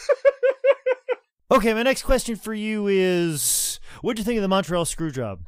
Okay, 1.52 1.74
my 1.74 1.84
next 1.84 2.04
question 2.04 2.38
for 2.38 2.54
you 2.54 2.88
is: 2.88 3.82
What'd 4.02 4.18
you 4.18 4.24
think 4.24 4.38
of 4.38 4.42
the 4.42 4.48
Montreal 4.48 4.86
screw 4.86 5.12
job? 5.12 5.42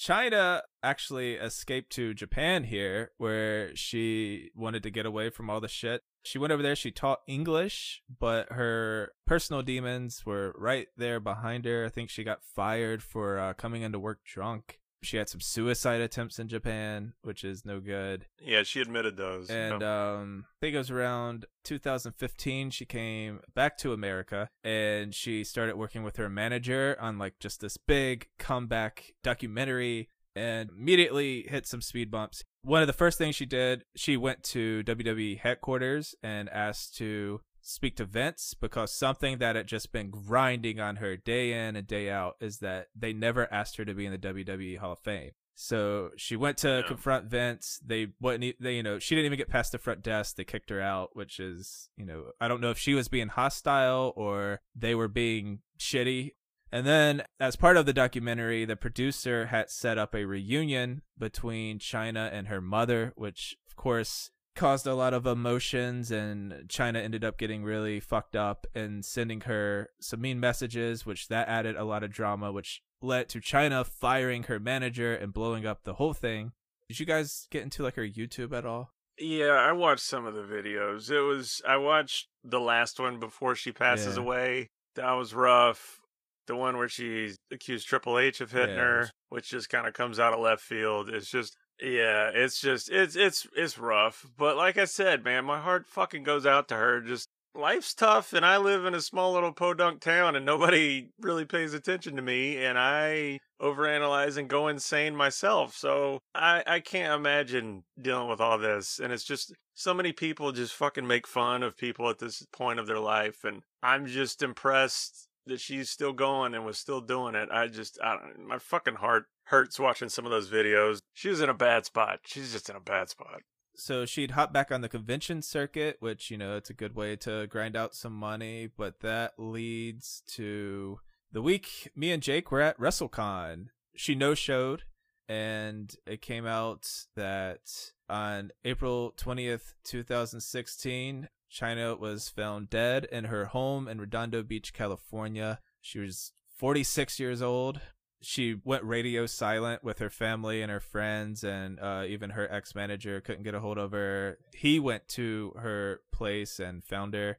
Chyna 0.00 0.62
actually 0.82 1.34
escaped 1.34 1.92
to 1.92 2.14
Japan 2.14 2.64
here, 2.64 3.10
where 3.18 3.76
she 3.76 4.50
wanted 4.54 4.82
to 4.84 4.90
get 4.90 5.04
away 5.04 5.28
from 5.28 5.50
all 5.50 5.60
the 5.60 5.68
shit. 5.68 6.00
She 6.22 6.38
went 6.38 6.54
over 6.54 6.62
there, 6.62 6.74
she 6.74 6.90
taught 6.90 7.20
English, 7.26 8.02
but 8.18 8.50
her 8.50 9.12
personal 9.26 9.60
demons 9.60 10.24
were 10.24 10.54
right 10.56 10.88
there 10.96 11.20
behind 11.20 11.66
her. 11.66 11.84
I 11.84 11.90
think 11.90 12.08
she 12.08 12.24
got 12.24 12.42
fired 12.42 13.02
for 13.02 13.38
uh, 13.38 13.52
coming 13.52 13.82
into 13.82 13.98
work 13.98 14.20
drunk. 14.24 14.80
She 15.02 15.16
had 15.16 15.28
some 15.28 15.40
suicide 15.40 16.00
attempts 16.00 16.38
in 16.38 16.48
Japan, 16.48 17.14
which 17.22 17.42
is 17.42 17.64
no 17.64 17.80
good. 17.80 18.26
Yeah, 18.40 18.62
she 18.64 18.80
admitted 18.80 19.16
those. 19.16 19.48
And 19.48 19.80
Yeah. 19.80 20.12
um, 20.14 20.44
I 20.46 20.66
think 20.66 20.74
it 20.74 20.78
was 20.78 20.90
around 20.90 21.46
2015. 21.64 22.70
She 22.70 22.84
came 22.84 23.40
back 23.54 23.76
to 23.78 23.92
America 23.92 24.48
and 24.62 25.14
she 25.14 25.44
started 25.44 25.76
working 25.76 26.02
with 26.02 26.16
her 26.16 26.28
manager 26.28 26.96
on 27.00 27.18
like 27.18 27.38
just 27.40 27.60
this 27.60 27.76
big 27.76 28.28
comeback 28.38 29.12
documentary 29.22 30.08
and 30.36 30.70
immediately 30.70 31.46
hit 31.48 31.66
some 31.66 31.80
speed 31.80 32.10
bumps. 32.10 32.44
One 32.62 32.82
of 32.82 32.86
the 32.86 32.92
first 32.92 33.18
things 33.18 33.34
she 33.34 33.46
did, 33.46 33.84
she 33.96 34.16
went 34.16 34.42
to 34.44 34.82
WWE 34.84 35.38
headquarters 35.38 36.14
and 36.22 36.48
asked 36.50 36.96
to 36.98 37.40
speak 37.62 37.96
to 37.96 38.04
Vince 38.04 38.54
because 38.54 38.92
something 38.92 39.38
that 39.38 39.56
had 39.56 39.66
just 39.66 39.92
been 39.92 40.10
grinding 40.10 40.80
on 40.80 40.96
her 40.96 41.16
day 41.16 41.52
in 41.52 41.76
and 41.76 41.86
day 41.86 42.10
out 42.10 42.36
is 42.40 42.58
that 42.58 42.86
they 42.94 43.12
never 43.12 43.52
asked 43.52 43.76
her 43.76 43.84
to 43.84 43.94
be 43.94 44.06
in 44.06 44.12
the 44.12 44.18
WWE 44.18 44.78
Hall 44.78 44.92
of 44.92 44.98
Fame. 45.00 45.30
So 45.54 46.10
she 46.16 46.36
went 46.36 46.56
to 46.58 46.68
Yeah. 46.82 46.88
confront 46.88 47.26
Vince. 47.26 47.78
They 47.84 48.08
wouldn't. 48.18 48.56
They 48.62 48.76
you 48.76 48.82
know 48.82 48.98
she 48.98 49.14
didn't 49.14 49.26
even 49.26 49.38
get 49.38 49.48
past 49.50 49.72
the 49.72 49.78
front 49.78 50.02
desk. 50.02 50.36
They 50.36 50.44
kicked 50.44 50.70
her 50.70 50.80
out, 50.80 51.14
which 51.14 51.38
is 51.38 51.90
you 51.96 52.06
know 52.06 52.32
I 52.40 52.48
don't 52.48 52.60
know 52.62 52.70
if 52.70 52.78
she 52.78 52.94
was 52.94 53.08
being 53.08 53.28
hostile 53.28 54.12
or 54.16 54.60
they 54.74 54.94
were 54.94 55.08
being 55.08 55.60
shitty. 55.78 56.32
And 56.72 56.86
then, 56.86 57.24
as 57.40 57.56
part 57.56 57.76
of 57.76 57.84
the 57.84 57.92
documentary, 57.92 58.64
the 58.64 58.76
producer 58.76 59.46
had 59.46 59.70
set 59.70 59.98
up 59.98 60.14
a 60.14 60.24
reunion 60.24 61.02
between 61.18 61.80
Chyna 61.80 62.32
and 62.32 62.46
her 62.46 62.60
mother, 62.60 63.12
which, 63.16 63.56
of 63.68 63.74
course, 63.74 64.30
caused 64.60 64.86
a 64.86 64.94
lot 64.94 65.14
of 65.14 65.26
emotions. 65.26 66.10
And 66.10 66.52
Chyna 66.68 67.02
ended 67.02 67.24
up 67.24 67.38
getting 67.38 67.64
really 67.64 67.98
fucked 67.98 68.36
up 68.36 68.66
and 68.74 69.04
sending 69.04 69.40
her 69.42 69.88
some 70.00 70.20
mean 70.20 70.38
messages, 70.38 71.04
which 71.06 71.28
that 71.28 71.48
added 71.48 71.76
a 71.76 71.84
lot 71.84 72.02
of 72.04 72.12
drama, 72.12 72.52
which 72.52 72.82
led 73.02 73.28
to 73.30 73.40
Chyna 73.40 73.86
firing 73.86 74.44
her 74.44 74.60
manager 74.60 75.14
and 75.14 75.32
blowing 75.32 75.64
up 75.66 75.84
the 75.84 75.94
whole 75.94 76.12
thing. 76.14 76.52
Did 76.88 77.00
you 77.00 77.06
guys 77.06 77.46
get 77.50 77.62
into 77.62 77.82
like 77.82 77.94
her 77.96 78.06
YouTube 78.06 78.52
at 78.52 78.66
all? 78.66 78.92
Yeah, 79.18 79.52
I 79.52 79.72
watched 79.72 80.02
some 80.04 80.26
of 80.26 80.34
the 80.34 80.42
videos. 80.42 81.10
It 81.10 81.20
was 81.20 81.62
I 81.66 81.76
watched 81.76 82.28
the 82.44 82.60
last 82.60 82.98
one 83.00 83.18
before 83.20 83.54
she 83.54 83.72
passes 83.72 84.16
Yeah. 84.16 84.22
away. 84.22 84.68
That 84.96 85.12
was 85.12 85.34
rough. 85.34 86.00
The 86.46 86.56
one 86.56 86.76
where 86.76 86.88
she 86.88 87.34
accused 87.52 87.86
Triple 87.86 88.18
H 88.18 88.40
of 88.40 88.50
hitting 88.50 88.74
Yeah, 88.76 88.82
her, 88.82 89.10
which 89.28 89.50
just 89.50 89.68
kind 89.68 89.86
of 89.86 89.94
comes 89.94 90.18
out 90.18 90.32
of 90.32 90.40
left 90.40 90.62
field. 90.62 91.08
It's 91.08 91.30
just 91.30 91.56
yeah, 91.82 92.30
it's 92.32 92.60
just 92.60 92.90
it's 92.90 93.16
it's 93.16 93.46
it's 93.56 93.78
rough. 93.78 94.26
But 94.36 94.56
like 94.56 94.78
I 94.78 94.84
said, 94.84 95.24
man, 95.24 95.44
my 95.44 95.60
heart 95.60 95.86
fucking 95.86 96.22
goes 96.22 96.46
out 96.46 96.68
to 96.68 96.76
her. 96.76 97.00
Just 97.00 97.28
life's 97.54 97.94
tough 97.94 98.32
and 98.32 98.44
I 98.46 98.58
live 98.58 98.84
in 98.84 98.94
a 98.94 99.00
small 99.00 99.32
little 99.32 99.52
podunk 99.52 100.00
town 100.00 100.36
and 100.36 100.46
nobody 100.46 101.08
really 101.20 101.44
pays 101.44 101.74
attention 101.74 102.16
to 102.16 102.22
me 102.22 102.64
and 102.64 102.78
I 102.78 103.40
overanalyze 103.60 104.36
and 104.36 104.48
go 104.48 104.68
insane 104.68 105.16
myself. 105.16 105.76
So 105.76 106.20
I 106.34 106.62
I 106.66 106.80
can't 106.80 107.14
imagine 107.14 107.84
dealing 108.00 108.28
with 108.28 108.40
all 108.40 108.58
this 108.58 109.00
and 109.02 109.12
it's 109.12 109.24
just 109.24 109.52
so 109.74 109.94
many 109.94 110.12
people 110.12 110.52
just 110.52 110.74
fucking 110.74 111.06
make 111.06 111.26
fun 111.26 111.62
of 111.62 111.76
people 111.76 112.08
at 112.10 112.18
this 112.18 112.46
point 112.52 112.78
of 112.78 112.86
their 112.86 113.00
life 113.00 113.44
and 113.44 113.62
I'm 113.82 114.06
just 114.06 114.42
impressed 114.42 115.28
that 115.46 115.60
she's 115.60 115.90
still 115.90 116.12
going 116.12 116.54
and 116.54 116.64
was 116.64 116.78
still 116.78 117.00
doing 117.00 117.34
it. 117.34 117.48
I 117.50 117.66
just 117.66 117.98
I 118.02 118.16
don't 118.16 118.46
my 118.46 118.58
fucking 118.58 118.96
heart 118.96 119.26
hurts 119.50 119.78
watching 119.78 120.08
some 120.08 120.24
of 120.24 120.30
those 120.30 120.48
videos. 120.48 121.00
She 121.12 121.28
was 121.28 121.40
in 121.40 121.48
a 121.48 121.54
bad 121.54 121.84
spot. 121.84 122.20
She's 122.24 122.52
just 122.52 122.70
in 122.70 122.76
a 122.76 122.80
bad 122.80 123.08
spot. 123.10 123.42
so 123.74 124.04
she'd 124.06 124.32
hop 124.32 124.52
back 124.52 124.70
on 124.72 124.80
the 124.80 124.88
convention 124.88 125.42
circuit, 125.42 125.96
which 126.00 126.30
you 126.30 126.36
know 126.38 126.56
it's 126.56 126.70
a 126.70 126.74
good 126.74 126.94
way 126.94 127.16
to 127.16 127.46
grind 127.46 127.76
out 127.76 127.94
some 127.94 128.12
money. 128.12 128.68
But 128.74 129.00
that 129.00 129.34
leads 129.38 130.22
to 130.28 131.00
the 131.32 131.42
week 131.42 131.90
me 131.94 132.10
and 132.12 132.22
Jake 132.22 132.50
were 132.50 132.60
at 132.60 132.78
WrestleCon. 132.78 133.66
She 133.96 134.14
no 134.14 134.34
showed, 134.34 134.84
and 135.28 135.94
it 136.06 136.22
came 136.22 136.46
out 136.46 136.88
that 137.16 137.92
on 138.08 138.50
April 138.64 139.14
twentieth, 139.16 139.74
two 139.84 140.02
thousand 140.02 140.40
sixteen, 140.40 141.28
Chyna 141.52 141.98
was 141.98 142.28
found 142.28 142.70
dead 142.70 143.06
in 143.10 143.24
her 143.24 143.46
home 143.46 143.88
in 143.88 144.00
Redondo 144.00 144.42
Beach, 144.42 144.72
California. 144.72 145.60
She 145.80 145.98
was 145.98 146.32
forty 146.56 146.84
six 146.84 147.18
years 147.18 147.42
old 147.42 147.80
she 148.22 148.56
went 148.64 148.84
radio 148.84 149.26
silent 149.26 149.82
with 149.82 149.98
her 149.98 150.10
family 150.10 150.62
and 150.62 150.70
her 150.70 150.80
friends 150.80 151.42
and 151.42 151.80
uh, 151.80 152.04
even 152.06 152.30
her 152.30 152.50
ex-manager 152.52 153.20
couldn't 153.20 153.44
get 153.44 153.54
a 153.54 153.60
hold 153.60 153.78
of 153.78 153.92
her. 153.92 154.38
He 154.54 154.78
went 154.78 155.08
to 155.08 155.52
her 155.56 156.00
place 156.12 156.58
and 156.58 156.84
found 156.84 157.14
her. 157.14 157.38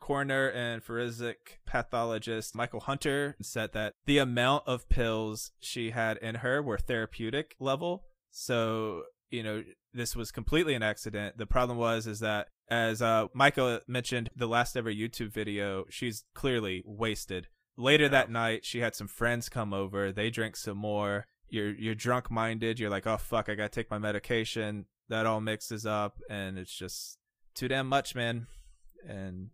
Coroner 0.00 0.48
and 0.48 0.82
forensic 0.82 1.58
pathologist 1.66 2.54
michael 2.54 2.80
hunter 2.80 3.36
said 3.42 3.72
that 3.72 3.94
the 4.06 4.18
amount 4.18 4.62
of 4.66 4.88
pills 4.88 5.50
she 5.58 5.90
had 5.90 6.16
in 6.18 6.36
her 6.36 6.62
were 6.62 6.78
therapeutic 6.78 7.56
level. 7.58 8.04
So 8.30 9.04
you 9.30 9.42
know 9.42 9.64
this 9.92 10.14
was 10.14 10.30
completely 10.30 10.74
an 10.74 10.82
accident. 10.82 11.38
The 11.38 11.46
problem 11.46 11.78
was 11.78 12.06
is 12.06 12.20
that 12.20 12.48
as 12.70 13.00
uh, 13.00 13.26
michael 13.32 13.80
mentioned 13.86 14.30
the 14.36 14.46
last 14.46 14.76
ever 14.76 14.92
youtube 14.92 15.32
video 15.32 15.84
she's 15.88 16.24
clearly 16.34 16.82
wasted 16.84 17.48
later 17.78 18.04
Yeah. 18.04 18.10
that 18.10 18.30
night 18.30 18.64
she 18.66 18.80
had 18.80 18.94
some 18.94 19.08
friends 19.08 19.48
come 19.48 19.72
over. 19.72 20.12
They 20.12 20.28
drank 20.28 20.56
some 20.56 20.76
more. 20.78 21.26
You're 21.48 21.74
you're 21.74 21.94
drunk 21.94 22.30
minded 22.30 22.78
you're 22.78 22.90
like 22.90 23.06
oh 23.06 23.16
fuck 23.16 23.48
i 23.48 23.54
gotta 23.54 23.70
take 23.70 23.90
my 23.90 23.98
medication. 23.98 24.84
That 25.08 25.24
all 25.24 25.40
mixes 25.40 25.86
up 25.86 26.18
and 26.28 26.58
it's 26.58 26.76
just 26.76 27.16
too 27.54 27.68
damn 27.68 27.86
much 27.88 28.14
man. 28.14 28.46
And 29.08 29.48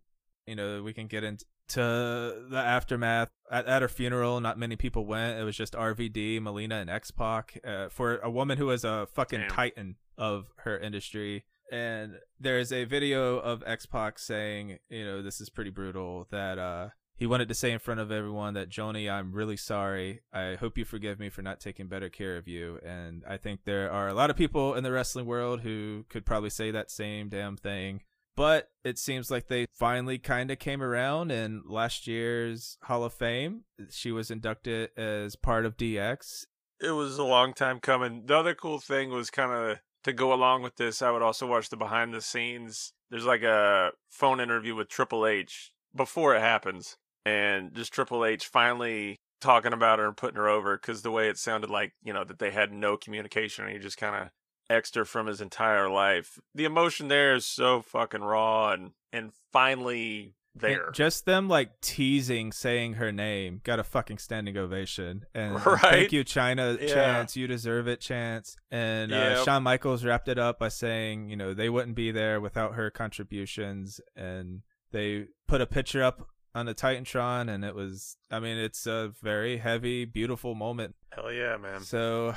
you 0.45 0.55
know 0.55 0.83
we 0.83 0.91
can 0.91 1.07
get 1.07 1.23
into 1.23 1.45
the 1.77 2.61
aftermath. 2.63 3.29
At, 3.51 3.65
at 3.67 3.81
her 3.81 3.87
funeral 3.87 4.41
not 4.41 4.57
many 4.59 4.75
people 4.75 5.05
went. 5.05 5.39
It 5.39 5.43
was 5.43 5.55
just 5.55 5.73
rvd 5.73 6.41
melina 6.41 6.75
and 6.75 6.89
x-pac 6.89 7.59
uh, 7.65 7.89
for 7.89 8.17
a 8.17 8.29
woman 8.29 8.57
who 8.57 8.65
was 8.67 8.83
a 8.83 9.07
fucking 9.13 9.39
Damn. 9.41 9.49
titan 9.49 9.95
of 10.17 10.47
her 10.57 10.77
industry. 10.77 11.45
And 11.71 12.19
there's 12.39 12.71
a 12.71 12.83
video 12.85 13.37
of 13.39 13.63
x-pac 13.65 14.19
saying 14.19 14.79
you 14.89 15.05
know 15.05 15.21
this 15.21 15.39
is 15.39 15.49
pretty 15.49 15.71
brutal 15.71 16.27
that 16.31 16.59
uh 16.59 16.89
he 17.17 17.25
wanted 17.25 17.47
to 17.47 17.55
say 17.55 17.71
in 17.71 17.79
front 17.79 17.99
of 17.99 18.11
everyone 18.11 18.53
that 18.55 18.69
Joanie, 18.69 19.09
I'm 19.09 19.31
really 19.31 19.57
sorry. 19.57 20.21
I 20.33 20.55
hope 20.55 20.77
you 20.77 20.85
forgive 20.85 21.19
me 21.19 21.29
for 21.29 21.41
not 21.41 21.59
taking 21.59 21.87
better 21.87 22.09
care 22.09 22.37
of 22.37 22.47
you. 22.47 22.79
And 22.85 23.23
I 23.27 23.37
think 23.37 23.61
there 23.63 23.91
are 23.91 24.07
a 24.07 24.13
lot 24.13 24.29
of 24.29 24.35
people 24.35 24.73
in 24.73 24.83
the 24.83 24.91
wrestling 24.91 25.25
world 25.25 25.61
who 25.61 26.05
could 26.09 26.25
probably 26.25 26.49
say 26.49 26.71
that 26.71 26.91
same 26.91 27.29
damn 27.29 27.55
thing. 27.57 28.01
But 28.35 28.69
it 28.83 28.99
seems 28.99 29.31
like 29.31 29.47
they 29.47 29.65
finally 29.71 30.17
kind 30.17 30.51
of 30.51 30.59
came 30.59 30.83
around. 30.83 31.31
And 31.31 31.63
last 31.65 32.05
year's 32.05 32.77
Hall 32.83 33.05
of 33.05 33.13
Fame, 33.13 33.61
she 33.89 34.11
was 34.11 34.29
inducted 34.29 34.89
as 34.97 35.37
part 35.37 35.65
of 35.65 35.77
DX. 35.77 36.45
it 36.81 36.91
was 36.91 37.17
a 37.17 37.23
long 37.23 37.53
time 37.53 37.79
coming. 37.79 38.23
The 38.25 38.35
other 38.35 38.53
cool 38.53 38.79
thing 38.79 39.09
was 39.09 39.29
kind 39.29 39.51
of 39.53 39.79
to 40.03 40.11
go 40.13 40.33
along 40.33 40.61
with 40.61 40.75
this. 40.75 41.01
I 41.01 41.11
would 41.11 41.21
also 41.21 41.47
watch 41.47 41.69
the 41.69 41.77
behind 41.77 42.13
the 42.13 42.21
scenes. 42.21 42.91
There's 43.09 43.25
like 43.25 43.43
a 43.43 43.91
phone 44.09 44.39
interview 44.41 44.75
with 44.75 44.89
Triple 44.89 45.25
H 45.25 45.71
before 45.95 46.35
it 46.35 46.41
happens, 46.41 46.97
and 47.25 47.73
just 47.73 47.91
Triple 47.93 48.23
H 48.23 48.45
finally 48.47 49.17
talking 49.41 49.73
about 49.73 49.99
her 49.99 50.07
and 50.07 50.15
putting 50.17 50.37
her 50.37 50.47
over 50.47 50.77
because 50.77 51.01
the 51.01 51.11
way 51.11 51.27
it 51.27 51.37
sounded 51.37 51.69
like 51.69 51.93
you 52.03 52.13
know 52.13 52.23
that 52.23 52.39
they 52.39 52.51
had 52.51 52.71
no 52.71 52.97
communication 52.97 53.65
and 53.65 53.73
he 53.73 53.79
just 53.79 53.97
kind 53.97 54.15
of 54.15 54.21
exed 54.23 54.31
Exter 54.67 55.05
from 55.05 55.27
his 55.27 55.41
entire 55.41 55.89
life. 55.89 56.39
The 56.55 56.65
emotion 56.65 57.07
there 57.07 57.35
is 57.35 57.45
so 57.45 57.81
fucking 57.81 58.21
raw 58.21 58.71
and 58.71 58.91
and 59.13 59.31
finally 59.51 60.33
there. 60.55 60.85
And 60.85 60.95
just 60.95 61.25
them 61.25 61.47
like 61.47 61.81
teasing 61.81 62.51
saying 62.51 62.93
her 62.93 63.11
name 63.11 63.61
got 63.63 63.79
a 63.79 63.83
fucking 63.83 64.17
standing 64.17 64.57
ovation. 64.57 65.25
And, 65.35 65.55
and 65.57 65.65
Right? 65.65 65.79
thank 65.81 66.11
you, 66.11 66.23
Chyna 66.23 66.79
Yeah. 66.81 66.87
Chance. 66.87 67.35
You 67.35 67.45
deserve 67.47 67.87
it, 67.87 67.99
Chance. 68.01 68.55
And 68.71 69.11
uh, 69.13 69.43
Shawn 69.43 69.63
Michaels 69.63 70.03
wrapped 70.03 70.29
it 70.29 70.39
up 70.39 70.57
by 70.59 70.69
saying, 70.69 71.29
you 71.29 71.35
know, 71.35 71.53
they 71.53 71.69
wouldn't 71.69 71.95
be 71.95 72.11
there 72.11 72.39
without 72.41 72.73
her 72.75 72.89
contributions. 72.89 73.99
And 74.15 74.61
they 74.91 75.27
put 75.47 75.61
a 75.61 75.67
picture 75.67 76.01
up 76.01 76.29
on 76.55 76.65
the 76.65 76.73
Titantron, 76.73 77.53
and 77.53 77.65
it 77.65 77.75
was, 77.75 78.15
I 78.31 78.39
mean, 78.39 78.57
it's 78.57 78.87
a 78.87 79.11
very 79.21 79.57
heavy, 79.57 80.05
beautiful 80.05 80.55
moment. 80.55 80.95
Hell 81.11 81.31
yeah, 81.31 81.57
man. 81.57 81.81
So, 81.81 82.33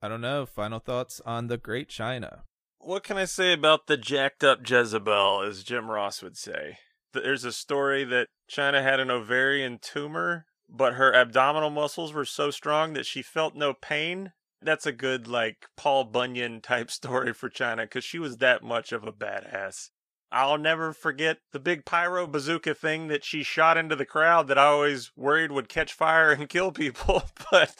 I 0.00 0.08
don't 0.08 0.22
know. 0.22 0.46
Final 0.46 0.78
thoughts 0.78 1.20
on 1.26 1.48
the 1.48 1.58
Great 1.58 1.90
Chyna. 1.90 2.40
What 2.78 3.04
can 3.04 3.18
I 3.18 3.26
say 3.26 3.52
about 3.52 3.88
the 3.88 3.98
jacked 3.98 4.42
up 4.42 4.68
Jezebel, 4.68 5.42
as 5.42 5.62
Jim 5.62 5.90
Ross 5.90 6.22
would 6.22 6.38
say? 6.38 6.78
There's 7.12 7.44
a 7.44 7.52
story 7.52 8.04
that 8.04 8.28
Chyna 8.50 8.82
had 8.82 9.00
an 9.00 9.10
ovarian 9.10 9.78
tumor, 9.82 10.46
but 10.68 10.94
her 10.94 11.14
abdominal 11.14 11.70
muscles 11.70 12.14
were 12.14 12.24
so 12.24 12.50
strong 12.50 12.94
that 12.94 13.06
she 13.06 13.20
felt 13.22 13.54
no 13.54 13.74
pain. 13.74 14.32
That's 14.62 14.86
a 14.86 14.92
good, 14.92 15.28
like, 15.28 15.66
Paul 15.76 16.04
Bunyan 16.04 16.62
type 16.62 16.90
story 16.90 17.34
for 17.34 17.50
Chyna 17.50 17.82
because 17.82 18.04
she 18.04 18.18
was 18.18 18.38
that 18.38 18.62
much 18.62 18.92
of 18.92 19.04
a 19.04 19.12
badass. 19.12 19.90
I'll 20.36 20.58
never 20.58 20.92
forget 20.92 21.38
the 21.52 21.58
big 21.58 21.86
pyro 21.86 22.26
bazooka 22.26 22.74
thing 22.74 23.08
that 23.08 23.24
she 23.24 23.42
shot 23.42 23.78
into 23.78 23.96
the 23.96 24.04
crowd 24.04 24.48
that 24.48 24.58
I 24.58 24.66
always 24.66 25.10
worried 25.16 25.50
would 25.50 25.70
catch 25.70 25.94
fire 25.94 26.30
and 26.30 26.46
kill 26.50 26.72
people, 26.72 27.22
but 27.50 27.74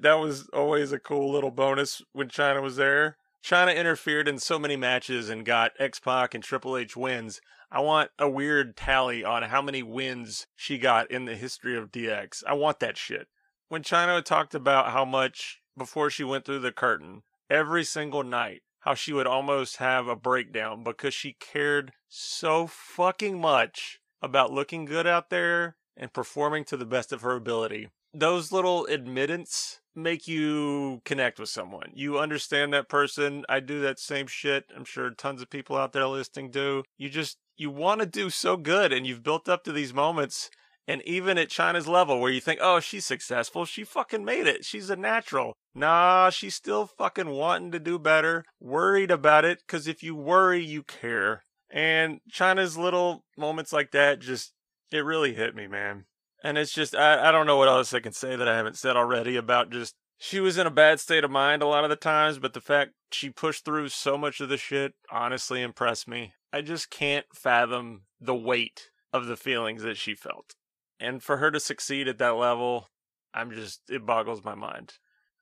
that 0.00 0.14
was 0.14 0.48
always 0.54 0.90
a 0.92 0.98
cool 0.98 1.30
little 1.30 1.50
bonus 1.50 2.00
when 2.14 2.28
Chyna 2.28 2.62
was 2.62 2.76
there. 2.76 3.18
Chyna 3.44 3.76
interfered 3.76 4.26
in 4.26 4.38
so 4.38 4.58
many 4.58 4.74
matches 4.74 5.28
and 5.28 5.44
got 5.44 5.72
X 5.78 6.00
Pac 6.00 6.32
and 6.32 6.42
Triple 6.42 6.78
H 6.78 6.96
wins. 6.96 7.42
I 7.70 7.80
want 7.80 8.10
a 8.18 8.28
weird 8.28 8.74
tally 8.74 9.22
on 9.22 9.42
how 9.42 9.60
many 9.60 9.82
wins 9.82 10.46
she 10.56 10.78
got 10.78 11.10
in 11.10 11.26
the 11.26 11.36
history 11.36 11.76
of 11.76 11.92
DX. 11.92 12.42
I 12.46 12.54
want 12.54 12.80
that 12.80 12.96
shit. 12.96 13.28
When 13.68 13.82
Chyna 13.82 14.24
talked 14.24 14.54
about 14.54 14.92
how 14.92 15.04
much 15.04 15.60
before 15.76 16.08
she 16.08 16.24
went 16.24 16.46
through 16.46 16.60
the 16.60 16.72
curtain, 16.72 17.22
every 17.50 17.84
single 17.84 18.22
night, 18.22 18.62
how 18.82 18.94
she 18.94 19.12
would 19.12 19.26
almost 19.26 19.78
have 19.78 20.08
a 20.08 20.16
breakdown 20.16 20.82
because 20.82 21.14
she 21.14 21.36
cared 21.38 21.92
so 22.08 22.66
fucking 22.66 23.40
much 23.40 24.00
about 24.20 24.52
looking 24.52 24.84
good 24.84 25.06
out 25.06 25.30
there 25.30 25.76
and 25.96 26.12
performing 26.12 26.64
to 26.64 26.76
the 26.76 26.86
best 26.86 27.12
of 27.12 27.22
her 27.22 27.34
ability. 27.34 27.88
Those 28.14 28.52
little 28.52 28.84
admittance 28.86 29.80
make 29.94 30.26
you 30.26 31.00
connect 31.04 31.38
with 31.38 31.48
someone. 31.48 31.92
You 31.94 32.18
understand 32.18 32.72
that 32.72 32.88
person. 32.88 33.44
I 33.48 33.60
do 33.60 33.80
that 33.80 33.98
same 33.98 34.26
shit. 34.26 34.64
I'm 34.76 34.84
sure 34.84 35.10
tons 35.10 35.42
of 35.42 35.50
people 35.50 35.76
out 35.76 35.92
there 35.92 36.06
listening 36.06 36.50
do. 36.50 36.82
You 36.98 37.08
just 37.08 37.38
you 37.56 37.70
want 37.70 38.00
to 38.00 38.06
do 38.06 38.30
so 38.30 38.56
good 38.56 38.92
and 38.92 39.06
you've 39.06 39.22
built 39.22 39.48
up 39.48 39.64
to 39.64 39.72
these 39.72 39.94
moments 39.94 40.50
and 40.86 41.02
even 41.02 41.38
at 41.38 41.48
Chyna's 41.48 41.88
level 41.88 42.20
where 42.20 42.32
you 42.32 42.40
think, 42.40 42.60
"Oh, 42.62 42.80
she's 42.80 43.06
successful. 43.06 43.64
She 43.64 43.84
fucking 43.84 44.24
made 44.24 44.46
it. 44.46 44.64
She's 44.64 44.90
a 44.90 44.96
natural." 44.96 45.54
Nah, 45.74 46.30
she's 46.30 46.54
still 46.54 46.86
fucking 46.86 47.30
wanting 47.30 47.72
to 47.72 47.78
do 47.78 47.98
better, 47.98 48.44
worried 48.60 49.10
about 49.10 49.44
it 49.44 49.66
cuz 49.66 49.86
if 49.86 50.02
you 50.02 50.14
worry, 50.14 50.62
you 50.62 50.82
care. 50.82 51.42
And 51.70 52.20
Chyna's 52.30 52.76
little 52.76 53.24
moments 53.36 53.72
like 53.72 53.90
that 53.92 54.18
just 54.18 54.52
it 54.90 55.04
really 55.04 55.34
hit 55.34 55.54
me, 55.54 55.66
man. 55.66 56.04
And 56.44 56.58
it's 56.58 56.72
just, 56.72 56.94
I, 56.94 57.28
I 57.28 57.32
don't 57.32 57.46
know 57.46 57.56
what 57.56 57.68
else 57.68 57.94
I 57.94 58.00
can 58.00 58.12
say 58.12 58.36
that 58.36 58.48
I 58.48 58.56
haven't 58.56 58.76
said 58.76 58.96
already 58.96 59.36
about 59.36 59.70
just, 59.70 59.94
she 60.18 60.40
was 60.40 60.58
in 60.58 60.66
a 60.66 60.70
bad 60.70 61.00
state 61.00 61.24
of 61.24 61.30
mind 61.30 61.62
a 61.62 61.66
lot 61.66 61.84
of 61.84 61.90
the 61.90 61.96
times, 61.96 62.38
but 62.38 62.52
the 62.52 62.60
fact 62.60 62.92
she 63.10 63.30
pushed 63.30 63.64
through 63.64 63.88
so 63.88 64.18
much 64.18 64.40
of 64.40 64.48
the 64.48 64.56
shit 64.56 64.94
honestly 65.10 65.62
impressed 65.62 66.08
me. 66.08 66.34
I 66.52 66.60
just 66.60 66.90
can't 66.90 67.26
fathom 67.34 68.02
the 68.20 68.34
weight 68.34 68.90
of 69.12 69.26
the 69.26 69.36
feelings 69.36 69.82
that 69.82 69.96
she 69.96 70.14
felt. 70.14 70.54
And 71.02 71.20
for 71.20 71.38
her 71.38 71.50
to 71.50 71.58
succeed 71.58 72.06
at 72.06 72.18
that 72.18 72.36
level, 72.36 72.88
I'm 73.34 73.50
just, 73.50 73.80
it 73.90 74.06
boggles 74.06 74.44
my 74.44 74.54
mind. 74.54 74.94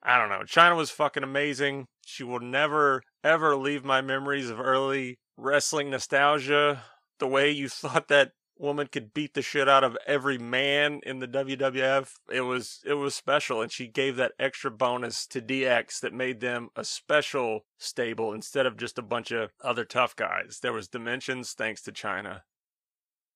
I 0.03 0.17
don't 0.17 0.31
know. 0.31 0.43
Chyna 0.47 0.75
was 0.75 0.91
fucking 0.91 1.23
amazing. 1.23 1.87
She 2.07 2.25
will 2.25 2.41
never, 2.41 3.03
ever 3.23 3.55
leave 3.57 3.85
my 3.85 4.01
memories 4.01 4.49
of 4.49 4.59
early 4.59 5.19
wrestling 5.37 5.91
nostalgia. 5.91 6.83
The 7.19 7.27
way 7.27 7.51
you 7.51 7.69
thought 7.69 8.09
that 8.09 8.33
woman 8.59 8.87
could 8.87 9.13
beat 9.13 9.35
the 9.35 9.43
shit 9.43 9.69
out 9.69 9.85
of 9.85 9.99
every 10.07 10.39
man 10.39 11.01
in 11.03 11.19
the 11.19 11.29
WWF. 11.29 12.13
It 12.33 12.43
was 12.43 12.81
it 12.87 12.95
was 12.95 13.15
special 13.15 13.61
and 13.61 13.71
she 13.71 13.87
gave 13.87 14.17
that 14.17 14.33
extra 14.39 14.71
bonus 14.71 15.27
to 15.29 15.43
DX 15.43 16.01
that 16.01 16.15
made 16.15 16.41
them 16.41 16.69
a 16.75 16.85
special 16.85 17.67
stable 17.79 18.33
instead 18.33 18.65
of 18.65 18.79
just 18.79 18.99
a 18.99 19.03
bunch 19.03 19.31
of 19.31 19.51
other 19.63 19.85
tough 19.85 20.17
guys. 20.17 20.61
There 20.63 20.73
was 20.73 20.89
dimensions 20.89 21.53
thanks 21.53 21.83
to 21.83 21.93
Chyna. 21.93 22.43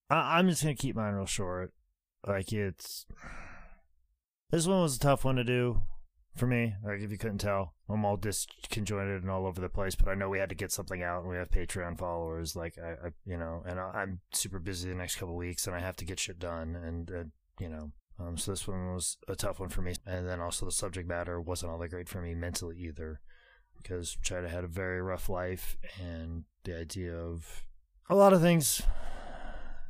I- 0.09 0.39
I'm 0.39 0.49
just 0.49 0.63
gonna 0.63 0.75
keep 0.75 0.97
mine 0.97 1.13
real 1.13 1.27
short. 1.27 1.73
Like 2.27 2.53
it's 2.53 3.07
this 4.51 4.67
one 4.67 4.83
was 4.83 4.97
a 4.97 5.01
tough 5.01 5.25
one 5.25 5.37
to 5.37 5.45
do 5.45 5.83
for 6.37 6.47
me. 6.47 6.75
Like 6.85 7.01
if 7.01 7.11
you 7.11 7.19
couldn't 7.19 7.39
tell, 7.39 7.75
I'm 7.89 8.05
all 8.05 8.17
disconjointed 8.17 9.19
and 9.19 9.31
all 9.31 9.47
over 9.47 9.61
the 9.61 9.69
place. 9.69 9.95
But 9.95 10.09
I 10.09 10.15
know 10.15 10.29
we 10.29 10.39
had 10.39 10.49
to 10.49 10.55
get 10.55 10.73
something 10.73 11.03
out, 11.03 11.23
and 11.23 11.31
we 11.31 11.37
have 11.37 11.51
Patreon 11.51 11.99
followers. 11.99 12.57
Like 12.57 12.79
I, 12.79 13.07
I 13.07 13.11
you 13.27 13.37
know, 13.37 13.63
and 13.67 13.79
I, 13.79 13.91
I'm 13.95 14.21
super 14.33 14.59
busy 14.59 14.89
the 14.89 14.95
next 14.95 15.17
couple 15.17 15.37
weeks, 15.37 15.67
and 15.67 15.77
I 15.77 15.81
have 15.81 15.97
to 15.97 16.05
get 16.05 16.19
shit 16.19 16.39
done. 16.39 16.77
And 16.77 17.11
uh, 17.11 17.25
you 17.61 17.69
know, 17.69 17.93
um, 18.19 18.37
so 18.37 18.53
this 18.53 18.67
one 18.67 18.95
was 18.95 19.19
a 19.29 19.37
tough 19.37 19.61
one 19.61 19.69
for 19.69 19.83
me. 19.83 19.95
And 20.07 20.27
then 20.27 20.41
also 20.41 20.67
the 20.67 20.73
subject 20.73 21.09
matter 21.09 21.41
wasn't 21.41 21.73
all 21.73 21.79
that 21.79 21.89
great 21.89 22.09
for 22.09 22.21
me 22.21 22.35
mentally 22.35 22.79
either, 22.79 23.21
because 23.77 24.17
Chyna 24.25 24.49
had 24.49 24.65
a 24.65 24.69
very 24.69 25.03
rough 25.03 25.29
life, 25.29 25.77
and 26.01 26.45
the 26.65 26.79
idea 26.79 27.15
of 27.15 27.65
a 28.09 28.15
lot 28.15 28.33
of 28.33 28.41
things 28.41 28.83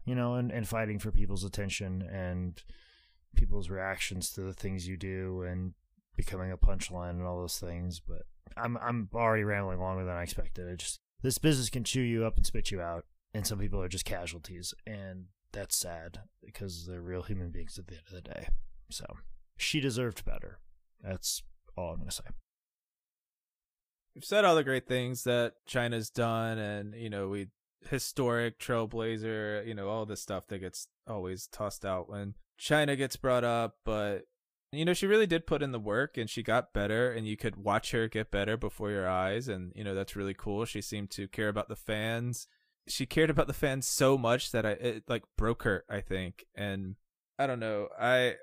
you 0.04 0.14
know, 0.14 0.34
and, 0.34 0.50
and 0.50 0.68
fighting 0.68 0.98
for 0.98 1.10
people's 1.10 1.44
attention 1.44 2.02
and 2.02 2.62
people's 3.34 3.70
reactions 3.70 4.30
to 4.30 4.42
the 4.42 4.52
things 4.52 4.86
you 4.86 4.96
do 4.96 5.42
and 5.42 5.74
becoming 6.16 6.52
a 6.52 6.56
punchline 6.56 7.10
and 7.10 7.24
all 7.24 7.40
those 7.40 7.58
things. 7.58 8.00
But 8.00 8.22
I'm 8.56 8.76
I'm 8.78 9.08
already 9.14 9.44
rambling 9.44 9.80
longer 9.80 10.04
than 10.04 10.14
I 10.14 10.22
expected. 10.22 10.68
It 10.68 10.78
just 10.78 11.00
this 11.22 11.38
business 11.38 11.70
can 11.70 11.84
chew 11.84 12.02
you 12.02 12.24
up 12.24 12.36
and 12.36 12.46
spit 12.46 12.70
you 12.70 12.80
out, 12.80 13.04
and 13.32 13.46
some 13.46 13.58
people 13.58 13.80
are 13.80 13.88
just 13.88 14.04
casualties, 14.04 14.74
and 14.86 15.26
that's 15.52 15.76
sad 15.76 16.20
because 16.44 16.86
they're 16.86 17.00
real 17.00 17.22
human 17.22 17.50
beings 17.50 17.78
at 17.78 17.86
the 17.86 17.94
end 17.94 18.04
of 18.06 18.12
the 18.12 18.20
day. 18.20 18.48
So 18.90 19.04
she 19.56 19.80
deserved 19.80 20.24
better. 20.24 20.58
That's 21.02 21.42
all 21.76 21.92
I'm 21.92 21.98
gonna 21.98 22.10
say. 22.10 22.24
We've 24.14 24.24
said 24.24 24.44
all 24.44 24.54
the 24.54 24.62
great 24.62 24.86
things 24.86 25.24
that 25.24 25.54
Chyna's 25.66 26.10
done, 26.10 26.58
and 26.58 26.94
you 26.94 27.10
know, 27.10 27.28
we 27.28 27.48
historic 27.88 28.58
trailblazer, 28.58 29.66
you 29.66 29.74
know, 29.74 29.88
all 29.88 30.06
this 30.06 30.20
stuff 30.20 30.46
that 30.48 30.58
gets 30.58 30.88
always 31.06 31.46
tossed 31.46 31.84
out 31.84 32.08
when 32.08 32.34
Chyna 32.58 32.96
gets 32.96 33.16
brought 33.16 33.44
up, 33.44 33.76
but 33.84 34.26
you 34.72 34.84
know, 34.84 34.94
she 34.94 35.06
really 35.06 35.26
did 35.26 35.46
put 35.46 35.62
in 35.62 35.72
the 35.72 35.78
work 35.78 36.16
and 36.16 36.28
she 36.28 36.42
got 36.42 36.72
better 36.72 37.12
and 37.12 37.26
you 37.26 37.36
could 37.36 37.56
watch 37.56 37.92
her 37.92 38.08
get 38.08 38.30
better 38.30 38.56
before 38.56 38.90
your 38.90 39.08
eyes 39.08 39.48
and 39.48 39.72
you 39.74 39.84
know, 39.84 39.94
that's 39.94 40.16
really 40.16 40.34
cool. 40.34 40.64
She 40.64 40.80
seemed 40.80 41.10
to 41.12 41.28
care 41.28 41.48
about 41.48 41.68
the 41.68 41.76
fans. 41.76 42.46
She 42.88 43.06
cared 43.06 43.30
about 43.30 43.46
the 43.46 43.52
fans 43.52 43.86
so 43.86 44.18
much 44.18 44.50
that 44.52 44.66
I 44.66 44.70
it 44.70 45.04
like 45.08 45.22
broke 45.36 45.62
her, 45.62 45.84
I 45.88 46.00
think. 46.00 46.44
And 46.54 46.96
I 47.38 47.46
don't 47.46 47.60
know. 47.60 47.88
I 47.98 48.34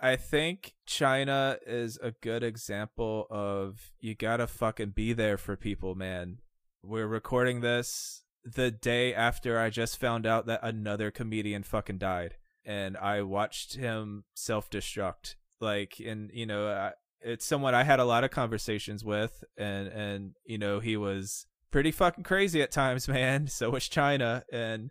I 0.00 0.16
think 0.16 0.74
Chyna 0.86 1.58
is 1.66 1.98
a 2.02 2.10
good 2.10 2.42
example 2.42 3.26
of 3.30 3.92
you 4.00 4.14
gotta 4.14 4.46
fucking 4.46 4.90
be 4.90 5.12
there 5.12 5.38
for 5.38 5.56
people, 5.56 5.94
man. 5.94 6.38
We're 6.82 7.06
recording 7.06 7.60
this 7.60 8.24
the 8.46 8.70
day 8.70 9.12
after 9.12 9.58
I 9.58 9.70
just 9.70 9.98
found 9.98 10.24
out 10.24 10.46
that 10.46 10.60
another 10.62 11.10
comedian 11.10 11.64
fucking 11.64 11.98
died, 11.98 12.36
and 12.64 12.96
I 12.96 13.22
watched 13.22 13.74
him 13.74 14.24
self 14.34 14.70
destruct. 14.70 15.34
Like, 15.60 16.00
and 16.04 16.30
you 16.32 16.46
know, 16.46 16.68
I, 16.68 16.92
it's 17.20 17.44
someone 17.44 17.74
I 17.74 17.82
had 17.82 17.98
a 17.98 18.04
lot 18.04 18.24
of 18.24 18.30
conversations 18.30 19.04
with, 19.04 19.42
and 19.56 19.88
and 19.88 20.32
you 20.44 20.58
know, 20.58 20.78
he 20.78 20.96
was 20.96 21.46
pretty 21.72 21.90
fucking 21.90 22.24
crazy 22.24 22.62
at 22.62 22.70
times, 22.70 23.08
man. 23.08 23.48
So 23.48 23.70
was 23.70 23.88
Chyna, 23.88 24.42
and 24.52 24.90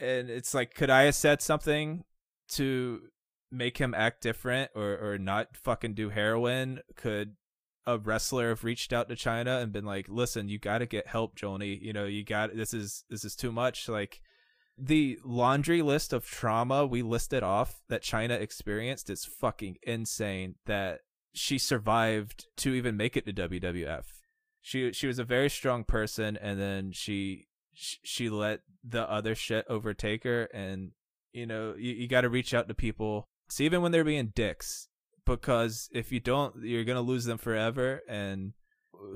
and 0.00 0.30
it's 0.30 0.54
like, 0.54 0.74
could 0.74 0.90
I 0.90 1.02
have 1.02 1.16
said 1.16 1.42
something 1.42 2.04
to 2.50 3.00
make 3.50 3.78
him 3.78 3.94
act 3.94 4.22
different 4.22 4.70
or 4.74 4.98
or 4.98 5.18
not 5.18 5.56
fucking 5.56 5.94
do 5.94 6.10
heroin? 6.10 6.80
Could 6.94 7.34
a 7.86 7.98
wrestler 7.98 8.48
have 8.48 8.64
reached 8.64 8.92
out 8.92 9.08
to 9.08 9.14
Chyna 9.14 9.62
and 9.62 9.72
been 9.72 9.84
like, 9.84 10.08
"Listen, 10.08 10.48
you 10.48 10.58
got 10.58 10.78
to 10.78 10.86
get 10.86 11.06
help, 11.06 11.34
Joanie. 11.34 11.78
You 11.80 11.92
know, 11.92 12.04
you 12.04 12.24
got 12.24 12.54
this 12.56 12.74
is 12.74 13.04
this 13.10 13.24
is 13.24 13.36
too 13.36 13.52
much." 13.52 13.88
Like 13.88 14.20
the 14.76 15.18
laundry 15.24 15.82
list 15.82 16.12
of 16.12 16.26
trauma 16.26 16.84
we 16.84 17.02
listed 17.02 17.42
off 17.42 17.82
that 17.88 18.02
Chyna 18.02 18.40
experienced 18.40 19.08
is 19.08 19.24
fucking 19.24 19.76
insane 19.82 20.56
that 20.66 21.00
she 21.32 21.58
survived 21.58 22.46
to 22.56 22.74
even 22.74 22.96
make 22.96 23.16
it 23.16 23.26
to 23.26 23.32
WWF. 23.32 24.04
She 24.62 24.92
she 24.92 25.06
was 25.06 25.18
a 25.18 25.24
very 25.24 25.50
strong 25.50 25.84
person 25.84 26.36
and 26.36 26.60
then 26.60 26.92
she 26.92 27.48
she 27.74 28.28
let 28.30 28.60
the 28.82 29.08
other 29.10 29.34
shit 29.34 29.64
overtake 29.68 30.24
her 30.24 30.44
and 30.54 30.92
you 31.32 31.46
know, 31.46 31.74
you, 31.76 31.92
you 31.92 32.08
got 32.08 32.22
to 32.22 32.28
reach 32.28 32.54
out 32.54 32.68
to 32.68 32.74
people. 32.74 33.28
Even 33.58 33.82
when 33.82 33.92
they're 33.92 34.04
being 34.04 34.32
dicks, 34.34 34.88
because 35.26 35.88
if 35.92 36.12
you 36.12 36.20
don't, 36.20 36.54
you're 36.62 36.84
gonna 36.84 37.00
lose 37.00 37.24
them 37.24 37.38
forever. 37.38 38.02
And 38.08 38.52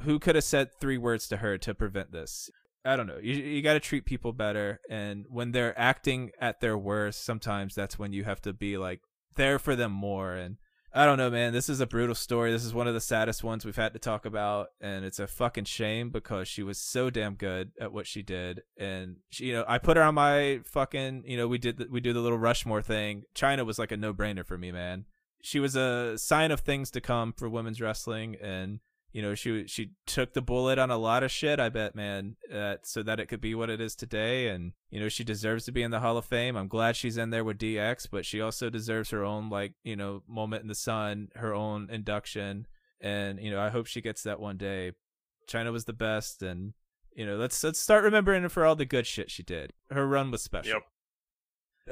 who 0.02 0.18
could 0.18 0.35
have 0.35 0.44
said 0.44 0.70
three 0.80 0.98
words 0.98 1.28
to 1.28 1.39
her 1.39 1.59
to 1.59 1.74
prevent 1.74 2.12
this? 2.12 2.51
I 2.85 2.97
don't 2.97 3.06
know. 3.06 3.18
You 3.20 3.35
you 3.35 3.62
got 3.62 3.74
to 3.74 3.80
treat 3.80 4.06
people 4.06 4.32
better, 4.32 4.80
and 4.89 5.26
when 5.28 5.52
they're 5.52 5.78
acting 5.78 6.30
at 6.40 6.60
their 6.60 6.78
worst, 6.78 7.24
sometimes 7.24 7.74
that's 7.74 7.98
when 7.98 8.12
you 8.12 8.24
have 8.24 8.40
to 8.43 8.52
be 8.52 8.78
like 8.78 9.01
there 9.36 9.59
for 9.59 9.76
them 9.76 9.93
more. 9.93 10.32
And 10.32 10.56
I 10.94 11.05
don't 11.05 11.18
know, 11.18 11.30
man. 11.30 11.52
This 11.52 11.68
is 11.68 11.80
a 11.80 11.86
brutal 11.86 12.14
story. 12.14 12.51
This 12.51 12.64
is 12.64 12.72
one 12.72 12.89
of 12.89 12.94
the 12.94 13.01
saddest 13.01 13.44
ones 13.44 13.64
we've 13.64 13.76
had 13.76 13.93
to 13.93 13.98
talk 13.98 14.24
about, 14.24 14.68
and 14.80 15.05
it's 15.05 15.18
a 15.18 15.26
fucking 15.26 15.64
shame 15.64 16.10
because 16.10 16.48
she 16.48 16.62
was 16.62 16.78
so 16.78 17.10
damn 17.10 17.35
good 17.35 17.72
at 17.80 17.93
what 17.93 18.06
she 18.06 18.22
did. 18.22 18.62
And 18.78 19.16
she, 19.28 19.47
you 19.47 19.52
know, 19.52 19.64
I 19.68 19.78
put 19.78 19.97
her 19.97 20.02
on 20.02 20.14
my 20.14 20.60
fucking, 20.64 21.24
you 21.26 21.36
know, 21.36 21.47
we 21.47 21.59
did 21.59 21.78
the, 21.78 21.89
we 21.90 22.01
do 22.01 22.12
the 22.12 22.20
little 22.20 22.39
Rushmore 22.39 22.82
thing. 22.82 23.24
Chyna 23.35 23.66
was 23.66 23.78
like 23.78 23.93
a 23.93 23.97
no 23.97 24.14
brainer 24.14 24.47
for 24.47 24.56
me, 24.56 24.72
man. 24.72 25.05
She 25.43 25.60
was 25.60 25.77
a 25.77 26.19
sign 26.19 26.51
of 26.51 26.60
things 26.60 26.90
to 26.93 27.01
come 27.01 27.32
for 27.32 27.48
women's 27.48 27.81
wrestling, 27.81 28.36
and 28.43 28.81
you 29.12 29.23
know 29.23 29.35
she 29.35 29.66
she 29.66 29.90
took 30.06 30.32
the 30.32 30.43
bullet 30.43 30.78
on 30.78 30.90
a 30.90 30.98
lot 30.98 31.23
of 31.23 31.31
shit 31.31 31.59
i 31.59 31.69
bet 31.69 31.94
man 31.94 32.36
uh, 32.52 32.77
so 32.82 33.02
that 33.02 33.19
it 33.19 33.27
could 33.27 33.40
be 33.40 33.55
what 33.55 33.70
it 33.70 33.81
is 33.81 33.94
today 33.94 34.48
and 34.48 34.73
you 34.90 35.01
know 35.01 35.09
she 35.09 35.24
deserves 35.24 35.65
to 35.65 35.73
be 35.73 35.82
in 35.82 35.90
the 35.90 36.01
hall 36.01 36.16
of 36.16 36.24
fame. 36.24 36.56
I'm 36.56 36.69
glad 36.69 36.97
she's 36.97 37.16
in 37.16 37.31
there 37.31 37.44
with 37.44 37.59
dx 37.59 38.06
but 38.10 38.27
she 38.27 38.40
also 38.40 38.70
deserves 38.70 39.10
her 39.10 39.24
own 39.24 39.48
like 39.51 39.74
you 39.82 39.97
know 39.97 40.23
moment 40.28 40.62
in 40.62 40.69
the 40.69 40.74
sun 40.74 41.28
her 41.36 41.55
own 41.55 41.89
induction 41.90 42.66
and 43.01 43.40
you 43.40 43.51
know 43.51 43.60
i 43.60 43.70
hope 43.70 43.86
she 43.86 44.01
gets 44.01 44.23
that 44.23 44.40
one 44.40 44.56
day. 44.56 44.93
Chyna 45.48 45.73
was 45.73 45.86
the 45.86 45.94
best 45.94 46.43
and 46.43 46.74
you 47.15 47.24
know 47.24 47.36
let's 47.36 47.65
let's 47.65 47.81
start 47.81 48.05
remembering 48.05 48.43
her 48.43 48.48
for 48.51 48.66
all 48.66 48.77
the 48.77 48.85
good 48.85 49.06
shit 49.06 49.31
she 49.31 49.43
did. 49.43 49.73
Her 49.90 50.06
run 50.06 50.31
was 50.31 50.43
special. 50.43 50.74
Yep. 50.74 50.82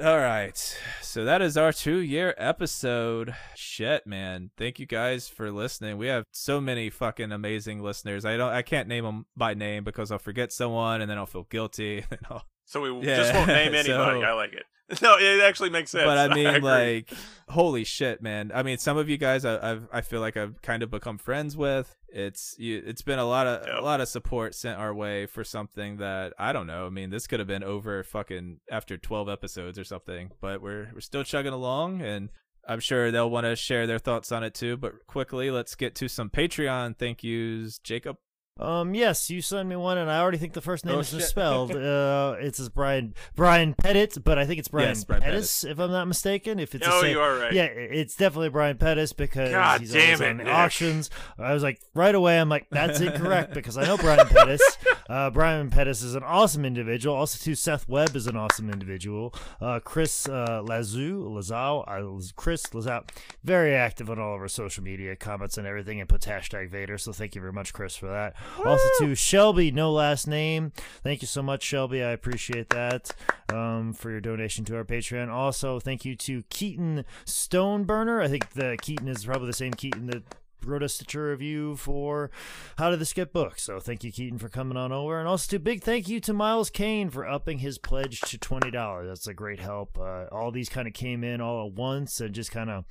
All 0.01 0.17
right. 0.17 0.79
So 1.01 1.25
that 1.25 1.41
is 1.41 1.57
our 1.57 1.73
two 1.73 1.97
year 1.97 2.33
episode. 2.37 3.35
Shit, 3.55 4.05
man. 4.05 4.51
Thank 4.57 4.79
you 4.79 4.85
guys 4.85 5.27
for 5.27 5.51
listening. 5.51 5.97
We 5.97 6.07
have 6.07 6.25
so 6.31 6.61
many 6.61 6.89
fucking 6.89 7.31
amazing 7.31 7.81
listeners. 7.81 8.25
I 8.25 8.37
don't 8.37 8.51
I 8.51 8.61
can't 8.61 8.87
name 8.87 9.03
them 9.05 9.25
by 9.35 9.53
name 9.53 9.83
because 9.83 10.11
I'll 10.11 10.19
forget 10.19 10.51
someone 10.51 11.01
and 11.01 11.09
then 11.09 11.17
I'll 11.17 11.25
feel 11.25 11.47
guilty 11.49 12.03
and 12.11 12.19
I'll 12.29 12.45
So 12.67 12.81
we 12.81 13.07
Yeah, 13.07 13.15
just 13.17 13.33
won't 13.33 13.47
name 13.47 13.73
anybody. 13.73 14.21
so- 14.21 14.27
I 14.27 14.33
like 14.33 14.53
it. 14.53 14.63
No, 15.01 15.17
it 15.17 15.41
actually 15.43 15.69
makes 15.69 15.91
sense. 15.91 16.05
but 16.05 16.17
I 16.31 16.33
mean, 16.33 16.47
agree. 16.47 16.61
like, 16.61 17.11
holy 17.49 17.83
shit, 17.83 18.21
man! 18.21 18.51
I 18.55 18.63
mean, 18.63 18.77
some 18.77 18.95
of 18.95 19.09
you 19.09 19.17
guys, 19.17 19.43
I, 19.43 19.71
I've, 19.71 19.87
I 19.91 19.99
feel 19.99 20.21
like 20.21 20.37
I've 20.37 20.61
kind 20.61 20.81
of 20.81 20.89
become 20.89 21.17
friends 21.17 21.57
with. 21.57 21.93
It's, 22.07 22.55
you, 22.57 22.81
it's 22.85 23.01
been 23.01 23.19
a 23.19 23.25
lot 23.25 23.47
of, 23.47 23.67
Yep. 23.67 23.75
a 23.79 23.83
lot 23.83 23.99
of 23.99 24.07
support 24.07 24.55
sent 24.55 24.79
our 24.79 24.93
way 24.93 25.25
for 25.25 25.43
something 25.43 25.97
that 25.97 26.31
I 26.39 26.53
don't 26.53 26.67
know. 26.67 26.85
I 26.85 26.89
mean, 26.89 27.09
this 27.09 27.27
could 27.27 27.39
have 27.39 27.49
been 27.49 27.65
over 27.65 28.01
fucking 28.01 28.61
after 28.71 28.97
twelve 28.97 29.27
episodes 29.27 29.77
or 29.77 29.83
something, 29.83 30.31
but 30.39 30.61
we're, 30.61 30.89
we're 30.93 31.01
still 31.01 31.25
chugging 31.25 31.51
along, 31.51 32.01
and 32.01 32.29
I'm 32.65 32.79
sure 32.79 33.11
they'll 33.11 33.29
want 33.29 33.43
to 33.45 33.57
share 33.57 33.87
their 33.87 33.99
thoughts 33.99 34.31
on 34.31 34.41
it 34.45 34.53
too. 34.53 34.77
But 34.77 35.05
quickly, 35.05 35.51
let's 35.51 35.75
get 35.75 35.95
to 35.95 36.07
some 36.07 36.29
Patreon 36.29 36.97
thank 36.97 37.25
yous, 37.25 37.77
Jacob. 37.79 38.15
Um, 38.59 38.93
yes, 38.95 39.29
you 39.29 39.41
sent 39.41 39.67
me 39.69 39.75
one, 39.75 39.97
and 39.97 40.09
I 40.09 40.19
already 40.19 40.37
think 40.37 40.53
the 40.53 40.61
first 40.61 40.85
name 40.85 40.95
Oh, 40.95 40.99
is 40.99 41.13
misspelled. 41.13 41.71
uh, 41.75 42.35
it's 42.39 42.59
as 42.59 42.69
Brian 42.69 43.13
Brian 43.35 43.73
Pettit, 43.73 44.23
but 44.23 44.37
I 44.37 44.45
think 44.45 44.59
it's 44.59 44.67
Brian, 44.67 44.89
Yes, 44.89 45.03
Brian 45.03 45.21
Pettis, 45.21 45.63
if 45.63 45.79
I'm 45.79 45.91
not 45.91 46.07
mistaken. 46.07 46.59
If 46.59 46.75
it's 46.75 46.87
oh, 46.87 47.01
same, 47.01 47.11
you 47.11 47.19
are 47.19 47.37
right. 47.37 47.53
yeah, 47.53 47.65
it's 47.65 48.15
definitely 48.15 48.49
Brian 48.49 48.77
Pettis 48.77 49.13
because 49.13 49.51
God 49.51 49.81
he's 49.81 49.93
damn 49.93 50.21
it, 50.21 50.29
on 50.29 50.37
Nick. 50.37 50.47
auctions. 50.47 51.09
I 51.37 51.53
was 51.53 51.63
like, 51.63 51.81
right 51.93 52.15
away, 52.15 52.39
I'm 52.39 52.49
like, 52.49 52.67
that's 52.69 52.99
incorrect 52.99 53.53
because 53.53 53.77
I 53.77 53.85
know 53.85 53.97
Brian 53.97 54.27
Pettis. 54.27 54.61
Uh, 55.09 55.29
Brian 55.29 55.69
Pettis 55.69 56.01
is 56.01 56.15
an 56.15 56.23
awesome 56.23 56.65
individual. 56.65 57.15
Also, 57.15 57.41
too, 57.41 57.55
Seth 57.55 57.87
Webb 57.87 58.13
is 58.13 58.27
an 58.27 58.35
awesome 58.35 58.69
individual. 58.69 59.33
Uh, 59.61 59.79
Chris 59.79 60.27
uh, 60.27 60.61
Lazou, 60.65 61.23
Lazau, 61.29 61.85
uh, 61.87 62.31
Chris 62.35 62.63
Lazau, 62.67 63.07
very 63.41 63.73
active 63.73 64.09
on 64.09 64.19
all 64.19 64.35
of 64.35 64.41
our 64.41 64.49
social 64.49 64.83
media 64.83 65.15
comments 65.15 65.57
and 65.57 65.65
everything, 65.65 66.01
and 66.01 66.09
puts 66.09 66.25
hashtag 66.25 66.69
Vader. 66.71 66.97
So 66.97 67.13
thank 67.13 67.35
you 67.35 67.41
very 67.41 67.53
much, 67.53 67.71
Chris, 67.71 67.95
for 67.95 68.07
that. 68.07 68.35
Also, 68.65 68.83
to 68.99 69.15
Shelby, 69.15 69.71
no 69.71 69.91
last 69.91 70.27
name. 70.27 70.71
Thank 71.03 71.21
you 71.21 71.27
so 71.27 71.41
much, 71.41 71.63
Shelby. 71.63 72.03
I 72.03 72.11
appreciate 72.11 72.69
that 72.69 73.11
um, 73.53 73.93
for 73.93 74.11
your 74.11 74.21
donation 74.21 74.65
to 74.65 74.75
our 74.75 74.83
Patreon. 74.83 75.29
Also, 75.29 75.79
thank 75.79 76.05
you 76.05 76.15
to 76.15 76.43
Keaton 76.49 77.05
Stoneburner. 77.25 78.21
I 78.21 78.27
think 78.27 78.51
the 78.51 78.77
Keaton 78.81 79.07
is 79.07 79.25
probably 79.25 79.47
the 79.47 79.53
same 79.53 79.73
Keaton 79.73 80.07
that 80.07 80.23
wrote 80.67 80.83
us 80.83 80.93
a 80.93 80.95
Stitcher 80.95 81.29
review 81.29 81.75
for 81.75 82.29
How 82.77 82.89
Did 82.89 82.99
This 82.99 83.13
Get 83.13 83.33
Booked. 83.33 83.59
So 83.59 83.79
thank 83.79 84.03
you, 84.03 84.11
Keaton, 84.11 84.39
for 84.39 84.49
coming 84.49 84.77
on 84.77 84.91
over. 84.91 85.19
And 85.19 85.27
also, 85.27 85.49
to 85.51 85.59
big 85.59 85.83
thank 85.83 86.07
you 86.07 86.19
to 86.21 86.33
Miles 86.33 86.69
Kane 86.69 87.09
for 87.09 87.27
upping 87.27 87.59
his 87.59 87.77
pledge 87.77 88.21
to 88.21 88.37
$20. 88.37 89.07
That's 89.07 89.27
a 89.27 89.33
great 89.33 89.59
help. 89.59 89.97
Uh, 89.97 90.25
all 90.31 90.51
these 90.51 90.69
kind 90.69 90.87
of 90.87 90.93
came 90.93 91.23
in 91.23 91.41
all 91.41 91.67
at 91.67 91.73
once 91.73 92.19
and 92.19 92.33
just 92.33 92.51
kind 92.51 92.69
of 92.69 92.85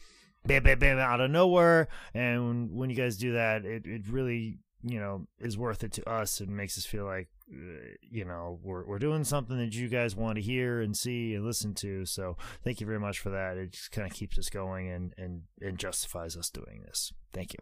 bam, 0.46 0.62
bam, 0.62 0.78
bam, 0.78 0.98
out 0.98 1.20
of 1.20 1.30
nowhere. 1.30 1.88
And 2.14 2.46
when, 2.46 2.76
when 2.76 2.90
you 2.90 2.96
guys 2.96 3.16
do 3.16 3.32
that, 3.34 3.64
it, 3.64 3.86
it 3.86 4.08
really, 4.08 4.58
you 4.88 5.00
know, 5.00 5.26
is 5.38 5.58
worth 5.58 5.82
it 5.84 5.92
to 5.92 6.08
us 6.08 6.40
and 6.40 6.56
makes 6.56 6.78
us 6.78 6.86
feel 6.86 7.04
like, 7.04 7.28
uh, 7.52 7.94
you 8.00 8.24
know, 8.24 8.58
we're, 8.62 8.86
we're 8.86 8.98
doing 8.98 9.24
something 9.24 9.58
that 9.58 9.74
you 9.74 9.88
guys 9.88 10.16
want 10.16 10.36
to 10.36 10.42
hear 10.42 10.80
and 10.80 10.96
see 10.96 11.34
and 11.34 11.44
listen 11.44 11.74
to. 11.74 12.04
So 12.04 12.36
thank 12.64 12.80
you 12.80 12.86
very 12.86 13.00
much 13.00 13.18
for 13.18 13.30
that. 13.30 13.56
It 13.56 13.72
just 13.72 13.90
kind 13.90 14.10
of 14.10 14.16
keeps 14.16 14.38
us 14.38 14.48
going 14.48 14.90
and, 14.90 15.12
and, 15.18 15.42
and 15.60 15.78
justifies 15.78 16.36
us 16.36 16.50
doing 16.50 16.82
this. 16.86 17.12
Thank 17.32 17.52
you. 17.52 17.60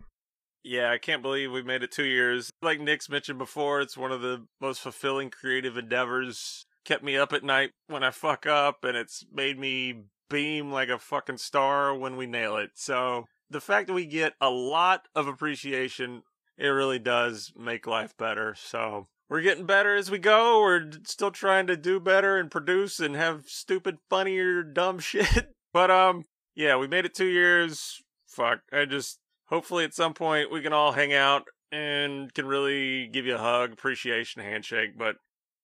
Yeah, 0.62 0.90
I 0.90 0.98
can't 0.98 1.22
believe 1.22 1.52
we 1.52 1.62
made 1.62 1.82
it 1.82 1.92
two 1.92 2.06
years. 2.06 2.50
Like 2.62 2.80
Nick's 2.80 3.10
mentioned 3.10 3.38
before, 3.38 3.80
it's 3.80 3.98
one 3.98 4.12
of 4.12 4.22
the 4.22 4.46
most 4.60 4.80
fulfilling 4.80 5.30
creative 5.30 5.76
endeavors. 5.76 6.64
Kept 6.86 7.04
me 7.04 7.16
up 7.16 7.32
at 7.32 7.44
night 7.44 7.70
when 7.86 8.02
I 8.02 8.10
fuck 8.10 8.46
up, 8.46 8.84
and 8.84 8.96
it's 8.96 9.24
made 9.32 9.58
me 9.58 10.04
beam 10.30 10.70
like 10.70 10.88
a 10.88 10.98
fucking 10.98 11.38
star 11.38 11.94
when 11.94 12.16
we 12.16 12.26
nail 12.26 12.56
it. 12.56 12.70
So 12.74 13.24
the 13.50 13.60
fact 13.60 13.88
that 13.88 13.94
we 13.94 14.06
get 14.06 14.34
a 14.40 14.50
lot 14.50 15.06
of 15.14 15.28
appreciation, 15.28 16.22
it 16.58 16.68
really 16.68 16.98
does 16.98 17.52
make 17.56 17.86
life 17.86 18.16
better. 18.16 18.54
So 18.56 19.08
we're 19.28 19.42
getting 19.42 19.66
better 19.66 19.96
as 19.96 20.10
we 20.10 20.18
go. 20.18 20.60
We're 20.60 20.90
still 21.06 21.30
trying 21.30 21.66
to 21.68 21.76
do 21.76 21.98
better 22.00 22.38
and 22.38 22.50
produce 22.50 23.00
and 23.00 23.16
have 23.16 23.46
stupid, 23.46 23.96
funnier, 24.08 24.62
dumb 24.62 24.98
shit. 25.00 25.54
But 25.72 25.90
um, 25.90 26.24
yeah, 26.54 26.76
we 26.76 26.86
made 26.86 27.04
it 27.04 27.14
two 27.14 27.26
years. 27.26 28.00
Fuck, 28.28 28.60
I 28.72 28.84
just 28.84 29.18
hopefully 29.46 29.84
at 29.84 29.94
some 29.94 30.14
point 30.14 30.50
we 30.50 30.60
can 30.60 30.72
all 30.72 30.92
hang 30.92 31.12
out 31.12 31.44
and 31.70 32.32
can 32.32 32.46
really 32.46 33.08
give 33.08 33.26
you 33.26 33.34
a 33.34 33.38
hug, 33.38 33.72
appreciation, 33.72 34.42
handshake. 34.42 34.96
But 34.96 35.16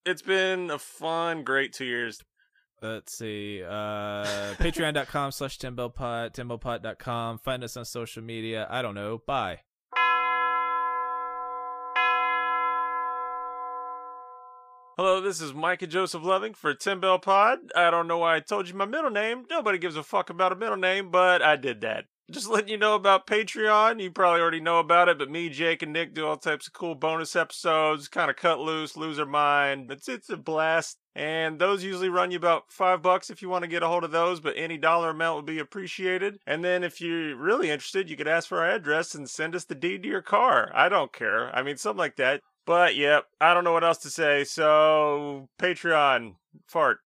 it's 0.05 0.23
been 0.23 0.71
a 0.71 0.79
fun, 0.79 1.45
great 1.45 1.73
two 1.73 1.85
years. 1.85 2.21
Let's 2.83 3.13
see. 3.15 3.63
Uh, 3.63 4.55
Patreon.com 4.55 5.33
slash 5.33 5.59
TimboPod, 5.59 6.33
TimboPod.com. 6.33 7.39
Find 7.39 7.63
us 7.63 7.77
on 7.77 7.85
social 7.85 8.23
media. 8.23 8.67
I 8.71 8.81
don't 8.81 8.95
know. 8.95 9.21
Bye. 9.27 9.61
Hello, 14.97 15.21
this 15.21 15.41
is 15.41 15.55
Micah 15.55 15.87
Joseph 15.87 16.23
Loving 16.23 16.53
for 16.53 16.75
TimboPod. 16.75 17.71
I 17.75 17.91
don't 17.91 18.07
know 18.07 18.19
why 18.19 18.37
I 18.37 18.41
told 18.41 18.69
you 18.69 18.75
my 18.75 18.85
middle 18.85 19.11
name. 19.11 19.47
Nobody 19.49 19.79
gives 19.79 19.97
a 19.97 20.03
fuck 20.03 20.29
about 20.29 20.53
a 20.53 20.57
middle 20.57 20.77
name, 20.77 21.11
but 21.11 21.41
I 21.41 21.57
did 21.57 21.81
that. 21.81 22.05
Just 22.31 22.49
letting 22.49 22.69
you 22.69 22.77
know 22.77 22.95
about 22.95 23.27
Patreon. 23.27 24.01
You 24.01 24.11
probably 24.11 24.41
already 24.41 24.61
know 24.61 24.79
about 24.79 25.09
it, 25.09 25.19
but 25.19 25.31
me, 25.31 25.49
Jake, 25.49 25.83
and 25.83 25.93
Nick 25.93 26.13
do 26.15 26.27
all 26.27 26.37
types 26.37 26.67
of 26.67 26.75
cool 26.75 26.95
bonus 26.95 27.35
episodes, 27.35 28.09
kind 28.09 28.31
of 28.31 28.37
cut 28.37 28.61
loose, 28.61 28.97
lose 28.97 29.19
our 29.19 29.27
mind. 29.27 29.91
It's 29.91 30.09
it's 30.09 30.29
a 30.29 30.37
blast. 30.37 30.99
And 31.17 31.59
those 31.59 31.83
usually 31.83 32.09
run 32.09 32.31
you 32.31 32.37
about 32.37 32.71
five 32.71 33.03
bucks 33.03 33.31
if 33.31 33.43
you 33.43 33.49
want 33.49 33.63
to 33.63 33.69
get 33.69 33.83
a 33.83 33.89
hold 33.89 34.05
of 34.05 34.13
those, 34.13 34.39
but 34.39 34.55
any 34.57 34.79
dollar 34.79 35.11
amount 35.11 35.37
would 35.37 35.47
be 35.47 35.59
appreciated. 35.59 36.39
And 36.47 36.63
then 36.63 36.85
if 36.85 37.01
you're 37.01 37.35
really 37.37 37.71
interested, 37.71 38.09
you 38.09 38.17
could 38.17 38.29
ask 38.29 38.49
for 38.49 38.59
our 38.59 38.71
address 38.71 39.15
and 39.15 39.29
send 39.29 39.57
us 39.57 39.65
the 39.65 39.75
deed 39.75 40.03
to 40.05 40.09
your 40.09 40.23
car. 40.23 40.71
I 40.73 40.89
don't 40.89 41.13
care. 41.13 41.55
I 41.55 41.63
mean, 41.63 41.79
something 41.79 41.99
like 41.99 42.17
that. 42.17 42.43
But 42.71 42.95
yep, 42.95 43.25
I 43.41 43.53
don't 43.53 43.65
know 43.65 43.73
what 43.73 43.83
else 43.83 43.99
to 43.99 44.11
say. 44.11 44.45
So 44.45 45.49
Patreon, 45.59 46.37
fart. 46.69 46.99